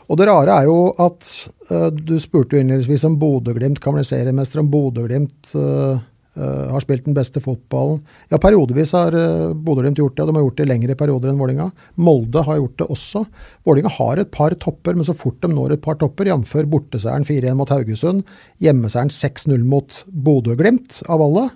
og 0.10 0.20
det 0.20 0.28
rare 0.28 0.58
er 0.60 0.68
jo 0.68 0.78
at 1.02 1.30
uh, 1.70 1.90
du 1.94 2.18
spurte 2.22 2.58
jo 2.58 2.64
innledningsvis 2.64 3.06
om 3.08 3.16
Bodø-Glimt 3.22 3.80
kan 3.82 3.96
bli 3.96 4.04
seriemester, 4.08 4.62
om 4.62 4.72
Bodø-Glimt 4.74 5.54
eh, 5.58 6.02
har 6.36 6.82
spilt 6.82 7.06
den 7.06 7.14
beste 7.14 7.42
fotballen. 7.44 8.00
Ja, 8.32 8.40
periodevis 8.42 8.96
har 8.98 9.14
uh, 9.14 9.54
Bodø-Glimt 9.54 10.00
gjort 10.02 10.16
det, 10.18 10.24
og 10.24 10.32
de 10.32 10.38
har 10.40 10.46
gjort 10.48 10.58
det 10.58 10.66
i 10.66 10.72
lengre 10.72 10.96
perioder 10.98 11.30
enn 11.30 11.38
Vålinga. 11.38 11.68
Molde 12.02 12.42
har 12.48 12.58
gjort 12.58 12.80
det 12.82 12.88
også. 12.96 13.22
Vålinga 13.70 13.92
har 14.00 14.22
et 14.22 14.32
par 14.34 14.56
topper, 14.58 14.98
men 14.98 15.06
så 15.06 15.14
fort 15.18 15.38
de 15.46 15.52
når 15.54 15.76
et 15.76 15.84
par 15.84 16.00
topper, 16.02 16.32
jf. 16.32 16.56
borteseieren 16.72 17.28
4-1 17.28 17.60
mot 17.60 17.70
Haugesund, 17.70 18.26
hjemmeseieren 18.64 19.14
6-0 19.14 19.68
mot 19.70 20.00
Bodø-Glimt, 20.10 21.04
av 21.12 21.22
alle, 21.22 21.48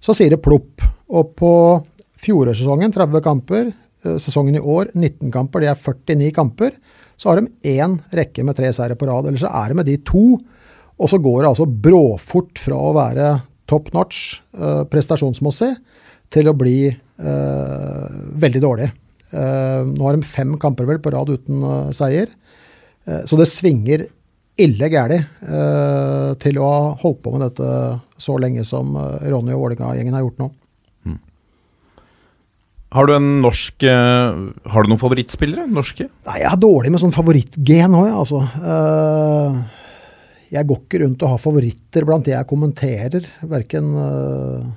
så 0.00 0.16
sier 0.16 0.32
det 0.32 0.40
plopp. 0.44 0.86
Og 1.12 1.34
på 1.36 1.52
fjorårssesongen, 2.24 2.92
30 2.96 3.24
kamper, 3.24 3.72
eh, 4.04 4.16
sesongen 4.16 4.56
i 4.56 4.64
år, 4.64 4.94
19 4.94 5.32
kamper, 5.34 5.60
det 5.60 5.72
er 5.72 5.76
49 5.76 6.32
kamper, 6.36 6.72
så 7.20 7.30
har 7.30 7.40
de 7.40 7.52
én 7.68 7.98
rekke 8.16 8.44
med 8.44 8.56
tre 8.56 8.72
seire 8.72 8.96
på 8.96 9.08
rad. 9.08 9.28
Eller 9.28 9.38
så 9.38 9.52
er 9.52 9.68
det 9.68 9.76
med 9.76 9.86
de 9.86 9.98
to, 9.98 10.40
og 11.00 11.08
så 11.08 11.20
går 11.20 11.42
det 11.42 11.50
altså 11.50 11.68
bråfort 11.68 12.60
fra 12.60 12.76
å 12.76 12.96
være 12.96 13.28
top 13.70 13.92
notch 13.94 14.40
eh, 14.58 14.82
prestasjonsmessig 14.90 15.70
til 16.34 16.50
å 16.50 16.56
bli 16.58 16.90
eh, 16.90 18.18
veldig 18.42 18.62
dårlig. 18.62 18.90
Eh, 19.30 19.80
nå 19.86 20.06
har 20.06 20.18
de 20.18 20.26
fem 20.26 20.56
kamper 20.60 20.88
vel 20.90 21.00
på 21.02 21.14
rad 21.14 21.30
uten 21.30 21.62
eh, 21.62 21.90
seier, 21.96 22.30
Eh, 23.08 23.22
så 23.24 23.38
det 23.40 23.48
svinger 23.48 24.02
ille 24.60 24.88
gæli 24.92 25.16
til 26.42 26.58
å 26.60 26.66
ha 26.68 26.80
holdt 27.00 27.20
på 27.24 27.30
med 27.32 27.46
dette 27.46 27.68
så 28.20 28.34
lenge 28.36 28.60
som 28.68 28.92
Ronny 28.92 29.54
og 29.54 29.62
Vålerenga-gjengen 29.62 30.18
har 30.18 30.26
gjort 30.26 30.42
nå. 30.42 30.48
Har 32.92 33.06
du 33.08 33.14
en 33.14 33.28
norsk 33.40 33.86
Har 33.86 34.84
du 34.84 34.90
noen 34.90 35.00
favorittspillere? 35.00 35.64
Norske? 35.70 36.10
Nei, 36.28 36.36
jeg 36.42 36.50
er 36.50 36.60
dårlig 36.60 36.92
med 36.92 37.00
sånn 37.00 37.14
favorittgen 37.14 37.96
òg, 37.96 38.10
jeg, 38.10 38.18
altså. 38.20 38.42
Eh, 38.60 39.79
jeg 40.50 40.66
går 40.66 40.82
ikke 40.82 41.00
rundt 41.04 41.24
og 41.24 41.34
har 41.34 41.42
favoritter 41.42 42.06
blant 42.08 42.26
de 42.26 42.34
jeg 42.34 42.50
kommenterer, 42.50 43.26
verken 43.50 43.92
eh, 44.02 44.70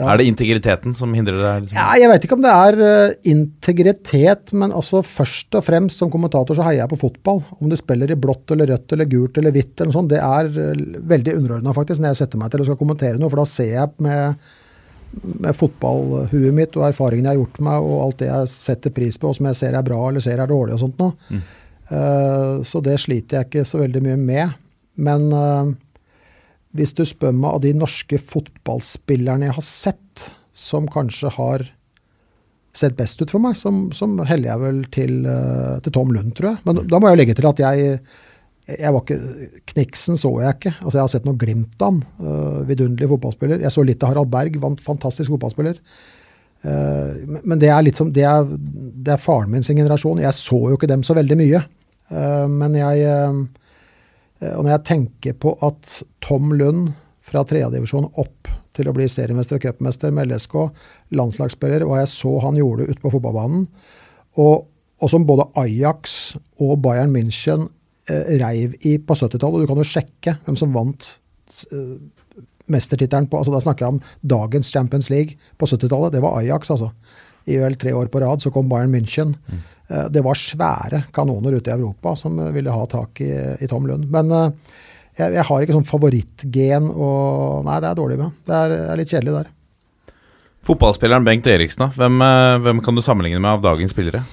ja. 0.00 0.06
Er 0.08 0.22
det 0.22 0.24
integriteten 0.30 0.94
som 0.96 1.12
hindrer 1.12 1.36
deg? 1.36 1.66
Liksom? 1.66 1.76
Ja, 1.76 1.90
jeg 2.00 2.08
vet 2.08 2.24
ikke 2.24 2.36
om 2.38 2.44
det 2.44 2.52
er 2.52 2.78
eh, 2.86 3.14
integritet, 3.28 4.54
men 4.56 4.72
altså 4.72 5.02
først 5.04 5.52
og 5.58 5.66
fremst 5.66 6.00
som 6.00 6.10
kommentator 6.10 6.56
så 6.56 6.64
heier 6.64 6.80
jeg 6.80 6.92
på 6.94 7.02
fotball. 7.02 7.42
Om 7.60 7.68
de 7.68 7.76
spiller 7.76 8.10
i 8.10 8.16
blått 8.16 8.54
eller 8.54 8.72
rødt 8.72 8.96
eller 8.96 9.10
gult 9.10 9.36
eller 9.36 9.52
hvitt 9.52 9.74
eller 9.76 9.92
noe 9.92 9.98
sånt, 9.98 10.14
det 10.14 10.22
er 10.24 10.48
eh, 10.48 10.82
veldig 11.12 11.36
underordna 11.42 11.76
faktisk 11.76 12.00
når 12.00 12.14
jeg 12.14 12.22
setter 12.22 12.40
meg 12.40 12.54
til 12.54 12.64
å 12.64 12.68
skal 12.70 12.80
kommentere 12.80 13.20
noe, 13.20 13.28
for 13.28 13.42
da 13.42 13.46
ser 13.52 13.70
jeg 13.74 14.06
med, 14.08 14.48
med 15.44 15.60
fotballhuet 15.60 16.56
mitt 16.56 16.80
og 16.80 16.88
erfaringene 16.88 17.28
jeg 17.28 17.36
har 17.36 17.42
gjort 17.44 17.62
meg 17.68 17.90
og 17.92 17.96
alt 18.06 18.22
det 18.24 18.30
jeg 18.32 18.52
setter 18.54 18.96
pris 18.96 19.20
på 19.20 19.28
og 19.28 19.36
som 19.36 19.50
jeg 19.52 19.60
ser 19.60 19.76
er 19.76 19.86
bra 19.86 20.00
eller 20.08 20.24
ser 20.24 20.40
er 20.40 20.50
dårlig 20.50 20.78
og 20.78 20.86
sånt 20.86 21.04
noe. 21.04 21.44
Eh, 21.92 22.54
så 22.64 22.80
det 22.80 22.96
sliter 23.04 23.42
jeg 23.42 23.50
ikke 23.50 23.68
så 23.68 23.84
veldig 23.84 24.06
mye 24.08 24.18
med. 24.24 24.58
Men 24.96 25.28
eh, 25.32 25.70
hvis 26.78 26.94
du 26.96 27.04
spør 27.08 27.34
meg 27.36 27.50
av 27.50 27.62
de 27.64 27.74
norske 27.76 28.18
fotballspillerne 28.20 29.48
jeg 29.48 29.56
har 29.58 29.66
sett, 29.66 30.26
som 30.52 30.88
kanskje 30.90 31.32
har 31.36 31.64
sett 32.76 32.96
best 32.96 33.20
ut 33.20 33.32
for 33.32 33.42
meg, 33.44 33.56
som, 33.56 33.86
som 33.92 34.16
heller 34.24 34.52
jeg 34.52 34.62
vel 34.62 34.82
til, 34.92 35.16
eh, 35.28 35.78
til 35.84 35.94
Tom 35.96 36.12
Lund, 36.14 36.34
tror 36.36 36.54
jeg. 36.54 36.62
Men 36.68 36.84
da 36.88 37.00
må 37.00 37.10
jeg 37.12 37.22
legge 37.22 37.36
til 37.38 37.48
at 37.50 37.60
jeg 37.62 37.98
jeg 38.70 38.94
var 38.94 39.02
ikke, 39.02 39.48
Kniksen 39.72 40.18
så 40.20 40.30
jeg 40.38 40.54
ikke. 40.54 40.70
Altså 40.78 40.94
Jeg 40.94 41.02
har 41.02 41.10
sett 41.10 41.24
noe 41.26 41.38
glimt 41.38 41.80
av 41.82 41.88
han. 41.90 41.96
Uh, 42.22 42.60
vidunderlig 42.68 43.08
fotballspiller. 43.10 43.62
Jeg 43.64 43.74
så 43.74 43.82
litt 43.82 44.04
av 44.06 44.12
Harald 44.12 44.30
Berg, 44.30 44.58
fantastisk 44.86 45.32
fotballspiller. 45.34 45.80
Uh, 46.62 47.40
men- 47.42 47.58
det 47.58 47.72
er 47.74 47.82
litt 47.82 47.98
som, 47.98 48.12
det 48.14 48.22
er, 48.22 48.46
det 48.46 49.16
er 49.16 49.22
faren 49.22 49.50
min 49.50 49.66
sin 49.66 49.80
generasjon. 49.80 50.22
Jeg 50.22 50.38
så 50.38 50.60
jo 50.70 50.78
ikke 50.78 50.90
dem 50.90 51.02
så 51.02 51.18
veldig 51.18 51.40
mye. 51.42 51.64
Uh, 52.12 52.46
men 52.46 52.78
jeg 52.78 53.02
Og 54.42 54.64
når 54.64 54.72
jeg 54.72 54.84
tenker 54.88 55.36
på 55.38 55.52
at 55.62 56.00
Tom 56.24 56.50
Lund 56.58 56.92
fra 57.22 57.44
tredjedivisjon 57.46 58.08
opp 58.18 58.50
til 58.76 58.88
å 58.88 58.94
bli 58.96 59.06
seriemester 59.10 59.58
og 59.58 59.66
cupmester 59.66 60.12
med 60.14 60.30
LSK, 60.32 60.56
landslagsspiller, 61.14 61.84
hva 61.86 62.00
jeg 62.02 62.10
så 62.12 62.36
han 62.44 62.58
gjorde 62.58 62.88
ute 62.88 63.00
på 63.02 63.12
fotballbanen, 63.14 63.66
og, 64.42 64.66
og 65.02 65.12
som 65.12 65.26
både 65.28 65.48
Ajax 65.60 66.34
og 66.62 66.78
Bayern 66.84 67.12
München 67.14 67.68
eh, 68.08 68.38
reiv 68.40 68.76
i 68.88 68.96
på 68.98 69.16
70-tallet. 69.18 69.62
Du 69.62 69.70
kan 69.70 69.82
jo 69.82 69.88
sjekke 69.88 70.38
hvem 70.46 70.58
som 70.58 70.72
vant 70.74 71.10
eh, 71.68 71.98
mestertittelen 72.72 73.28
på 73.28 73.40
altså 73.40 73.52
Da 73.52 73.60
snakker 73.64 73.84
jeg 73.84 73.96
om 73.96 74.00
dagens 74.32 74.70
Champions 74.72 75.10
League 75.12 75.36
på 75.60 75.68
70-tallet. 75.68 76.14
Det 76.14 76.22
var 76.24 76.38
Ajax, 76.40 76.72
altså. 76.72 76.92
i 77.44 77.58
vel 77.60 77.76
tre 77.76 77.92
år 77.98 78.08
på 78.08 78.22
rad. 78.22 78.40
Så 78.40 78.54
kom 78.54 78.70
Bayern 78.72 78.94
München. 78.94 79.36
Mm. 79.50 79.62
Eh, 79.92 80.08
Det 80.10 80.22
var 80.24 80.38
svære 80.38 81.04
kanoner 81.12 81.58
ute 81.58 81.70
i 81.70 81.74
Europa 81.74 82.14
som 82.16 82.38
ville 82.54 82.72
ha 82.72 82.86
tak 82.86 83.20
i, 83.20 83.32
i 83.60 83.68
Tom 83.68 83.86
Lund. 83.86 84.08
Men 84.10 84.30
eh, 84.32 84.78
jeg, 85.18 85.34
jeg 85.36 85.48
har 85.48 85.64
ikke 85.64 85.76
sånn 85.76 85.88
favorittgen 85.88 86.88
og 86.92 87.66
Nei, 87.66 87.80
det 87.84 87.90
er 87.90 87.98
dårlig 87.98 88.20
med. 88.22 88.38
Det 88.48 88.60
er, 88.62 88.76
er 88.92 89.02
litt 89.02 89.12
kjedelig 89.12 89.42
der. 89.42 89.50
Fotballspilleren 90.62 91.26
Bengt 91.26 91.48
Eriksen, 91.50 91.88
da. 91.88 91.90
Hvem, 91.98 92.22
eh, 92.24 92.56
hvem 92.64 92.80
kan 92.84 92.96
du 92.96 93.04
sammenligne 93.04 93.42
med 93.42 93.58
av 93.58 93.66
dagens 93.66 93.94
spillere? 93.94 94.24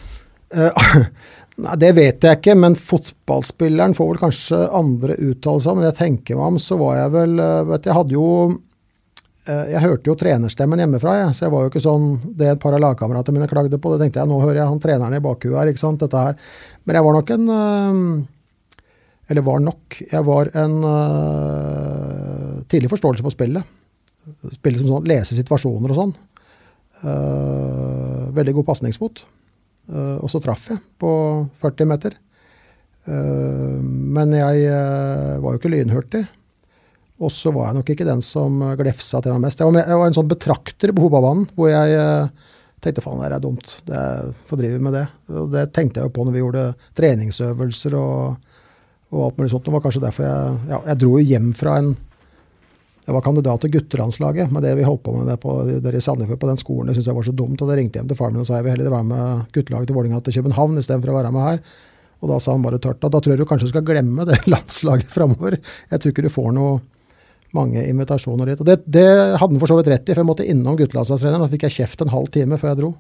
Nei, 1.60 1.76
Det 1.82 1.92
vet 1.98 2.24
jeg 2.24 2.40
ikke, 2.40 2.56
men 2.58 2.78
fotballspilleren 2.80 3.94
får 3.98 4.14
vel 4.14 4.22
kanskje 4.22 4.62
andre 4.80 5.18
uttalelser. 5.20 5.76
Men 5.76 5.90
jeg 5.90 5.98
tenker 6.00 6.40
meg 6.40 6.54
om, 6.54 6.62
så 6.64 6.78
var 6.80 7.02
jeg 7.02 7.16
vel 7.18 7.36
vet 7.74 7.90
Jeg 7.90 7.98
hadde 7.98 8.16
jo 8.16 8.30
Jeg 9.50 9.82
hørte 9.82 10.12
jo 10.12 10.16
trenerstemmen 10.20 10.82
hjemmefra, 10.84 11.16
jeg, 11.24 11.36
så 11.38 11.46
jeg 11.46 11.54
var 11.54 11.64
jo 11.64 11.72
ikke 11.72 11.82
sånn 11.84 12.10
det 12.38 12.52
et 12.52 12.62
par 12.62 12.76
av 12.78 12.84
lagkameratene 12.84 13.40
mine 13.40 13.50
klagde 13.50 13.80
på. 13.82 13.94
Det 13.94 14.04
tenkte 14.04 14.22
jeg, 14.22 14.30
nå 14.30 14.38
hører 14.44 14.62
jeg 14.62 14.70
han 14.70 14.82
treneren 14.84 15.18
i 15.18 15.24
bakhuet 15.24 15.58
her, 15.58 15.72
ikke 15.72 15.82
sant, 15.82 16.04
dette 16.04 16.22
her. 16.22 16.38
Men 16.86 17.00
jeg 17.00 17.08
var 17.08 17.18
nok 17.18 17.34
en 17.36 17.50
eh, 17.56 18.02
Eller 19.30 19.46
var 19.46 19.60
nok. 19.62 20.00
Jeg 20.10 20.26
var 20.26 20.50
en 20.58 20.78
eh, 20.92 22.54
tidlig 22.70 22.90
forståelse 22.94 23.26
for 23.26 23.36
spillet. 23.36 23.76
Spillet 24.60 24.82
som 24.82 24.94
sånn, 24.94 25.10
lese 25.10 25.38
situasjoner 25.38 25.94
og 25.94 26.00
sånn. 26.00 26.16
Eh, 27.00 28.24
veldig 28.36 28.56
god 28.60 28.70
pasningsfot. 28.72 29.22
Eh, 29.90 30.18
og 30.20 30.30
så 30.32 30.42
traff 30.44 30.68
jeg 30.70 30.82
på 31.02 31.12
40 31.64 31.90
meter. 31.90 32.18
Eh, 33.10 33.78
men 34.18 34.36
jeg 34.36 34.66
eh, 34.70 35.38
var 35.42 35.56
jo 35.56 35.62
ikke 35.62 35.74
lynhurtig. 35.74 36.26
Og 37.20 37.32
så 37.36 37.52
var 37.52 37.70
jeg 37.70 37.80
nok 37.80 37.90
ikke 37.92 38.08
den 38.08 38.22
som 38.24 38.62
glefsa 38.80 39.20
til 39.24 39.36
meg 39.36 39.48
mest. 39.48 39.60
Jeg 39.60 39.68
var, 39.68 39.76
med, 39.76 39.90
jeg 39.92 40.00
var 40.00 40.10
en 40.10 40.16
sånn 40.16 40.32
betrakter 40.32 40.94
på 40.96 41.04
Hobabanen 41.04 41.50
hvor 41.58 41.68
jeg 41.72 41.96
eh, 42.00 42.52
tenkte 42.80 43.04
faen, 43.04 43.20
det 43.20 43.36
er 43.36 43.44
dumt. 43.44 43.74
Det 43.88 44.04
Får 44.48 44.62
drive 44.62 44.84
med 44.84 44.96
det. 44.96 45.06
Og 45.36 45.50
det 45.52 45.66
tenkte 45.76 46.00
jeg 46.00 46.08
jo 46.08 46.14
på 46.16 46.26
når 46.26 46.38
vi 46.38 46.44
gjorde 46.44 46.68
treningsøvelser 47.00 47.98
og, 48.00 48.54
og 49.12 49.26
alt 49.26 49.42
mulig 49.42 49.52
sånt. 49.52 49.68
Det 49.68 49.76
var 49.76 49.84
kanskje 49.84 50.06
derfor 50.06 50.28
jeg 50.30 50.54
Ja, 50.72 50.80
jeg 50.94 51.02
dro 51.04 51.18
jo 51.18 51.26
hjem 51.34 51.52
fra 51.58 51.80
en 51.82 51.98
jeg 53.10 53.16
var 53.16 53.24
kandidat 53.26 53.64
til 53.64 53.72
guttelandslaget, 53.74 54.52
men 54.54 54.62
det 54.62 54.76
vi 54.78 54.84
holdt 54.86 55.02
på 55.02 55.16
med 55.16 55.26
det 55.26 55.40
på, 55.42 55.54
der 55.82 55.96
i 55.98 56.02
Sandefjord 56.04 56.38
på 56.44 56.50
den 56.52 56.60
skolen, 56.62 56.92
det 56.92 56.94
syntes 56.94 57.08
jeg 57.10 57.18
var 57.18 57.26
så 57.26 57.32
dumt. 57.34 57.58
og 57.58 57.72
Da 57.72 57.78
ringte 57.80 57.98
jeg 57.98 58.04
hjem 58.04 58.12
til 58.12 58.20
faren 58.20 58.36
min 58.38 58.44
og 58.44 58.46
sa 58.46 58.60
jeg 58.60 58.68
vil 58.68 58.76
heller 58.76 58.94
være 58.94 59.08
med 59.10 59.48
guttelaget 59.56 59.90
til 59.90 59.98
Vålerenga 59.98 60.20
til 60.22 60.36
København 60.38 60.78
istedenfor 60.78 61.10
å 61.10 61.16
være 61.16 61.32
med 61.34 61.48
her. 61.48 61.64
Og 62.22 62.30
da 62.30 62.38
sa 62.38 62.54
han 62.54 62.68
bare 62.68 62.78
tørt 62.84 63.02
at 63.02 63.16
da 63.16 63.18
tror 63.18 63.34
jeg 63.34 63.42
du 63.42 63.48
kanskje 63.50 63.72
skal 63.72 63.88
glemme 63.88 64.28
det 64.30 64.38
landslaget 64.54 65.10
framover. 65.10 65.58
Jeg 65.90 66.04
tror 66.04 66.14
ikke 66.14 66.28
du 66.28 66.30
får 66.36 66.54
noe 66.60 66.78
mange 67.58 67.84
invitasjoner 67.90 68.52
dit. 68.52 68.62
Og 68.62 68.68
det, 68.68 68.80
det 68.86 69.06
hadde 69.10 69.54
han 69.56 69.62
for 69.62 69.72
så 69.72 69.78
vidt 69.80 69.92
rett 69.92 70.10
i, 70.10 70.14
for 70.14 70.24
jeg 70.24 70.30
måtte 70.30 70.48
innom 70.48 70.78
guttelandslagstreneren. 70.80 71.46
Da 71.46 71.52
fikk 71.54 71.68
jeg 71.68 71.78
kjeft 71.80 72.04
en 72.06 72.14
halv 72.14 72.30
time 72.34 72.60
før 72.62 72.74
jeg 72.74 72.82
dro. 72.82 72.92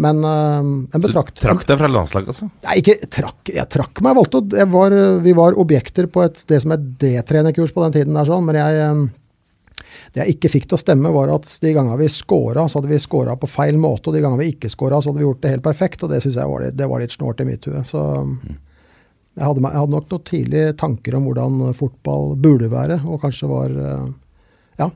Men 0.00 0.22
øh, 0.24 0.68
en 0.96 1.02
Du 1.04 1.10
trakk 1.12 1.66
deg 1.68 1.76
fra 1.76 1.90
landslaget, 1.90 2.32
altså? 2.32 2.48
Nei, 2.64 2.78
ikke 2.80 2.96
trakk. 3.12 3.50
Jeg 3.52 3.68
trakk 3.72 4.00
meg. 4.00 4.14
Jeg 4.14 4.20
valgte 4.20 4.62
jeg 4.62 4.70
var, 4.72 4.96
Vi 5.26 5.34
var 5.36 5.58
objekter 5.60 6.08
på 6.08 6.24
et, 6.24 6.40
det 6.48 6.62
som 6.64 6.72
er 6.72 6.86
D-trenerkurs 7.02 7.74
på 7.76 7.84
den 7.84 7.98
tiden 7.98 8.16
der, 8.16 8.28
sånn, 8.28 8.46
men 8.48 8.56
jeg 8.56 8.80
eh, 8.86 9.02
Det 10.14 10.22
jeg 10.22 10.36
ikke 10.36 10.52
fikk 10.54 10.66
til 10.70 10.78
å 10.78 10.80
stemme, 10.80 11.12
var 11.12 11.34
at 11.34 11.48
de 11.60 11.74
gangene 11.76 12.00
vi 12.00 12.08
scora, 12.12 12.66
så 12.68 12.80
hadde 12.80 12.92
vi 12.92 13.00
scora 13.00 13.36
på 13.36 13.48
feil 13.50 13.78
måte, 13.80 14.08
og 14.08 14.16
de 14.16 14.24
gangene 14.24 14.44
vi 14.44 14.54
ikke 14.56 14.72
scora, 14.72 15.00
så 15.00 15.12
hadde 15.12 15.22
vi 15.22 15.28
gjort 15.28 15.44
det 15.44 15.54
helt 15.54 15.64
perfekt, 15.64 16.04
og 16.04 16.12
det 16.12 16.20
syns 16.24 16.40
jeg 16.40 16.52
var 16.52 16.64
litt, 16.64 16.76
det 16.76 16.88
var 16.88 17.04
litt 17.04 17.14
snålt 17.16 17.40
i 17.44 17.48
mitt 17.48 17.68
hue. 17.68 17.84
Så 17.88 18.02
jeg 19.32 19.48
hadde, 19.48 19.62
jeg 19.64 19.80
hadde 19.80 19.94
nok 19.94 20.10
noen 20.12 20.24
tidlige 20.28 20.72
tanker 20.80 21.16
om 21.16 21.26
hvordan 21.28 21.60
fotball 21.76 22.34
burde 22.40 22.68
være, 22.72 22.98
og 23.08 23.22
kanskje 23.22 23.48
var 23.50 23.72
eh, 23.72 24.08
Ja. 24.82 24.88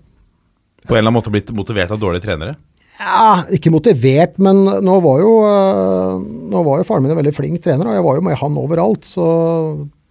På 0.86 0.94
en 0.94 0.98
eller 1.00 1.08
annen 1.08 1.18
måte 1.18 1.32
blitt 1.32 1.52
motivert 1.56 1.94
av 1.94 2.00
dårlige 2.02 2.26
trenere? 2.26 2.56
Ja, 2.96 3.44
ikke 3.52 3.72
motivert, 3.72 4.38
men 4.40 4.62
nå 4.64 4.96
var 5.04 5.20
jo, 5.20 5.32
øh, 5.44 6.20
nå 6.52 6.62
var 6.64 6.80
jo 6.80 6.86
faren 6.88 7.04
min 7.04 7.12
en 7.12 7.18
veldig 7.18 7.34
flink 7.36 7.64
trener, 7.64 7.88
og 7.88 7.96
jeg 7.96 8.04
var 8.06 8.16
jo 8.16 8.24
med 8.24 8.38
han 8.40 8.60
overalt. 8.60 9.08
Så 9.08 9.24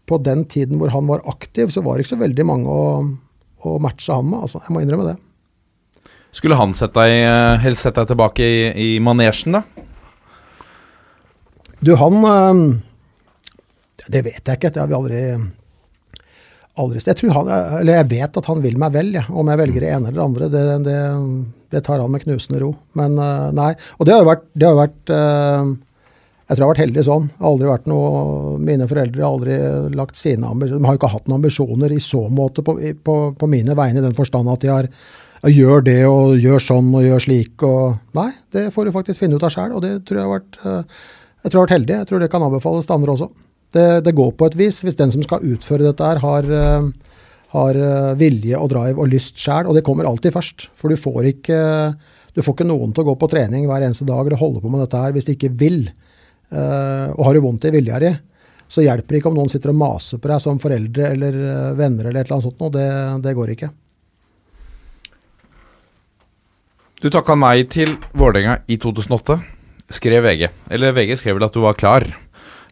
på 0.05 0.19
den 0.21 0.43
tiden 0.49 0.77
hvor 0.77 0.93
han 0.93 1.07
var 1.09 1.23
aktiv, 1.29 1.71
så 1.73 1.81
var 1.85 1.97
det 1.97 2.05
ikke 2.05 2.13
så 2.13 2.21
veldig 2.21 2.45
mange 2.45 2.69
å, 2.69 2.83
å 3.65 3.77
matche 3.81 4.13
han 4.13 4.29
med. 4.29 4.43
Altså, 4.45 4.61
jeg 4.61 4.75
må 4.75 4.83
innrømme 4.83 5.07
det. 5.07 5.15
Skulle 6.35 6.59
han 6.59 6.75
sett 6.77 6.93
deg, 6.97 7.13
eh, 7.25 7.55
helst 7.63 7.87
sett 7.87 7.97
deg 7.97 8.11
tilbake 8.11 8.45
i, 8.45 8.61
i 8.69 8.89
manesjen, 9.01 9.57
da? 9.57 9.63
Du, 11.81 11.95
han 11.97 12.21
Det 14.03 14.21
vet 14.25 14.41
jeg 14.41 14.59
ikke. 14.59 14.73
Det 14.73 14.81
har 14.81 14.89
vi 14.91 14.97
aldri 14.97 15.21
aldri 16.75 16.99
Jeg, 16.99 17.31
han, 17.31 17.49
eller 17.79 18.01
jeg 18.01 18.09
vet 18.11 18.37
at 18.41 18.47
han 18.49 18.61
vil 18.63 18.77
meg 18.79 18.93
vel, 18.95 19.13
ja. 19.15 19.23
om 19.31 19.47
jeg 19.47 19.61
velger 19.61 19.85
det 19.85 19.91
ene 19.95 20.11
eller 20.11 20.19
det 20.19 20.25
andre. 20.25 20.51
Det, 20.51 20.63
det, 20.83 20.99
det 21.71 21.83
tar 21.87 22.03
han 22.03 22.11
med 22.11 22.25
knusende 22.25 22.61
ro. 22.63 22.73
Men 22.99 23.15
øh, 23.15 23.49
nei. 23.55 23.71
Og 23.97 24.07
det 24.07 24.15
har 24.15 24.23
jo 24.23 24.31
vært, 24.31 24.47
har 24.61 24.79
vært 24.81 25.13
øh, 25.15 25.73
Jeg 26.45 26.49
tror 26.49 26.59
jeg 26.59 26.65
har 26.65 26.73
vært 26.73 26.83
heldig 26.83 27.05
sånn. 27.07 27.27
Aldri 27.51 27.71
vært 27.71 27.91
noe, 27.91 28.55
Mine 28.59 28.89
foreldre 28.91 29.23
har 29.23 29.37
aldri 29.37 29.59
lagt 29.95 30.19
sine 30.19 30.51
ambisjoner 30.51 30.81
De 30.81 30.89
har 30.89 30.97
jo 30.97 31.01
ikke 31.01 31.13
hatt 31.15 31.29
noen 31.29 31.39
ambisjoner 31.39 31.95
i 31.95 32.01
så 32.03 32.25
måte 32.27 32.65
på, 32.65 32.77
på, 33.07 33.19
på 33.39 33.51
mine 33.51 33.77
vegne, 33.77 34.03
i 34.03 34.05
den 34.05 34.17
forstand 34.17 34.51
at 34.51 34.65
de 34.65 34.73
har 34.73 34.91
gjør 35.45 35.83
det 35.85 35.99
og 36.09 36.39
gjør 36.41 36.63
sånn 36.63 36.87
og 36.97 37.03
gjør 37.05 37.21
slik 37.21 37.63
og 37.67 38.15
Nei, 38.17 38.31
det 38.55 38.71
får 38.73 38.87
du 38.87 38.95
faktisk 38.95 39.21
finne 39.21 39.37
ut 39.37 39.43
av 39.45 39.51
sjøl, 39.53 39.75
og 39.77 39.83
det 39.83 39.99
tror 40.07 40.17
jeg 40.17 40.25
har 40.25 40.31
vært 40.31 40.57
øh, 40.63 41.03
jeg 41.45 41.51
tror 41.51 41.59
jeg 41.59 41.61
har 41.61 41.67
vært 41.67 41.75
heldig. 41.75 41.95
Jeg 41.99 42.07
tror 42.09 42.21
det 42.23 42.27
kan 42.33 42.41
anbefales 42.41 42.87
til 42.89 42.95
andre 42.95 43.13
også. 43.13 43.27
Det, 43.75 43.87
det 44.05 44.15
går 44.15 44.33
på 44.39 44.47
et 44.47 44.57
vis. 44.59 44.81
Hvis 44.85 44.97
den 44.99 45.11
som 45.11 45.23
skal 45.25 45.43
utføre 45.43 45.83
dette 45.83 46.07
her, 46.07 46.21
har, 46.23 46.47
øh, 46.47 46.89
har 47.55 47.79
øh, 47.87 48.11
vilje 48.19 48.57
og 48.57 48.71
drive 48.71 49.03
og 49.03 49.11
lyst 49.11 49.39
sjæl, 49.41 49.67
og 49.67 49.75
det 49.75 49.83
kommer 49.87 50.07
alltid 50.07 50.35
først. 50.35 50.69
For 50.79 50.91
du 50.91 50.99
får 50.99 51.33
ikke 51.35 51.59
du 52.35 52.43
får 52.43 52.57
ikke 52.57 52.67
noen 52.67 52.91
til 52.91 53.05
å 53.05 53.07
gå 53.07 53.15
på 53.19 53.29
trening 53.31 53.63
hver 53.69 53.85
eneste 53.85 54.05
dag 54.07 54.25
eller 54.25 54.39
holde 54.39 54.59
på 54.59 54.71
med 54.71 54.83
dette 54.83 54.99
her 54.99 55.13
hvis 55.15 55.27
de 55.27 55.37
ikke 55.37 55.53
vil. 55.55 55.85
Eh, 56.51 57.07
og 57.15 57.21
har 57.27 57.35
du 57.35 57.45
vondt 57.45 57.67
i 57.69 57.71
vilja 57.73 58.01
di, 58.03 58.11
så 58.67 58.83
hjelper 58.83 59.15
det 59.15 59.21
ikke 59.21 59.31
om 59.31 59.39
noen 59.39 59.51
sitter 59.51 59.71
og 59.71 59.79
maser 59.79 60.19
på 60.19 60.29
deg 60.31 60.43
som 60.43 60.59
foreldre 60.59 61.13
eller 61.15 61.39
eh, 61.39 61.71
venner 61.79 62.09
eller 62.09 62.19
et 62.19 62.27
eller 62.27 62.37
annet 62.37 62.47
sånt 62.49 62.59
noe. 62.59 62.73
Det, 62.75 62.89
det 63.23 63.35
går 63.39 63.53
ikke. 63.55 63.71
Du 66.99 67.07
takka 67.13 67.37
nei 67.39 67.61
til 67.71 67.95
Vålerenga 68.17 68.59
i 68.71 68.79
2008, 68.81 69.39
skrev 69.95 70.27
VG. 70.27 70.47
Eller 70.75 70.95
VG 70.95 71.15
skrev 71.21 71.39
vel 71.39 71.47
at 71.47 71.55
du 71.55 71.63
var 71.63 71.79
klar. 71.79 72.07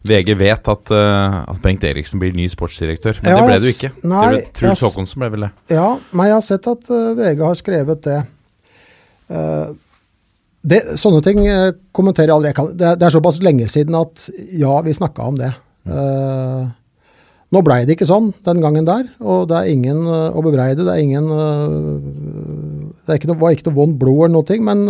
VG 0.03 0.33
vet 0.35 0.67
at, 0.67 0.91
uh, 0.91 1.37
at 1.47 1.61
Bengt 1.63 1.83
Eriksen 1.87 2.19
blir 2.19 2.35
ny 2.35 2.49
sportsdirektør, 2.51 3.21
men 3.23 3.31
Ja, 3.31 3.37
det 3.39 3.47
ble 3.47 3.59
du 3.63 3.69
ikke. 3.69 3.91
nei, 4.03 4.23
det 4.23 4.33
ble, 4.33 4.41
Truls 4.57 4.83
Håkonsen 4.83 5.23
ble 5.23 5.29
vel 5.31 5.45
det. 5.47 5.51
Ja, 5.71 5.87
men 6.11 6.27
jeg 6.27 6.35
har 6.35 6.43
sett 6.43 6.67
at 6.67 6.91
uh, 6.91 7.13
VG 7.15 7.43
har 7.47 7.55
skrevet 7.59 8.03
det. 8.09 8.19
Uh, 9.31 9.71
det 10.63 10.81
sånne 10.99 11.19
ting 11.23 11.39
kommenterer 11.95 12.31
jeg 12.31 12.35
aldri. 12.35 12.51
Jeg 12.51 12.59
kan, 12.59 12.69
det, 12.79 12.91
det 12.99 13.07
er 13.07 13.15
såpass 13.15 13.41
lenge 13.43 13.67
siden 13.71 13.95
at 13.99 14.29
ja, 14.55 14.77
vi 14.83 14.93
snakka 14.95 15.25
om 15.27 15.35
det. 15.35 15.49
Nå 17.51 17.61
blei 17.67 17.81
det 17.83 17.97
ikke 17.97 18.07
sånn 18.07 18.29
den 18.47 18.61
gangen 18.63 18.87
der, 18.87 19.09
og 19.19 19.49
det 19.51 19.57
er 19.59 19.73
ingen 19.73 20.07
å 20.07 20.39
bebreide. 20.39 20.85
Det 20.87 20.93
er 20.93 21.03
ingen 21.03 21.27
Det 23.03 23.11
er 23.11 23.19
ikke 23.19 23.27
noe, 23.33 23.41
var 23.43 23.57
ikke 23.57 23.67
noe 23.67 23.75
vondt 23.81 23.99
blod 23.99 24.29
eller 24.29 24.37
noe, 24.39 24.61
men, 24.63 24.85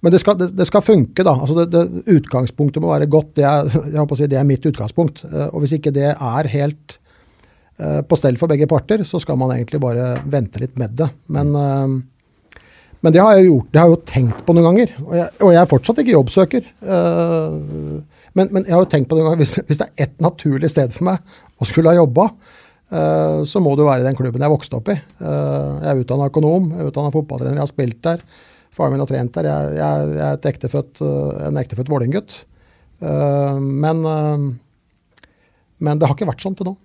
men 0.00 0.14
det, 0.14 0.20
skal, 0.22 0.36
det, 0.38 0.52
det 0.54 0.66
skal 0.68 0.84
funke, 0.84 1.24
da. 1.26 1.34
Altså 1.34 1.64
det, 1.66 1.82
utgangspunktet 2.14 2.82
må 2.82 2.92
være 2.92 3.08
godt. 3.10 3.32
Det 3.38 3.46
er, 3.46 3.70
jeg 3.92 3.98
håper 3.98 4.14
å 4.14 4.20
si, 4.20 4.28
det 4.30 4.38
er 4.38 4.46
mitt 4.46 4.66
utgangspunkt. 4.68 5.24
Eh, 5.26 5.48
og 5.48 5.64
hvis 5.64 5.74
ikke 5.78 5.94
det 5.94 6.12
er 6.12 6.50
helt 6.52 6.98
eh, 7.80 8.00
på 8.06 8.18
stell 8.18 8.38
for 8.38 8.50
begge 8.50 8.68
parter, 8.70 9.02
så 9.08 9.20
skal 9.22 9.40
man 9.40 9.56
egentlig 9.56 9.82
bare 9.82 10.12
vente 10.30 10.62
litt 10.62 10.78
med 10.78 10.94
det. 11.00 11.10
Men, 11.34 11.50
eh, 11.58 12.60
men 13.02 13.14
det 13.14 13.22
har 13.22 13.38
jeg 13.38 13.48
gjort, 13.48 13.72
det 13.72 13.80
har 13.80 13.90
jeg 13.90 13.96
jo 13.96 14.04
tenkt 14.12 14.44
på 14.46 14.54
noen 14.54 14.70
ganger. 14.70 14.94
Og 15.06 15.18
jeg, 15.18 15.34
og 15.40 15.52
jeg 15.54 15.62
er 15.62 15.72
fortsatt 15.74 16.00
ikke 16.02 16.16
jobbsøker. 16.16 16.70
Men, 18.38 18.48
men 18.54 18.64
jeg 18.66 18.74
har 18.74 18.82
jo 18.82 18.88
tenkt 18.90 19.10
på 19.10 19.18
det 19.18 19.36
hvis, 19.38 19.52
hvis 19.66 19.78
det 19.78 19.86
er 19.86 20.06
ett 20.06 20.16
naturlig 20.22 20.70
sted 20.72 20.90
for 20.94 21.06
meg 21.06 21.36
å 21.58 21.66
skulle 21.66 21.92
ha 21.94 21.98
jobba, 21.98 22.26
så 23.46 23.62
må 23.62 23.76
jo 23.76 23.86
være 23.86 24.02
i 24.02 24.06
den 24.06 24.18
klubben 24.18 24.42
jeg 24.42 24.50
vokste 24.50 24.80
opp 24.80 24.90
i. 24.90 24.96
Jeg 24.96 25.88
er 25.92 26.02
utdanna 26.02 26.26
økonom, 26.32 26.72
jeg 26.74 26.82
er 26.82 26.90
utdanna 26.90 27.14
fotballtrener, 27.14 27.60
jeg 27.60 27.62
har 27.62 27.70
spilt 27.70 28.02
der. 28.08 28.26
Faren 28.74 28.94
min 28.94 29.02
har 29.02 29.10
trent 29.10 29.34
der. 29.34 29.48
Jeg, 29.50 29.78
jeg, 29.78 30.10
jeg 30.18 30.26
er 30.28 30.50
ektefødt, 30.52 31.00
eh, 31.04 31.46
en 31.48 31.60
ektefødt 31.60 31.90
Vålerenga-gutt. 31.92 32.36
Eh, 33.02 33.56
men, 33.58 34.04
eh, 34.06 35.24
men 35.86 35.98
det 35.98 36.08
har 36.08 36.16
ikke 36.16 36.28
vært 36.30 36.44
sånn 36.44 36.58
til 36.58 36.72
nå. 36.72 36.76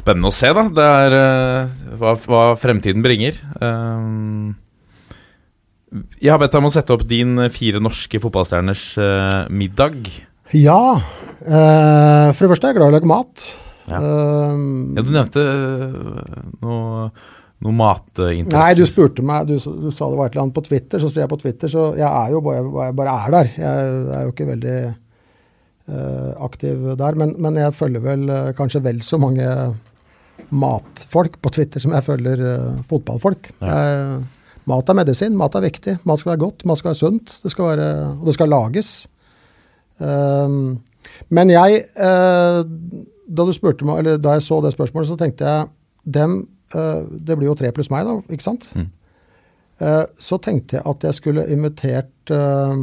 Spennende 0.00 0.30
å 0.30 0.34
se, 0.34 0.48
da. 0.56 0.64
Det 0.72 0.88
er 1.04 1.14
hva, 2.00 2.14
hva 2.14 2.42
fremtiden 2.56 3.02
bringer. 3.04 3.36
Um, 3.60 4.54
jeg 6.22 6.30
har 6.30 6.38
bedt 6.40 6.54
deg 6.54 6.62
om 6.62 6.68
å 6.68 6.72
sette 6.72 6.94
opp 6.94 7.02
din 7.10 7.34
fire 7.52 7.82
norske 7.82 8.20
fotballstjerners 8.22 8.84
uh, 9.02 9.50
middag. 9.50 9.98
Ja. 10.54 11.02
Uh, 11.42 12.30
for 12.30 12.46
det 12.46 12.52
første 12.54 12.70
er 12.70 12.72
jeg 12.72 12.78
glad 12.78 12.86
i 12.86 12.94
å 12.94 12.96
lage 12.96 13.10
mat. 13.10 13.44
Ja. 13.90 13.98
Uh, 13.98 14.94
Ja, 14.94 15.02
du 15.02 15.10
nevnte 15.10 15.44
noe, 16.62 17.10
noe 17.64 17.76
matinteresse. 17.76 18.56
nei, 18.56 18.72
du 18.78 18.86
spurte 18.88 19.24
meg, 19.26 19.50
du, 19.50 19.58
du 19.60 19.90
sa 19.92 20.08
det 20.08 20.18
var 20.18 20.30
et 20.30 20.34
eller 20.34 20.46
annet 20.46 20.56
på 20.56 20.64
Twitter, 20.64 21.02
så 21.02 21.10
sier 21.12 21.26
jeg 21.26 21.32
på 21.32 21.40
Twitter, 21.42 21.72
så 21.72 21.90
jeg 21.98 22.08
er 22.08 22.32
jo 22.32 22.40
bare, 22.44 22.64
jeg 22.86 22.96
bare 22.96 23.16
er 23.16 23.34
der. 23.34 23.50
Jeg 23.60 23.92
er 24.16 24.24
jo 24.24 24.32
ikke 24.32 24.48
veldig 24.48 24.76
uh, 24.88 26.30
aktiv 26.46 26.90
der, 27.02 27.18
men, 27.20 27.34
men 27.44 27.60
jeg 27.60 27.76
følger 27.76 28.04
vel 28.04 28.26
uh, 28.32 28.50
kanskje 28.56 28.84
vel 28.84 29.02
så 29.04 29.20
mange 29.20 29.46
matfolk 30.50 31.36
på 31.44 31.52
Twitter 31.52 31.84
som 31.84 31.92
jeg 31.94 32.06
følger 32.06 32.44
uh, 32.46 32.84
fotballfolk. 32.90 33.52
Jeg, 33.60 34.20
Mat 34.68 34.90
er 34.92 34.94
medisin, 34.94 35.34
mat 35.34 35.56
er 35.56 35.64
viktig. 35.64 35.96
Mat 36.06 36.20
skal 36.20 36.34
være 36.34 36.42
godt, 36.44 36.62
mat 36.68 36.78
skal 36.78 36.92
være 36.92 36.98
sunt, 37.00 37.32
det 37.42 37.50
skal 37.50 37.70
være, 37.72 37.86
og 38.20 38.28
det 38.28 38.34
skal 38.36 38.50
lages. 38.52 38.90
Men 39.98 41.50
jeg, 41.50 41.80
da 41.96 43.46
du 43.48 43.50
spurte 43.56 43.88
da 44.20 44.36
jeg 44.36 44.44
så 44.44 44.60
det 44.62 44.70
spørsmålet, 44.76 45.08
så 45.10 45.16
tenkte 45.18 45.48
jeg 45.48 45.66
dem, 46.20 46.36
Det 46.70 47.34
blir 47.34 47.48
jo 47.48 47.56
tre 47.58 47.72
pluss 47.74 47.88
meg, 47.90 48.06
da, 48.06 48.18
ikke 48.30 48.46
sant? 48.46 48.68
Mm. 48.78 48.88
Eh, 49.80 50.04
så 50.20 50.36
tenkte 50.44 50.76
jeg 50.76 50.84
at 50.88 51.06
jeg 51.08 51.16
skulle 51.16 51.46
invitert 51.52 52.32
eh, 52.34 52.82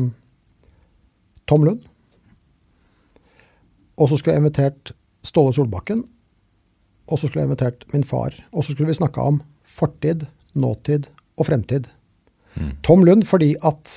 Tom 1.47 1.65
Lund. 1.67 1.83
Og 3.97 4.09
så 4.09 4.17
skulle 4.17 4.35
jeg 4.35 4.45
invitert 4.45 4.93
Ståle 5.25 5.53
Solbakken. 5.53 6.03
Og 7.07 7.19
så 7.19 7.27
skulle 7.27 7.43
jeg 7.43 7.51
invitert 7.51 7.85
min 7.93 8.05
far. 8.05 8.35
Og 8.51 8.65
så 8.65 8.73
skulle 8.73 8.89
vi 8.89 8.97
snakka 8.97 9.29
om 9.29 9.39
fortid, 9.63 10.25
nåtid 10.57 11.07
og 11.37 11.47
fremtid. 11.49 11.87
Tom 12.81 13.03
Lund 13.05 13.27
fordi 13.29 13.51
at 13.61 13.91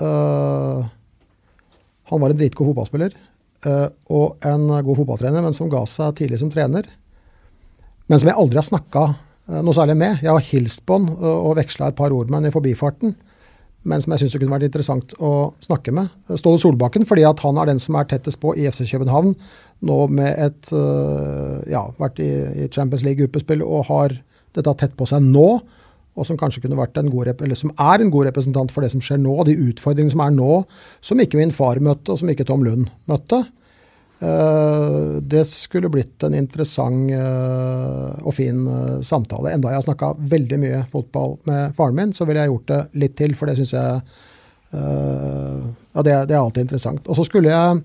øh, 0.00 0.86
han 2.08 2.22
var 2.22 2.32
en 2.32 2.38
dritgod 2.38 2.70
fotballspiller 2.70 3.12
øh, 3.66 3.88
og 4.08 4.38
en 4.40 4.70
god 4.86 4.96
fotballtrener, 4.96 5.44
men 5.44 5.52
som 5.52 5.68
ga 5.68 5.82
seg 5.84 6.16
tidlig 6.16 6.40
som 6.40 6.48
trener. 6.50 6.88
Men 8.08 8.22
som 8.22 8.30
jeg 8.30 8.38
aldri 8.40 8.56
har 8.62 8.68
snakka 8.70 9.02
noe 9.46 9.76
særlig 9.76 9.96
med. 10.00 10.18
Jeg 10.24 10.32
har 10.32 10.48
hilst 10.50 10.82
på 10.86 10.98
han 10.98 11.08
øh, 11.14 11.38
og 11.50 11.56
veksla 11.60 11.92
et 11.92 11.98
par 11.98 12.14
ord 12.14 12.30
med 12.30 12.40
han 12.40 12.50
i 12.50 12.54
forbifarten. 12.54 13.14
Men 13.86 14.02
som 14.02 14.12
jeg 14.12 14.24
syns 14.24 14.34
kunne 14.40 14.56
vært 14.56 14.66
interessant 14.66 15.14
å 15.22 15.52
snakke 15.62 15.94
med. 15.94 16.10
Ståle 16.34 16.58
Solbakken, 16.58 17.06
fordi 17.06 17.22
at 17.28 17.38
han 17.44 17.58
er 17.62 17.70
den 17.70 17.78
som 17.82 17.94
er 17.94 18.08
tettest 18.10 18.40
på 18.42 18.56
i 18.58 18.66
FC 18.66 18.82
København. 18.90 19.36
Nå 19.86 19.98
med 20.10 20.32
et 20.42 20.72
Ja, 21.70 21.84
vært 22.00 22.18
i, 22.18 22.66
Champions 22.74 23.04
League-gruppespill 23.06 23.62
og 23.62 23.86
har 23.92 24.16
dette 24.56 24.74
tett 24.80 24.96
på 24.98 25.06
seg 25.06 25.22
nå 25.22 25.46
og 26.16 26.24
som 26.24 26.38
kanskje 26.40 26.62
kunne 26.64 26.78
vært 26.78 26.96
en 26.96 27.10
god, 27.12 27.34
eller 27.44 27.58
som 27.58 27.72
er 27.76 28.00
en 28.00 28.10
god 28.12 28.30
representant 28.30 28.72
for 28.72 28.84
det 28.84 28.90
som 28.94 29.02
skjer 29.04 29.20
nå, 29.20 29.34
de 29.44 29.56
utfordringene 29.68 30.14
som 30.14 30.22
er 30.24 30.32
nå, 30.32 30.52
som 31.04 31.20
ikke 31.20 31.40
min 31.40 31.52
far 31.54 31.80
møtte, 31.84 32.08
og 32.12 32.20
som 32.22 32.32
ikke 32.32 32.46
Tom 32.48 32.64
Lund 32.64 32.88
møtte. 33.10 33.42
Eh, 34.18 35.20
det 35.20 35.44
skulle 35.44 35.90
blitt 35.92 36.22
en 36.24 36.34
interessant 36.34 37.10
eh, 37.12 38.22
og 38.24 38.32
fin 38.34 38.62
eh, 38.66 39.00
samtale. 39.04 39.52
Enda 39.52 39.72
jeg 39.72 39.82
har 39.82 39.88
snakka 39.90 40.14
veldig 40.32 40.60
mye 40.62 40.84
fotball 40.92 41.36
med 41.48 41.74
faren 41.76 41.98
min, 41.98 42.14
så 42.16 42.24
ville 42.24 42.40
jeg 42.40 42.54
gjort 42.54 42.70
det 42.72 42.80
litt 43.02 43.18
til, 43.18 43.36
for 43.36 43.50
det 43.50 43.58
syns 43.60 43.76
jeg 43.76 44.00
Ja, 44.76 46.02
det, 46.04 46.14
det 46.28 46.34
er 46.34 46.40
alltid 46.40 46.66
interessant. 46.66 47.06
Og 47.08 47.16
så 47.16 47.24
skulle 47.24 47.52
jeg 47.52 47.84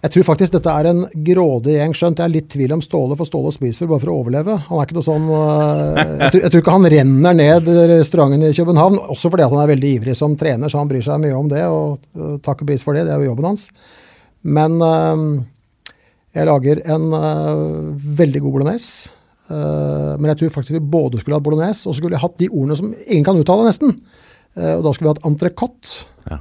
jeg 0.00 0.12
tror 0.14 0.24
faktisk 0.30 0.54
dette 0.54 0.72
er 0.72 0.88
en 0.88 1.02
grådig 1.12 1.74
gjeng, 1.76 1.92
skjønt 1.96 2.20
jeg 2.20 2.26
er 2.26 2.32
litt 2.32 2.48
tvil 2.52 2.72
om 2.72 2.82
Ståle, 2.84 3.16
for 3.16 3.28
Ståle 3.28 3.52
spiser 3.52 3.88
bare 3.88 4.00
for 4.00 4.12
å 4.12 4.16
overleve. 4.22 4.56
Han 4.66 4.80
er 4.80 4.88
ikke 4.88 4.96
noe 4.96 5.06
sånn 5.06 5.26
jeg, 5.28 6.30
tror, 6.32 6.38
jeg 6.40 6.52
tror 6.52 6.62
ikke 6.64 6.76
han 6.76 6.88
renner 6.94 7.36
ned 7.36 7.70
restauranten 7.92 8.46
i 8.48 8.52
København, 8.56 8.96
også 9.14 9.30
fordi 9.32 9.48
han 9.52 9.60
er 9.62 9.72
veldig 9.74 9.90
ivrig 9.98 10.16
som 10.16 10.36
trener, 10.40 10.72
så 10.72 10.80
han 10.80 10.90
bryr 10.90 11.04
seg 11.04 11.20
mye 11.20 11.36
om 11.36 11.52
det, 11.52 11.64
og 11.68 12.40
takk 12.44 12.64
og 12.64 12.72
pris 12.72 12.84
for 12.84 12.96
det, 12.96 13.06
det 13.08 13.14
er 13.14 13.20
jo 13.20 13.30
jobben 13.30 13.52
hans. 13.52 13.68
Men 14.42 14.80
øh, 14.82 15.42
jeg 16.34 16.46
lager 16.46 16.80
en 16.94 17.12
øh, 17.12 18.18
veldig 18.18 18.40
god 18.42 18.52
bolognese. 18.52 19.10
øh, 19.50 20.20
men 20.20 20.26
jeg 20.30 20.38
tror 20.38 20.48
faktisk 20.48 20.72
vi 20.78 20.80
både 20.80 21.18
skulle 21.20 21.34
hatt 21.36 21.44
bolognese, 21.44 21.88
og 21.88 21.94
så 21.94 21.98
skulle 21.98 22.14
jeg 22.14 22.20
hatt 22.22 22.38
de 22.38 22.48
ordene 22.48 22.76
som 22.76 22.94
ingen 23.06 23.24
kan 23.24 23.36
uttale, 23.40 23.66
nesten. 23.66 23.96
Eh, 24.56 24.74
og 24.78 24.84
da 24.84 24.92
skulle 24.92 25.10
vi 25.10 25.14
hatt 25.16 25.26
entrecôte, 25.26 26.06
Ja. 26.30 26.38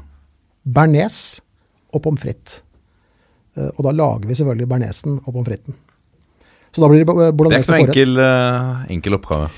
bearnés 0.69 1.39
og 1.93 2.01
pommes 2.01 2.21
frites. 2.21 2.61
Eh, 3.57 3.69
Og 3.77 3.83
da 3.83 3.91
lager 3.91 4.27
vi 4.27 4.35
selvfølgelig 4.35 4.67
bearnésen 4.69 5.19
og 5.25 5.33
pommes 5.33 5.47
fritesen. 5.49 5.75
Så 6.71 6.81
da 6.81 6.87
blir 6.87 7.01
det 7.03 7.07
bolognese. 7.37 7.65
Det 7.65 7.73
er 7.73 7.77
ikke 7.81 7.81
noe 7.81 7.87
enkel, 7.89 8.19
eh, 8.19 8.93
enkel 8.93 9.13
oppgave. 9.17 9.49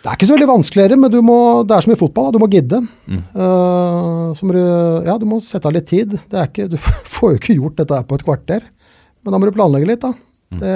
Det 0.00 0.08
er 0.08 0.16
ikke 0.16 0.28
så 0.30 0.32
veldig 0.32 0.48
vanskeligere, 0.48 0.96
men 0.96 1.12
du 1.12 1.18
må, 1.20 1.36
det 1.68 1.74
er 1.76 1.84
som 1.84 1.92
i 1.92 1.98
fotball, 2.00 2.30
da, 2.30 2.38
du 2.38 2.40
må 2.40 2.48
gidde. 2.48 2.78
Eh, 3.12 4.30
så 4.38 4.46
må 4.48 4.54
du, 4.56 4.62
ja, 5.04 5.16
du 5.20 5.26
må 5.28 5.42
sette 5.44 5.68
av 5.68 5.74
litt 5.76 5.90
tid. 5.90 6.14
Det 6.30 6.38
er 6.40 6.48
ikke, 6.48 6.70
du 6.72 6.78
får 7.16 7.34
jo 7.34 7.40
ikke 7.42 7.56
gjort 7.58 7.82
dette 7.82 7.98
her 7.98 8.06
på 8.08 8.16
et 8.16 8.24
kvarter. 8.24 8.64
Men 9.20 9.34
da 9.34 9.40
må 9.40 9.50
du 9.50 9.56
planlegge 9.58 9.90
litt, 9.90 10.00
da. 10.00 10.14
Det, 10.56 10.72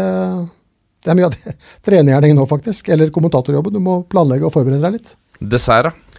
det 1.00 1.12
er 1.12 1.16
mye 1.16 1.30
av 1.30 1.38
det. 1.38 1.54
trenergjerningen 1.88 2.36
nå, 2.42 2.44
faktisk. 2.50 2.92
Eller 2.92 3.14
kommentatorjobben. 3.14 3.72
Du 3.72 3.80
må 3.80 4.02
planlegge 4.12 4.44
og 4.44 4.52
forberede 4.52 4.84
deg 4.84 4.98
litt. 4.98 5.14
Dessert, 5.40 5.88
da? 5.88 6.14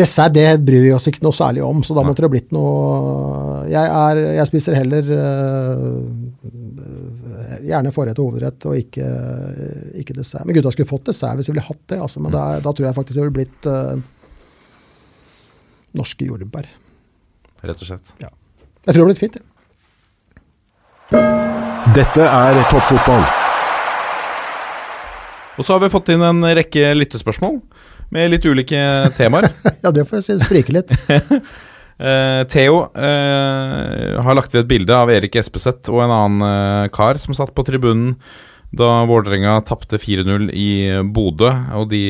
Dessert 0.00 0.32
det 0.32 0.48
bryr 0.64 0.84
vi 0.86 0.94
oss 0.94 1.08
ikke 1.10 1.24
noe 1.24 1.34
særlig 1.34 1.64
om, 1.66 1.80
så 1.84 1.96
da 1.96 2.04
måtte 2.06 2.22
det 2.22 2.30
blitt 2.30 2.52
noe 2.54 3.64
Jeg, 3.66 3.82
er, 3.82 4.20
jeg 4.36 4.46
spiser 4.46 4.76
heller 4.78 5.08
øh, 5.16 5.96
gjerne 7.66 7.92
forrett 7.94 8.18
og 8.20 8.30
hovedrett, 8.30 8.66
og 8.68 8.78
ikke, 8.78 9.06
ikke 10.00 10.16
dessert. 10.16 10.46
Men 10.46 10.56
gutta 10.56 10.72
skulle 10.74 10.90
fått 10.90 11.10
dessert 11.10 11.38
hvis 11.38 11.50
de 11.50 11.54
ville 11.54 11.66
hatt 11.66 11.82
det, 11.92 12.00
altså, 12.00 12.22
men 12.24 12.34
da, 12.34 12.44
da 12.64 12.72
tror 12.72 12.88
jeg 12.88 12.96
faktisk 12.96 13.18
det 13.18 13.24
ville 13.24 13.36
blitt 13.40 13.68
uh, 13.70 13.94
norske 15.98 16.28
jordbær. 16.28 16.68
Rett 17.60 17.82
og 17.82 17.90
slett. 17.90 18.12
Jeg 18.20 18.30
tror 18.30 18.92
det 18.92 18.96
hadde 18.96 19.10
blitt 19.12 19.24
fint. 19.24 19.40
Ja. 21.10 21.24
Dette 21.96 22.22
er 22.22 22.60
toppfotball. 22.70 23.24
Og 25.58 25.66
så 25.66 25.74
har 25.74 25.82
vi 25.82 25.92
fått 25.92 26.12
inn 26.14 26.22
en 26.24 26.44
rekke 26.56 26.92
lyttespørsmål 26.96 27.58
med 28.14 28.30
litt 28.32 28.46
ulike 28.46 28.78
temaer. 29.16 29.50
ja, 29.84 29.90
det 29.92 30.06
får 30.08 30.20
jeg 30.20 30.26
si. 30.26 30.36
Det 30.38 30.46
spriker 30.46 30.78
litt. 30.78 30.94
Eh, 32.00 32.42
Theo 32.48 32.84
uh, 32.96 34.20
har 34.24 34.36
lagt 34.36 34.54
ved 34.54 34.64
et 34.64 34.70
bilde 34.70 34.96
av 34.96 35.10
Erik 35.12 35.36
Espeseth 35.36 35.92
og 35.92 36.00
en 36.00 36.14
annen 36.14 36.46
uh, 36.46 36.92
kar 36.94 37.20
som 37.20 37.36
satt 37.36 37.52
på 37.52 37.66
tribunen 37.66 38.14
da 38.70 39.02
Vålerenga 39.02 39.56
tapte 39.66 39.98
4-0 39.98 40.46
i 40.54 40.70
Bodø. 41.10 41.48
Og 41.74 41.88
de 41.90 42.04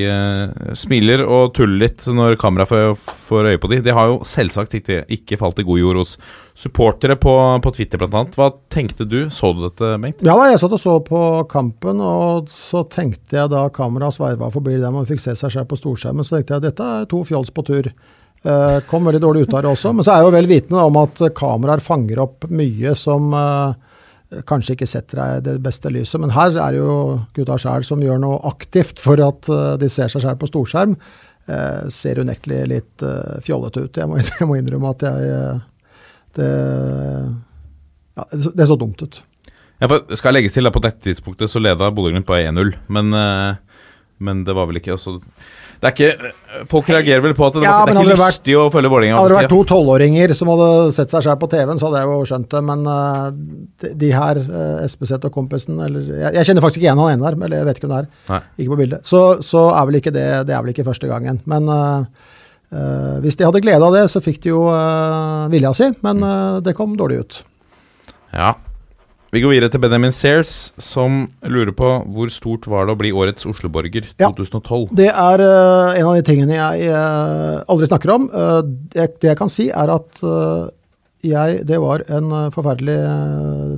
smiler 0.76 1.22
og 1.24 1.54
tuller 1.56 1.86
litt 1.86 2.04
når 2.04 2.36
kameraet 2.36 2.68
får, 2.68 3.14
får 3.30 3.48
øye 3.48 3.60
på 3.62 3.70
de. 3.72 3.78
Det 3.86 3.94
har 3.96 4.10
jo 4.10 4.18
selvsagt 4.28 4.76
ikke, 4.76 4.98
ikke 5.08 5.38
falt 5.40 5.62
i 5.62 5.64
god 5.64 5.80
jord 5.80 6.02
hos 6.02 6.12
supportere 6.60 7.16
på, 7.16 7.32
på 7.64 7.72
Twitter 7.78 8.04
bl.a. 8.04 8.26
Hva 8.36 8.50
tenkte 8.68 9.08
du? 9.08 9.22
Så 9.32 9.54
du 9.56 9.64
dette, 9.64 9.94
Bengt? 10.04 10.20
Ja 10.20 10.36
da, 10.36 10.50
jeg 10.52 10.60
satt 10.60 10.76
og 10.76 10.84
så 10.84 10.98
på 11.00 11.24
kampen, 11.48 12.04
og 12.04 12.52
så 12.52 12.84
tenkte 12.92 13.40
jeg 13.40 13.54
da 13.56 13.64
kameraet 13.72 14.20
sveiva 14.20 14.52
forbi 14.52 14.76
dem 14.84 15.00
og 15.00 15.08
fikk 15.08 15.24
se 15.24 15.38
seg 15.40 15.56
selv 15.56 15.72
på 15.72 15.80
storskjermen, 15.80 16.28
så 16.28 16.36
tenkte 16.36 16.58
jeg 16.58 16.60
at 16.60 16.68
dette 16.68 16.94
er 17.00 17.08
to 17.08 17.24
fjols 17.24 17.56
på 17.56 17.64
tur. 17.72 17.94
Eh, 18.40 18.78
kom 18.88 19.04
veldig 19.04 19.20
dårlig 19.20 19.42
ut 19.44 19.54
av 19.54 19.66
det 19.66 19.70
også, 19.74 19.90
men 19.92 20.04
så 20.06 20.14
er 20.14 20.22
jeg 20.22 20.30
jo 20.30 20.32
vel 20.32 20.46
vitende 20.48 20.84
om 20.88 20.96
at 20.96 21.18
kameraer 21.36 21.82
fanger 21.84 22.22
opp 22.22 22.46
mye 22.48 22.94
som 22.96 23.34
eh, 23.36 23.74
kanskje 24.48 24.78
ikke 24.78 24.88
setter 24.88 25.20
deg 25.20 25.32
i 25.34 25.42
det 25.50 25.56
beste 25.66 25.92
lyset. 25.92 26.16
Men 26.22 26.32
her 26.32 26.54
er 26.56 26.72
det 26.72 26.80
jo 26.80 26.94
gutta 27.36 27.58
sjæl 27.60 27.84
som 27.84 28.00
gjør 28.04 28.22
noe 28.22 28.38
aktivt 28.48 29.02
for 29.02 29.20
at 29.26 29.50
eh, 29.52 29.74
de 29.82 29.90
ser 29.92 30.08
seg 30.12 30.24
sjæl 30.24 30.40
på 30.40 30.48
storskjerm. 30.48 30.96
Ser 31.90 32.20
unektelig 32.22 32.58
litt 32.70 33.02
fjollete 33.42 33.80
ut. 33.82 33.96
Jeg 33.98 34.06
må, 34.06 34.20
jeg 34.38 34.46
må 34.46 34.54
innrømme 34.54 34.92
at 34.92 35.02
jeg 35.02 35.38
det, 36.36 36.50
ja, 38.14 38.26
det 38.30 38.66
så- 38.68 38.76
dumt 38.78 39.02
ut. 39.02 39.18
Ja, 39.80 39.88
for 39.88 40.14
skal 40.14 40.36
legges 40.36 40.54
til 40.54 40.68
at 40.68 40.76
På 40.76 40.82
dette 40.84 41.00
tidspunktet 41.08 41.50
så 41.50 41.58
leda 41.58 41.88
Bodø-Glimt 41.90 42.28
bare 42.28 42.52
1-0, 42.52 42.70
men, 42.92 43.10
men 44.20 44.44
det 44.46 44.54
var 44.54 44.68
vel 44.70 44.78
ikke 44.78 44.92
altså, 44.94 45.16
Det 45.80 45.88
er 45.88 45.94
ikke 45.94 46.08
eh, 46.28 46.64
Folk 46.68 46.88
reagerer 46.92 47.22
vel 47.24 47.32
på 47.38 47.46
at 47.46 47.54
det, 47.56 47.62
Ja, 47.64 47.78
var, 47.78 47.88
det 47.88 47.94
er 47.96 48.08
ikke 48.10 48.18
vært- 48.20 48.34
lystig 48.34 48.56
å 48.58 48.64
følge 48.74 48.90
Vålerenga. 48.92 49.16
Hadde 49.20 49.30
det 49.32 49.38
vært 49.38 49.52
to 49.54 49.60
tolvåringer 49.70 50.34
som 50.36 50.50
hadde 50.52 50.68
sett 50.96 51.12
seg 51.14 51.22
selv 51.24 51.40
på 51.40 51.48
TV-en, 51.52 51.78
så 51.80 51.88
hadde 51.88 52.02
jeg 52.02 52.10
jo 52.10 52.26
skjønt 52.28 52.48
det. 52.56 52.62
Men 52.68 52.82
eh, 52.94 53.28
de, 53.84 53.92
de 54.02 54.10
her, 54.12 54.40
uh, 54.50 54.84
Espeseth 54.84 55.24
og 55.30 55.32
kompisen 55.32 55.80
eller, 55.80 56.04
jeg, 56.10 56.34
jeg 56.36 56.48
kjenner 56.50 56.66
faktisk 56.66 56.82
ikke 56.82 56.88
igjen 56.90 57.00
han 57.00 57.14
ene 57.14 57.24
der, 57.30 57.38
eller 57.46 57.62
jeg 57.62 57.68
vet 57.70 57.80
ikke 57.80 57.88
hvem 57.88 57.94
det 57.96 58.02
er. 58.02 58.10
Nei. 58.34 58.40
Ikke 58.60 58.74
på 58.74 58.80
bildet. 58.82 59.08
Så, 59.08 59.22
så 59.46 59.64
er 59.72 59.88
vel 59.88 60.00
ikke 60.02 60.12
det 60.16 60.26
Det 60.50 60.56
er 60.56 60.60
vel 60.66 60.74
ikke 60.74 60.84
første 60.90 61.08
gangen. 61.10 61.40
Men 61.48 61.70
uh, 61.72 62.04
uh, 62.76 63.16
hvis 63.24 63.38
de 63.40 63.46
hadde 63.48 63.62
glede 63.64 63.86
av 63.86 63.96
det, 63.96 64.04
så 64.12 64.20
fikk 64.24 64.42
de 64.44 64.52
jo 64.52 64.66
uh, 64.68 65.46
vilja 65.52 65.72
si. 65.76 65.88
Men 66.04 66.20
eh, 66.26 66.58
det 66.66 66.76
kom 66.76 66.92
dårlig 66.98 67.22
ut. 67.24 67.40
Ja. 68.36 68.52
Vi 69.30 69.38
går 69.38 69.52
videre 69.52 69.70
til 69.70 69.78
Benjamin 69.78 70.10
Sears, 70.10 70.72
som 70.82 71.20
lurer 71.46 71.70
på 71.78 71.88
hvor 72.10 72.30
stort 72.34 72.64
var 72.66 72.88
det 72.88 72.96
å 72.96 72.98
bli 72.98 73.12
årets 73.14 73.46
Oslo-borger 73.46 74.08
Ja. 74.18 74.26
Det 74.26 75.06
er 75.06 75.42
uh, 75.44 75.94
en 75.94 76.08
av 76.08 76.16
de 76.16 76.24
tingene 76.26 76.56
jeg 76.56 76.88
uh, 76.90 77.62
aldri 77.70 77.86
snakker 77.86 78.10
om. 78.16 78.24
Uh, 78.34 78.58
det, 78.90 79.04
det 79.22 79.30
jeg 79.30 79.38
kan 79.38 79.52
si, 79.52 79.68
er 79.70 79.92
at 79.94 80.22
jeg 81.20 81.60
Det 81.68 81.76
var 81.76 82.00
en 82.08 82.30
forferdelig 82.48 82.94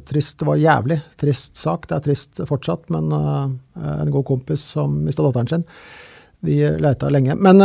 trist 0.07 0.37
Det 0.39 0.47
var 0.47 0.61
jævlig 0.63 1.01
trist 1.19 1.59
sak. 1.59 1.89
Det 1.91 1.97
er 1.97 2.05
trist 2.05 2.43
fortsatt, 2.47 2.87
men 2.95 3.11
en 3.11 4.13
god 4.15 4.25
kompis 4.29 4.63
som 4.77 4.95
mista 5.03 5.27
datteren 5.27 5.51
sin. 5.51 5.65
Vi 6.47 6.61
leita 6.79 7.11
lenge. 7.11 7.35
Men 7.35 7.59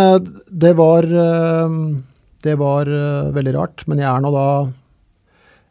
det 0.49 0.73
var 0.81 1.05
Det 1.05 2.57
var 2.57 2.89
veldig 3.37 3.53
rart. 3.53 3.85
Men 3.85 4.01
jeg 4.01 4.09
er 4.09 4.25
nå 4.25 4.33
da 4.33 4.47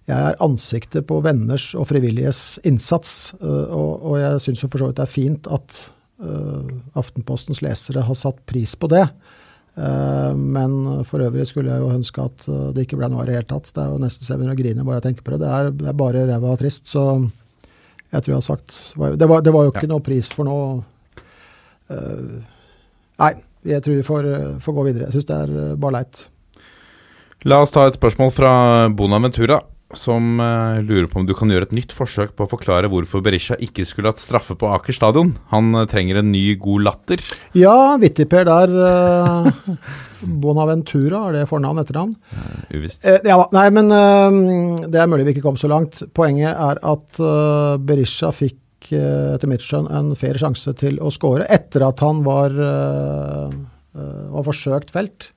jeg 0.06 0.22
er 0.30 0.38
ansiktet 0.44 1.06
på 1.08 1.18
venners 1.24 1.72
og 1.74 1.88
frivilliges 1.90 2.60
innsats, 2.66 3.34
øh, 3.40 3.72
og, 3.74 4.04
og 4.06 4.20
jeg 4.20 4.42
syns 4.44 4.62
for 4.62 4.78
så 4.78 4.90
vidt 4.90 5.00
det 5.00 5.06
er 5.06 5.10
fint 5.10 5.48
at 5.50 5.80
uh, 6.22 6.68
Aftenpostens 6.96 7.60
lesere 7.64 8.04
har 8.06 8.18
satt 8.18 8.38
pris 8.46 8.76
på 8.78 8.90
det. 8.92 9.02
Uh, 9.76 10.30
men 10.38 10.78
for 11.08 11.24
øvrig 11.26 11.48
skulle 11.50 11.74
jeg 11.74 11.82
jo 11.82 11.90
ønske 11.92 12.22
at 12.22 12.46
det 12.76 12.86
ikke 12.86 13.00
ble 13.00 13.10
noe 13.10 13.24
av 13.24 13.28
det 13.28 13.40
hele 13.40 13.50
tatt. 13.50 13.72
Det 13.74 13.82
er 13.82 13.90
jo 13.90 13.98
nesten 14.04 14.22
så 14.22 14.34
jeg 14.34 14.44
begynner 14.44 14.54
å 14.54 14.62
grine 14.62 14.86
bare 14.86 15.00
jeg 15.00 15.08
tenker 15.08 15.26
på 15.26 15.34
det. 15.34 15.42
Det 15.42 15.50
er, 15.58 15.74
det 15.82 15.90
er 15.90 16.00
bare 16.04 16.24
ræva 16.30 16.54
og 16.54 16.62
trist, 16.62 16.86
så 16.92 17.04
jeg 18.14 18.22
tror 18.22 18.30
jeg 18.30 18.38
har 18.38 18.46
sagt 18.46 18.74
Det 19.18 19.26
var, 19.26 19.42
det 19.42 19.52
var 19.52 19.66
jo 19.66 19.72
ikke 19.74 19.88
noe 19.90 20.04
pris 20.06 20.30
for 20.30 20.46
noe 20.46 20.66
uh, 21.90 22.34
Nei, 23.18 23.34
jeg 23.66 23.82
tror 23.82 23.96
vi 23.98 24.06
får, 24.06 24.26
får 24.62 24.74
gå 24.76 24.82
videre. 24.86 25.08
Jeg 25.08 25.18
syns 25.18 25.32
det 25.32 25.36
er 25.42 25.78
bare 25.80 25.98
leit. 25.98 26.26
La 27.48 27.58
oss 27.64 27.72
ta 27.74 27.88
et 27.88 27.96
spørsmål 27.96 28.30
fra 28.34 28.50
Bonaventura, 28.92 29.58
som 29.94 30.40
uh, 30.40 30.82
lurer 30.82 31.06
på 31.06 31.20
om 31.20 31.26
du 31.28 31.32
kan 31.36 31.50
gjøre 31.50 31.68
et 31.68 31.74
nytt 31.76 31.92
forsøk 31.94 32.32
på 32.34 32.46
å 32.46 32.50
forklare 32.50 32.90
hvorfor 32.90 33.22
Berisha 33.22 33.54
ikke 33.62 33.84
skulle 33.86 34.10
hatt 34.10 34.22
straffe 34.22 34.56
på 34.58 34.70
Aker 34.74 34.96
stadion. 34.96 35.36
Han 35.52 35.70
uh, 35.76 35.84
trenger 35.90 36.18
en 36.18 36.32
ny, 36.32 36.56
god 36.58 36.86
latter. 36.88 37.22
Ja, 37.54 37.94
Vittiper 38.02 38.48
der. 38.48 38.74
Uh, 38.74 39.76
Bonaventura, 40.42 41.28
er 41.28 41.38
det 41.38 41.46
fornavn 41.52 41.84
etternavn? 41.84 42.16
Uvisst. 42.74 43.04
Eh, 43.06 43.20
ja, 43.28 43.38
nei, 43.54 43.66
men 43.70 43.92
det 44.90 44.98
er 44.98 45.10
mulig 45.12 45.26
vi 45.28 45.36
ikke 45.36 45.44
kom 45.44 45.58
så 45.60 45.68
langt. 45.70 46.00
Poenget 46.16 46.56
er 46.56 46.80
at 46.80 47.20
Berisha 47.84 48.32
fikk 48.34 48.88
etter 48.96 49.50
mitt 49.50 49.62
skjønn 49.66 49.90
en 49.92 50.14
fair 50.18 50.38
sjanse 50.40 50.72
til 50.80 50.96
å 51.04 51.12
score 51.14 51.46
etter 51.52 51.84
at 51.84 52.00
han 52.02 52.24
var, 52.26 52.54
uh, 52.56 53.52
var 54.32 54.46
forsøkt 54.48 54.94
felt. 54.94 55.30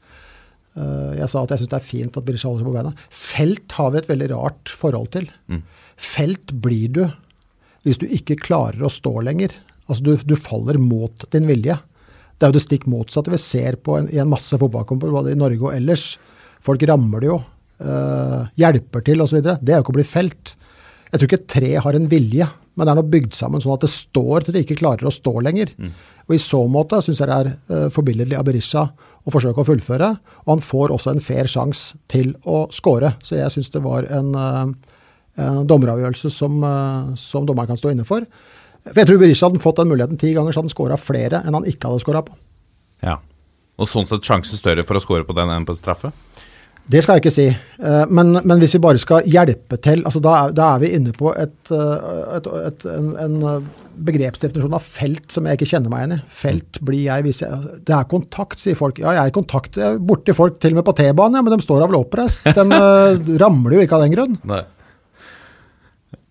Eh, 0.78 1.18
jeg 1.20 1.32
sa 1.32 1.44
at 1.44 1.54
jeg 1.54 1.64
syns 1.64 1.72
det 1.72 1.80
er 1.80 1.88
fint 1.88 2.20
at 2.20 2.28
Berisha 2.28 2.50
holder 2.50 2.64
seg 2.64 2.70
på 2.70 2.76
beina. 2.78 2.94
Felt 3.10 3.78
har 3.80 3.92
vi 3.94 4.02
et 4.02 4.12
veldig 4.12 4.30
rart 4.34 4.74
forhold 4.82 5.12
til. 5.16 5.30
Mm. 5.50 5.64
Felt 6.00 6.56
blir 6.66 6.96
du 7.00 7.04
hvis 7.88 8.00
du 8.02 8.10
ikke 8.12 8.40
klarer 8.42 8.84
å 8.84 8.92
stå 8.92 9.14
lenger. 9.26 9.54
Altså 9.90 10.06
du, 10.06 10.12
du 10.28 10.36
faller 10.38 10.78
mot 10.82 11.24
din 11.34 11.48
vilje. 11.50 11.78
Det 12.40 12.46
er 12.46 12.52
jo 12.52 12.58
det 12.60 12.66
stikk 12.66 12.86
motsatte 12.92 13.32
vi 13.34 13.40
ser 13.42 13.80
på 13.84 13.98
en, 13.98 14.10
i 14.14 14.20
en 14.22 14.30
masse 14.32 14.56
fotballkamper, 14.56 15.12
både 15.12 15.34
i 15.34 15.40
Norge 15.40 15.64
og 15.66 15.74
ellers. 15.76 16.14
Folk 16.64 16.84
rammer 16.88 17.24
det 17.24 17.32
jo, 17.32 17.40
Uh, 17.80 18.44
hjelper 18.60 19.04
til 19.08 19.22
osv. 19.24 19.38
Det 19.40 19.72
er 19.72 19.78
jo 19.78 19.86
ikke 19.86 19.94
å 19.94 20.00
bli 20.02 20.04
felt. 20.04 20.50
Jeg 21.10 21.14
tror 21.14 21.30
ikke 21.30 21.38
et 21.40 21.52
tre 21.54 21.70
har 21.86 21.96
en 21.96 22.10
vilje, 22.12 22.48
men 22.76 22.86
det 22.86 22.92
er 22.92 23.00
nå 23.00 23.06
bygd 23.14 23.38
sammen 23.38 23.64
sånn 23.64 23.78
at 23.78 23.86
det 23.86 23.92
står 23.94 24.44
til 24.46 24.58
det 24.58 24.66
ikke 24.66 24.82
klarer 24.82 25.08
å 25.08 25.14
stå 25.16 25.32
lenger. 25.46 25.72
Og 26.30 26.36
I 26.38 26.42
så 26.42 26.60
måte 26.70 27.00
syns 27.02 27.20
jeg 27.24 27.30
det 27.30 27.38
er 27.42 27.48
uh, 27.74 27.88
forbilledlig 27.94 28.38
av 28.38 28.46
Berisha 28.46 28.86
å 29.26 29.34
forsøke 29.34 29.64
å 29.64 29.68
fullføre. 29.68 30.12
Og 30.46 30.52
han 30.54 30.64
får 30.64 30.94
også 30.94 31.14
en 31.14 31.24
fair 31.24 31.50
sjanse 31.50 31.98
til 32.12 32.36
å 32.50 32.68
score. 32.74 33.16
Så 33.26 33.40
jeg 33.40 33.54
syns 33.54 33.72
det 33.74 33.82
var 33.86 34.08
en, 34.14 34.30
eh, 34.36 34.94
en 35.44 35.68
dommeravgjørelse 35.70 36.32
som, 36.34 36.64
eh, 36.64 37.16
som 37.16 37.46
dommeren 37.46 37.68
kan 37.68 37.78
stå 37.78 37.92
inne 37.92 38.06
for. 38.08 38.26
For 38.86 38.96
jeg 38.96 39.08
tror 39.08 39.20
Berisha 39.20 39.50
hadde 39.50 39.62
fått 39.62 39.82
den 39.82 39.90
muligheten 39.90 40.20
ti 40.20 40.34
ganger, 40.34 40.54
så 40.54 40.62
hadde 40.62 40.70
han 40.70 40.78
skåra 40.78 40.98
flere 40.98 41.44
enn 41.46 41.54
han 41.54 41.68
ikke 41.68 41.90
hadde 41.90 42.04
skåra 42.06 42.24
på. 42.26 42.38
Ja. 43.04 43.18
Og 43.78 43.88
sånn 43.88 44.08
sett 44.08 44.22
sjansen 44.22 44.58
større 44.58 44.84
for 44.84 44.96
å 44.96 45.02
score 45.02 45.24
på 45.24 45.36
den 45.36 45.50
enn 45.50 45.66
på 45.66 45.76
straffe? 45.78 46.12
Det 46.90 47.04
skal 47.04 47.18
jeg 47.18 47.22
ikke 47.24 47.34
si. 47.36 47.46
Eh, 47.54 48.06
Men, 48.10 48.34
men 48.42 48.62
hvis 48.62 48.74
vi 48.78 48.82
bare 48.82 49.02
skal 49.02 49.28
hjelpe 49.30 49.78
til, 49.82 50.02
altså 50.08 50.22
da, 50.26 50.32
er, 50.40 50.56
da 50.58 50.72
er 50.74 50.82
vi 50.82 50.90
inne 50.98 51.14
på 51.14 51.30
et, 51.38 51.60
eh, 51.70 52.16
et, 52.40 52.50
et, 52.72 52.86
en, 52.90 53.12
en 53.26 53.36
eh, 53.52 53.68
begrepsdefinisjon 54.10 54.74
av 54.74 54.82
felt 54.86 55.30
som 55.34 55.46
jeg 55.46 55.60
ikke 55.60 55.68
kjenner 55.70 55.92
meg 55.94 56.02
igjen 56.02 56.16
i. 56.16 56.20
Felt 56.40 56.80
blir 56.88 57.04
jeg 57.04 57.26
hvis 57.28 57.42
jeg 57.44 57.76
Det 57.86 57.94
er 57.94 58.08
kontakt, 58.10 58.62
sier 58.62 58.78
folk. 58.80 59.02
Ja, 59.04 59.14
jeg 59.18 59.22
er 59.28 59.34
i 59.34 59.36
kontakt. 59.36 59.78
Borti 60.02 60.34
folk 60.34 60.58
til 60.64 60.74
og 60.74 60.80
med 60.80 60.88
på 60.88 60.96
T-banen, 60.98 61.38
ja, 61.38 61.46
men 61.46 61.54
de 61.54 61.66
står 61.66 61.84
da 61.84 61.90
vel 61.92 62.00
oppreist. 62.00 62.48
De 62.48 63.38
ramler 63.44 63.78
jo 63.78 63.86
ikke 63.86 64.00
av 64.00 64.06
den 64.08 64.16
grunn. 64.16 64.40
Nei. 64.50 64.64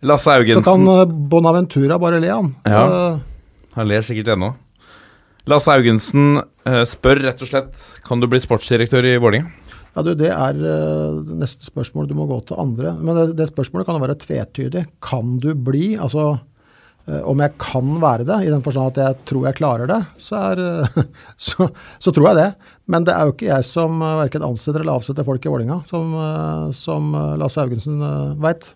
Lasse 0.08 0.34
Så 0.46 0.62
kan 0.62 0.84
Bonaventura 1.28 1.98
bare 1.98 2.20
le, 2.22 2.30
han. 2.30 2.50
Ja. 2.66 2.82
Han 3.74 3.88
ler 3.90 4.02
sikkert 4.06 4.30
ennå. 4.34 4.52
Lasse 5.50 5.74
Augensen 5.74 6.38
spør 6.86 7.22
rett 7.24 7.40
og 7.42 7.48
slett 7.48 7.80
Kan 8.06 8.20
du 8.20 8.28
bli 8.30 8.38
sportsdirektør 8.42 9.06
i 9.10 9.16
Vålerenga. 9.18 9.50
Ja, 9.98 10.04
du, 10.06 10.12
Det 10.14 10.28
er 10.30 10.58
eh, 10.62 11.16
neste 11.40 11.66
spørsmål. 11.66 12.06
Du 12.06 12.14
må 12.14 12.28
gå 12.30 12.38
til 12.46 12.60
andre. 12.62 12.94
Men 13.02 13.18
det, 13.18 13.24
det 13.40 13.48
spørsmålet 13.50 13.88
kan 13.88 13.98
jo 13.98 14.04
være 14.04 14.20
tvetydig. 14.22 14.84
Kan 15.02 15.40
du 15.42 15.50
bli? 15.58 15.96
Altså, 15.98 16.36
eh, 17.08 17.18
om 17.26 17.42
jeg 17.42 17.56
kan 17.58 17.96
være 17.98 18.28
det, 18.28 18.36
i 18.46 18.52
den 18.52 18.62
forstand 18.62 18.92
at 18.92 19.00
jeg 19.02 19.18
tror 19.26 19.48
jeg 19.48 19.58
klarer 19.58 19.90
det, 19.90 19.98
så, 20.22 20.44
er, 20.52 20.62
eh, 20.62 21.02
så, 21.48 21.66
så 21.98 22.14
tror 22.14 22.30
jeg 22.30 22.38
det. 22.38 22.48
Men 22.88 23.04
det 23.04 23.16
er 23.16 23.26
jo 23.26 23.34
ikke 23.34 23.50
jeg 23.50 23.66
som 23.68 23.98
uh, 24.00 24.14
verken 24.22 24.46
ansetter 24.46 24.80
eller 24.80 24.96
avsetter 24.96 25.26
folk 25.26 25.44
i 25.44 25.50
Vålinga, 25.52 25.82
som, 25.88 26.14
eh, 26.14 26.68
som 26.76 27.10
eh, 27.12 27.34
Lasse 27.42 27.60
Haugensen 27.60 28.00
veit. 28.40 28.70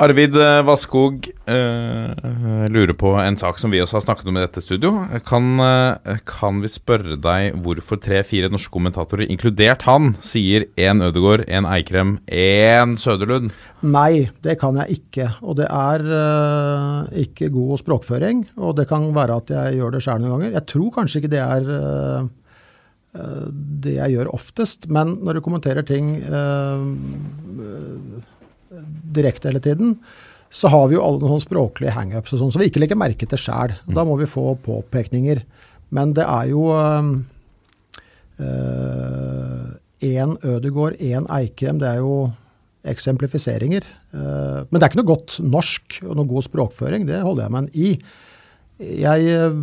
Arvid 0.00 0.36
eh, 0.40 0.62
Vasskog 0.64 1.26
uh, 1.28 2.68
lurer 2.72 2.94
på 2.96 3.10
en 3.20 3.36
sak 3.36 3.58
som 3.60 3.72
vi 3.72 3.82
også 3.82 3.98
har 3.98 4.04
snakket 4.06 4.30
om 4.30 4.38
i 4.38 4.44
dette 4.46 4.62
studio. 4.64 4.94
Kan, 5.28 5.60
uh, 5.60 6.14
kan 6.24 6.62
vi 6.62 6.70
spørre 6.72 7.18
deg 7.20 7.58
hvorfor 7.60 8.00
tre-fire 8.00 8.48
norske 8.48 8.72
kommentatorer, 8.72 9.28
inkludert 9.28 9.84
han, 9.84 10.14
sier 10.24 10.70
én 10.80 11.04
Ødegård, 11.04 11.44
én 11.52 11.68
Eikrem, 11.68 12.16
én 12.32 12.96
Søderlund? 13.00 13.52
Nei, 13.84 14.30
det 14.40 14.56
kan 14.62 14.80
jeg 14.80 15.02
ikke. 15.02 15.28
Og 15.44 15.60
det 15.60 15.68
er 15.68 16.06
uh, 16.08 17.04
ikke 17.20 17.52
god 17.52 17.84
språkføring. 17.84 18.46
Og 18.56 18.78
det 18.80 18.88
kan 18.88 19.04
være 19.12 19.36
at 19.44 19.52
jeg 19.52 19.82
gjør 19.82 19.98
det 19.98 20.04
sjøl 20.06 20.24
noen 20.24 20.38
ganger. 20.38 20.56
Jeg 20.56 20.68
tror 20.72 20.90
kanskje 20.96 21.20
ikke 21.20 21.34
det 21.36 21.44
er 21.44 21.70
eh, 21.76 22.28
eh, 23.20 23.46
det 23.84 23.94
jeg 23.98 24.16
gjør 24.16 24.32
oftest. 24.32 24.88
Men 24.88 25.18
når 25.20 25.38
du 25.38 25.44
kommenterer 25.44 25.84
ting 25.84 26.14
eh, 26.24 26.84
eh, 27.68 28.29
direkte 29.14 29.50
hele 29.50 29.62
tiden, 29.64 29.96
så 30.50 30.70
har 30.72 30.88
vi 30.90 30.96
jo 30.96 31.04
alle 31.06 31.22
noen 31.22 31.42
språklige 31.42 31.94
hangups 31.94 32.32
og 32.34 32.40
sånn, 32.40 32.52
så 32.54 32.62
vi 32.62 32.70
ikke 32.70 32.82
legger 32.82 32.98
merke 32.98 33.28
til 33.30 33.38
sjæl. 33.38 33.76
Da 33.86 34.02
må 34.06 34.16
vi 34.18 34.26
få 34.30 34.56
påpekninger. 34.64 35.44
Men 35.94 36.14
det 36.14 36.26
er 36.26 36.50
jo 36.50 36.64
én 40.00 40.36
Ødegård, 40.42 40.98
én 40.98 41.26
Eikrem. 41.30 41.78
Det 41.78 41.88
er 41.88 42.00
jo 42.02 42.30
eksemplifiseringer. 42.88 43.84
Eh, 44.14 44.60
men 44.66 44.76
det 44.76 44.82
er 44.82 44.90
ikke 44.90 45.02
noe 45.02 45.12
godt 45.12 45.38
norsk 45.44 46.00
og 46.06 46.16
noe 46.16 46.30
god 46.30 46.46
språkføring. 46.48 47.06
Det 47.08 47.22
holder 47.24 47.46
jeg 47.46 47.54
meg 47.56 47.76
i. 47.76 47.90
Jeg, 48.80 49.26
eh, 49.28 49.58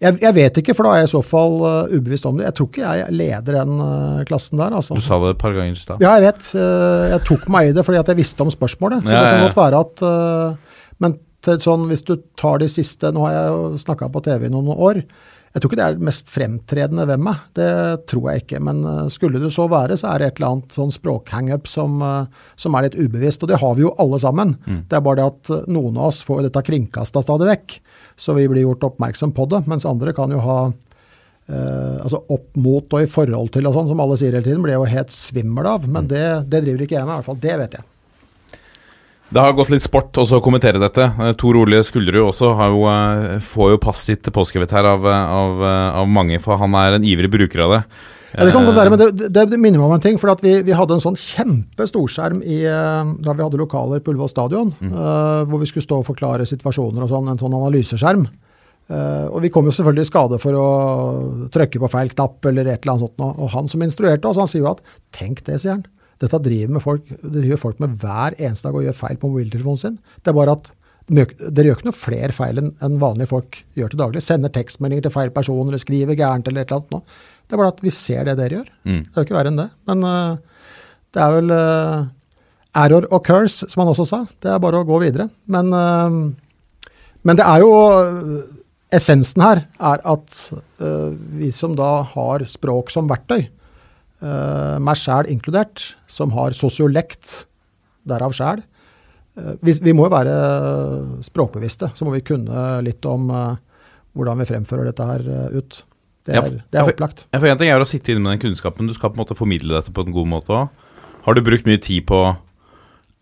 jeg, 0.00 0.16
jeg 0.22 0.34
vet 0.36 0.58
ikke, 0.62 0.74
for 0.76 0.86
da 0.86 0.92
er 0.94 1.02
jeg 1.02 1.10
i 1.10 1.12
så 1.12 1.20
fall 1.24 1.56
uh, 1.60 1.92
ubevisst 1.92 2.24
om 2.28 2.38
det. 2.38 2.46
Jeg 2.48 2.56
tror 2.56 2.68
ikke 2.70 2.92
jeg 3.00 3.16
leder 3.18 3.58
den 3.58 3.74
uh, 3.82 4.20
klassen 4.28 4.60
der. 4.60 4.76
altså. 4.78 4.96
Du 4.96 5.04
sa 5.04 5.18
det 5.20 5.34
et 5.34 5.40
par 5.42 5.52
ganger 5.56 5.76
i 5.76 5.80
stad. 5.80 6.00
Ja, 6.00 6.14
jeg 6.16 6.30
vet. 6.30 6.52
Uh, 6.56 7.10
Jeg 7.12 7.24
tok 7.28 7.48
meg 7.52 7.68
i 7.68 7.74
det 7.76 7.84
fordi 7.84 8.00
at 8.00 8.12
jeg 8.12 8.20
visste 8.22 8.46
om 8.46 8.52
spørsmålet. 8.52 9.04
Så 9.04 9.12
Ja, 9.12 9.20
det 9.26 9.34
kan 9.34 9.46
godt 9.48 9.60
være 9.60 9.82
at 9.84 10.56
Men 11.00 11.18
til 11.44 11.60
sånn, 11.60 11.86
hvis 11.88 12.04
du 12.04 12.14
tar 12.36 12.60
de 12.60 12.68
siste 12.68 13.08
Nå 13.16 13.22
har 13.24 13.32
jeg 13.32 13.52
jo 13.52 13.60
snakka 13.80 14.10
på 14.12 14.20
TV 14.24 14.48
i 14.48 14.52
noen 14.52 14.72
år. 14.76 15.02
Jeg 15.50 15.62
tror 15.62 15.72
ikke 15.72 15.78
det 15.80 15.84
er 15.88 15.96
det 15.98 16.06
mest 16.06 16.28
fremtredende 16.30 17.04
ved 17.10 17.22
meg. 17.26 17.38
Det 17.58 17.70
tror 18.10 18.28
jeg 18.30 18.44
ikke. 18.44 18.60
Men 18.62 18.84
eh, 18.86 19.08
skulle 19.10 19.40
det 19.42 19.50
så 19.54 19.66
være, 19.70 19.96
så 19.98 20.12
er 20.12 20.22
det 20.22 20.28
et 20.28 20.38
eller 20.38 20.54
annet 20.54 20.76
sånn 20.76 20.92
språkhangup 20.94 21.66
som, 21.66 21.96
eh, 22.06 22.44
som 22.54 22.76
er 22.78 22.86
litt 22.86 22.98
ubevisst. 23.00 23.42
Og 23.42 23.50
det 23.50 23.58
har 23.58 23.74
vi 23.74 23.82
jo 23.82 23.90
alle 23.98 24.20
sammen. 24.22 24.54
Det 24.86 24.98
er 24.98 25.02
bare 25.08 25.18
det 25.18 25.26
at 25.32 25.50
eh, 25.56 25.66
noen 25.74 25.98
av 25.98 26.12
oss 26.12 26.22
får 26.28 26.44
dette 26.46 26.62
kringkasta 26.70 27.24
stadig 27.26 27.50
vekk. 27.50 27.76
Så 28.14 28.36
vi 28.38 28.46
blir 28.52 28.62
gjort 28.62 28.86
oppmerksom 28.92 29.34
på 29.34 29.48
det. 29.50 29.64
Mens 29.70 29.88
andre 29.90 30.14
kan 30.14 30.30
jo 30.30 30.38
ha 30.44 30.60
eh, 30.70 31.96
altså 31.98 32.22
opp 32.30 32.54
mot 32.54 32.86
og 32.86 33.02
i 33.02 33.10
forhold 33.10 33.50
til 33.56 33.66
og 33.66 33.74
sånn, 33.74 33.90
som 33.90 34.06
alle 34.06 34.20
sier 34.20 34.36
hele 34.36 34.46
tiden, 34.46 34.62
blir 34.62 34.76
jeg 34.76 34.84
jo 34.84 34.94
helt 34.94 35.18
svimmel 35.18 35.66
av. 35.66 35.90
Men 35.90 36.06
det, 36.06 36.26
det 36.46 36.62
driver 36.62 36.86
ikke 36.86 37.00
jeg 37.00 37.08
med, 37.08 37.16
i 37.16 37.18
hvert 37.18 37.32
fall. 37.32 37.42
Det 37.42 37.58
vet 37.64 37.80
jeg. 37.80 37.89
Det 39.30 39.38
har 39.38 39.52
gått 39.54 39.70
litt 39.70 39.84
sport 39.84 40.16
også 40.18 40.40
å 40.40 40.42
kommentere 40.42 40.80
dette. 40.82 41.04
Eh, 41.06 41.34
Tor 41.38 41.54
Ole 41.60 41.84
Skulderud 41.86 42.32
også 42.32 42.50
har 42.58 42.72
jo, 42.74 42.86
eh, 42.90 43.36
får 43.38 43.74
jo 43.76 43.82
passet 43.82 44.24
sitt 44.24 44.32
påskrevet 44.34 44.72
her 44.74 44.88
av, 44.90 45.06
eh, 45.06 45.34
av, 45.42 45.62
av 46.02 46.08
mange, 46.08 46.40
for 46.42 46.58
han 46.58 46.74
er 46.74 46.98
en 46.98 47.06
ivrig 47.06 47.30
bruker 47.30 47.62
av 47.62 47.76
det. 47.76 47.84
Ja, 48.34 48.44
Det 48.44 48.52
kan 48.52 48.66
godt 48.66 48.78
være, 48.78 48.90
men 48.90 48.98
det, 48.98 49.28
det, 49.30 49.44
det 49.50 49.58
minner 49.58 49.78
meg 49.78 49.86
om 49.86 49.94
en 49.94 50.02
ting. 50.02 50.18
for 50.18 50.30
at 50.30 50.42
vi, 50.42 50.62
vi 50.62 50.74
hadde 50.74 50.94
en 50.94 51.02
sånn 51.02 51.18
kjempe 51.18 51.86
storskjerm 51.86 52.42
i, 52.42 52.62
da 52.62 53.34
vi 53.34 53.42
hadde 53.42 53.58
lokaler 53.58 54.02
på 54.02 54.12
Ullevål 54.12 54.30
stadion, 54.30 54.74
eh, 54.82 55.42
hvor 55.46 55.58
vi 55.58 55.66
skulle 55.66 55.86
stå 55.86 55.98
og 56.02 56.06
forklare 56.06 56.46
situasjoner 56.46 57.02
og 57.06 57.10
sånn, 57.10 57.30
en 57.30 57.38
sånn 57.38 57.58
analyseskjerm. 57.58 58.28
Uh, 58.90 59.30
og 59.30 59.44
vi 59.44 59.52
kom 59.54 59.68
jo 59.68 59.70
selvfølgelig 59.70 60.02
i 60.02 60.08
skade 60.08 60.38
for 60.42 60.56
å 60.58 60.68
trykke 61.54 61.78
på 61.78 61.90
feil 61.92 62.08
knapp 62.10 62.48
eller 62.50 62.66
et 62.66 62.80
eller 62.82 62.96
annet 62.96 63.04
sånt. 63.06 63.22
Og 63.38 63.52
han 63.52 63.70
som 63.70 63.84
instruerte 63.86 64.26
oss, 64.26 64.40
han 64.40 64.50
sier 64.50 64.64
jo 64.64 64.72
at 64.72 64.80
tenk 65.14 65.44
det, 65.46 65.60
sier 65.62 65.76
han. 65.76 65.84
Dette 66.20 66.42
driver, 66.44 66.74
med 66.76 66.84
folk, 66.84 67.06
det 67.08 67.32
driver 67.38 67.60
folk 67.62 67.80
med 67.80 67.96
hver 68.02 68.36
eneste 68.36 68.68
dag 68.68 68.76
og 68.76 68.84
gjør 68.84 68.98
feil 68.98 69.18
på 69.20 69.30
mobiltelefonen 69.30 69.80
sin. 69.80 69.98
Det 70.20 70.32
er 70.32 70.36
bare 70.36 70.56
at 70.58 70.68
dere 71.10 71.66
gjør 71.66 71.78
ikke 71.78 71.88
noe 71.88 71.96
flere 71.96 72.34
feil 72.34 72.60
enn 72.60 73.00
vanlige 73.02 73.30
folk 73.32 73.56
gjør 73.78 73.90
til 73.90 74.02
daglig. 74.02 74.22
Sender 74.22 74.52
tekstmeldinger 74.54 75.08
til 75.08 75.14
feil 75.14 75.32
person 75.34 75.66
eller 75.66 75.82
skriver 75.82 76.18
gærent 76.18 76.46
eller 76.46 76.62
et 76.62 76.70
eller 76.70 76.84
annet. 76.84 76.92
nå. 76.94 77.30
Det 77.48 77.56
er 77.56 77.62
bare 77.64 77.72
at 77.74 77.82
vi 77.82 77.92
ser 77.94 78.28
det 78.28 78.36
dere 78.38 78.60
gjør. 78.60 78.70
Mm. 78.86 79.00
Det 79.02 79.10
er 79.10 79.18
jo 79.18 79.26
ikke 79.26 79.38
verre 79.38 79.50
enn 79.50 79.58
det. 79.58 79.68
Men 79.90 80.06
uh, 80.06 80.68
det 81.10 81.24
er 81.24 81.34
vel 81.34 81.54
uh, 81.56 82.04
error 82.84 83.08
curse, 83.26 83.66
som 83.66 83.82
han 83.82 83.90
også 83.90 84.06
sa. 84.06 84.22
Det 84.38 84.52
er 84.52 84.62
bare 84.62 84.84
å 84.84 84.86
gå 84.86 85.00
videre. 85.02 85.26
Men, 85.50 85.74
uh, 85.74 86.86
men 87.26 87.40
det 87.40 87.46
er 87.48 87.64
jo 87.64 87.72
Essensen 88.90 89.42
her 89.44 89.60
er 89.78 90.00
at 90.10 90.38
vi 91.38 91.52
som 91.54 91.76
da 91.78 92.00
har 92.10 92.42
språk 92.50 92.88
som 92.90 93.06
verktøy, 93.06 93.44
meg 94.20 94.98
sjæl 95.00 95.30
inkludert, 95.32 95.94
som 96.10 96.34
har 96.36 96.52
sosiolekt, 96.56 97.44
derav 98.08 98.34
sjæl, 98.36 98.62
eh, 99.38 99.54
vi, 99.64 99.94
må 99.96 100.08
jo 100.08 100.12
være 100.12 100.34
språkbevisste. 101.26 101.92
Så 101.94 102.06
må 102.06 102.14
vi 102.16 102.24
kunne 102.26 102.80
litt 102.86 103.06
om 103.08 103.30
eh, 103.32 103.60
hvordan 104.16 104.42
vi 104.42 104.48
fremfører 104.50 104.90
dette 104.90 105.06
her 105.06 105.26
eh, 105.26 105.58
ut. 105.60 105.82
Det 106.28 106.36
er, 106.36 106.56
det 106.68 106.80
er 106.80 106.88
opplagt. 106.90 107.24
Ja, 107.32 107.40
for 107.40 107.48
En 107.48 107.60
ting 107.60 107.70
er 107.72 107.80
å 107.80 107.88
sitte 107.88 108.12
inne 108.12 108.22
med 108.22 108.36
den 108.36 108.42
kunnskapen, 108.44 108.88
du 108.88 108.94
skal 108.96 109.12
på 109.12 109.18
en 109.18 109.22
måte 109.22 109.38
formidle 109.38 109.78
dette 109.78 109.94
på 109.94 110.04
en 110.04 110.14
god 110.14 110.28
måte 110.28 110.56
òg. 110.56 110.88
Har 111.24 111.36
du 111.36 111.42
brukt 111.44 111.66
mye 111.68 111.80
tid 111.80 112.06
på, 112.08 112.20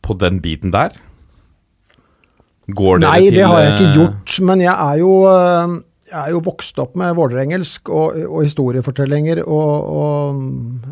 på 0.07 0.17
den 0.19 0.41
biten 0.43 0.75
der? 0.75 0.95
Går 2.69 3.01
dere 3.01 3.15
Nei, 3.15 3.29
til 3.31 3.39
det 3.39 3.47
har 3.49 3.63
jeg 3.63 3.77
ikke 3.77 3.87
eh, 3.87 3.97
gjort. 3.97 4.35
Men 4.45 4.63
jeg 4.63 4.75
er 4.75 4.99
jo, 5.01 5.13
jeg 6.09 6.19
er 6.19 6.33
jo 6.33 6.43
vokst 6.45 6.79
opp 6.83 6.97
med 6.99 7.15
vålerengelsk 7.19 7.91
og, 7.93 8.19
og 8.27 8.45
historiefortellinger, 8.47 9.43
og, 9.45 9.89
og 10.01 10.43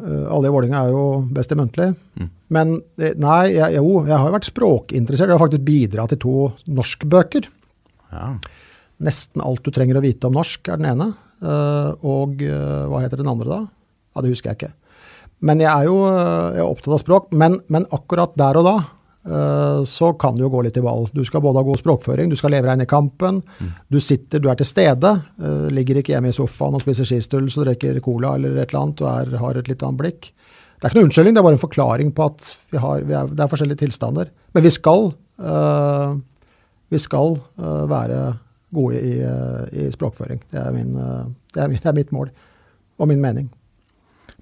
øh, 0.05 0.25
alle 0.33 0.51
i 0.51 0.55
Vålerenga 0.55 0.83
er 0.85 0.95
jo 0.95 1.05
best 1.37 1.53
i 1.53 1.59
muntlig. 1.59 1.91
Men 2.53 2.77
eh, 3.01 3.17
nei, 3.19 3.57
jeg, 3.57 3.79
jo, 3.79 4.03
jeg 4.07 4.15
har 4.15 4.29
jo 4.29 4.37
vært 4.37 4.51
språkinteressert. 4.51 5.33
Jeg 5.33 5.39
har 5.39 5.43
faktisk 5.43 5.67
bidratt 5.67 6.15
til 6.15 6.23
to 6.23 6.37
norskbøker. 6.79 7.49
Ja. 8.13 8.33
Nesten 9.07 9.45
alt 9.45 9.65
du 9.67 9.73
trenger 9.75 9.99
å 9.99 10.05
vite 10.05 10.29
om 10.29 10.37
norsk, 10.39 10.69
er 10.71 10.81
den 10.81 10.91
ene. 10.95 11.11
Eh, 11.43 11.93
og 12.07 12.43
eh, 12.45 12.83
hva 12.89 13.03
heter 13.05 13.21
den 13.21 13.33
andre, 13.33 13.49
da? 13.51 13.63
Ja, 14.17 14.25
Det 14.25 14.33
husker 14.33 14.53
jeg 14.53 14.61
ikke. 14.61 14.75
Men 15.45 15.61
jeg 15.61 15.69
er 15.69 15.89
jo 15.89 15.99
eh, 16.09 16.53
jeg 16.57 16.63
er 16.65 16.71
opptatt 16.71 16.97
av 16.97 17.03
språk. 17.03 17.33
Men, 17.37 17.61
men 17.73 17.89
akkurat 17.95 18.37
der 18.39 18.61
og 18.61 18.69
da 18.69 18.77
eh, 18.79 18.93
så 19.27 20.13
kan 20.21 20.37
det 20.37 20.45
jo 20.45 20.51
gå 20.53 20.61
litt 20.63 20.77
i 20.79 20.83
ball. 20.85 21.09
Du 21.11 21.25
skal 21.27 21.43
både 21.43 21.59
ha 21.59 21.67
god 21.67 21.81
språkføring, 21.81 22.29
du 22.31 22.37
skal 22.39 22.53
leve 22.55 22.69
deg 22.69 22.77
inn 22.79 22.85
i 22.85 22.91
kampen. 22.91 23.41
Du 23.91 23.99
sitter, 23.99 24.39
du 24.39 24.47
er 24.51 24.59
til 24.61 24.69
stede. 24.69 25.11
eh, 25.43 25.67
ligger 25.75 25.99
ikke 25.99 26.15
hjemme 26.15 26.31
i 26.31 26.37
sofaen 26.37 26.77
og 26.79 26.85
spiser 26.85 27.09
skistuls 27.09 27.57
og 27.59 27.67
drikker 27.67 27.99
cola 28.05 28.37
eller 28.37 28.55
et 28.57 28.71
eller 28.71 28.83
annet. 28.85 29.01
Du 29.01 29.07
er, 29.11 29.37
har 29.43 29.59
et 29.59 29.69
litt 29.69 29.83
annet 29.83 30.03
blikk. 30.03 30.31
Det 30.77 30.85
er 30.85 30.93
ikke 30.93 31.01
noe 31.01 31.09
unnskyldning, 31.09 31.35
det 31.35 31.41
er 31.41 31.47
bare 31.47 31.57
en 31.57 31.63
forklaring 31.63 32.11
på 32.13 32.25
at 32.29 32.49
vi 32.71 32.81
har, 32.83 33.05
vi 33.09 33.15
er, 33.17 33.29
det 33.33 33.43
er 33.43 33.53
forskjellige 33.53 33.81
tilstander. 33.81 34.33
Men 34.53 34.65
vi 34.67 34.73
skal, 34.75 35.07
uh, 35.41 36.19
vi 36.93 37.01
skal 37.01 37.39
uh, 37.57 37.85
være 37.89 38.19
gode 38.77 39.01
i, 39.01 39.15
uh, 39.25 39.65
i 39.73 39.89
språkføring. 39.95 40.43
Det 40.53 40.61
er, 40.61 40.75
min, 40.75 40.93
eh, 41.01 41.23
det, 41.55 41.63
er, 41.63 41.73
det 41.73 41.89
er 41.89 41.97
mitt 41.97 42.13
mål 42.13 42.29
og 43.01 43.09
min 43.09 43.23
mening. 43.23 43.49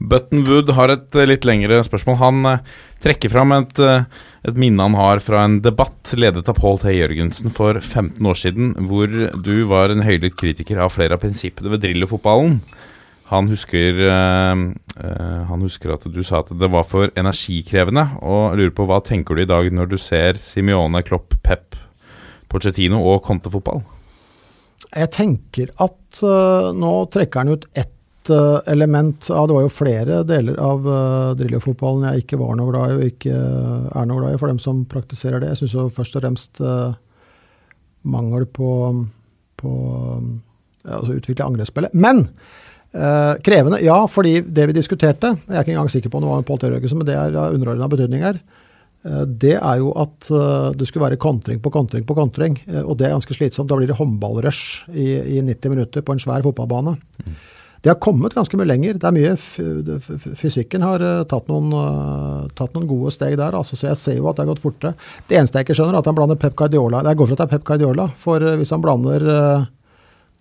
Button 0.01 0.43
Wood 0.49 0.73
har 0.75 0.91
et 0.91 1.17
eh, 1.17 1.29
litt 1.29 1.45
lengre 1.47 1.79
spørsmål. 1.87 2.17
Han 2.21 2.49
eh, 2.51 2.73
trekker 3.05 3.31
fram 3.31 3.55
et, 3.55 3.79
eh, 3.79 4.07
et 4.49 4.59
minne 4.59 4.83
han 4.83 4.97
har 4.99 5.23
fra 5.23 5.45
en 5.47 5.61
debatt 5.65 6.15
ledet 6.19 6.49
av 6.51 6.59
Paul 6.59 6.81
T. 6.83 6.91
Jørgensen 6.97 7.55
for 7.55 7.79
15 7.79 8.19
år 8.27 8.41
siden, 8.41 8.75
hvor 8.89 9.07
du 9.09 9.55
var 9.71 9.95
en 9.95 10.05
høylytt 10.07 10.37
kritiker 10.41 10.83
av 10.83 10.95
flere 10.97 11.17
av 11.17 11.23
prinsippene 11.23 11.71
ved 11.73 11.85
Drillo-fotballen. 11.87 12.59
Han 13.31 13.49
husker, 13.49 14.03
eh, 14.05 14.65
han 15.49 15.65
husker 15.65 15.95
at 15.95 16.05
du 16.11 16.21
sa 16.27 16.43
at 16.43 16.53
det 16.59 16.71
var 16.75 16.85
for 16.85 17.15
energikrevende, 17.17 18.09
og 18.21 18.59
lurer 18.59 18.75
på 18.75 18.87
hva 18.91 19.01
tenker 19.05 19.39
du 19.39 19.47
i 19.47 19.49
dag 19.49 19.71
når 19.73 19.95
du 19.95 19.99
ser 19.99 20.43
Simione, 20.43 21.03
Klopp, 21.07 21.39
Pep, 21.47 21.79
Pochettino 22.51 23.01
og 23.01 23.23
Conte-fotball? 23.25 23.83
Jeg 24.95 25.11
tenker 25.11 25.73
at 25.83 26.21
øh, 26.23 26.71
nå 26.77 26.93
trekker 27.11 27.43
han 27.43 27.57
ut 27.57 27.65
ett 27.75 27.91
øh, 28.33 28.61
element 28.71 29.31
av 29.31 29.49
Det 29.49 29.57
var 29.57 29.65
jo 29.65 29.73
flere 29.73 30.23
deler 30.29 30.59
av 30.63 30.87
uh, 30.87 31.35
Drillo-fotballen 31.39 32.07
jeg 32.09 32.25
ikke 32.25 32.39
var 32.41 32.57
noe 32.59 32.73
glad 32.73 32.93
i, 32.93 32.97
og 32.97 33.07
ikke 33.13 33.35
øh, 33.35 33.87
er 33.91 34.09
noe 34.09 34.21
glad 34.23 34.37
i, 34.37 34.41
for 34.41 34.53
dem 34.53 34.61
som 34.63 34.85
praktiserer 34.91 35.43
det. 35.43 35.53
Jeg 35.53 35.63
syns 35.63 35.77
jo 35.77 35.87
først 35.93 36.19
og 36.19 36.25
fremst 36.25 36.63
uh, 36.65 36.97
mangel 38.05 38.47
på, 38.47 38.71
på 39.61 39.73
ja, 40.85 40.99
altså 40.99 41.17
utvikle 41.17 41.47
angrepsspillet. 41.47 41.95
Men 41.95 42.27
uh, 42.97 43.35
krevende, 43.45 43.83
ja, 43.85 44.03
fordi 44.11 44.39
det 44.45 44.69
vi 44.71 44.77
diskuterte 44.77 45.35
Jeg 45.37 45.57
er 45.57 45.65
ikke 45.65 45.77
engang 45.77 45.93
sikker 45.93 46.13
på 46.13 46.21
om 46.21 46.27
det 46.27 46.35
var 46.35 46.49
Pål 46.51 46.61
T. 46.61 46.73
Jørgensen, 46.73 47.01
men 47.01 47.09
det 47.09 47.17
er 47.19 47.41
av 47.41 47.57
underordna 47.57 47.91
betydning 47.93 48.27
her. 48.27 48.43
Eh, 49.05 49.25
Det 49.27 49.57
er 49.57 49.81
jo 49.81 49.93
at 50.01 50.31
eh, 50.33 50.71
det 50.79 50.89
skulle 50.89 51.05
være 51.05 51.21
kontring 51.21 51.61
på 51.63 51.73
kontring 51.73 52.07
på 52.09 52.17
kontring, 52.17 52.59
eh, 52.67 52.83
og 52.83 52.99
det 52.99 53.09
er 53.09 53.17
ganske 53.17 53.37
slitsomt. 53.37 53.69
Da 53.71 53.77
blir 53.77 53.91
det 53.91 53.99
håndballrush 53.99 54.89
i, 54.93 55.39
i 55.39 55.43
90 55.45 55.75
minutter 55.75 56.05
på 56.05 56.15
en 56.15 56.23
svær 56.23 56.45
fotballbane. 56.47 56.97
Det 57.85 57.91
har 57.93 58.01
kommet 58.01 58.33
ganske 58.33 58.57
mye 58.57 58.65
lenger. 58.65 58.97
Det 58.97 59.05
er 59.05 59.13
mye 59.13 59.35
Fysikken 60.41 60.85
har 60.87 61.03
eh, 61.05 61.27
tatt, 61.29 61.51
noen, 61.53 61.69
eh, 61.77 62.47
tatt 62.57 62.73
noen 62.73 62.87
gode 62.89 63.13
steg 63.13 63.37
der, 63.37 63.53
altså, 63.53 63.77
så 63.77 63.91
jeg 63.91 64.01
ser 64.01 64.17
jo 64.17 64.31
at 64.31 64.39
det 64.39 64.47
har 64.47 64.55
gått 64.55 64.63
fortere. 64.63 64.95
Det 65.29 65.37
eneste 65.37 65.61
jeg 65.61 65.69
ikke 65.69 65.77
skjønner, 65.77 65.99
er 65.99 66.01
at 66.01 66.09
han 66.09 66.17
blander 66.17 66.39
Pep 66.41 66.57
Guardiola 66.57 67.03
Jeg 67.05 67.19
går 67.21 67.29
for 67.29 67.37
at 67.37 67.43
det 67.43 67.45
er 67.45 67.53
Pep 67.53 67.67
Guardiola, 67.69 68.07
for 68.23 68.41
eh, 68.41 68.57
hvis 68.57 68.73
han 68.73 68.85
blander 68.85 69.27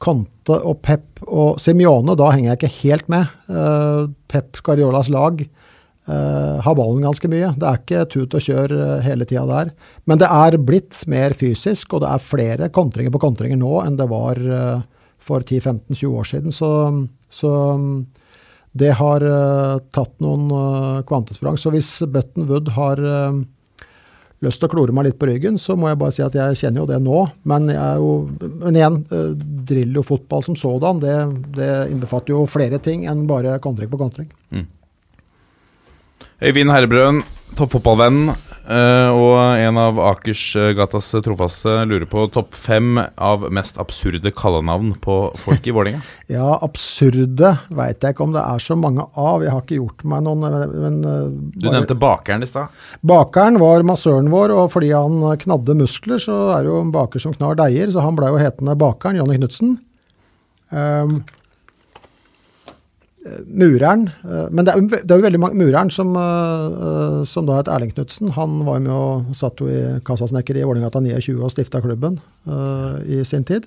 Conte 0.03 0.55
og 0.55 0.79
Pep 0.87 1.19
og 1.27 1.59
Simione, 1.63 2.15
da 2.19 2.29
henger 2.31 2.53
jeg 2.53 2.61
ikke 2.61 2.77
helt 2.77 3.11
med. 3.11 3.35
Uh, 3.47 4.07
Pep 4.27 4.59
Guardiolas 4.63 5.07
lag 5.11 5.43
uh, 5.43 6.57
har 6.63 6.75
ballen 6.75 7.05
ganske 7.05 7.29
mye. 7.31 7.53
Det 7.55 7.69
er 7.69 7.79
ikke 7.79 8.07
tut 8.11 8.35
og 8.35 8.43
kjør 8.43 8.73
hele 9.05 9.27
tida 9.29 9.45
der. 9.47 9.71
Men 10.09 10.19
det 10.19 10.27
er 10.27 10.59
blitt 10.59 10.99
mer 11.11 11.35
fysisk, 11.39 11.95
og 11.95 12.03
det 12.03 12.11
er 12.11 12.25
flere 12.25 12.71
kontringer 12.75 13.15
på 13.15 13.23
kontringer 13.23 13.59
nå 13.61 13.77
enn 13.85 13.95
det 13.99 14.09
var 14.11 14.43
uh, 14.43 14.83
for 15.23 15.39
10-15-20 15.39 16.19
år 16.19 16.27
siden. 16.27 16.51
Så, 16.55 16.69
så 17.33 17.51
mm, 17.79 17.97
det 18.73 18.93
har 18.97 19.21
eh, 19.21 19.79
tatt 19.93 20.13
noen 20.23 20.47
eh, 20.49 21.01
kvantesprang. 21.09 21.57
Så 21.61 21.73
hvis 21.73 21.89
Button 22.09 22.47
Wood 22.49 22.71
har 22.73 23.01
eh, 23.01 23.41
lyst 24.43 24.61
til 24.61 24.69
å 24.69 24.73
klore 24.73 24.95
meg 24.95 25.07
litt 25.07 25.19
på 25.21 25.29
ryggen, 25.29 25.59
så 25.61 25.77
må 25.77 25.91
jeg 25.91 25.99
bare 26.01 26.15
si 26.15 26.23
at 26.25 26.37
jeg 26.37 26.57
kjenner 26.61 26.83
jo 26.83 26.87
det 26.89 26.99
nå. 27.05 27.19
Men, 27.49 27.69
jo, 28.01 28.13
men 28.63 28.79
igjen, 28.79 28.97
drill 29.69 30.01
og 30.01 30.07
fotball 30.09 30.45
som 30.45 30.57
sådan, 30.59 31.03
det, 31.03 31.17
det 31.55 31.69
innbefatter 31.93 32.35
jo 32.35 32.47
flere 32.49 32.81
ting 32.83 33.05
enn 33.09 33.27
bare 33.29 33.59
kontring 33.63 33.91
på 33.93 34.01
kontring. 34.01 34.27
Øyvind 36.43 36.73
Herrebrøen, 36.73 37.21
toppfotballvenn 37.55 38.33
og 38.63 39.59
en 39.59 39.77
av 39.77 39.97
Akersgatas 39.99 41.09
trofaste, 41.25 41.71
lurer 41.89 42.05
på 42.07 42.23
topp 42.31 42.55
fem 42.55 42.95
av 43.19 43.43
mest 43.51 43.75
absurde 43.81 44.31
kallenavn 44.31 44.93
på 45.03 45.17
folk 45.43 45.67
i 45.67 45.73
Vålerenga. 45.75 46.01
Ja, 46.33 46.55
absurde 46.65 47.51
veit 47.75 48.01
jeg 48.01 48.15
ikke 48.15 48.23
om 48.23 48.31
det 48.33 48.41
er 48.41 48.61
så 48.63 48.77
mange 48.79 49.03
av. 49.19 49.43
Jeg 49.43 49.51
har 49.51 49.61
ikke 49.61 49.75
gjort 49.81 50.05
meg 50.07 50.23
noen 50.25 50.45
men, 50.71 50.95
eh, 51.03 51.27
Du 51.59 51.67
bare- 51.67 51.75
nevnte 51.75 51.97
bakeren 51.99 52.41
i 52.41 52.47
stad. 52.49 52.71
Bakeren 53.05 53.59
var 53.61 53.83
massøren 53.85 54.31
vår, 54.31 54.55
og 54.55 54.71
fordi 54.71 54.93
han 54.95 55.19
knadde 55.43 55.75
muskler, 55.77 56.17
så 56.23 56.39
er 56.55 56.63
det 56.63 56.71
jo 56.71 56.79
en 56.81 56.93
baker 56.95 57.19
som 57.21 57.35
knar 57.35 57.59
deiger, 57.59 57.91
så 57.91 58.01
han 58.01 58.15
blei 58.17 58.31
jo 58.31 58.39
hetende 58.41 58.77
Bakeren, 58.79 59.19
Jonny 59.19 59.37
Knutsen. 59.37 59.75
Um, 60.71 60.79
eh, 61.27 61.42
mureren 63.47 64.09
eh, 64.23 64.47
Men 64.51 64.65
det 64.65 64.73
er, 64.73 64.81
jo 64.81 64.87
det 64.91 65.11
er 65.11 65.21
jo 65.21 65.25
veldig 65.27 65.41
mange 65.41 65.59
Mureren 65.59 65.91
som, 65.93 66.11
eh, 66.19 66.65
eh, 66.89 67.19
som 67.27 67.47
da 67.47 67.59
het 67.61 67.71
Erling 67.71 67.93
Knutsen, 67.93 68.33
han 68.37 68.59
var 68.67 68.79
jo 68.79 68.83
med 68.83 68.93
og 68.93 69.37
satt 69.37 69.61
jo 69.63 69.69
i 69.71 69.99
kassasnekker 70.05 70.59
i 70.59 70.65
Vålerengata 70.65 71.01
29 71.03 71.39
og 71.39 71.53
stifta 71.53 71.81
klubben 71.83 72.19
uh, 72.47 72.99
i 73.05 73.21
sin 73.27 73.45
tid. 73.47 73.65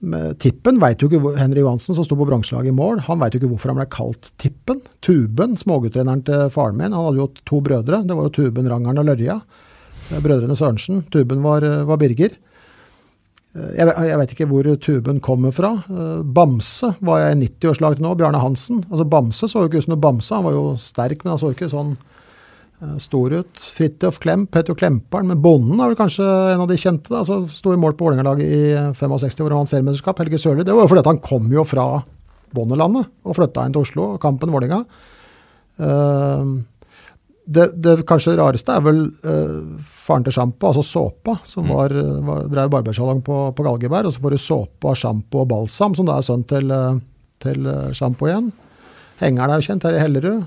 Men 0.00 0.34
Tippen 0.40 0.80
vet 0.80 1.02
jo 1.02 1.08
ikke 1.08 1.34
Henry 1.38 1.62
Johansen, 1.62 1.96
som 1.96 2.04
sto 2.04 2.18
på 2.18 2.26
bronselaget 2.28 2.72
i 2.72 2.76
mål, 2.76 3.02
han 3.06 3.20
veit 3.20 3.34
jo 3.34 3.40
ikke 3.40 3.50
hvorfor 3.52 3.72
han 3.72 3.80
ble 3.80 3.88
kalt 3.92 4.30
Tippen. 4.40 4.82
Tuben, 5.04 5.56
småguttreneren 5.60 6.24
til 6.26 6.48
faren 6.54 6.78
min, 6.78 6.96
han 6.96 7.08
hadde 7.08 7.22
jo 7.22 7.28
to 7.48 7.60
brødre. 7.64 8.02
Det 8.06 8.16
var 8.16 8.28
jo 8.28 8.34
Tuben, 8.38 8.68
Rangeren 8.72 9.02
og 9.02 9.08
Lørja. 9.08 9.38
Brødrene 10.22 10.58
Sørensen. 10.58 11.02
Tuben 11.12 11.42
var, 11.44 11.64
var 11.88 12.00
Birger. 12.00 12.36
Eh, 13.56 13.70
Jeg, 13.78 13.92
jeg 14.10 14.18
vet 14.20 14.34
ikke 14.34 14.48
hvor 14.50 14.68
Tuben 14.84 15.20
kommer 15.24 15.54
fra. 15.56 15.72
Eh, 15.88 16.20
Bamse 16.36 16.92
var 17.00 17.22
jeg 17.22 17.36
i 17.38 17.40
90-årslag 17.46 17.96
til 17.98 18.06
nå. 18.06 18.12
Bjarne 18.20 18.42
Hansen. 18.42 18.82
Altså 18.90 19.06
Bamse 19.08 19.48
så 19.48 19.64
jo 19.64 19.70
ikke 19.70 19.80
ut 19.80 19.86
som 19.88 19.94
noe 19.96 20.04
bamse. 20.04 20.34
Han 20.36 20.46
var 20.48 20.56
jo 20.56 20.66
sterk, 20.82 21.24
men 21.24 21.34
han 21.34 21.40
så 21.42 21.52
ikke 21.54 21.70
sånn 21.72 21.94
eh, 21.96 22.96
stor 23.02 23.32
ut. 23.40 23.66
Fridtjof 23.78 24.20
Klem, 24.22 24.46
Petter 24.52 24.76
Klemperen. 24.78 25.30
Men 25.32 25.40
Bonden 25.44 25.80
er 25.80 25.92
vel 25.94 25.98
kanskje 26.00 26.26
en 26.54 26.64
av 26.66 26.68
de 26.70 26.76
kjente. 26.80 27.08
da, 27.12 27.22
altså 27.24 27.42
Sto 27.52 27.72
i 27.74 27.80
mål 27.80 27.96
på 27.96 28.08
Vålerenga-laget 28.10 28.46
i 28.46 28.62
eh, 28.76 28.92
65, 28.98 29.40
hvor 29.42 29.54
han 29.56 29.64
vant 29.64 29.72
seriemesterskap. 29.72 30.20
Helge 30.24 30.42
Sørli. 30.42 30.66
Det 30.66 30.76
var 30.76 30.84
jo 30.86 30.92
fordi 30.92 31.06
han 31.08 31.22
kom 31.24 31.48
jo 31.54 31.64
fra 31.66 31.88
bondelandet 32.56 33.08
og 33.26 33.34
flytta 33.36 33.66
inn 33.66 33.74
til 33.74 33.82
Oslo. 33.84 34.10
Kampen 34.22 34.52
Vålerenga. 34.54 34.84
Eh, 35.80 36.56
det, 37.46 37.66
det 37.78 38.00
kanskje 38.08 38.34
rareste 38.40 38.74
er 38.74 38.82
vel 38.82 39.04
uh, 39.22 39.78
faren 40.06 40.26
til 40.26 40.34
sjampo, 40.34 40.72
altså 40.72 40.82
såpa, 40.82 41.36
som 41.46 41.68
var, 41.70 41.94
var, 42.26 42.46
drev 42.50 42.72
barbersalong 42.74 43.22
på, 43.26 43.38
på 43.54 43.66
Galgeberg. 43.66 44.08
Og 44.08 44.14
så 44.14 44.22
får 44.22 44.34
du 44.34 44.42
såpa, 44.42 44.94
sjampo 44.98 45.44
og 45.44 45.48
balsam, 45.52 45.94
som 45.94 46.08
da 46.08 46.18
er 46.18 46.26
sønn 46.26 46.42
til, 46.48 46.70
eh, 46.74 46.98
til 47.42 47.66
eh, 47.70 47.94
sjampo 47.96 48.28
igjen. 48.28 48.50
Hengeren 49.22 49.54
er 49.54 49.62
jo 49.62 49.66
kjent 49.68 49.86
her 49.86 49.96
i 49.96 50.02
Hellerud, 50.02 50.44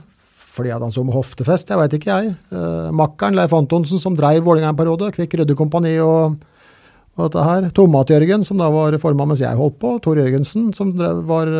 fordi 0.55 0.73
han 0.75 0.93
så 0.93 1.03
med 1.07 1.15
hoftefest, 1.15 1.71
jeg 1.71 1.79
veit 1.79 1.95
ikke 1.95 2.11
jeg. 2.11 2.35
Uh, 2.51 2.91
Makkeren 2.95 3.37
Leif 3.37 3.55
Antonsen, 3.55 4.01
som 4.01 4.15
dreiv 4.19 4.43
Vålerenga 4.47 4.73
en 4.73 4.79
periode, 4.79 5.11
Kvikk 5.15 5.39
Ryddekompani 5.39 5.95
og, 6.03 6.35
og 7.15 7.25
dette 7.25 7.47
her. 7.47 7.71
Tomat-Jørgen, 7.75 8.43
som 8.47 8.59
da 8.59 8.67
var 8.73 8.99
formann 9.01 9.31
mens 9.31 9.43
jeg 9.43 9.59
holdt 9.59 9.79
på. 9.81 9.95
Tor 10.03 10.19
Jørgensen, 10.19 10.69
som 10.75 10.91
drev, 10.95 11.23
var, 11.29 11.51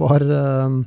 var 0.00 0.26
uh, 0.32 0.80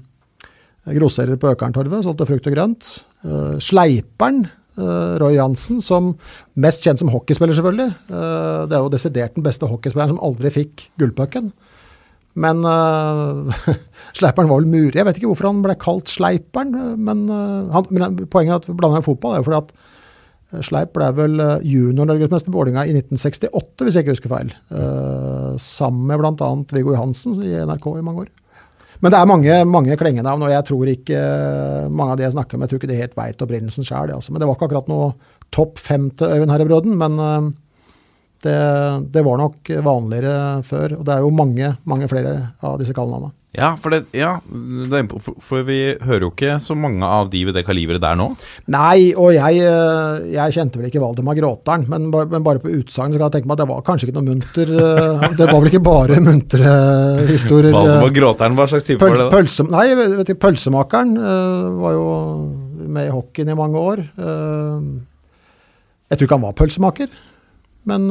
groserer 0.90 1.38
på 1.42 1.54
Økerntorvet, 1.54 2.06
solgte 2.06 2.30
frukt 2.30 2.50
og 2.50 2.58
grønt. 2.58 2.94
Eh, 3.24 3.58
Sleiperen, 3.64 4.48
eh, 4.78 5.14
Roy 5.22 5.38
Jansen, 5.38 5.82
som 5.82 6.14
mest 6.60 6.84
kjent 6.84 7.00
som 7.00 7.12
hockeyspiller, 7.14 7.56
selvfølgelig. 7.56 7.96
Eh, 8.10 8.66
det 8.68 8.78
er 8.78 8.84
jo 8.84 8.94
desidert 8.94 9.38
den 9.38 9.46
beste 9.46 9.70
hockeyspilleren 9.70 10.16
som 10.16 10.24
aldri 10.24 10.52
fikk 10.54 10.90
gullpucken. 11.00 11.54
Men 12.34 12.64
uh, 12.66 13.54
Sleiperen 14.18 14.50
var 14.50 14.58
vel 14.58 14.66
murer. 14.66 14.96
Jeg 14.98 15.06
vet 15.06 15.20
ikke 15.20 15.30
hvorfor 15.30 15.52
han 15.52 15.60
ble 15.62 15.76
kalt 15.78 16.10
Sleiperen, 16.10 16.74
men, 16.98 17.28
uh, 17.30 17.70
han, 17.76 17.90
men 17.94 18.24
poenget 18.26 18.56
er 18.56 18.62
at 18.64 18.70
vi 18.72 18.74
blander 18.74 19.06
fotball, 19.06 19.36
er 19.36 19.44
jo 19.44 19.50
fordi 19.52 19.60
at 19.62 20.64
Sleip 20.66 20.92
ble 20.94 21.08
vel 21.18 21.40
junior-norgesmester 21.66 22.52
på 22.54 22.60
Vålerenga 22.60 22.84
i 22.86 22.94
1968, 22.94 23.86
hvis 23.86 23.96
jeg 23.98 24.06
ikke 24.06 24.14
husker 24.14 24.34
feil. 24.34 24.52
Uh, 24.74 25.54
sammen 25.62 26.10
med 26.10 26.22
bl.a. 26.22 26.50
Viggo 26.74 26.94
Johansen 26.94 27.38
i 27.42 27.54
NRK 27.70 27.88
i 27.94 28.04
mange 28.06 28.26
år. 28.26 28.34
Men 29.04 29.12
det 29.12 29.20
er 29.20 29.28
mange, 29.28 29.56
mange 29.68 29.98
klengenavn, 30.00 30.46
og 30.48 30.54
jeg 30.54 30.64
tror 30.70 30.90
ikke 30.94 31.18
eh, 31.20 31.90
mange 31.92 32.14
av 32.14 32.20
de 32.20 32.24
jeg 32.24 32.36
snakker 32.38 32.56
med, 32.56 32.66
jeg 32.66 32.72
tror 32.72 32.80
ikke 32.80 32.92
de 32.94 33.02
helt 33.02 33.18
veit 33.20 33.44
opprinnelsen 33.44 33.88
sjøl. 33.88 34.14
Altså. 34.16 34.32
Men 34.32 34.40
det 34.40 34.48
var 34.48 34.56
ikke 34.56 34.70
akkurat 34.70 34.88
noe 34.92 35.10
topp 35.52 35.82
fem 35.84 36.08
til 36.16 36.32
Øyvind 36.32 36.56
Herrebråden, 36.56 36.96
men 37.02 37.20
eh, 37.20 37.52
Det, 38.44 38.54
det 39.16 39.22
var 39.24 39.38
nok 39.40 39.70
vanligere 39.86 40.64
før, 40.68 40.98
og 40.98 41.06
det 41.08 41.14
er 41.14 41.22
jo 41.24 41.30
mange, 41.32 41.68
mange 41.88 42.10
flere 42.12 42.34
av 42.60 42.74
disse 42.82 42.92
kallenavnene. 42.92 43.32
Ja, 43.54 43.76
for, 43.78 43.94
det, 43.94 44.08
ja 44.18 44.40
det, 44.90 45.00
for, 45.22 45.60
vi 45.68 45.76
hører 46.02 46.24
jo 46.26 46.32
ikke 46.32 46.56
så 46.58 46.74
mange 46.74 47.06
av 47.06 47.28
de 47.30 47.44
ved 47.46 47.54
det 47.54 47.62
kaliberet 47.68 48.02
der 48.02 48.16
nå. 48.18 48.32
Nei, 48.74 49.12
og 49.14 49.30
jeg, 49.36 49.60
eh, 49.62 50.24
jeg 50.34 50.56
kjente 50.56 50.80
vel 50.80 50.88
ikke 50.90 51.04
Valdemar 51.04 51.38
Gråteren, 51.38 51.84
men, 51.92 52.08
men 52.10 52.46
bare 52.48 52.58
på 52.64 52.72
utsagn 52.74 53.14
kan 53.14 53.28
jeg 53.28 53.36
tenke 53.36 53.52
meg 53.52 53.60
at 53.60 53.62
det 53.62 53.68
var 53.70 53.84
kanskje 53.86 54.08
ikke 54.08 54.16
noe 54.18 54.26
munter 54.32 54.72
eh, 54.74 55.28
Det 55.38 55.46
var 55.52 55.60
vel 55.60 55.70
ikke 55.70 55.84
bare 55.86 56.18
muntre 56.26 56.72
historier. 57.30 57.70
eh, 57.70 57.78
Valdemar 57.78 58.16
Gråteren, 58.16 58.58
hva 58.58 58.66
slags 58.72 58.88
type 58.88 58.98
Pøl, 59.04 59.14
var 59.14 59.22
det? 59.22 59.28
da? 59.28 59.36
pølse, 59.38 59.68
nei, 59.70 59.86
vet 60.02 60.34
ikke, 60.34 60.42
pølsemakeren 60.48 61.14
var 61.84 61.94
jo 62.00 62.08
med 62.98 63.12
i 63.12 63.14
hockeyen 63.14 63.54
i 63.54 63.58
mange 63.60 63.84
år. 63.92 64.02
Jeg 66.10 66.18
tror 66.18 66.26
ikke 66.26 66.40
han 66.40 66.46
var 66.48 66.58
pølsemaker, 66.58 67.14
men 67.94 68.10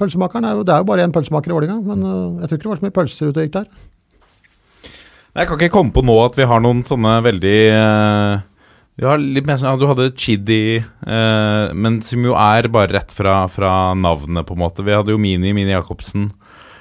pølsemakeren 0.00 0.50
er 0.50 0.58
jo, 0.58 0.66
det 0.66 0.74
er 0.74 0.82
jo 0.82 0.90
bare 0.90 1.06
én 1.06 1.14
pølsemaker 1.14 1.54
i 1.54 1.56
Vålerenga. 1.60 1.78
men 1.86 2.04
jeg 2.42 2.50
tror 2.50 2.58
ikke 2.58 2.66
det 2.66 2.72
var 2.74 2.82
så 2.82 2.88
mye 2.88 2.98
pølser 2.98 3.30
ute 3.30 3.38
og 3.38 3.46
gikk 3.46 3.56
der. 3.60 3.70
Jeg 5.30 5.46
kan 5.46 5.60
ikke 5.60 5.74
komme 5.76 5.94
på 5.94 6.02
nå 6.02 6.16
at 6.24 6.34
vi 6.38 6.46
har 6.50 6.62
noen 6.62 6.80
sånne 6.86 7.20
veldig 7.22 7.58
eh, 7.70 8.40
Vi 8.98 9.12
litt 9.36 9.46
mer 9.46 9.60
sånn 9.60 9.70
ja, 9.70 9.78
Du 9.78 9.86
hadde 9.86 10.10
Chidi, 10.18 10.80
eh, 10.82 11.64
men 11.70 12.00
som 12.06 12.26
jo 12.26 12.34
er 12.34 12.66
bare 12.72 12.90
rett 12.96 13.14
fra, 13.14 13.44
fra 13.52 13.92
navnet, 13.94 14.46
på 14.48 14.56
en 14.56 14.64
måte. 14.64 14.84
Vi 14.86 14.96
hadde 14.96 15.14
jo 15.14 15.20
Mini, 15.22 15.54
Mini 15.56 15.70
Jacobsen. 15.76 16.28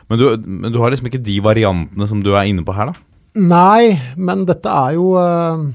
Men 0.09 0.17
du, 0.17 0.25
men 0.41 0.73
du 0.73 0.79
har 0.81 0.89
liksom 0.89 1.11
ikke 1.11 1.21
de 1.21 1.37
variantene 1.45 2.09
som 2.09 2.25
du 2.25 2.33
er 2.33 2.49
inne 2.49 2.65
på 2.65 2.73
her, 2.73 2.89
da? 2.89 3.05
Nei, 3.37 3.93
men 4.17 4.47
dette 4.49 4.73
er 4.73 4.97
jo 4.97 5.13
eh, 5.21 5.69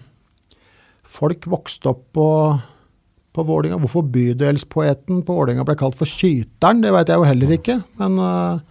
Folk 1.14 1.46
vokste 1.46 1.92
opp 1.92 2.08
på, 2.18 2.28
på 3.30 3.42
Vålinga. 3.46 3.78
Hvorfor 3.78 4.02
bydelspoeten 4.10 5.22
på 5.22 5.36
Vålinga 5.38 5.62
ble 5.62 5.76
kalt 5.78 5.94
for 5.94 6.10
Kyteren, 6.10 6.82
det 6.82 6.90
vet 6.90 7.12
jeg 7.12 7.22
jo 7.22 7.28
heller 7.28 7.54
ikke. 7.54 7.76
Men 8.02 8.18
eh, 8.18 8.64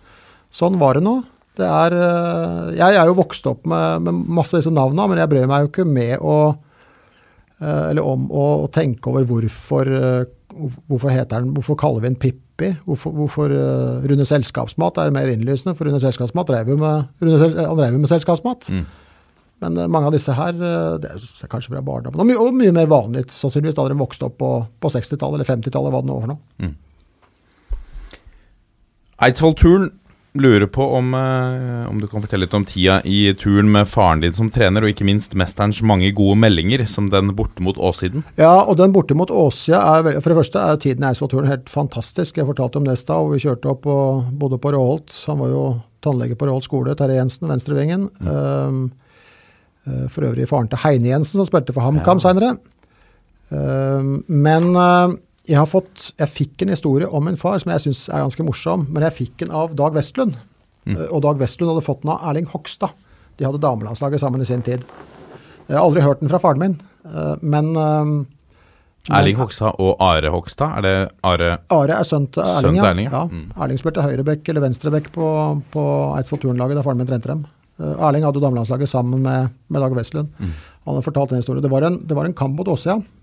sånn 0.52 0.76
var 0.82 1.00
det 1.00 1.08
nå. 1.08 1.22
Det 1.54 1.66
er, 1.70 1.94
eh, 1.94 2.70
jeg 2.80 2.98
er 2.98 3.10
jo 3.10 3.18
vokst 3.20 3.46
opp 3.50 3.68
med, 3.70 4.06
med 4.08 4.22
masse 4.40 4.56
av 4.56 4.64
disse 4.64 4.74
navnene, 4.74 5.12
men 5.12 5.22
jeg 5.22 5.30
bryr 5.30 5.50
meg 5.50 5.66
jo 5.66 5.70
ikke 5.70 5.86
med 5.86 6.16
å 6.18 6.38
eh, 7.62 7.92
eller 7.92 8.02
om 8.02 8.26
å, 8.34 8.46
å 8.64 8.72
tenke 8.74 9.12
over 9.12 9.28
hvorfor, 9.30 9.92
eh, 9.94 10.24
hvorfor 10.90 11.14
heter 11.14 11.44
den, 11.44 11.54
hvorfor 11.54 11.78
kaller 11.78 12.02
vi 12.02 12.10
den 12.10 12.18
Pippi? 12.18 12.72
Hvorfor, 12.88 13.14
hvorfor 13.18 13.54
Rune 14.10 14.26
Selskapsmat 14.30 14.98
er 15.02 15.14
mer 15.14 15.30
innlysende, 15.30 15.76
for 15.78 15.90
Rune 15.90 16.02
Selskapsmat 16.02 16.50
drev 16.50 16.74
jo 16.74 16.82
med, 16.82 17.10
drev 17.22 17.98
med 17.98 18.10
selskapsmat. 18.10 18.70
Mm. 18.74 18.84
Men 19.64 19.80
mange 19.94 20.10
av 20.10 20.14
disse 20.16 20.34
her, 20.36 20.54
det 21.02 21.10
er 21.10 21.50
kanskje 21.50 21.72
fra 21.72 21.82
barndommen, 21.86 22.20
og, 22.20 22.28
my, 22.28 22.36
og 22.36 22.58
mye 22.58 22.74
mer 22.76 22.90
vanlig 22.92 23.28
sannsynligvis 23.32 23.78
da 23.78 23.86
de 23.90 23.98
vokste 23.98 24.28
opp 24.28 24.40
på, 24.42 24.54
på 24.82 24.92
60-tallet 24.92 25.40
eller 25.40 25.50
50-tallet, 25.50 25.94
hva 25.94 26.02
det 26.04 26.10
nå 26.10 26.18
var 26.18 26.26
for 26.26 26.34
noe. 26.34 26.74
Eidsvoll 29.24 29.56
Turn 29.56 29.92
lurer 30.34 30.65
på 30.65 30.85
om, 30.97 31.14
eh, 31.14 31.89
om 31.89 31.99
du 32.01 32.07
kan 32.07 32.22
fortelle 32.23 32.45
litt 32.47 32.53
om 32.57 32.65
tida 32.65 33.01
i 33.05 33.34
turen 33.38 33.69
med 33.72 33.88
faren 33.88 34.23
din 34.23 34.34
som 34.34 34.49
trener, 34.49 34.81
og 34.81 34.89
ikke 34.93 35.05
minst 35.05 35.35
mesterens 35.38 35.81
mange 35.85 36.10
gode 36.15 36.39
meldinger, 36.41 36.85
som 36.89 37.10
den 37.10 37.35
borte 37.38 37.61
mot 37.61 37.77
Åssiden. 37.77 38.23
Ja, 38.39 38.64
og 38.64 38.77
den 38.77 38.93
borte 38.93 39.15
mot 39.18 39.30
Åssida 39.30 39.81
er 39.99 40.22
For 40.22 40.34
det 40.34 40.39
første 40.39 40.60
er 40.60 40.77
tiden 40.81 41.03
i 41.03 41.11
Eidsvollturen 41.11 41.47
helt 41.47 41.69
fantastisk. 41.69 42.38
Jeg 42.38 42.49
fortalte 42.49 42.77
om 42.77 42.88
Nesta, 42.88 43.14
hvor 43.14 43.34
og 43.34 43.38
vi 43.38 43.43
kjørte 43.45 43.69
opp 43.69 43.85
og 43.85 44.31
bodde 44.39 44.60
på 44.61 44.73
Råholt. 44.73 45.14
Han 45.27 45.39
var 45.39 45.49
jo 45.53 45.64
tannlege 46.03 46.38
på 46.38 46.47
Råholt 46.47 46.68
skole, 46.68 46.95
Terje 46.95 47.18
Jensen, 47.19 47.47
venstrevingen. 47.49 48.10
Um, 48.22 48.91
eh, 49.88 50.07
for 50.10 50.26
øvrig 50.27 50.47
faren 50.49 50.69
til 50.69 50.81
Heine 50.84 51.14
Jensen, 51.14 51.39
som 51.39 51.49
spilte 51.49 51.73
for 51.73 51.81
HamKam 51.85 52.18
Ja. 52.18 52.26
seinere. 52.27 52.57
Um, 53.53 54.23
men 54.27 54.76
eh, 54.76 55.15
jeg 55.49 55.60
har 55.60 55.68
fått 55.68 56.14
Jeg 56.20 56.32
fikk 56.32 56.64
en 56.64 56.72
historie 56.72 57.07
om 57.07 57.26
min 57.28 57.40
far 57.40 57.57
som 57.60 57.74
jeg 57.74 57.84
syns 57.86 58.06
er 58.10 58.24
ganske 58.24 58.45
morsom, 58.48 58.88
men 58.90 59.03
jeg 59.07 59.18
fikk 59.18 59.34
den 59.44 59.52
av 59.52 59.74
Dag 59.76 59.95
Vestlund. 59.95 60.38
Mm. 60.88 60.99
Og 61.10 61.24
Dag 61.26 61.40
Vestlund 61.41 61.74
hadde 61.74 61.86
fått 61.86 62.03
den 62.03 62.14
av 62.14 62.24
Erling 62.30 62.48
Hogstad. 62.52 62.94
De 63.40 63.48
hadde 63.48 63.61
damelandslaget 63.64 64.24
sammen 64.24 64.44
i 64.44 64.48
sin 64.48 64.64
tid. 64.64 64.86
Jeg 65.68 65.76
har 65.76 65.84
aldri 65.84 66.03
hørt 66.03 66.22
den 66.22 66.32
fra 66.32 66.40
faren 66.44 66.61
min, 66.61 66.78
eh, 67.07 67.36
men 67.41 67.74
eh, 67.76 68.14
Erling 69.11 69.36
Hogstad 69.36 69.80
og 69.84 69.99
Are 70.03 70.30
Hogstad. 70.32 70.78
Er 70.80 70.86
det 70.86 70.95
Are 71.28 71.49
Are 71.76 71.98
er 71.98 72.07
sønn 72.07 72.30
til 72.32 72.44
Erling, 72.44 72.78
ja. 72.80 72.86
Erling, 72.91 73.10
ja. 73.10 73.24
ja. 73.24 73.24
Mm. 73.28 73.49
Erling 73.65 73.82
spilte 73.82 74.06
høyrebekk 74.06 74.48
eller 74.52 74.64
venstrebekk 74.64 75.10
på, 75.15 75.28
på 75.74 75.84
Eidsvoll 76.20 76.40
Turnlaget 76.44 76.80
da 76.80 76.86
faren 76.86 77.02
min 77.03 77.10
trente 77.10 77.32
dem. 77.32 77.44
Eh, 77.82 77.98
Erling 77.98 78.24
hadde 78.24 78.40
jo 78.40 78.45
damelandslaget 78.45 78.91
sammen 78.91 79.26
med, 79.26 79.52
med 79.68 79.84
Dag 79.84 79.98
Vestlund. 79.98 80.32
Mm. 80.40 80.53
Han 80.86 80.95
hadde 80.95 81.07
fortalt 81.10 81.34
den 81.34 81.44
historien. 81.44 81.65
Det 81.65 81.74
var 81.74 81.88
en, 81.90 81.99
det 82.07 82.15
var 82.15 82.30
en 82.30 82.38
kamp 82.38 82.56
mot 82.60 82.72
Åsia, 82.72 82.95
eh, 82.95 83.23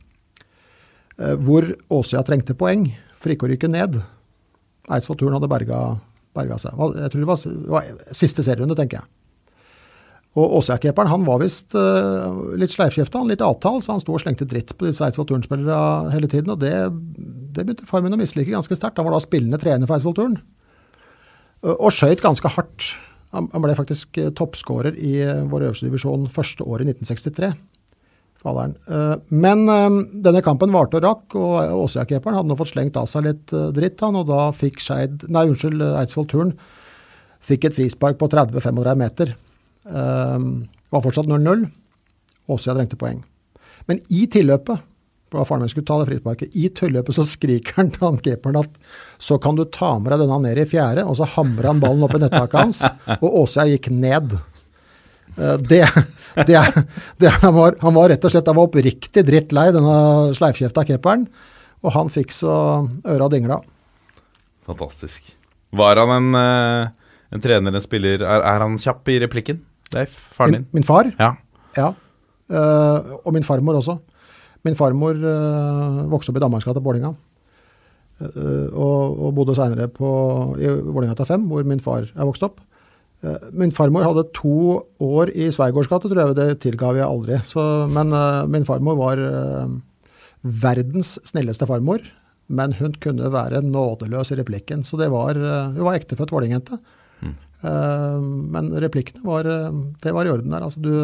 hvor 1.45 1.67
Åsia 1.93 2.23
trengte 2.25 2.57
poeng 2.57 2.87
for 3.21 3.33
ikke 3.33 3.47
å 3.47 3.51
rykke 3.53 3.69
ned. 3.69 3.99
Eidsvoll-turen 4.91 5.37
hadde 5.37 5.51
berga, 5.51 5.81
berga 6.37 6.57
seg. 6.61 6.77
Jeg 6.97 7.13
tror 7.13 7.23
det 7.23 7.29
var, 7.29 7.43
det 7.45 7.75
var 7.75 8.15
siste 8.17 8.45
serierunde, 8.47 8.77
tenker 8.79 9.03
jeg. 9.03 9.11
Og 10.39 10.55
Åsia-keeperen 10.61 11.11
han 11.11 11.27
var 11.27 11.41
visst 11.43 11.75
uh, 11.75 12.55
litt 12.59 12.71
sleivkjefta, 12.71 13.25
litt 13.27 13.43
avtalt, 13.43 13.83
så 13.83 13.97
han 13.97 14.03
sto 14.03 14.15
og 14.15 14.23
slengte 14.23 14.47
dritt 14.49 14.77
på 14.79 14.87
disse 14.87 15.03
Eidsvoll-turnspillerne 15.09 16.15
hele 16.15 16.31
tiden. 16.31 16.53
Og 16.55 16.63
det, 16.63 16.73
det 17.51 17.65
begynte 17.65 17.89
far 17.89 18.05
min 18.05 18.15
å 18.15 18.21
mislike 18.21 18.55
ganske 18.55 18.79
sterkt. 18.79 19.01
Han 19.03 19.09
var 19.09 19.19
da 19.19 19.25
spillende 19.25 19.59
trener 19.63 19.91
for 19.91 19.99
Eidsvoll 19.99 20.17
Turn. 20.17 20.39
Og 21.67 21.91
skøyt 21.93 22.23
ganske 22.23 22.55
hardt. 22.55 22.93
Han 23.35 23.51
han 23.53 23.63
ble 23.63 23.77
faktisk 23.79 24.19
eh, 24.19 24.31
toppskårer 24.35 24.97
i 24.99 25.19
eh, 25.23 25.43
vår 25.51 25.69
øverste 25.69 25.87
divisjon 25.87 26.25
første 26.35 26.65
året 26.67 26.89
i 26.89 26.95
1963. 26.97 27.51
Faderen. 28.41 28.75
Eh, 28.89 29.17
Men 29.29 29.69
eh, 29.69 29.89
denne 30.25 30.43
kampen 30.45 30.73
varte 30.73 30.99
og 31.01 31.05
rakk, 31.05 31.37
og 31.37 31.85
Åsia-keeperen 31.85 32.39
hadde 32.39 32.53
nå 32.53 32.57
fått 32.59 32.73
slengt 32.73 32.97
av 32.97 33.09
seg 33.11 33.27
litt 33.29 33.53
eh, 33.53 33.69
dritt, 33.77 34.01
han, 34.01 34.17
og 34.17 34.31
da 34.31 34.49
fikk 34.57 34.81
Skeid 34.81 35.27
Nei, 35.29 35.47
unnskyld, 35.51 35.85
Eidsvoll 36.01 36.29
Turn 36.31 36.55
fikk 37.45 37.67
et 37.69 37.77
frispark 37.77 38.19
på 38.21 38.29
30-35 38.29 38.99
meter. 39.01 39.31
Det 39.81 40.93
var 40.93 41.03
fortsatt 41.07 41.25
0-0. 41.31 41.63
Åsia 42.53 42.75
trengte 42.77 42.99
poeng. 43.01 43.23
Men 43.89 44.03
i 44.13 44.27
tilløpet 44.29 44.85
for 45.31 45.47
faren 45.47 45.63
min 45.63 45.71
skulle 45.71 45.87
ta 45.87 45.97
det 46.01 46.09
frisparket, 46.11 46.57
i 46.59 46.69
tilløpet 46.75 47.15
så 47.15 47.25
skriker 47.27 47.77
han 47.79 47.93
til 47.95 48.03
han 48.03 48.19
keeperen 48.21 48.59
at 48.61 48.79
så 49.23 49.39
kan 49.43 49.57
du 49.57 49.63
ta 49.71 49.93
med 50.03 50.13
deg 50.13 50.25
denne 50.25 50.41
ned 50.43 50.59
i 50.59 50.67
fjerde, 50.69 51.05
og 51.07 51.17
så 51.21 51.29
hamrer 51.37 51.71
han 51.71 51.83
ballen 51.83 52.03
opp 52.07 52.17
i 52.19 52.23
nettaket 52.23 52.59
hans, 52.59 52.83
og 53.21 53.39
Åsia 53.45 53.69
gikk 53.71 53.89
ned. 53.95 54.35
Eh, 55.39 55.57
Det, 55.69 55.83
det, 56.47 56.59
det 57.19 57.31
han, 57.43 57.55
var, 57.55 57.77
han 57.83 57.95
var 57.95 58.11
rett 58.13 58.25
og 58.25 58.33
slett 58.33 58.47
han 58.51 58.59
var 58.59 58.69
oppriktig 58.69 59.25
drittlei, 59.27 59.71
denne 59.75 59.97
sleivkjefta 60.37 60.85
keeperen, 60.89 61.27
og 61.83 61.95
han 61.97 62.11
fikk 62.13 62.35
så 62.35 62.55
øra 63.09 63.29
dingla. 63.33 63.61
Fantastisk. 64.69 65.33
Var 65.77 66.01
han 66.03 66.13
en, 66.17 66.39
eh, 66.39 67.17
en 67.35 67.43
trener, 67.45 67.75
en 67.75 67.85
spiller 67.85 68.23
er, 68.23 68.45
er 68.47 68.65
han 68.65 68.79
kjapp 68.81 69.11
i 69.11 69.19
replikken? 69.23 69.63
Leif, 69.95 70.15
faren 70.37 70.55
Min, 70.55 70.63
din? 70.63 70.69
min 70.81 70.87
far 70.87 71.11
Ja. 71.19 71.35
Ja, 71.77 71.93
eh, 72.51 73.13
og 73.25 73.35
min 73.35 73.47
farmor 73.47 73.79
også. 73.79 73.99
Min 74.67 74.77
farmor 74.77 75.17
vokste 76.11 76.31
opp 76.33 76.37
i 76.39 76.43
Danmarksgata 76.43 76.83
eh, 78.21 78.67
og, 78.75 79.21
og 79.25 79.35
bodde 79.35 79.55
seinere 79.57 79.87
i 79.89 80.69
Vålerenga 80.85 81.25
5, 81.25 81.47
hvor 81.49 81.65
min 81.65 81.81
far 81.81 82.03
er 82.11 82.29
vokst 82.29 82.43
opp. 82.43 82.61
Eh, 83.21 83.49
min 83.53 83.73
farmor 83.75 84.07
hadde 84.07 84.29
to 84.37 84.81
år 85.05 85.33
i 85.37 85.51
Sveigårdsgata, 85.53 86.09
tror 86.09 86.23
jeg. 86.23 86.39
Det 86.39 86.61
tilga 86.65 86.95
vi 86.97 87.05
aldri. 87.05 87.41
Så, 87.49 87.65
men 87.93 88.15
uh, 88.17 88.47
min 88.49 88.65
farmor 88.69 88.97
var 89.01 89.21
uh, 89.21 89.75
verdens 90.41 91.19
snilleste 91.29 91.69
farmor. 91.69 92.05
Men 92.51 92.75
hun 92.81 92.97
kunne 93.03 93.29
være 93.31 93.61
nådeløs 93.63 94.33
i 94.33 94.41
replikken. 94.41 94.87
Så 94.89 94.99
det 95.01 95.11
var, 95.13 95.37
uh, 95.37 95.77
hun 95.77 95.87
var 95.87 96.01
ektefødt 96.01 96.33
vålingejente. 96.35 96.81
Eh, 97.61 98.21
men 98.21 98.71
replikkene 98.81 99.21
var, 99.21 99.45
det 100.01 100.13
var 100.17 100.25
i 100.25 100.31
orden 100.33 100.55
der. 100.55 100.65
Altså, 100.65 100.81
du, 100.81 100.95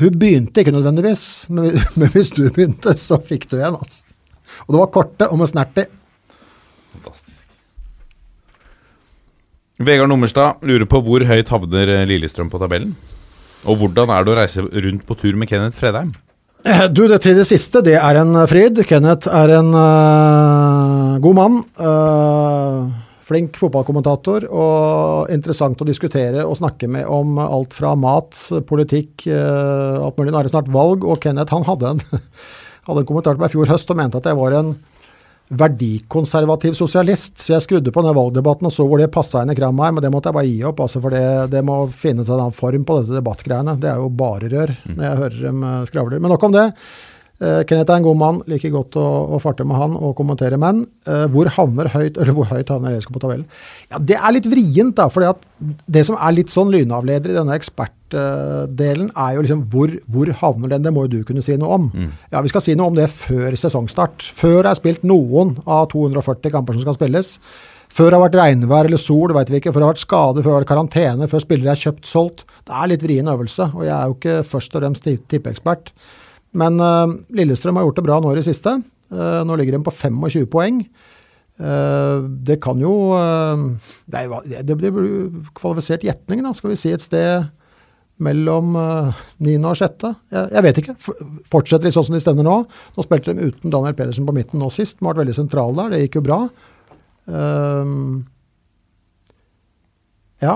hun 0.00 0.16
begynte 0.18 0.64
ikke 0.64 0.74
nødvendigvis, 0.74 1.46
men, 1.54 1.76
men 2.00 2.10
hvis 2.10 2.32
du 2.34 2.48
begynte, 2.48 2.96
så 2.98 3.20
fikk 3.22 3.46
du 3.52 3.60
igjen. 3.60 3.78
Altså. 3.78 4.02
Og 4.66 4.74
det 4.74 4.80
var 4.80 4.90
korte 4.96 5.28
og 5.30 5.38
med 5.38 5.52
snert 5.52 5.78
i. 5.78 5.86
Vegard 9.82 10.06
Nummerstad 10.06 10.62
lurer 10.62 10.86
på 10.86 11.00
hvor 11.02 11.24
høyt 11.26 11.48
havner 11.50 11.90
eh, 11.90 12.04
Lillestrøm 12.06 12.50
på 12.52 12.60
tabellen? 12.62 12.92
Og 13.66 13.80
hvordan 13.80 14.12
er 14.14 14.22
det 14.22 14.30
å 14.30 14.36
reise 14.38 14.62
rundt 14.62 15.02
på 15.08 15.16
tur 15.18 15.34
med 15.40 15.50
Kenneth 15.50 15.80
Fredheim? 15.80 16.12
Eh, 16.62 16.84
Du, 16.94 17.08
det 17.10 17.24
til 17.24 17.34
det 17.34 17.46
siste, 17.48 17.82
det 17.82 17.96
er 17.98 18.20
en 18.20 18.36
eh, 18.38 18.46
fryd. 18.46 18.84
Kenneth 18.86 19.26
er 19.26 19.56
en 19.56 19.72
uh, 19.74 21.18
god 21.24 21.38
mann. 21.40 21.58
Uh, 21.74 22.86
flink 23.26 23.58
fotballkommentator 23.58 24.46
og 24.46 25.34
interessant 25.34 25.80
å 25.80 25.88
diskutere 25.88 26.44
og 26.46 26.58
snakke 26.60 26.86
med 26.86 27.08
om 27.10 27.40
alt 27.42 27.74
fra 27.74 27.96
mat, 27.98 28.36
politikk, 28.68 29.24
alt 29.32 30.18
mulig. 30.20 30.28
Nå 30.28 30.42
er 30.42 30.44
det 30.44 30.52
snart 30.52 30.68
valg, 30.68 31.06
og 31.08 31.22
Kenneth 31.24 31.56
han 31.56 31.64
hadde 31.64 31.94
en, 31.94 32.02
hadde 32.86 33.00
en 33.00 33.08
kommentar 33.08 33.34
til 33.34 33.40
meg 33.40 33.48
i 33.48 33.56
fjor 33.56 33.72
høst 33.72 33.90
og 33.90 33.98
mente 33.98 34.20
at 34.20 34.28
jeg 34.28 34.38
var 34.38 34.58
en 34.60 34.74
verdikonservativ 35.48 36.76
sosialist. 36.78 37.36
Så 37.40 37.54
jeg 37.54 37.64
skrudde 37.66 37.92
på 37.92 38.04
den 38.04 38.16
valgdebatten 38.16 38.68
og 38.68 38.72
så 38.74 38.86
hvor 38.88 39.00
det 39.00 39.10
passa 39.14 39.42
inn 39.44 39.52
i 39.52 39.58
krammet 39.58 39.88
her, 39.88 39.96
men 39.96 40.04
det 40.04 40.12
måtte 40.14 40.30
jeg 40.30 40.38
bare 40.38 40.50
gi 40.50 40.62
opp, 40.70 40.84
altså, 40.86 41.02
for 41.04 41.14
det, 41.14 41.24
det 41.52 41.64
må 41.66 41.80
finne 41.92 42.24
seg 42.24 42.36
en 42.36 42.46
annen 42.46 42.56
form 42.56 42.86
på 42.88 43.00
dette 43.00 43.18
debattgreiene. 43.18 43.76
Det 43.80 43.90
er 43.92 44.00
jo 44.00 44.12
bare 44.14 44.52
rør 44.52 44.76
når 44.88 45.04
jeg 45.08 45.20
hører 45.24 45.42
dem 45.48 45.60
skravle. 45.64 45.90
skravler. 45.90 46.22
Men 46.22 46.34
nok 46.34 46.48
om 46.48 46.56
det. 46.56 46.68
Eh, 47.42 47.64
Kenneth 47.66 47.90
er 47.90 47.98
en 47.98 48.04
god 48.06 48.18
mann, 48.20 48.36
liker 48.46 48.70
godt 48.70 48.94
å, 49.00 49.04
å 49.34 49.40
farte 49.42 49.64
med 49.66 49.74
han 49.80 49.96
og 49.98 50.12
kommentere 50.18 50.58
menn. 50.60 50.84
Eh, 51.02 51.24
hvor 51.34 51.50
havner 51.56 51.90
høyt, 51.90 52.14
eller 52.20 52.36
hvor 52.36 52.46
høyt 52.46 52.70
havner 52.70 52.94
LSK 52.94 53.10
på 53.16 53.22
tabellen? 53.24 53.48
Ja, 53.90 53.98
Det 53.98 54.18
er 54.20 54.36
litt 54.36 54.46
vrient, 54.46 54.94
da. 55.00 55.08
For 55.10 55.26
det 55.90 56.04
som 56.06 56.16
er 56.20 56.36
litt 56.36 56.54
sånn 56.54 56.70
lynavleder 56.70 57.34
i 57.34 57.38
denne 57.40 57.58
ekspertdelen, 57.58 59.10
er 59.18 59.34
jo 59.34 59.44
liksom 59.44 59.66
hvor, 59.72 59.98
hvor 60.06 60.30
havner 60.44 60.76
den? 60.76 60.86
Det 60.86 60.94
må 60.94 61.08
jo 61.08 61.16
du 61.16 61.20
kunne 61.26 61.42
si 61.42 61.58
noe 61.58 61.74
om. 61.74 61.90
Ja, 62.30 62.40
Vi 62.44 62.54
skal 62.54 62.62
si 62.62 62.78
noe 62.78 62.92
om 62.92 62.98
det 62.98 63.10
før 63.10 63.58
sesongstart. 63.58 64.30
Før 64.38 64.62
det 64.62 64.72
er 64.72 64.82
spilt 64.82 65.06
noen 65.06 65.56
av 65.66 65.88
240 65.90 66.54
kamper 66.54 66.78
som 66.78 66.86
skal 66.86 67.00
spilles. 67.00 67.36
Før 67.94 68.10
det 68.10 68.16
har 68.18 68.24
vært 68.28 68.40
regnvær 68.40 68.88
eller 68.88 68.98
sol, 68.98 69.34
vet 69.34 69.50
vi 69.50 69.58
ikke. 69.60 69.70
Før 69.74 69.82
det 69.82 69.86
har 69.88 69.94
vært 69.94 70.06
skade, 70.06 70.42
før 70.42 70.50
det 70.50 70.54
har 70.54 70.62
vært 70.62 70.72
karantene, 70.72 71.28
før 71.30 71.42
spillere 71.42 71.74
er 71.74 71.82
kjøpt, 71.82 72.06
solgt. 72.10 72.46
Det 72.66 72.74
er 72.74 72.90
litt 72.90 73.04
vrien 73.06 73.30
øvelse, 73.30 73.68
og 73.74 73.84
jeg 73.86 73.94
er 73.94 74.06
jo 74.10 74.16
ikke 74.18 74.36
først 74.50 74.74
og 74.74 74.82
fremst 74.82 75.02
tippeekspert. 75.06 75.90
tippeekspert. 75.90 75.92
Men 76.58 76.78
eh, 76.80 77.16
Lillestrøm 77.40 77.78
har 77.78 77.88
gjort 77.88 77.98
det 77.98 78.06
bra 78.06 78.20
nå 78.22 78.32
i 78.32 78.38
det 78.38 78.46
siste. 78.46 78.78
Eh, 79.12 79.40
nå 79.46 79.58
ligger 79.58 79.76
de 79.76 79.82
på 79.86 79.94
25 79.94 80.46
poeng. 80.52 80.80
Eh, 81.54 82.16
det 82.46 82.58
kan 82.62 82.80
jo 82.82 83.14
Det, 84.10 84.62
det 84.66 84.78
blir 84.78 84.96
kvalifisert 85.54 86.06
gjetning, 86.06 86.42
da. 86.46 86.54
Skal 86.54 86.74
vi 86.74 86.80
si 86.80 86.94
et 86.94 87.04
sted 87.04 87.50
mellom 88.22 88.76
uh, 88.78 89.22
9. 89.42 89.56
og 89.66 89.74
6. 89.74 90.04
Jeg, 90.30 90.50
jeg 90.54 90.62
vet 90.62 90.76
ikke. 90.78 90.92
Fortsetter 91.50 91.88
de 91.88 91.90
sånn 91.96 92.06
som 92.06 92.14
de 92.14 92.20
stender 92.22 92.46
nå? 92.46 92.60
Nå 92.94 93.02
spilte 93.02 93.34
de 93.34 93.48
uten 93.50 93.72
Daniel 93.74 93.96
Pedersen 93.98 94.28
på 94.28 94.34
midten 94.36 94.62
nå 94.62 94.68
sist. 94.70 95.00
De 95.00 95.02
har 95.02 95.16
vært 95.16 95.24
veldig 95.24 95.34
sentrale 95.40 95.74
der. 95.80 95.96
Det 95.96 96.04
gikk 96.04 96.20
jo 96.20 96.22
bra. 96.28 96.38
Ja. 100.44 100.54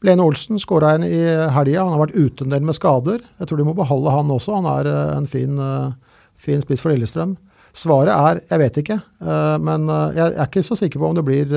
Lene 0.00 0.24
Olsen 0.24 0.60
skåra 0.60 0.94
en 0.96 1.04
i 1.04 1.20
helga. 1.52 1.82
Han 1.84 1.94
har 1.94 2.06
vært 2.06 2.16
ute 2.16 2.46
en 2.46 2.54
del 2.54 2.64
med 2.64 2.76
skader. 2.76 3.20
Jeg 3.40 3.50
tror 3.50 3.60
de 3.60 3.66
må 3.68 3.76
beholde 3.76 4.14
han 4.14 4.32
også. 4.32 4.56
Han 4.56 4.68
er 4.72 4.88
eh, 4.88 5.16
en 5.18 5.28
fin, 5.28 5.60
eh, 5.60 6.22
fin 6.40 6.62
spiss 6.64 6.80
for 6.84 6.92
Lillestrøm. 6.94 7.36
Svaret 7.76 8.14
er 8.14 8.40
jeg 8.48 8.62
vet 8.64 8.80
ikke, 8.80 8.96
eh, 8.98 9.58
men 9.62 9.84
jeg 10.16 10.32
er 10.32 10.48
ikke 10.48 10.64
så 10.66 10.78
sikker 10.78 10.98
på 10.98 11.10
om 11.10 11.18
det 11.18 11.26
blir 11.26 11.52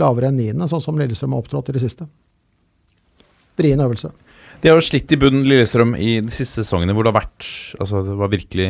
lavere 0.00 0.28
enn 0.28 0.36
niende, 0.36 0.66
sånn 0.68 0.82
som 0.82 0.98
Lillestrøm 0.98 1.36
har 1.36 1.44
opptrådt 1.44 1.70
i 1.70 1.76
det 1.76 1.84
siste. 1.84 2.08
Vrien 3.54 3.80
øvelse. 3.80 4.10
De 4.60 4.70
har 4.70 4.78
jo 4.80 4.84
slitt 4.84 5.12
i 5.14 5.18
bunnen, 5.20 5.46
Lillestrøm, 5.46 5.94
i 5.94 6.18
de 6.24 6.34
siste 6.34 6.64
sesongene 6.64 6.94
hvor 6.96 7.06
det 7.06 7.12
har 7.12 7.20
vært 7.20 7.46
Altså, 7.78 8.02
det 8.06 8.14
var 8.18 8.30
virkelig 8.32 8.68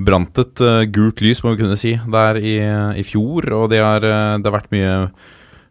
brant 0.00 0.38
et 0.40 0.62
uh, 0.64 0.82
gult 0.90 1.20
lys, 1.22 1.42
må 1.44 1.52
vi 1.52 1.60
kunne 1.60 1.76
si, 1.80 1.92
der 2.12 2.38
i, 2.40 2.56
i 3.00 3.04
fjor. 3.06 3.48
Og 3.52 3.66
det 3.72 3.82
har, 3.84 4.04
det 4.04 4.48
har 4.48 4.54
vært 4.54 4.72
mye 4.74 4.94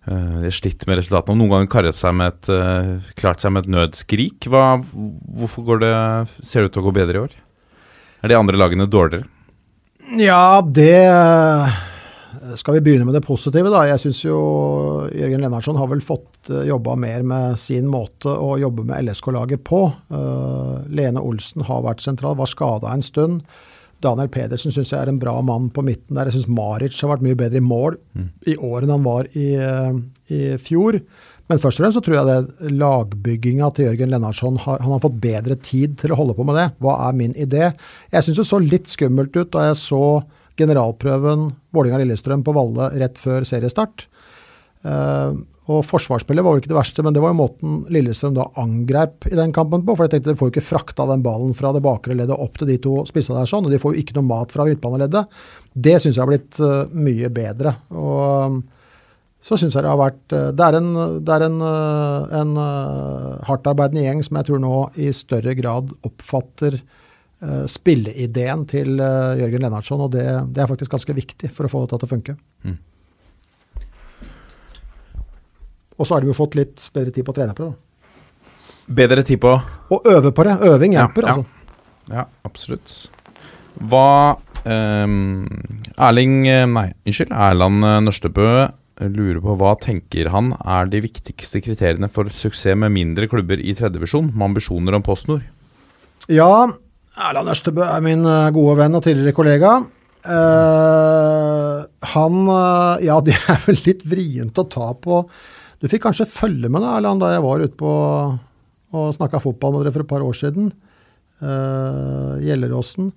eh, 0.08 0.36
De 0.42 0.48
har 0.48 0.56
slitt 0.56 0.86
med 0.90 1.00
resultatene. 1.00 1.38
Noen 1.40 1.54
ganger 1.54 1.72
karret 1.72 2.00
seg 2.00 2.16
med 2.18 2.34
et, 2.34 2.52
uh, 2.52 3.12
klart 3.20 3.44
seg 3.44 3.56
med 3.56 3.66
et 3.66 3.74
nødskrik. 3.76 4.48
Hva, 4.52 4.78
hvorfor 4.84 5.82
det, 5.82 5.96
ser 6.42 6.64
det 6.64 6.72
ut 6.72 6.78
til 6.78 6.86
å 6.86 6.88
gå 6.90 6.96
bedre 7.00 7.18
i 7.18 7.24
år? 7.26 7.36
Er 8.24 8.32
de 8.32 8.38
andre 8.40 8.60
lagene 8.60 8.88
dårligere? 8.90 9.28
Ja, 10.18 10.62
det 10.62 11.02
Skal 12.62 12.76
vi 12.76 12.82
begynne 12.86 13.08
med 13.08 13.16
det 13.18 13.24
positive, 13.26 13.72
da? 13.74 13.88
Jeg 13.90 14.04
syns 14.04 14.20
jo 14.22 14.38
Jørgen 15.10 15.42
Lennartson 15.42 15.80
har 15.80 15.90
vel 15.90 16.04
fått 16.06 16.52
uh, 16.54 16.62
jobba 16.68 16.98
mer 17.00 17.26
med 17.26 17.60
sin 17.62 17.88
måte 17.90 18.30
å 18.30 18.56
jobbe 18.62 18.86
med 18.86 19.08
LSK-laget 19.08 19.64
på. 19.66 19.88
Uh, 20.14 20.84
Lene 20.94 21.24
Olsen 21.24 21.66
har 21.66 21.86
vært 21.86 22.06
sentral, 22.06 22.38
var 22.38 22.52
skada 22.52 22.94
en 22.94 23.06
stund. 23.06 23.46
Daniel 24.06 24.32
Pedersen 24.32 24.74
syns 24.74 24.94
jeg 24.94 25.02
er 25.02 25.12
en 25.12 25.22
bra 25.22 25.36
mann 25.46 25.72
på 25.74 25.84
midten 25.86 26.18
der. 26.18 26.30
Jeg 26.30 26.40
syns 26.40 26.52
Maric 26.58 26.98
har 27.02 27.12
vært 27.16 27.26
mye 27.26 27.38
bedre 27.40 27.62
i 27.62 27.66
mål 27.66 27.98
i 28.48 28.58
år 28.58 28.86
enn 28.86 28.94
han 28.96 29.08
var 29.08 29.30
i, 29.34 29.48
eh, 29.58 29.98
i 30.30 30.42
fjor. 30.62 31.00
Men 31.50 31.62
først 31.62 31.78
og 31.78 31.84
fremst 31.84 32.00
så 32.00 32.04
tror 32.06 32.16
jeg 32.18 32.26
det 32.30 32.72
lagbygginga 32.74 33.70
til 33.76 33.86
Jørgen 33.86 34.10
Lennartson 34.14 34.58
har, 34.64 34.80
han 34.82 34.96
har 34.96 35.04
fått 35.04 35.20
bedre 35.22 35.58
tid 35.62 35.98
til 36.02 36.14
å 36.14 36.18
holde 36.18 36.34
på 36.38 36.46
med 36.48 36.58
det. 36.58 36.72
Hva 36.82 36.96
er 37.06 37.20
min 37.20 37.36
idé? 37.38 37.68
Jeg 38.12 38.26
syns 38.26 38.40
det 38.42 38.48
så 38.50 38.62
litt 38.62 38.90
skummelt 38.90 39.36
ut 39.38 39.52
da 39.54 39.68
jeg 39.68 39.78
så 39.84 40.06
generalprøven 40.58 41.52
Vålinga 41.76 42.00
lillestrøm 42.02 42.42
på 42.46 42.56
Valle 42.56 42.90
rett 42.98 43.20
før 43.22 43.46
seriestart. 43.46 44.08
Eh, 44.86 45.38
og 45.66 45.82
Forsvarsspillet 45.88 46.46
var 46.46 46.54
vel 46.54 46.62
ikke 46.62 46.70
det 46.70 46.78
verste, 46.78 47.02
men 47.02 47.16
det 47.16 47.22
var 47.24 47.32
jo 47.32 47.40
måten 47.40 47.78
Lillestrøm 47.94 48.36
da 48.38 48.46
angrep 48.62 49.26
i 49.32 49.38
den 49.38 49.54
kampen 49.56 49.82
på. 49.86 49.96
For 49.96 50.06
jeg 50.06 50.14
tenkte 50.14 50.36
de 50.36 50.38
får 50.38 50.52
jo 50.52 50.54
ikke 50.54 50.68
frakta 50.68 51.08
den 51.10 51.24
ballen 51.26 51.56
fra 51.58 51.72
det 51.74 51.82
bakre 51.86 52.18
leddet 52.18 52.38
opp 52.38 52.60
til 52.62 52.70
de 52.70 52.78
to 52.84 53.00
spissa 53.10 53.34
der 53.34 53.50
sånn, 53.50 53.66
og 53.66 53.74
de 53.74 53.82
får 53.82 53.96
jo 53.96 54.04
ikke 54.04 54.18
noe 54.20 54.30
mat 54.30 54.54
fra 54.54 54.68
midtbaneleddet. 54.70 55.26
Det 55.74 55.98
syns 55.98 56.14
jeg 56.14 56.22
har 56.22 56.30
blitt 56.30 56.62
uh, 56.62 56.86
mye 56.94 57.34
bedre. 57.34 57.74
Og 57.98 58.62
så 59.46 59.58
syns 59.58 59.74
jeg 59.74 59.86
det 59.86 59.90
har 59.90 60.02
vært 60.02 60.36
uh, 60.38 60.52
Det 60.54 60.70
er 60.70 60.78
en, 60.78 60.92
det 61.26 61.34
er 61.34 61.48
en, 61.48 61.58
uh, 61.66 62.38
en 62.44 62.54
hardtarbeidende 63.50 64.06
gjeng 64.06 64.22
som 64.28 64.38
jeg 64.38 64.52
tror 64.52 64.62
nå 64.62 64.78
i 65.02 65.10
større 65.18 65.58
grad 65.58 65.96
oppfatter 66.06 66.82
spilleideen 67.70 68.64
til 68.66 68.96
Jørgen 68.98 69.62
Lennartson, 69.62 70.00
og 70.02 70.14
det, 70.16 70.24
det 70.56 70.62
er 70.64 70.70
faktisk 70.72 70.94
ganske 70.96 71.14
viktig 71.14 71.50
for 71.54 71.68
å 71.68 71.70
få 71.70 71.82
det 71.84 71.92
til 71.92 72.08
å 72.08 72.10
funke. 72.10 72.36
Mm. 72.66 72.78
Og 75.96 76.08
så 76.08 76.16
har 76.16 76.24
de 76.24 76.32
jo 76.32 76.38
fått 76.38 76.58
litt 76.60 76.88
bedre 76.96 77.14
tid 77.16 77.26
på 77.26 77.34
å 77.34 77.38
trene 77.38 77.56
på 77.56 77.68
det. 77.68 77.74
da. 77.74 77.82
Bedre 78.86 79.24
tid 79.26 79.42
på 79.42 79.52
Og 79.96 80.08
øve 80.10 80.32
på 80.36 80.46
det. 80.46 80.58
Øving 80.62 80.94
hjelper, 80.98 81.26
ja. 81.26 81.34
altså. 81.34 81.46
Ja, 82.12 82.26
absolutt. 82.46 82.96
Hva 83.90 84.38
um, 84.64 85.46
Erling 85.98 86.36
eh, 86.52 86.66
Nei, 86.70 86.90
unnskyld. 87.08 87.34
Erland 87.34 87.86
eh, 87.86 88.02
Nørstebø 88.06 88.50
lurer 89.12 89.42
på 89.44 89.58
hva 89.60 89.74
tenker 89.82 90.30
han 90.32 90.54
er 90.64 90.88
de 90.88 91.02
viktigste 91.04 91.60
kriteriene 91.64 92.08
for 92.08 92.30
suksess 92.32 92.78
med 92.80 92.94
mindre 92.96 93.28
klubber 93.28 93.60
i 93.60 93.74
tredjevisjon, 93.76 94.30
med 94.32 94.54
ambisjoner 94.54 94.96
om 94.96 95.04
PostNord? 95.04 95.44
Ja, 96.32 96.70
Erland 97.16 97.52
Ørstebø 97.52 97.84
er 97.88 98.06
min 98.06 98.26
eh, 98.28 98.54
gode 98.56 98.78
venn 98.80 98.98
og 98.98 99.04
tidligere 99.06 99.36
kollega. 99.36 99.76
Uh, 100.26 101.84
han 102.16 102.38
uh, 102.50 102.98
Ja, 103.06 103.20
det 103.26 103.36
er 103.38 103.60
vel 103.68 103.78
litt 103.86 104.02
vrient 104.10 104.58
å 104.58 104.66
ta 104.66 104.88
på 104.98 105.20
Du 105.86 105.90
fikk 105.92 106.08
kanskje 106.08 106.26
følge 106.26 106.66
med 106.66 106.82
da, 106.82 106.96
Erland, 106.98 107.22
da 107.22 107.36
jeg 107.36 107.44
var 107.46 107.62
ute 107.62 107.78
på 107.78 107.90
og 108.96 109.12
snakka 109.14 109.38
fotball 109.44 109.76
med 109.76 109.84
dere 109.84 109.94
for 109.94 110.02
et 110.02 110.10
par 110.10 110.24
år 110.26 110.34
siden. 110.34 110.72
Uh, 111.44 112.42
Gjelleråsen. 112.42 113.12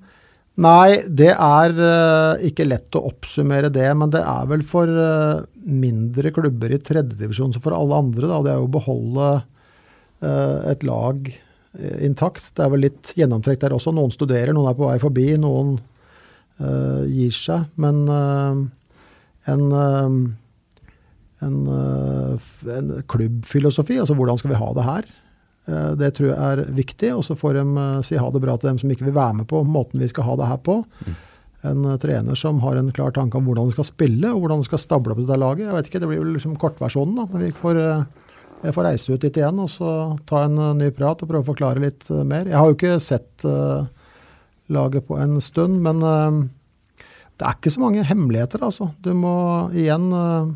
Nei, 0.60 0.98
det 1.06 1.30
er 1.32 1.74
uh, 1.78 2.42
ikke 2.44 2.66
lett 2.66 2.98
å 2.98 3.04
oppsummere 3.08 3.70
det, 3.72 3.86
men 3.96 4.10
det 4.12 4.20
er 4.20 4.50
vel 4.50 4.64
for 4.68 4.90
uh, 4.90 5.46
mindre 5.64 6.32
klubber 6.34 6.74
i 6.74 6.80
tredjedivisjon 6.82 7.54
som 7.54 7.64
for 7.64 7.76
alle 7.76 8.00
andre. 8.02 8.26
Da. 8.26 8.40
Det 8.44 8.52
er 8.52 8.58
jo 8.58 8.66
å 8.66 8.74
beholde 8.74 9.28
eh, 9.38 10.58
et 10.74 10.84
lag 10.88 11.30
intakt. 12.02 12.50
Det 12.56 12.64
er 12.64 12.72
vel 12.72 12.84
litt 12.84 13.14
gjennomtrekk 13.16 13.62
der 13.62 13.76
også. 13.76 13.94
Noen 13.96 14.12
studerer, 14.12 14.52
noen 14.56 14.68
er 14.68 14.76
på 14.76 14.88
vei 14.88 14.98
forbi, 15.00 15.26
noen 15.40 15.76
gir 16.58 17.34
seg. 17.36 17.68
Men 17.78 18.00
en, 19.46 19.66
en, 21.44 21.56
eh, 21.68 22.74
en 22.74 22.92
klubbfilosofi, 23.06 23.98
altså 24.00 24.16
hvordan 24.18 24.38
skal 24.40 24.52
vi 24.52 24.60
ha 24.60 24.68
det 24.74 24.84
her? 24.86 25.08
Eh, 25.68 25.90
Det 26.00 26.12
tror 26.16 26.28
jeg 26.32 26.38
er 26.38 26.64
viktig, 26.74 27.14
og 27.14 27.24
så 27.24 27.36
får 27.38 27.60
de 27.60 27.64
eh, 27.84 28.02
si 28.02 28.16
ha 28.16 28.30
det 28.30 28.42
bra 28.42 28.56
til 28.56 28.70
dem 28.70 28.78
som 28.78 28.90
ikke 28.90 29.08
vil 29.08 29.18
være 29.18 29.40
med 29.40 29.48
på 29.50 29.62
måten 29.64 30.00
vi 30.00 30.08
skal 30.08 30.24
ha 30.24 30.36
det 30.36 30.48
her 30.50 30.60
på. 30.64 30.82
En 31.68 31.84
eh, 31.84 31.98
trener 31.98 32.38
som 32.38 32.60
har 32.60 32.76
en 32.76 32.92
klar 32.92 33.12
tanke 33.12 33.38
om 33.38 33.44
hvordan 33.46 33.68
de 33.68 33.76
skal 33.76 33.84
spille, 33.88 34.32
og 34.32 34.40
hvordan 34.40 34.62
de 34.62 34.70
skal 34.70 34.78
stable 34.82 35.12
opp 35.12 35.22
dette 35.22 35.38
laget. 35.38 35.66
Jeg 35.66 35.76
vet 35.76 35.86
ikke, 35.90 36.00
Det 36.00 36.08
blir 36.08 36.24
vel 36.24 36.34
liksom 36.34 36.56
kortversjonen, 36.56 37.16
da. 37.16 37.28
Men 37.32 37.46
vi 37.46 37.52
får, 37.52 37.82
jeg 38.64 38.74
får 38.74 38.84
reise 38.90 39.12
ut 39.12 39.20
dit 39.20 39.36
igjen 39.36 39.58
og 39.62 39.70
så 39.70 40.18
ta 40.26 40.44
en 40.44 40.78
ny 40.78 40.90
prat 40.90 41.22
og 41.22 41.28
prøve 41.28 41.44
å 41.46 41.52
forklare 41.52 41.82
litt 41.82 42.08
mer. 42.10 42.46
Jeg 42.46 42.58
har 42.58 42.66
jo 42.66 42.74
ikke 42.74 42.98
sett 42.98 43.44
uh, 43.46 43.86
laget 44.68 45.06
på 45.06 45.14
en 45.14 45.38
stund, 45.40 45.78
men 45.84 46.02
uh, 46.02 46.48
det 47.38 47.46
er 47.46 47.54
ikke 47.54 47.70
så 47.70 47.82
mange 47.82 48.06
hemmeligheter, 48.06 48.62
altså. 48.66 48.90
Du 48.98 49.12
må 49.14 49.70
igjen 49.70 50.08
eh, 50.10 50.48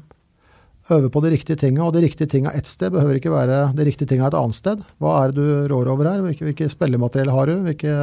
øve 0.91 1.11
på 1.13 1.23
de 1.23 1.31
riktige 1.31 1.59
tinga, 1.61 1.85
og 1.85 1.95
de 1.95 2.03
riktige 2.03 2.31
tinga 2.31 2.53
ett 2.57 2.67
sted 2.67 2.91
behøver 2.95 3.21
ikke 3.21 3.33
være 3.33 3.73
de 3.77 3.87
riktige 3.87 4.09
tinga 4.11 4.27
et 4.29 4.39
annet 4.39 4.59
sted. 4.59 4.83
Hva 4.99 5.15
er 5.21 5.33
det 5.33 5.43
du 5.43 5.69
rår 5.73 5.91
over 5.93 6.09
her? 6.11 6.23
Hvilke, 6.25 6.47
hvilke 6.49 6.71
spillemateriell 6.73 7.31
har 7.31 7.51
du? 7.51 7.55
Hvilke, 7.69 7.99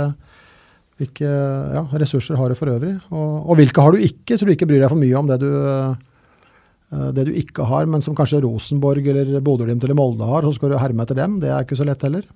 hvilke 1.00 1.32
ja, 1.76 1.84
ressurser 2.00 2.40
har 2.40 2.50
du 2.50 2.56
for 2.60 2.72
øvrig? 2.72 2.96
Og, 3.12 3.50
og 3.50 3.60
hvilke 3.60 3.84
har 3.84 3.96
du 3.96 4.06
ikke, 4.08 4.38
så 4.38 4.48
du 4.48 4.54
ikke 4.56 4.70
bryr 4.70 4.84
deg 4.86 4.94
for 4.94 5.02
mye 5.02 5.20
om 5.20 5.28
det 5.28 5.40
du, 5.44 5.52
eh, 5.60 7.10
det 7.18 7.28
du 7.28 7.34
ikke 7.44 7.68
har, 7.68 7.90
men 7.92 8.06
som 8.06 8.16
kanskje 8.18 8.42
Rosenborg 8.48 9.12
eller 9.12 9.44
Bodø-Glimt 9.44 9.84
eller 9.84 10.00
Molde 10.00 10.28
har, 10.30 10.48
så 10.48 10.56
skal 10.56 10.74
du 10.74 10.80
herme 10.80 11.04
etter 11.04 11.20
dem. 11.20 11.40
Det 11.44 11.52
er 11.52 11.68
ikke 11.68 11.80
så 11.80 11.88
lett 11.88 12.08
heller. 12.08 12.28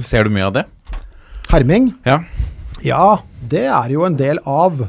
Ser 0.00 0.24
du 0.24 0.32
mye 0.32 0.48
av 0.48 0.56
det? 0.56 0.66
Herming? 1.52 1.92
Ja. 2.08 2.22
Ja, 2.84 3.18
det 3.48 3.64
er 3.72 3.92
jo 3.92 4.04
en 4.04 4.16
del 4.18 4.40
av 4.44 4.82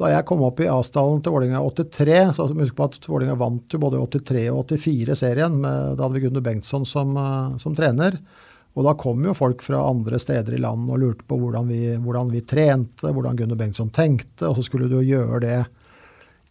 Da 0.00 0.08
jeg 0.08 0.24
kom 0.24 0.40
opp 0.46 0.62
i 0.64 0.68
Asdalen 0.70 1.18
til 1.20 1.34
Vålerenga 1.34 1.60
83, 1.76 2.30
så 2.38 2.46
husk 2.48 2.76
på 2.78 2.86
at 2.88 2.94
Vålerenga 3.04 3.36
vant 3.40 3.74
jo 3.74 3.80
både 3.82 4.00
83 4.00 4.46
og 4.48 4.62
84-serien. 4.72 5.58
med- 5.60 5.96
Da 5.98 6.04
hadde 6.04 6.14
vi 6.14 6.20
Gunnar 6.24 6.40
Bengtsson 6.46 6.86
som, 6.86 7.16
eh, 7.16 7.58
som 7.58 7.74
trener. 7.76 8.18
Og 8.76 8.84
da 8.84 8.94
kom 8.94 9.22
jo 9.24 9.34
folk 9.34 9.60
fra 9.62 9.82
andre 9.90 10.18
steder 10.18 10.54
i 10.54 10.62
landet 10.62 10.90
og 10.90 11.00
lurte 11.00 11.24
på 11.28 11.36
hvordan 11.38 11.66
vi, 11.68 11.96
hvordan 11.98 12.30
vi 12.30 12.40
trente, 12.40 13.02
hvordan 13.12 13.36
Gunnar 13.36 13.56
Bengtsson 13.56 13.90
tenkte, 13.90 14.48
og 14.48 14.56
så 14.56 14.62
skulle 14.64 14.88
du 14.88 15.02
jo 15.02 15.16
gjøre 15.18 15.40
det 15.40 15.66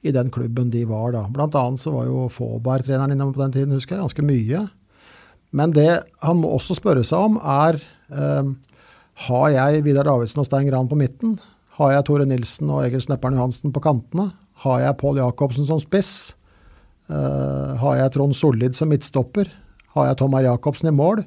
i 0.03 0.11
den 0.11 0.29
klubben 0.29 0.69
de 0.69 0.83
var 0.85 1.11
da. 1.11 1.23
Blant 1.27 1.55
annet 1.55 1.79
så 1.79 1.91
var 1.91 2.05
jo 2.05 2.27
Faaberg-treneren 2.29 3.11
innom 3.13 3.33
på 3.33 3.39
den 3.41 3.51
tiden, 3.51 3.73
husker 3.73 3.95
jeg, 3.95 4.03
ganske 4.03 4.25
mye. 4.25 4.69
Men 5.51 5.71
det 5.71 6.03
han 6.21 6.37
må 6.37 6.51
også 6.59 6.75
spørre 6.77 7.03
seg 7.03 7.17
om, 7.17 7.37
er 7.37 7.81
eh, 8.11 8.43
har 9.25 9.49
jeg 9.49 9.83
Vidar 9.83 10.03
Davidsen 10.03 10.39
og 10.39 10.45
Stein 10.45 10.67
Gran 10.69 10.87
på 10.87 10.95
midten? 10.99 11.39
Har 11.79 11.93
jeg 11.93 12.05
Tore 12.09 12.27
Nilsen 12.27 12.71
og 12.73 12.83
Egil 12.83 13.03
Snepper'n 13.03 13.37
Johansen 13.37 13.71
på 13.75 13.83
kantene? 13.83 14.29
Har 14.65 14.81
jeg 14.83 14.97
Pål 14.99 15.21
Jacobsen 15.21 15.67
som 15.67 15.79
spiss? 15.79 16.33
Uh, 17.09 17.79
har 17.79 18.01
jeg 18.01 18.13
Trond 18.17 18.35
Sollid 18.35 18.75
som 18.75 18.91
midtstopper? 18.91 19.47
Har 19.95 20.09
jeg 20.09 20.19
Tomar. 20.19 20.43
Jacobsen 20.45 20.91
i 20.91 20.93
mål? 20.95 21.23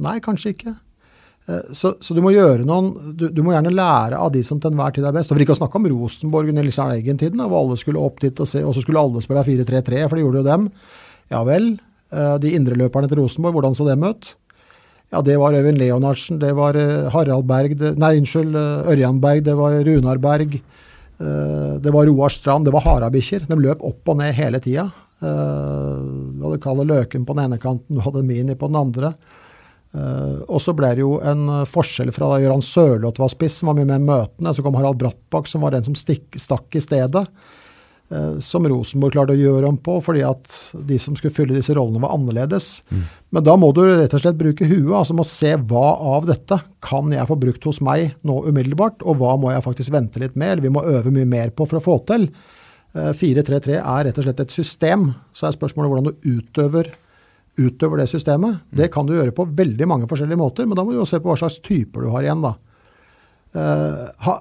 Nei, 0.00 0.20
kanskje 0.24 0.54
ikke. 0.54 0.76
Eh, 1.50 1.72
så, 1.76 1.92
så 2.00 2.14
du 2.16 2.20
må 2.24 2.32
gjøre 2.34 2.66
noen 2.68 3.14
du, 3.16 3.26
du, 3.32 3.42
må 3.44 3.54
gjerne 3.54 3.72
lære 3.72 4.18
av 4.20 4.32
de 4.34 4.42
som 4.46 4.60
til 4.60 4.72
enhver 4.72 4.94
tid 4.96 5.06
er 5.06 5.14
best. 5.16 5.30
Og 5.30 5.36
For 5.36 5.44
ikke 5.44 5.56
å 5.56 5.60
snakke 5.60 5.80
om 5.80 5.88
Rosenborg 5.92 6.52
under 6.52 6.66
Nils 6.66 6.80
Arne 6.80 6.98
Eggen-tiden, 7.00 7.42
hvor 7.42 7.64
alle 7.64 7.78
skulle 7.80 8.02
opp 8.02 8.22
dit 8.22 8.40
og 8.40 8.48
se, 8.48 8.62
og 8.64 8.76
så 8.76 8.84
skulle 8.84 9.02
alle 9.02 9.22
spille 9.24 9.44
4-3-3, 9.46 10.04
for 10.06 10.16
det 10.16 10.24
gjorde 10.24 10.42
jo 10.42 10.48
dem. 10.48 10.68
Ja 11.32 11.42
vel. 11.46 11.72
Eh, 12.14 12.36
de 12.42 12.54
indreløperne 12.58 13.10
til 13.10 13.22
Rosenborg, 13.22 13.58
hvordan 13.58 13.76
så 13.78 13.88
dem 13.88 14.06
ut? 14.06 14.34
Ja, 15.10 15.20
det 15.26 15.36
var 15.42 15.56
Øyvind 15.58 15.80
Leonardsen, 15.80 16.38
det 16.38 16.52
var 16.54 16.76
Harald 17.10 17.48
Berg 17.50 17.72
det, 17.80 17.96
Nei, 17.98 18.12
unnskyld, 18.20 18.54
Ørjan 18.54 19.18
Berg, 19.22 19.42
det 19.42 19.56
var 19.58 19.74
Runar 19.86 20.20
Berg. 20.22 20.54
Det 21.20 21.92
var 21.92 22.06
Roar 22.06 22.30
Strand, 22.32 22.64
det 22.64 22.72
var 22.72 22.86
harabikkjer. 22.86 23.42
De 23.50 23.58
løp 23.58 23.82
opp 23.84 24.08
og 24.08 24.20
ned 24.20 24.32
hele 24.38 24.60
tida. 24.62 24.86
Du 25.20 26.46
hadde 26.46 26.60
Kalle 26.62 26.86
Løken 26.86 27.26
på 27.28 27.34
den 27.36 27.44
ene 27.44 27.58
kanten, 27.60 27.98
du 27.98 28.00
hadde 28.04 28.22
Mini 28.24 28.54
på 28.56 28.70
den 28.70 28.78
andre. 28.80 29.10
Og 30.46 30.62
så 30.62 30.72
ble 30.78 30.94
det 30.94 31.02
jo 31.02 31.18
en 31.26 31.66
forskjell 31.66 32.14
fra 32.14 32.30
da 32.30 32.38
Gøran 32.44 32.62
Sørloth 32.62 33.20
var 33.20 33.34
spiss, 33.34 33.58
som 33.58 33.72
var 33.72 33.80
mye 33.80 33.90
mer 33.90 34.00
møtende. 34.06 34.54
Så 34.54 34.62
kom 34.62 34.78
Harald 34.78 35.02
Brattbakk, 35.02 35.50
som 35.50 35.66
var 35.66 35.74
den 35.74 35.84
som 35.90 35.98
stikk, 35.98 36.38
stakk 36.38 36.78
i 36.78 36.84
stedet. 36.86 37.26
Uh, 38.10 38.40
som 38.42 38.64
Rosenborg 38.66 39.14
klarte 39.14 39.36
å 39.36 39.38
gjøre 39.38 39.68
om 39.70 39.76
på, 39.78 40.00
fordi 40.02 40.24
at 40.26 40.50
de 40.88 40.96
som 40.98 41.14
skulle 41.14 41.34
fylle 41.34 41.54
disse 41.54 41.74
rollene, 41.76 42.02
var 42.02 42.16
annerledes. 42.16 42.80
Mm. 42.90 43.04
Men 43.36 43.44
da 43.46 43.54
må 43.54 43.68
du 43.76 43.84
rett 43.86 44.16
og 44.16 44.24
slett 44.24 44.38
bruke 44.40 44.66
huet. 44.66 44.96
altså 44.98 45.14
må 45.14 45.22
se 45.26 45.52
hva 45.54 45.92
av 46.16 46.26
dette 46.26 46.58
kan 46.82 47.12
jeg 47.14 47.28
få 47.28 47.36
brukt 47.38 47.68
hos 47.70 47.78
meg 47.86 48.16
nå 48.26 48.40
umiddelbart, 48.48 49.04
og 49.06 49.20
hva 49.20 49.36
må 49.38 49.52
jeg 49.54 49.62
faktisk 49.62 49.94
vente 49.94 50.18
litt 50.18 50.34
med, 50.34 50.56
eller 50.56 50.66
vi 50.66 50.72
må 50.74 50.82
øve 50.82 51.12
mye 51.14 51.28
mer 51.28 51.54
på 51.54 51.68
for 51.70 51.78
å 51.78 51.84
få 51.84 52.00
til. 52.10 52.26
4-3-3 52.94 53.76
eh, 53.76 53.78
er 53.78 54.08
rett 54.08 54.18
og 54.18 54.26
slett 54.26 54.42
et 54.42 54.54
system. 54.54 55.12
Så 55.30 55.46
er 55.46 55.54
spørsmålet 55.54 55.92
hvordan 55.92 56.10
du 56.10 56.26
utøver, 56.34 56.90
utøver 57.60 58.02
det 58.02 58.08
systemet. 58.10 58.58
Mm. 58.58 58.80
Det 58.82 58.90
kan 58.90 59.06
du 59.06 59.14
gjøre 59.14 59.36
på 59.36 59.46
veldig 59.46 59.86
mange 59.86 60.10
forskjellige 60.10 60.40
måter, 60.40 60.66
men 60.66 60.78
da 60.78 60.82
må 60.82 60.94
du 60.94 60.98
jo 60.98 61.06
se 61.08 61.22
på 61.22 61.30
hva 61.30 61.38
slags 61.38 61.60
typer 61.62 62.02
du 62.02 62.10
har 62.10 62.26
igjen. 62.26 62.42
da. 62.42 62.56
Uh, 63.50 64.06
ha, 64.22 64.34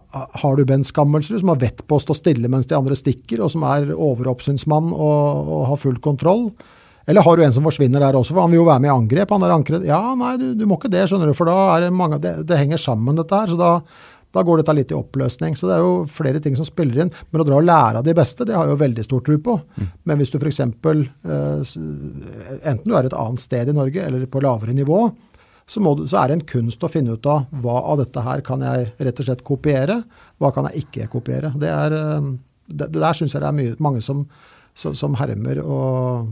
har 0.44 0.58
du 0.58 0.66
Ben 0.70 0.84
Skammelsrud, 0.86 1.40
som 1.42 1.50
har 1.50 1.62
vett 1.64 1.82
på 1.88 1.98
å 1.98 2.04
stå 2.04 2.14
stille 2.18 2.52
mens 2.52 2.70
de 2.70 2.78
andre 2.78 2.98
stikker, 2.98 3.42
og 3.42 3.50
som 3.54 3.66
er 3.66 3.90
overoppsynsmann 3.96 4.92
og, 4.94 5.50
og 5.56 5.64
har 5.72 5.82
full 5.82 5.98
kontroll? 6.04 6.52
Eller 7.10 7.26
har 7.26 7.40
du 7.40 7.42
en 7.42 7.56
som 7.56 7.66
forsvinner 7.66 8.04
der 8.04 8.14
også, 8.14 8.36
for 8.36 8.46
han 8.46 8.54
vil 8.54 8.62
jo 8.62 8.68
være 8.68 8.84
med 8.84 8.92
i 8.92 8.94
angrep? 8.94 9.34
han 9.34 9.48
er 9.48 9.56
ankret. 9.56 9.88
Ja, 9.88 10.04
nei, 10.18 10.36
du, 10.38 10.52
du, 10.54 10.68
må 10.70 10.78
ikke 10.78 10.92
det, 10.94 11.08
skjønner 11.10 11.32
du, 11.32 11.38
for 11.38 11.50
da 11.50 11.58
er 11.74 11.88
det 11.88 11.96
mange 11.98 12.22
Det, 12.22 12.36
det 12.46 12.60
henger 12.60 12.82
sammen, 12.82 13.18
dette 13.18 13.42
her. 13.42 13.50
så 13.50 13.58
da 13.60 13.74
da 14.36 14.44
går 14.46 14.62
dette 14.62 14.74
litt 14.78 14.92
i 14.94 14.98
oppløsning. 14.98 15.56
Så 15.58 15.66
det 15.66 15.78
er 15.78 15.82
jo 15.82 16.04
flere 16.10 16.42
ting 16.44 16.58
som 16.58 16.68
spiller 16.68 17.02
inn. 17.02 17.14
Men 17.32 17.42
å 17.42 17.46
dra 17.48 17.58
og 17.58 17.66
lære 17.66 18.02
av 18.02 18.06
de 18.06 18.14
beste, 18.18 18.46
det 18.46 18.54
har 18.54 18.68
jeg 18.68 18.76
jo 18.76 18.84
veldig 18.84 19.06
stor 19.08 19.24
tro 19.26 19.38
på. 19.48 19.56
Mm. 19.80 19.88
Men 20.06 20.20
hvis 20.20 20.34
du 20.34 20.38
f.eks. 20.38 20.60
Eh, 20.62 21.72
enten 22.62 22.86
du 22.86 22.94
er 22.94 23.10
et 23.10 23.18
annet 23.18 23.42
sted 23.42 23.72
i 23.72 23.76
Norge 23.76 24.06
eller 24.06 24.28
på 24.30 24.44
lavere 24.46 24.76
nivå, 24.78 25.02
så, 25.70 25.82
du, 25.82 26.06
så, 26.08 26.18
er 26.18 26.30
det 26.30 26.40
en 26.40 26.48
kunst 26.50 26.84
å 26.84 26.90
finne 26.90 27.14
ut 27.14 27.30
av 27.30 27.46
hva 27.62 27.78
av 27.92 28.00
dette 28.02 28.24
her 28.26 28.42
kan 28.46 28.64
jeg 28.66 28.90
rett 28.98 29.22
og 29.22 29.28
slett 29.28 29.46
kopiere, 29.46 30.00
hva 30.42 30.50
kan 30.56 30.66
jeg 30.70 30.86
ikke 30.86 31.10
kopiere. 31.14 31.52
Det, 31.62 31.70
er, 31.70 31.94
eh, 31.94 32.30
det, 32.74 32.90
der 32.96 33.18
syns 33.18 33.36
jeg 33.36 33.44
det 33.44 33.52
er 33.52 33.58
mye, 33.60 33.76
mange 33.84 34.02
som, 34.02 34.24
som, 34.74 34.98
som 34.98 35.18
hermer 35.20 35.62
og 35.62 36.32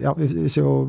ja, 0.00 0.14
vi, 0.16 0.26
vi, 0.26 0.48
ser 0.48 0.64
jo 0.64 0.86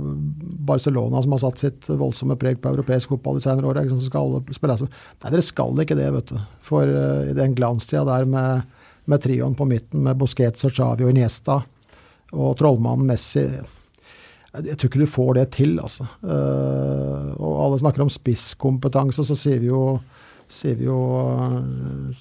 Barcelona 0.67 1.21
som 1.23 1.33
har 1.35 1.41
satt 1.43 1.59
sitt 1.59 1.87
voldsomme 1.89 2.37
preg 2.39 2.61
på 2.63 2.71
europeisk 2.71 3.11
fotball 3.11 3.39
de 3.39 3.43
senere 3.43 3.67
åra. 3.67 3.83
Liksom, 3.83 3.99
skal 4.07 4.29
alle 4.29 4.55
spille 4.55 4.77
altså. 4.77 4.87
Nei, 4.87 5.31
dere 5.33 5.43
skal 5.43 5.81
ikke 5.83 5.97
det, 5.99 6.07
vet 6.15 6.31
du. 6.31 6.37
For 6.63 6.87
uh, 6.87 7.25
i 7.27 7.35
den 7.35 7.55
glanstida 7.57 8.05
der 8.07 8.27
med, 8.31 8.77
med 9.11 9.23
trioen 9.23 9.57
på 9.59 9.67
midten, 9.67 10.05
med 10.07 10.19
Busquets 10.19 10.63
og 10.67 10.71
Xavi 10.71 11.03
og 11.03 11.11
Iniesta 11.11 11.59
og 12.31 12.55
trollmannen 12.59 13.11
Messi 13.11 13.43
jeg, 14.53 14.77
tror 14.77 14.89
ikke 14.89 15.03
du 15.03 15.09
får 15.09 15.33
det 15.37 15.47
til, 15.57 15.75
altså. 15.83 16.07
Uh, 16.23 17.33
og 17.35 17.57
alle 17.65 17.81
snakker 17.81 18.05
om 18.05 18.11
spisskompetanse, 18.11 19.25
så 19.27 19.37
sier 19.37 19.59
vi 19.63 19.71
jo 19.71 19.99
sier 20.47 20.77
vi 20.79 20.85
jo 20.85 20.95
uh, 20.95 21.57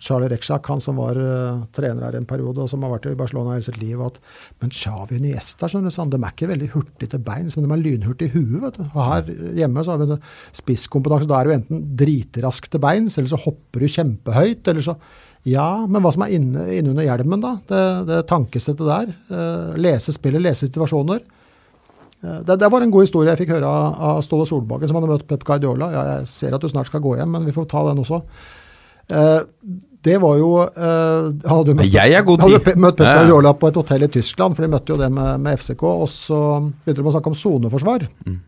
Charlie 0.03 0.27
Rekshak, 0.33 0.67
han 0.67 0.81
som 0.83 0.99
var 0.99 1.19
uh, 1.21 1.61
trener 1.77 2.09
her 2.09 2.17
en 2.19 2.27
periode, 2.27 2.65
og 2.65 2.71
som 2.71 2.83
har 2.83 2.97
vært 2.97 3.07
i 3.13 3.19
Barcelona 3.19 3.55
hele 3.55 3.67
sitt 3.69 3.79
liv, 3.79 4.01
at 4.03 4.19
men 4.63 4.75
Xavi 4.75 5.21
og 5.21 5.23
Niesta 5.23 5.71
skjønner 5.71 5.95
du, 5.95 5.95
sånn, 5.95 6.11
de 6.11 6.19
er 6.19 6.35
ikke 6.35 6.51
veldig 6.51 6.73
hurtige 6.75 7.13
til 7.15 7.23
beins, 7.29 7.55
men 7.55 7.69
de 7.69 7.77
er 7.77 7.85
lynhurtige 7.85 8.33
i 8.33 8.35
huet. 8.35 8.59
vet 8.65 8.81
du. 8.81 8.89
Og 8.89 8.99
Her 9.07 9.31
hjemme 9.61 9.87
så 9.87 9.95
har 9.95 10.03
vi 10.03 10.19
spisskompetanse. 10.59 11.31
Da 11.31 11.39
er 11.39 11.47
du 11.47 11.55
enten 11.55 11.87
dritrask 12.03 12.67
til 12.73 12.83
beins, 12.83 13.15
eller 13.15 13.31
så 13.31 13.41
hopper 13.47 13.87
du 13.87 13.95
kjempehøyt. 13.95 14.75
eller 14.75 14.91
så 14.91 14.99
ja, 15.47 15.87
men 15.87 16.03
hva 16.03 16.11
som 16.11 16.25
er 16.27 16.35
inne, 16.35 16.65
innunder 16.75 17.07
hjelmen, 17.07 17.39
da? 17.43 17.53
Det, 17.71 17.83
det 18.09 18.23
tankesettet 18.27 18.83
der. 18.83 19.13
Eh, 19.31 19.77
lese 19.79 20.15
spillet, 20.17 20.43
lese 20.43 20.67
situasjoner. 20.67 21.23
Eh, 22.25 22.39
det, 22.47 22.57
det, 22.57 22.71
var 22.73 22.85
en 22.85 22.93
god 22.95 23.07
historie 23.07 23.33
jeg 23.33 23.45
fikk 23.45 23.57
høre 23.57 23.71
av, 23.71 23.99
av 24.11 24.23
Ståle 24.25 24.47
Solbakken, 24.49 24.89
som 24.91 25.01
hadde 25.01 25.11
møtt 25.13 25.27
Pep 25.29 25.45
Guardiola. 25.47 25.91
Ja, 25.95 26.07
jeg 26.15 26.31
ser 26.33 26.57
at 26.57 26.65
du 26.65 26.71
snart 26.73 26.91
skal 26.91 27.05
gå 27.05 27.17
hjem, 27.19 27.37
men 27.37 27.47
vi 27.49 27.55
får 27.57 27.69
ta 27.73 27.85
den 27.91 28.03
også. 28.03 28.23
Eh, 29.13 29.39
det 30.07 30.17
var 30.23 30.35
jo 30.39 30.49
eh, 30.63 31.29
Hadde 31.47 31.71
du 31.73 31.79
møtt, 31.79 31.91
jeg 31.91 32.15
er 32.15 32.27
god. 32.27 32.43
Hadde 32.47 32.77
møtt 32.79 32.99
Pep 32.99 33.07
Guardiola 33.07 33.55
på 33.59 33.71
et 33.71 33.81
hotell 33.81 34.07
i 34.07 34.13
Tyskland, 34.19 34.57
for 34.57 34.67
de 34.67 34.73
møtte 34.73 34.95
jo 34.95 35.01
det 35.01 35.11
med, 35.13 35.41
med 35.43 35.63
FCK. 35.63 35.87
Og 35.93 36.11
så 36.11 36.43
begynte 36.85 37.03
de 37.03 37.11
å 37.11 37.17
snakke 37.17 37.33
om 37.33 37.39
soneforsvar. 37.39 38.07
Mm. 38.27 38.39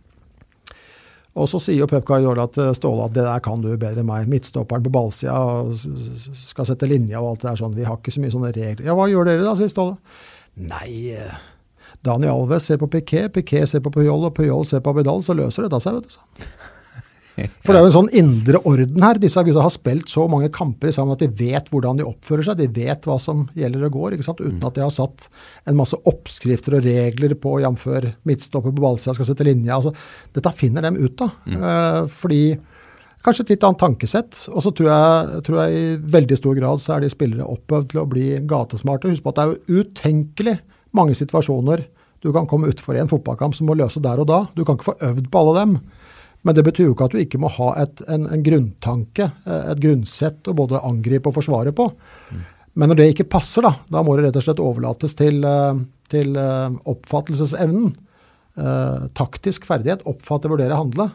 Og 1.38 1.46
så 1.46 1.60
sier 1.62 1.78
jo 1.78 1.86
Pep 1.90 2.06
Guardiola 2.06 2.48
til 2.50 2.72
Ståle 2.74 3.04
at 3.06 3.14
det 3.14 3.26
der 3.26 3.42
kan 3.44 3.60
du 3.62 3.68
bedre 3.76 4.02
enn 4.02 4.08
meg. 4.08 4.26
Midtstopperen 4.30 4.82
på 4.86 4.90
ballsida 4.94 5.36
skal 5.74 6.66
sette 6.66 6.88
linja 6.90 7.20
og 7.20 7.34
alt 7.34 7.44
det 7.44 7.50
der 7.52 7.60
sånn. 7.60 7.76
Vi 7.78 7.86
har 7.86 8.00
ikke 8.00 8.14
så 8.14 8.24
mye 8.24 8.34
sånne 8.34 8.50
regler. 8.56 8.88
Ja, 8.88 8.96
hva 8.98 9.06
gjør 9.10 9.30
dere 9.30 9.46
da, 9.46 9.54
sier 9.58 9.70
Ståle. 9.70 9.98
Nei, 10.58 11.14
Daniel 12.08 12.34
Alves 12.34 12.68
ser 12.68 12.80
på 12.80 12.88
Piquet, 12.90 13.30
Piquet 13.34 13.70
ser 13.70 13.84
på 13.84 13.92
Puyol, 13.94 14.26
og 14.28 14.34
Puyol 14.36 14.66
ser 14.68 14.82
på 14.84 14.94
Abidal, 14.94 15.22
så 15.26 15.36
løser 15.36 15.68
det 15.68 15.82
seg, 15.84 16.00
vet 16.00 16.16
du. 16.16 16.48
For 17.62 17.70
det 17.70 17.78
er 17.78 17.84
jo 17.84 17.90
en 17.90 17.94
sånn 17.94 18.14
indre 18.18 18.60
orden 18.66 19.04
her. 19.04 19.18
Disse 19.22 19.42
gutta 19.46 19.62
har 19.62 19.70
spilt 19.70 20.10
så 20.10 20.24
mange 20.30 20.48
kamper 20.54 20.90
sammen 20.94 21.14
at 21.14 21.22
de 21.22 21.28
vet 21.38 21.68
hvordan 21.70 22.00
de 22.00 22.06
oppfører 22.08 22.48
seg. 22.48 22.58
De 22.58 22.66
vet 22.80 23.06
hva 23.06 23.18
som 23.22 23.44
gjelder 23.58 23.84
og 23.86 23.94
går, 23.94 24.16
ikke 24.16 24.26
sant? 24.26 24.42
uten 24.42 24.64
at 24.66 24.78
de 24.78 24.82
har 24.82 24.94
satt 24.94 25.28
en 25.68 25.78
masse 25.78 25.98
oppskrifter 26.08 26.78
og 26.78 26.88
regler 26.88 27.36
på 27.38 27.58
jf. 27.62 27.86
midtstopper 28.28 28.74
på 28.74 28.84
ballsida 28.84 29.14
skal 29.14 29.30
sette 29.30 29.46
linja. 29.46 29.78
Altså, 29.78 29.94
dette 30.34 30.54
finner 30.58 30.88
dem 30.88 30.98
ut 30.98 31.24
av. 31.24 31.38
Mm. 31.46 31.62
Eh, 31.62 32.02
fordi 32.22 32.42
Kanskje 33.18 33.42
et 33.42 33.48
litt 33.56 33.64
annet 33.66 33.80
tankesett. 33.82 34.44
Og 34.54 34.62
så 34.62 34.70
tror 34.72 34.88
jeg, 34.88 35.40
tror 35.48 35.56
jeg, 35.58 35.78
i 35.78 36.10
veldig 36.14 36.36
stor 36.38 36.54
grad 36.54 36.82
så 36.82 36.94
er 36.94 37.02
de 37.02 37.10
spillere 37.10 37.48
oppøvd 37.50 37.88
til 37.90 37.98
å 37.98 38.08
bli 38.08 38.26
gatesmarte. 38.48 39.10
Husk 39.10 39.24
på 39.24 39.32
at 39.32 39.40
det 39.40 39.44
er 39.44 39.50
jo 39.50 39.80
utenkelig 39.82 40.54
mange 40.96 41.16
situasjoner 41.18 41.82
du 42.24 42.32
kan 42.34 42.48
komme 42.50 42.70
utfor 42.70 42.96
i 42.96 43.02
en 43.02 43.10
fotballkamp 43.10 43.56
som 43.56 43.68
må 43.70 43.76
løse 43.78 44.02
der 44.02 44.20
og 44.22 44.28
da. 44.30 44.42
Du 44.56 44.64
kan 44.64 44.78
ikke 44.78 44.90
få 44.90 44.98
øvd 45.10 45.30
på 45.30 45.42
alle 45.42 45.54
dem. 45.60 45.74
Men 46.46 46.54
det 46.54 46.64
betyr 46.66 46.88
jo 46.88 46.94
ikke 46.94 47.08
at 47.08 47.14
du 47.14 47.20
ikke 47.22 47.40
må 47.42 47.50
ha 47.56 47.72
et, 47.82 48.02
en, 48.10 48.26
en, 48.30 48.42
grunntanke, 48.46 49.30
eh, 49.44 49.70
et 49.72 49.82
grunnsett 49.82 50.48
å 50.48 50.56
både 50.56 50.82
angripe 50.86 51.30
og 51.30 51.38
forsvare 51.38 51.74
på. 51.76 51.88
Men 52.78 52.92
når 52.92 53.00
det 53.00 53.08
ikke 53.12 53.30
passer, 53.34 53.66
da, 53.66 53.74
da 53.90 54.04
må 54.06 54.14
det 54.14 54.28
rett 54.28 54.38
og 54.38 54.44
slett 54.46 54.62
overlates 54.62 55.16
til, 55.18 55.40
eh, 55.46 55.80
til 56.10 56.38
eh, 56.38 56.68
oppfattelsesevnen. 56.90 57.96
Taktisk 59.14 59.68
ferdighet, 59.68 60.00
oppfatte, 60.10 60.50
vurdere, 60.50 60.74
handle. 60.74 61.12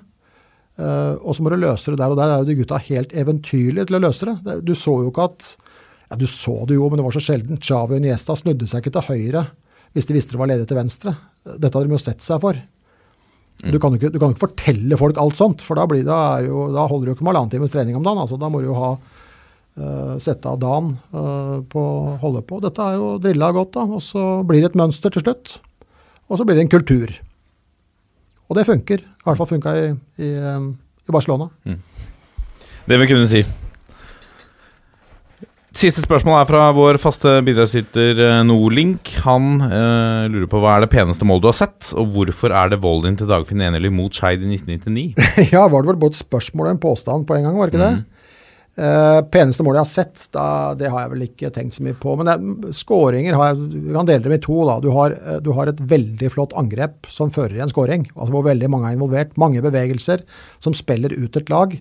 Eh, 0.74 1.16
og 1.22 1.36
så 1.36 1.44
må 1.44 1.52
du 1.54 1.60
løse 1.62 1.92
det 1.94 2.00
der, 2.02 2.14
og 2.14 2.18
der 2.18 2.32
er 2.32 2.42
jo 2.42 2.48
de 2.50 2.58
gutta 2.58 2.80
helt 2.88 3.14
eventyrlige 3.14 3.90
til 3.90 4.00
å 4.00 4.04
løse 4.08 4.30
det. 4.30 4.60
Du 4.66 4.74
så 4.78 4.96
jo 5.04 5.12
ikke 5.12 5.28
at 5.30 5.50
ja, 6.10 6.18
Du 6.18 6.26
så 6.30 6.64
det 6.70 6.78
jo, 6.78 6.88
men 6.90 7.00
det 7.00 7.06
var 7.06 7.16
så 7.16 7.24
sjelden. 7.24 7.62
Chavi 7.62 7.98
og 7.98 8.04
Niesta 8.04 8.36
snudde 8.38 8.68
seg 8.70 8.84
ikke 8.84 8.96
til 8.98 9.08
høyre 9.10 9.46
hvis 9.94 10.08
de 10.10 10.16
visste 10.16 10.36
det 10.36 10.42
var 10.42 10.50
ledig 10.52 10.68
til 10.70 10.80
venstre. 10.80 11.16
Dette 11.46 11.74
hadde 11.74 11.90
de 11.90 11.98
jo 11.98 12.02
sett 12.02 12.24
seg 12.26 12.42
for. 12.44 12.58
Du 13.64 13.78
kan 13.80 13.94
jo 13.94 14.00
ikke, 14.00 14.12
ikke, 14.18 14.32
fortelle 14.42 14.98
folk 15.00 15.20
alt 15.22 15.40
sånt, 15.40 15.62
for 15.64 15.80
da, 15.80 15.86
det 15.88 16.04
jo, 16.48 16.66
da 16.74 16.88
holder 16.90 17.06
det 17.06 17.14
jo 17.14 17.18
ikke 17.18 17.28
med 17.28 17.32
halvannen 17.34 17.54
times 17.54 17.74
trening 17.76 18.00
om 18.00 18.04
dagen. 18.06 18.24
altså 18.26 18.40
Da 18.42 18.50
må 18.52 18.60
du 18.60 18.68
jo 18.72 18.80
ha 18.80 18.90
uh, 18.98 20.16
sette 20.22 20.50
av 20.50 20.60
dagen 20.60 20.96
uh, 21.14 21.62
på 21.70 21.84
å 21.84 22.18
holde 22.24 22.44
på. 22.50 22.60
Dette 22.64 22.90
er 22.90 22.98
jo 23.00 23.14
drilla 23.24 23.54
godt, 23.56 23.76
da. 23.78 23.86
Og 23.88 24.04
så 24.04 24.26
blir 24.48 24.64
det 24.64 24.74
et 24.74 24.80
mønster 24.82 25.14
til 25.14 25.24
slutt. 25.24 25.58
Og 26.28 26.40
så 26.40 26.48
blir 26.48 26.60
det 26.60 26.68
en 26.68 26.74
kultur. 26.76 27.14
Og 28.50 28.58
det 28.60 28.68
funker. 28.68 29.06
I 29.06 29.28
hvert 29.28 29.40
fall 29.40 29.54
funka 29.56 29.76
i, 29.80 29.90
i, 30.20 30.34
eh, 30.36 30.72
i 31.08 31.16
Barcelona. 31.16 31.50
Mm. 31.64 31.80
Det 32.90 33.00
vil 33.00 33.14
kunne 33.14 33.30
si. 33.30 33.46
Siste 35.74 36.04
spørsmål 36.04 36.36
er 36.38 36.46
fra 36.46 36.68
vår 36.78 37.00
faste 37.02 37.32
bidragsyter 37.48 38.20
eh, 38.22 38.40
Nordlink. 38.46 39.10
Han 39.24 39.58
eh, 39.66 40.28
lurer 40.30 40.46
på 40.52 40.60
hva 40.62 40.76
er 40.76 40.84
det 40.86 40.92
peneste 40.94 41.26
målet 41.26 41.42
du 41.42 41.48
har 41.50 41.58
sett, 41.58 41.88
og 41.98 42.12
hvorfor 42.14 42.54
er 42.54 42.70
det 42.70 42.78
volden 42.84 43.18
til 43.18 43.30
Dagfinn 43.32 43.64
Enerly 43.66 43.90
mot 43.90 44.14
Skeid 44.14 44.46
i 44.46 44.52
1999? 44.54 45.50
ja, 45.56 45.64
var 45.66 45.82
det 45.82 45.90
vel 45.90 45.98
både 46.04 46.14
et 46.14 46.22
spørsmål 46.22 46.70
og 46.70 46.76
en 46.76 46.82
påstand 46.84 47.26
på 47.26 47.40
en 47.40 47.48
gang, 47.48 47.58
var 47.58 47.72
det 47.72 47.74
ikke 47.74 47.88
det? 47.88 48.04
Mm. 48.04 48.10
Eh, 48.86 49.18
peneste 49.34 49.66
målet 49.66 49.80
jeg 49.80 49.88
har 49.88 49.90
sett, 49.90 50.28
da, 50.38 50.46
det 50.78 50.94
har 50.94 51.08
jeg 51.08 51.14
vel 51.16 51.26
ikke 51.26 51.52
tenkt 51.58 51.80
så 51.80 51.88
mye 51.88 51.98
på. 52.06 52.14
Men 52.22 52.30
det, 52.30 52.76
skåringer 52.78 53.40
har 53.40 53.52
jeg, 53.56 53.66
vi 53.74 53.98
kan 53.98 54.12
dele 54.12 54.28
dem 54.28 54.38
i 54.38 54.42
to. 54.46 54.60
da. 54.70 54.78
Du 54.86 54.92
har, 54.94 55.18
du 55.42 55.52
har, 55.58 55.74
et 55.74 55.82
veldig 55.96 56.32
flott 56.38 56.54
angrep 56.60 57.10
som 57.10 57.34
fører 57.34 57.58
i 57.58 57.66
en 57.66 57.74
skåring, 57.74 58.06
altså 58.14 58.30
hvor 58.38 58.46
veldig 58.46 58.70
mange 58.70 58.92
er 58.92 59.00
involvert. 59.00 59.34
Mange 59.42 59.66
bevegelser 59.66 60.22
som 60.62 60.78
spiller 60.78 61.18
ut 61.18 61.42
et 61.42 61.50
lag. 61.50 61.74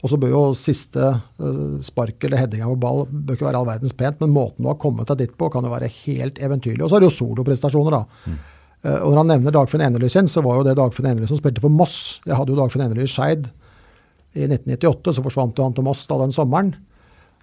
Og 0.00 0.08
så 0.08 0.16
bør 0.20 0.32
jo 0.32 0.42
siste 0.56 1.10
uh, 1.12 1.78
spark 1.84 2.24
eller 2.24 2.40
headinga 2.40 2.70
på 2.70 2.78
ball 2.80 3.02
bør 3.10 3.36
ikke 3.36 3.48
være 3.48 3.60
all 3.60 3.68
verdens 3.68 3.96
pent, 3.96 4.20
men 4.22 4.32
måten 4.32 4.64
du 4.64 4.70
har 4.70 4.78
kommet 4.80 5.10
deg 5.12 5.26
dit 5.26 5.34
på, 5.36 5.50
kan 5.52 5.66
jo 5.66 5.72
være 5.72 5.90
helt 6.06 6.40
eventyrlig. 6.40 6.82
Og 6.84 6.88
så 6.88 6.96
er 6.96 7.04
det 7.04 7.10
jo 7.10 7.18
soloprestasjoner, 7.18 7.98
da. 7.98 8.30
Mm. 8.30 8.38
og 8.90 9.08
når 9.10 9.18
han 9.20 9.32
nevner 9.34 9.52
Dagfinn 9.52 9.84
Enerly 9.84 10.08
sin, 10.08 10.28
så 10.30 10.40
var 10.44 10.56
jo 10.56 10.64
det 10.64 10.78
Dagfinn 10.78 11.10
Enerly 11.10 11.28
som 11.28 11.40
spilte 11.40 11.60
for 11.60 11.72
Moss. 11.72 12.20
Jeg 12.24 12.38
hadde 12.38 12.54
jo 12.54 12.60
Dagfinn 12.62 12.86
Enerly 12.86 13.04
i 13.04 13.12
Skeid 13.12 13.50
i 14.32 14.46
1998, 14.46 15.16
så 15.16 15.24
forsvant 15.26 15.58
jo 15.58 15.66
han 15.66 15.76
til 15.76 15.84
Moss 15.84 16.06
da 16.08 16.20
den 16.22 16.32
sommeren. 16.32 16.72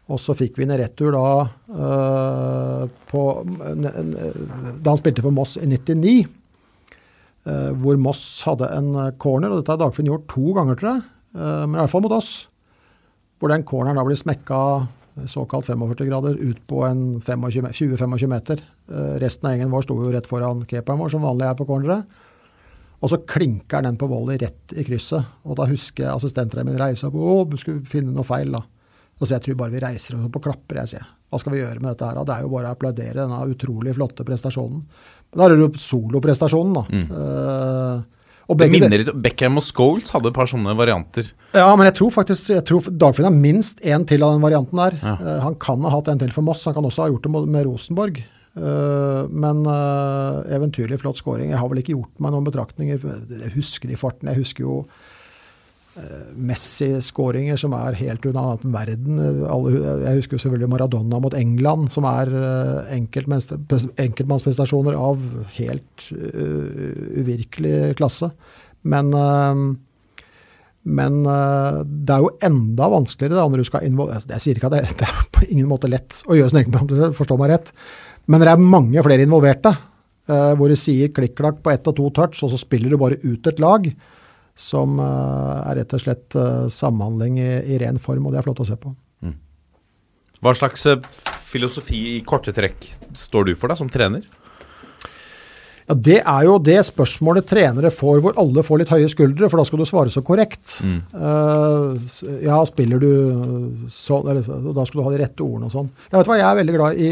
Og 0.08 0.20
så 0.24 0.36
fikk 0.38 0.56
vi 0.56 0.64
en 0.68 0.78
retur 0.80 1.12
da 1.16 1.28
uh, 1.76 2.84
på, 3.10 3.24
Da 3.76 4.88
han 4.88 5.00
spilte 5.02 5.24
for 5.26 5.36
Moss 5.36 5.58
i 5.60 5.68
99, 5.68 6.16
uh, 7.48 7.72
hvor 7.82 8.00
Moss 8.00 8.24
hadde 8.48 8.72
en 8.78 8.94
corner, 9.20 9.52
og 9.52 9.62
dette 9.62 9.76
har 9.76 9.82
Dagfinn 9.84 10.08
gjort 10.08 10.30
to 10.32 10.56
ganger, 10.56 10.80
tror 10.80 10.94
jeg, 10.94 11.04
eh, 11.04 11.14
men 11.36 11.76
i 11.76 11.82
hvert 11.82 11.92
fall 11.92 12.04
mot 12.06 12.16
oss. 12.16 12.48
Hvor 13.38 13.52
den 13.52 13.66
corneren 13.68 14.00
da 14.00 14.06
blir 14.08 14.18
smekka 14.18 14.62
såkalt 15.26 15.66
45 15.66 16.08
grader 16.08 16.36
ut 16.36 16.68
på 16.68 16.84
en 16.86 17.22
20-25 17.22 18.28
meter. 18.28 18.62
Eh, 18.92 19.20
resten 19.20 19.48
av 19.48 19.54
gjengen 19.56 19.72
vår 19.72 19.86
sto 19.86 19.98
jo 19.98 20.14
rett 20.14 20.30
foran 20.30 20.66
keeperen 20.70 21.00
vår, 21.02 21.10
som 21.10 21.26
vanlig 21.26 21.48
er 21.48 21.58
på 21.58 21.66
cornere. 21.66 22.02
Og 23.02 23.12
så 23.12 23.20
klinker 23.30 23.86
den 23.86 23.98
på 23.98 24.10
volley 24.10 24.40
rett 24.42 24.74
i 24.74 24.86
krysset. 24.86 25.26
Og 25.46 25.58
da 25.58 25.68
husker 25.70 26.12
assistentene 26.14 26.66
mine 26.66 26.78
min 26.78 26.82
reise 26.82 27.10
opp. 27.10 27.18
Å, 27.18 27.46
du 27.50 27.58
skulle 27.62 27.86
finne 27.86 28.14
noe 28.14 28.26
feil, 28.26 28.54
da. 28.54 28.64
Og 29.18 29.26
så 29.26 29.36
jeg 29.36 29.46
tror 29.46 29.62
bare 29.62 29.74
vi 29.74 29.82
reiser 29.82 30.18
oss 30.18 30.26
opp 30.28 30.40
og 30.40 30.46
klapper, 30.50 30.82
jeg, 30.82 30.94
sier. 30.96 31.08
Hva 31.28 31.40
skal 31.42 31.54
vi 31.54 31.62
gjøre 31.62 31.82
med 31.82 31.92
dette 31.92 32.08
her? 32.08 32.18
da? 32.18 32.26
Det 32.26 32.36
er 32.36 32.46
jo 32.46 32.52
bare 32.54 32.70
å 32.70 32.78
applaudere 32.78 33.24
denne 33.24 33.40
utrolig 33.52 33.96
flotte 33.98 34.26
prestasjonen. 34.26 34.84
Men 35.28 35.40
da 35.42 35.46
er 35.46 35.56
det 35.56 35.66
jo 35.66 35.72
soloprestasjonen, 35.82 36.78
da. 36.78 36.86
Mm. 36.94 37.08
og 37.12 38.14
Det 38.48 38.70
minner 38.72 39.02
litt 39.02 39.10
Beckham 39.22 39.58
og 39.60 39.64
Scholes 39.68 40.12
hadde 40.16 40.30
et 40.32 40.38
par 40.38 40.48
sånne 40.48 40.72
varianter. 40.80 41.34
ja, 41.54 41.68
men 41.76 41.86
jeg 41.90 41.96
tror 42.00 42.12
faktisk 42.16 42.54
jeg 42.54 42.64
tror 42.70 42.88
Dagfinn 42.96 43.28
har 43.28 43.36
minst 43.36 43.82
én 43.84 44.06
til 44.08 44.24
av 44.24 44.38
den 44.38 44.42
varianten 44.46 44.78
der. 44.80 44.96
Ja. 45.02 45.18
Eh, 45.20 45.42
han 45.44 45.56
kan 45.60 45.82
ha 45.84 45.90
hatt 45.98 46.08
en 46.08 46.20
til 46.20 46.32
for 46.32 46.42
Moss, 46.48 46.64
han 46.66 46.74
kan 46.78 46.88
også 46.88 47.04
ha 47.04 47.10
gjort 47.12 47.24
det 47.28 47.32
med- 47.52 47.66
Rosenborg. 47.68 48.24
Eh, 48.58 49.28
men 49.30 49.66
eh, 49.68 50.56
eventyrlig 50.56 51.00
flott 51.02 51.18
scoring. 51.20 51.52
Jeg 51.52 51.60
har 51.60 51.68
vel 51.70 51.84
ikke 51.84 51.94
gjort 51.98 52.14
meg 52.24 52.32
noen 52.34 52.48
betraktninger. 52.48 53.04
Jeg 53.30 53.52
husker 53.54 53.92
i 53.92 54.00
farten. 54.00 54.30
Jeg 54.32 54.40
husker 54.42 54.64
jo 54.64 54.78
Messi-skåringer 56.38 57.58
som 57.60 57.74
er 57.78 57.98
helt 58.00 58.26
unna 58.30 58.42
annen 58.52 58.76
verden. 58.76 59.14
Eh, 59.22 59.42
Alle, 59.50 59.70
jeg 60.06 60.18
husker 60.22 60.34
jo 60.38 60.44
selvfølgelig 60.46 60.72
Maradona 60.74 61.18
mot 61.24 61.36
England, 61.38 61.84
som 61.94 62.04
er 62.10 62.28
uh, 62.34 62.80
enkeltmannsprestasjoner 62.94 64.94
av 64.98 65.18
helt 65.58 65.96
uh, 66.14 66.68
uvirkelig 67.18 67.76
klasse. 67.98 68.28
Men 68.88 69.06
uh, 69.16 69.56
men 70.88 71.14
uh, 71.28 71.84
det 71.84 72.14
er 72.16 72.22
jo 72.24 72.38
enda 72.48 72.86
vanskeligere 72.94 73.36
da, 73.36 73.44
når 73.52 73.60
du 73.60 73.68
skal 73.68 73.84
involvere 73.84 74.24
Jeg 74.38 74.40
sier 74.40 74.56
ikke 74.60 74.70
at 74.70 74.76
det, 74.78 74.96
det 75.02 75.08
er 75.10 75.26
på 75.36 75.44
ingen 75.50 75.68
måte 75.68 75.90
lett 75.92 76.22
å 76.32 76.38
gjøre 76.38 76.50
sin 76.54 76.62
egen 76.62 76.72
plan, 76.72 76.88
forstå 77.20 77.36
meg 77.42 77.52
rett. 77.52 77.68
Men 78.32 78.40
det 78.44 78.48
er 78.52 78.62
mange 78.62 79.04
flere 79.04 79.26
involverte. 79.28 79.72
eh, 80.28 80.54
hvor 80.60 80.68
du 80.72 80.76
sier 80.80 81.12
klikk-klakk 81.16 81.58
på 81.64 81.72
ett 81.74 81.88
og 81.88 81.96
to 81.98 82.06
touch, 82.16 82.42
og 82.44 82.50
så 82.52 82.60
spiller 82.60 82.90
du 82.92 82.98
bare 83.00 83.20
ut 83.24 83.48
et 83.48 83.62
lag. 83.64 83.88
Som 84.58 84.98
eh, 85.00 85.58
er 85.70 85.84
rett 85.84 85.94
og 85.94 86.02
slett 86.02 86.38
eh, 86.38 86.66
samhandling 86.74 87.38
i, 87.40 87.52
i 87.76 87.78
ren 87.84 88.02
form, 88.02 88.26
og 88.26 88.34
det 88.34 88.42
er 88.42 88.48
flott 88.48 88.66
å 88.66 88.68
se 88.68 88.80
på. 88.82 88.96
Hva 90.44 90.54
slags 90.58 90.86
eh, 90.86 91.06
filosofi 91.50 92.02
i 92.16 92.18
korte 92.26 92.54
trekk 92.54 92.86
står 93.18 93.50
du 93.50 93.56
for 93.58 93.72
da, 93.72 93.78
som 93.78 93.90
trener? 93.90 94.26
Ja, 95.88 95.96
Det 95.96 96.18
er 96.20 96.44
jo 96.46 96.58
det 96.62 96.78
spørsmålet 96.86 97.48
trenere 97.50 97.90
får 97.94 98.20
hvor 98.22 98.38
alle 98.38 98.64
får 98.66 98.84
litt 98.84 98.92
høye 98.92 99.08
skuldre, 99.10 99.50
for 99.50 99.62
da 99.62 99.66
skal 99.66 99.82
du 99.82 99.88
svare 99.88 100.14
så 100.14 100.22
korrekt. 100.26 100.76
Mm. 100.84 101.00
Uh, 101.16 101.96
ja, 102.44 102.60
spiller 102.70 103.02
du 103.02 103.88
sånn, 103.90 104.28
eller 104.28 104.76
da 104.76 104.86
skal 104.86 105.02
du 105.02 105.06
ha 105.08 105.16
de 105.16 105.24
rette 105.24 105.46
ordene 105.46 105.72
og 105.72 105.74
sånn. 105.74 105.90
Jeg 106.12 106.20
vet 106.20 106.30
hva, 106.30 106.40
jeg 106.42 106.50
er 106.50 106.60
veldig 106.60 106.76
glad 106.76 107.02
i, 107.02 107.10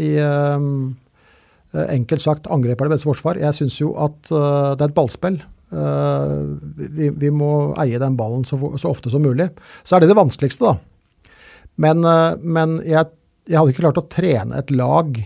i 0.00 0.10
eh, 0.24 1.86
enkelt 1.86 2.24
sagt 2.24 2.50
angrep 2.50 2.80
er 2.80 2.88
det 2.88 2.96
beste 2.96 3.10
forsvar. 3.12 3.38
Jeg 3.38 3.60
syns 3.60 3.78
jo 3.78 3.92
at 4.00 4.32
uh, 4.32 4.72
det 4.74 4.88
er 4.88 4.88
et 4.88 4.96
ballspill. 4.96 5.38
Eh, 5.70 6.36
vi, 6.76 7.10
vi 7.14 7.30
må 7.30 7.50
eie 7.80 8.00
den 8.02 8.16
ballen 8.18 8.46
så, 8.48 8.58
så 8.58 8.90
ofte 8.90 9.12
som 9.12 9.22
mulig. 9.22 9.50
Så 9.84 9.96
er 9.96 10.02
det 10.02 10.10
det 10.10 10.18
vanskeligste, 10.18 10.72
da. 10.72 11.36
Men, 11.80 12.04
eh, 12.04 12.40
men 12.42 12.78
jeg, 12.86 13.12
jeg 13.48 13.58
hadde 13.58 13.74
ikke 13.74 13.86
klart 13.86 14.02
å 14.02 14.08
trene 14.10 14.58
et 14.60 14.72
lag 14.74 15.20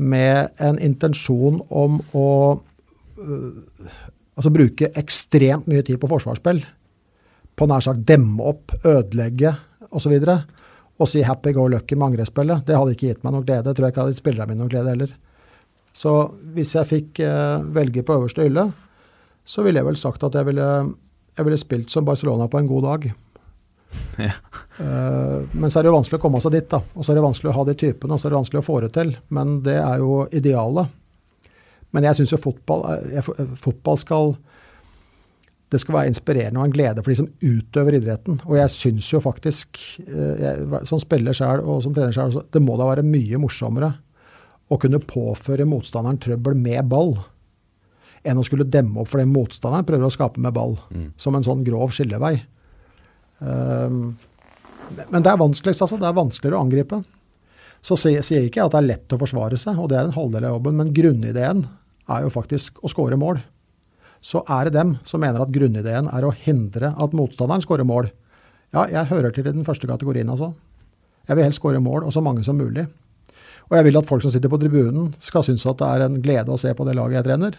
med 0.00 0.62
en 0.62 0.78
intensjon 0.80 1.60
om 1.68 1.98
å 2.16 2.28
øh, 3.20 3.88
altså 4.38 4.52
bruke 4.54 4.90
ekstremt 4.98 5.68
mye 5.70 5.84
tid 5.86 6.00
på 6.00 6.10
forsvarsspill. 6.10 6.62
På 7.58 7.68
nær 7.68 7.84
sagt 7.84 8.06
demme 8.08 8.52
opp, 8.52 8.72
ødelegge 8.86 9.52
osv. 9.90 10.14
Og, 10.16 10.60
og 11.00 11.10
si 11.10 11.24
happy 11.26 11.52
go 11.56 11.66
lucky 11.68 11.98
med 11.98 12.10
angrepsspillet. 12.10 12.64
Det 12.66 12.78
hadde 12.78 12.94
ikke 12.96 13.10
gitt 13.10 13.26
meg 13.26 13.36
noe 13.36 13.44
glede. 13.44 13.68
Jeg 13.68 13.76
tror 13.76 13.86
jeg 13.86 13.94
ikke 13.94 14.04
hadde 14.04 14.14
gitt 14.14 14.22
spillerne 14.22 14.52
mine 14.52 14.64
noe 14.64 14.72
glede 14.72 14.94
heller. 14.94 15.18
Så 15.96 16.14
hvis 16.54 16.76
jeg 16.76 16.88
fikk 16.88 17.20
eh, 17.24 17.66
velge 17.74 18.04
på 18.06 18.14
øverste 18.16 18.46
hylle, 18.46 18.68
så 19.50 19.64
ville 19.66 19.80
jeg 19.80 19.88
vel 19.88 19.98
sagt 19.98 20.22
at 20.26 20.36
jeg 20.38 20.46
ville, 20.46 20.66
jeg 21.34 21.46
ville 21.46 21.58
spilt 21.58 21.90
som 21.90 22.06
Barcelona 22.06 22.46
på 22.50 22.60
en 22.62 22.70
god 22.70 22.88
dag. 22.90 23.10
Ja. 24.20 24.34
Uh, 24.80 25.42
men 25.50 25.66
så 25.72 25.80
er 25.80 25.84
det 25.84 25.90
jo 25.90 25.96
vanskelig 25.96 26.20
å 26.20 26.22
komme 26.22 26.38
seg 26.40 26.52
dit, 26.54 26.66
da. 26.70 26.78
Og 26.94 27.02
så 27.02 27.10
er 27.10 27.18
det 27.18 27.24
vanskelig 27.24 27.50
å 27.50 27.54
ha 27.56 27.64
de 27.66 27.74
typene, 27.80 28.14
og 28.14 28.20
så 28.20 28.28
er 28.28 28.32
det 28.32 28.38
vanskelig 28.38 28.60
å 28.60 28.66
få 28.66 28.76
det 28.84 28.90
til. 28.94 29.10
Men 29.34 29.56
det 29.66 29.74
er 29.80 30.02
jo 30.02 30.20
idealet. 30.36 30.92
Men 31.90 32.06
jeg 32.06 32.20
syns 32.20 32.32
jo 32.36 32.38
fotball, 32.40 32.84
er- 32.92 33.16
jeg, 33.16 33.48
fotball 33.58 33.98
skal 34.00 34.36
det 35.70 35.78
skal 35.78 35.94
være 35.94 36.10
inspirerende 36.10 36.58
og 36.58 36.66
en 36.66 36.74
glede 36.74 37.02
for 37.02 37.12
de 37.12 37.18
som 37.20 37.28
utøver 37.46 37.98
idretten. 38.00 38.40
Og 38.48 38.56
jeg 38.58 38.72
syns 38.74 39.10
jo 39.12 39.20
faktisk, 39.22 39.78
eh, 40.02 40.40
jeg, 40.42 40.86
som 40.90 40.98
spiller 41.02 41.36
sjøl 41.36 41.62
og 41.62 41.82
som 41.84 41.94
trener 41.94 42.14
sjøl, 42.14 42.40
det 42.50 42.62
må 42.62 42.74
da 42.78 42.88
være 42.88 43.06
mye 43.06 43.38
morsommere 43.38 43.92
å 44.70 44.78
kunne 44.82 45.02
påføre 45.02 45.66
motstanderen 45.70 46.18
trøbbel 46.22 46.58
med 46.58 46.88
ball, 46.90 47.14
enn 48.24 48.40
å 48.40 48.44
skulle 48.44 48.68
demme 48.68 49.00
opp 49.00 49.08
for 49.08 49.20
det 49.20 49.30
motstanderen 49.30 49.86
prøver 49.88 50.08
å 50.08 50.12
skape 50.12 50.42
med 50.42 50.54
ball. 50.56 50.76
Som 51.20 51.36
en 51.36 51.46
sånn 51.46 51.64
grov 51.64 51.94
skillevei. 51.96 52.34
Um, 53.40 54.18
men 55.08 55.22
det 55.22 55.30
er 55.30 55.40
vanskeligst, 55.40 55.84
altså. 55.86 55.96
Det 56.00 56.08
er 56.08 56.16
vanskeligere 56.18 56.58
å 56.58 56.64
angripe. 56.66 57.00
Så 57.80 57.96
sier 57.96 58.20
jeg 58.20 58.50
ikke 58.50 58.66
at 58.66 58.74
det 58.74 58.80
er 58.82 58.88
lett 58.90 59.14
å 59.14 59.20
forsvare 59.20 59.56
seg, 59.60 59.78
og 59.80 59.88
det 59.88 59.96
er 59.96 60.08
en 60.08 60.16
halvdel 60.16 60.44
av 60.44 60.58
jobben, 60.58 60.76
men 60.76 60.92
grunnideen 60.92 61.64
er 62.10 62.24
jo 62.26 62.32
faktisk 62.34 62.82
å 62.84 62.90
skåre 62.92 63.16
mål. 63.20 63.40
Så 64.20 64.42
er 64.52 64.68
det 64.68 64.76
dem 64.76 64.98
som 65.08 65.22
mener 65.22 65.40
at 65.40 65.52
grunnideen 65.54 66.10
er 66.12 66.26
å 66.26 66.34
hindre 66.36 66.92
at 66.92 67.14
motstanderen 67.16 67.64
skårer 67.64 67.88
mål. 67.88 68.10
Ja, 68.74 68.84
jeg 68.90 69.08
hører 69.08 69.32
til 69.32 69.48
i 69.48 69.54
den 69.54 69.64
første 69.64 69.88
kategorien, 69.88 70.28
altså. 70.28 70.52
Jeg 71.28 71.38
vil 71.38 71.46
helst 71.46 71.60
skåre 71.62 71.80
mål, 71.80 72.04
og 72.04 72.12
så 72.12 72.20
mange 72.24 72.44
som 72.44 72.58
mulig. 72.60 72.84
Og 73.70 73.78
jeg 73.78 73.86
vil 73.86 74.00
at 74.00 74.08
folk 74.08 74.24
som 74.24 74.32
sitter 74.34 74.50
på 74.50 74.58
tribunen 74.60 75.12
skal 75.22 75.44
synes 75.46 75.64
at 75.70 75.78
det 75.80 75.88
er 75.88 76.04
en 76.04 76.20
glede 76.22 76.52
å 76.52 76.58
se 76.60 76.72
på 76.74 76.84
det 76.84 76.96
laget 76.98 77.20
jeg 77.20 77.28
trener. 77.30 77.56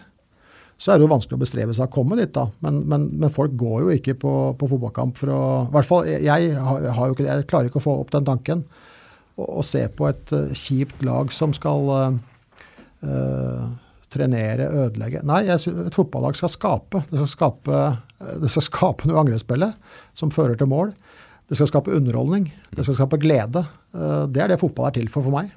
Så 0.80 0.92
er 0.92 0.98
det 0.98 1.06
jo 1.06 1.12
vanskelig 1.12 1.38
å 1.38 1.42
bestrebe 1.42 1.74
seg 1.76 1.86
å 1.86 1.92
komme 1.94 2.16
dit, 2.18 2.32
da. 2.34 2.48
Men, 2.64 2.80
men, 2.90 3.06
men 3.22 3.32
folk 3.32 3.54
går 3.58 3.84
jo 3.84 3.92
ikke 3.94 4.16
på, 4.18 4.32
på 4.58 4.68
fotballkamp 4.70 5.20
for 5.20 5.30
å 5.30 5.42
I 5.68 5.74
hvert 5.76 5.88
fall 5.88 6.08
jeg, 6.10 6.24
jeg, 6.26 6.56
ikke, 6.56 7.26
jeg 7.28 7.46
klarer 7.50 7.70
ikke 7.70 7.82
å 7.82 7.84
få 7.84 7.94
opp 8.02 8.10
den 8.14 8.26
tanken. 8.26 8.64
Å 9.38 9.62
se 9.64 9.84
på 9.94 10.08
et 10.10 10.34
uh, 10.34 10.50
kjipt 10.58 11.04
lag 11.06 11.30
som 11.32 11.54
skal 11.56 11.88
uh, 11.88 12.18
uh, 13.06 13.70
trenere, 14.12 14.66
ødelegge 14.84 15.22
Nei, 15.24 15.44
jeg, 15.48 15.72
et 15.86 15.96
fotballag 15.96 16.36
skal 16.36 16.52
skape. 16.52 17.04
Det 17.08 17.20
skal 17.22 17.30
skape, 17.30 17.84
det 18.42 18.50
skal 18.52 18.66
skape 18.66 19.08
noe 19.08 19.22
angrepsspillet 19.22 19.96
som 20.18 20.34
fører 20.34 20.58
til 20.60 20.68
mål. 20.72 20.92
Det 21.48 21.56
skal 21.58 21.70
skape 21.70 21.94
underholdning. 21.94 22.50
Det 22.74 22.84
skal 22.84 22.98
skape 22.98 23.20
glede. 23.22 23.64
Det 23.92 24.40
er 24.40 24.52
det 24.52 24.60
fotball 24.60 24.88
er 24.88 24.98
til 24.98 25.08
for 25.12 25.24
for 25.24 25.34
meg. 25.34 25.50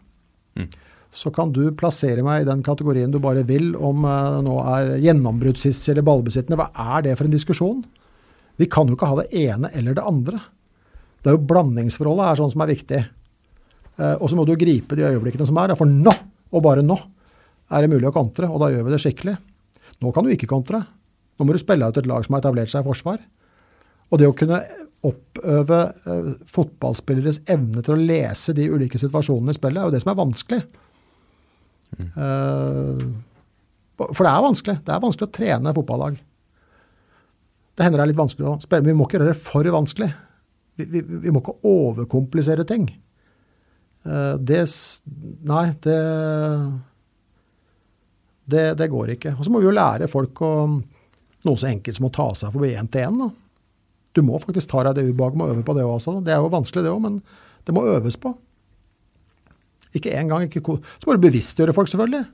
Så 1.16 1.32
kan 1.32 1.54
du 1.56 1.64
plassere 1.80 2.24
meg 2.26 2.44
i 2.44 2.48
den 2.48 2.64
kategorien 2.66 3.14
du 3.14 3.22
bare 3.24 3.46
vil, 3.48 3.72
om 3.76 4.04
eh, 4.04 4.32
det 4.36 4.42
nå 4.46 4.56
er 4.68 4.96
gjennombruddshissig 5.06 5.94
eller 5.94 6.06
ballbesittende. 6.08 6.60
Hva 6.60 6.96
er 6.98 7.06
det 7.06 7.16
for 7.16 7.30
en 7.30 7.36
diskusjon? 7.36 7.86
Vi 8.60 8.68
kan 8.72 8.88
jo 8.88 8.98
ikke 8.98 9.10
ha 9.12 9.22
det 9.22 9.46
ene 9.46 9.72
eller 9.76 9.96
det 9.96 10.04
andre. 10.04 10.42
Det 11.24 11.32
er 11.32 11.38
jo 11.38 11.48
blandingsforholdet 11.48 12.28
her 12.30 12.40
sånn 12.40 12.52
som 12.54 12.64
er 12.66 12.72
viktig. 12.74 13.02
Eh, 13.96 14.16
og 14.20 14.28
så 14.28 14.38
må 14.38 14.44
du 14.48 14.58
gripe 14.60 14.98
de 15.00 15.08
øyeblikkene 15.08 15.48
som 15.48 15.60
er. 15.64 15.76
For 15.80 15.88
nå, 15.90 16.14
og 16.52 16.66
bare 16.68 16.84
nå, 16.86 17.00
er 17.72 17.82
det 17.82 17.94
mulig 17.96 18.12
å 18.12 18.16
kontre, 18.16 18.52
og 18.52 18.62
da 18.62 18.70
gjør 18.74 18.86
vi 18.86 18.94
det 18.94 19.02
skikkelig. 19.02 19.38
Nå 20.04 20.12
kan 20.14 20.28
du 20.28 20.34
ikke 20.36 20.52
kontre. 20.52 20.84
Nå 21.40 21.48
må 21.48 21.56
du 21.56 21.62
spille 21.64 21.88
ut 21.88 21.98
et 21.98 22.12
lag 22.12 22.28
som 22.28 22.36
har 22.36 22.44
etablert 22.44 22.72
seg 22.72 22.84
i 22.84 22.88
forsvar. 22.88 23.24
Og 24.12 24.20
det 24.22 24.28
å 24.30 24.36
kunne 24.38 24.60
oppøve 25.06 25.80
eh, 26.12 26.32
fotballspilleres 26.50 27.46
evne 27.52 27.84
til 27.86 27.96
å 27.96 28.04
lese 28.04 28.56
de 28.58 28.68
ulike 28.70 29.00
situasjonene 29.00 29.54
i 29.54 29.58
spillet, 29.58 29.80
er 29.80 29.88
jo 29.88 29.96
det 29.96 30.04
som 30.04 30.12
er 30.12 30.20
vanskelig. 30.20 30.66
Eh, 32.00 33.06
for 33.96 34.24
det 34.26 34.32
er 34.32 34.46
vanskelig. 34.46 34.78
Det 34.84 34.94
er 34.94 35.04
vanskelig 35.04 35.30
å 35.30 35.36
trene 35.36 35.76
fotballag. 35.76 36.18
Det 37.76 37.84
hender 37.84 38.00
det 38.00 38.06
er 38.06 38.12
litt 38.14 38.20
vanskelig 38.20 38.50
å 38.50 38.58
spille, 38.64 38.84
men 38.84 38.94
vi 38.94 38.98
må 39.00 39.08
ikke 39.08 39.20
gjøre 39.20 39.32
det 39.32 39.40
for 39.40 39.72
vanskelig. 39.76 40.12
Vi, 40.76 40.88
vi, 40.92 41.04
vi 41.26 41.32
må 41.32 41.42
ikke 41.44 41.58
overkomplisere 41.68 42.68
ting. 42.68 42.90
Eh, 44.06 44.36
det 44.40 44.66
Nei, 45.46 45.70
det 45.86 46.02
det, 48.46 48.76
det 48.78 48.92
går 48.94 49.16
ikke. 49.16 49.34
Og 49.40 49.46
så 49.46 49.52
må 49.52 49.62
vi 49.62 49.66
jo 49.68 49.74
lære 49.74 50.10
folk 50.12 50.42
å 50.46 50.52
noe 51.46 51.62
så 51.62 51.70
enkelt 51.70 51.98
som 51.98 52.08
å 52.08 52.14
ta 52.14 52.28
seg 52.38 52.54
forbi 52.54 52.74
én 52.78 52.90
til 52.92 53.06
én. 53.06 53.34
Du 54.16 54.22
må 54.26 54.40
faktisk 54.42 54.72
ta 54.72 54.84
deg 54.88 54.98
det 54.98 55.08
ubehaget 55.10 55.40
med 55.40 55.48
å 55.48 55.56
øve 55.56 55.66
på 55.66 55.76
det 55.78 55.86
òg. 55.86 56.06
Det 56.26 56.34
er 56.34 56.42
jo 56.42 56.54
vanskelig, 56.54 56.86
det 56.86 56.94
òg, 56.94 57.02
men 57.04 57.20
det 57.66 57.76
må 57.76 57.86
øves 57.90 58.18
på. 58.22 58.32
Ikke 59.96 60.14
én 60.14 60.32
gang. 60.32 60.46
Så 60.52 61.08
må 61.08 61.16
du 61.16 61.24
bevisstgjøre 61.24 61.76
folk, 61.76 61.90
selvfølgelig. 61.92 62.26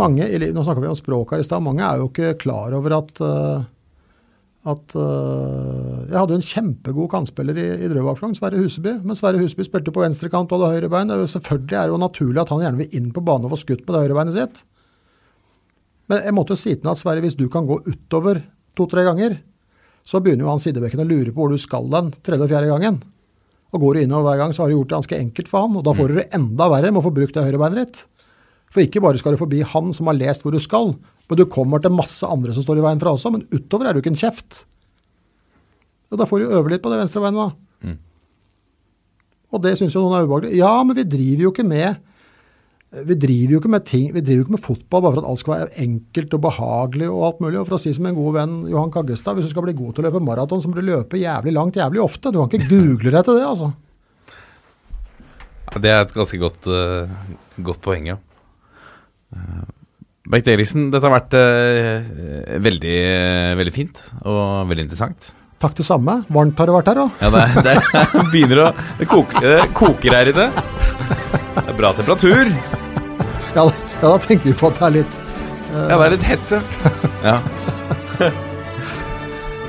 Mange, 0.00 0.26
Nå 0.26 0.64
snakka 0.66 0.82
vi 0.82 0.90
om 0.90 0.98
språk 0.98 1.34
her 1.34 1.42
i 1.42 1.46
stad. 1.46 1.62
Mange 1.62 1.84
er 1.86 2.00
jo 2.00 2.10
ikke 2.10 2.34
klar 2.42 2.74
over 2.74 2.96
at 2.98 3.22
eh, 3.22 3.70
at 4.64 4.94
eh, 4.96 5.96
Jeg 6.08 6.16
hadde 6.16 6.32
jo 6.32 6.40
en 6.40 6.46
kjempegod 6.46 7.10
kantspiller 7.12 7.58
i, 7.60 7.66
i 7.84 7.88
Drøbak-flagg, 7.92 8.36
Sverre 8.38 8.60
Huseby. 8.60 8.94
Men 9.04 9.18
Sverre 9.18 9.40
Huseby 9.42 9.66
spilte 9.66 9.92
på 9.92 10.04
venstrekant 10.04 10.52
og 10.52 10.62
hadde 10.62 10.78
høyre 10.78 10.92
bein. 10.92 11.12
Selvfølgelig 11.30 11.76
er 11.76 11.90
det 11.90 11.94
jo 11.94 12.00
naturlig 12.00 12.42
at 12.42 12.52
han 12.52 12.62
gjerne 12.64 12.80
vil 12.80 12.96
inn 12.96 13.10
på 13.14 13.24
banen 13.24 13.48
og 13.48 13.54
få 13.54 13.60
skutt 13.60 13.84
med 13.84 13.92
det 13.92 14.04
høyre 14.06 14.18
beinet 14.18 14.38
sitt. 14.38 14.62
Men 16.08 16.24
jeg 16.24 16.36
måtte 16.36 16.56
jo 16.56 16.60
si 16.60 16.72
til 16.72 16.84
ham 16.84 16.96
at 16.96 17.00
Sverre, 17.00 17.24
hvis 17.24 17.36
du 17.36 17.46
kan 17.52 17.68
gå 17.68 17.80
utover 17.84 18.40
to-tre 18.76 19.04
ganger, 19.06 19.36
så 20.04 20.20
begynner 20.20 20.46
jo 20.46 20.52
han 20.52 20.60
sidebekken 20.64 21.04
å 21.04 21.08
lure 21.08 21.32
på 21.32 21.44
hvor 21.44 21.52
du 21.52 21.60
skal 21.60 21.88
den 21.92 22.10
tredje 22.24 22.48
og 22.48 22.52
fjerde 22.52 22.72
gangen. 22.72 22.98
Og 23.74 23.82
går 23.82 23.96
du 23.96 24.04
innover 24.04 24.28
hver 24.28 24.42
gang, 24.44 24.52
så 24.54 24.62
har 24.62 24.70
du 24.70 24.76
gjort 24.76 24.92
det 24.92 24.98
ganske 25.00 25.18
enkelt 25.18 25.50
for 25.50 25.66
han. 25.66 25.78
Og 25.78 25.82
da 25.86 25.94
får 25.96 26.10
du 26.10 26.18
det 26.20 26.28
enda 26.36 26.68
verre 26.70 26.92
med 26.92 27.02
å 27.02 27.06
få 27.08 27.14
brukt 27.14 27.34
det 27.34 27.42
høyrebeinet 27.42 27.80
ditt. 27.80 28.04
For 28.70 28.84
ikke 28.84 29.02
bare 29.02 29.18
skal 29.18 29.34
du 29.34 29.40
forbi 29.40 29.64
han 29.66 29.90
som 29.94 30.10
har 30.10 30.18
lest 30.18 30.46
hvor 30.46 30.54
du 30.54 30.60
skal, 30.62 30.94
men 31.28 31.40
du 31.40 31.44
kommer 31.50 31.82
til 31.82 31.94
masse 31.94 32.26
andre 32.26 32.54
som 32.54 32.64
står 32.64 32.78
i 32.78 32.84
veien 32.84 33.02
fra 33.02 33.14
også, 33.14 33.32
men 33.34 33.46
utover 33.50 33.88
er 33.88 33.94
du 33.94 34.02
ikke 34.02 34.12
en 34.14 34.20
kjeft. 34.20 34.64
Og 36.12 36.20
da 36.20 36.26
får 36.28 36.42
du 36.42 36.54
øve 36.54 36.70
litt 36.70 36.82
på 36.84 36.92
det 36.92 37.00
venstre 37.00 37.22
beinet, 37.22 37.40
da. 37.42 37.64
Og 39.54 39.62
det 39.62 39.76
syns 39.78 39.94
jo 39.94 40.02
noen 40.02 40.18
er 40.18 40.26
ubehagelig. 40.26 40.56
Ja, 40.58 40.72
men 40.86 40.98
vi 40.98 41.06
driver 41.06 41.46
jo 41.46 41.52
ikke 41.54 41.66
med 41.66 42.00
vi 43.02 43.14
driver 43.18 43.54
jo 43.56 43.58
ikke 43.60 43.70
med 43.72 43.84
ting, 43.88 44.04
vi 44.14 44.22
driver 44.22 44.40
jo 44.40 44.44
ikke 44.46 44.54
med 44.54 44.62
fotball 44.62 45.02
bare 45.02 45.14
for 45.16 45.22
at 45.24 45.28
alt 45.30 45.42
skal 45.42 45.54
være 45.54 45.82
enkelt 45.84 46.34
og 46.36 46.42
behagelig 46.44 47.08
og 47.10 47.22
alt 47.28 47.40
mulig. 47.42 47.58
Og 47.60 47.66
for 47.68 47.76
å 47.78 47.80
si 47.82 47.92
som 47.96 48.06
en 48.06 48.14
god 48.18 48.36
venn 48.36 48.52
Johan 48.70 48.92
Kaggestad, 48.94 49.34
hvis 49.38 49.48
du 49.48 49.54
skal 49.54 49.66
bli 49.66 49.74
god 49.78 49.96
til 49.96 50.04
å 50.04 50.08
løpe 50.08 50.22
maraton, 50.22 50.62
så 50.62 50.70
må 50.70 50.78
du 50.78 50.84
løpe 50.86 51.18
jævlig 51.18 51.54
langt 51.56 51.78
jævlig 51.80 52.02
ofte. 52.04 52.30
Du 52.30 52.38
kan 52.38 52.50
ikke 52.52 52.70
google 52.70 53.14
deg 53.16 53.26
til 53.26 53.40
det, 53.40 53.46
altså. 53.50 53.72
Ja, 55.72 55.80
Det 55.82 55.90
er 55.90 56.02
et 56.04 56.14
ganske 56.14 56.38
godt, 56.38 56.68
uh, 56.70 57.08
godt 57.66 57.82
poeng, 57.82 58.06
ja. 58.12 58.18
Uh, 59.34 59.64
Bengt 60.30 60.46
Eriksen, 60.48 60.86
dette 60.92 61.04
har 61.04 61.16
vært 61.18 61.34
uh, 61.36 62.60
veldig, 62.64 62.98
veldig 63.58 63.74
fint 63.74 63.98
og 64.22 64.70
veldig 64.70 64.86
interessant. 64.86 65.34
Takk 65.64 65.74
det 65.80 65.86
samme. 65.88 66.20
Varmt 66.32 66.58
har 66.60 66.68
det 66.70 66.76
vært 66.76 66.92
her 66.92 67.02
òg. 67.06 67.18
Ja, 67.24 67.32
det, 67.34 67.66
det 67.66 67.74
er- 67.74 68.30
begynner 68.34 68.64
å 68.66 68.70
Det 69.00 69.52
det 69.58 69.68
koker 69.74 70.18
her 70.20 70.32
inne. 70.34 70.48
Det 71.54 71.70
er 71.70 71.76
bra 71.78 71.92
temperatur. 71.96 72.50
Ja, 73.54 73.64
ja, 74.02 74.08
da 74.08 74.16
tenker 74.18 74.50
vi 74.50 74.56
på 74.58 74.70
at 74.72 74.80
det 74.80 74.86
er 74.88 74.96
litt 75.00 75.20
Ja, 75.74 75.96
det 75.98 76.06
er 76.06 76.12
litt 76.14 76.26
hette. 76.28 76.58
Ja. 77.24 77.38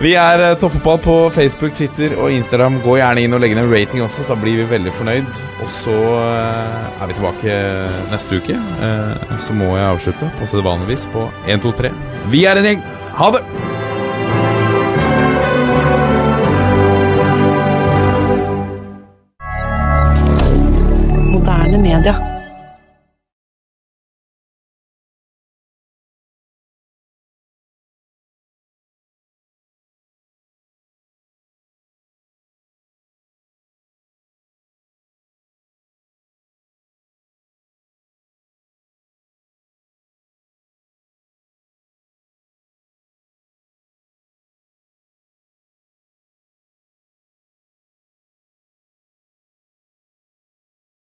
Vi 0.02 0.12
er 0.20 0.42
eh, 0.44 0.56
Toppfotball 0.60 0.98
på 1.02 1.14
Facebook, 1.34 1.72
Twitter 1.78 2.18
og 2.20 2.28
Instagram. 2.36 2.82
Gå 2.84 2.98
gjerne 3.00 3.24
inn 3.24 3.34
og 3.38 3.40
legg 3.42 3.56
ned 3.56 3.64
en 3.64 3.72
rating 3.72 4.04
også. 4.04 4.26
Da 4.28 4.36
blir 4.38 4.60
vi 4.60 4.66
veldig 4.74 4.92
fornøyd. 4.98 5.40
Og 5.64 5.72
så 5.72 5.96
eh, 5.96 7.00
er 7.00 7.10
vi 7.10 7.16
tilbake 7.16 7.56
neste 8.12 8.42
uke. 8.42 8.58
Eh, 8.60 9.40
Så 9.48 9.56
må 9.56 9.72
jeg 9.78 9.88
avslutte 9.88 10.30
på 10.42 10.50
sedvanligvis 10.52 11.08
på 11.16 11.30
1, 11.48 11.64
2, 11.64 11.74
3. 11.80 11.94
Vi 12.34 12.44
er 12.52 12.60
en 12.62 12.70
gjeng. 12.74 12.84
Ha 13.22 13.32
det! 13.38 13.46
Moderne 21.32 21.78
media. 21.78 22.35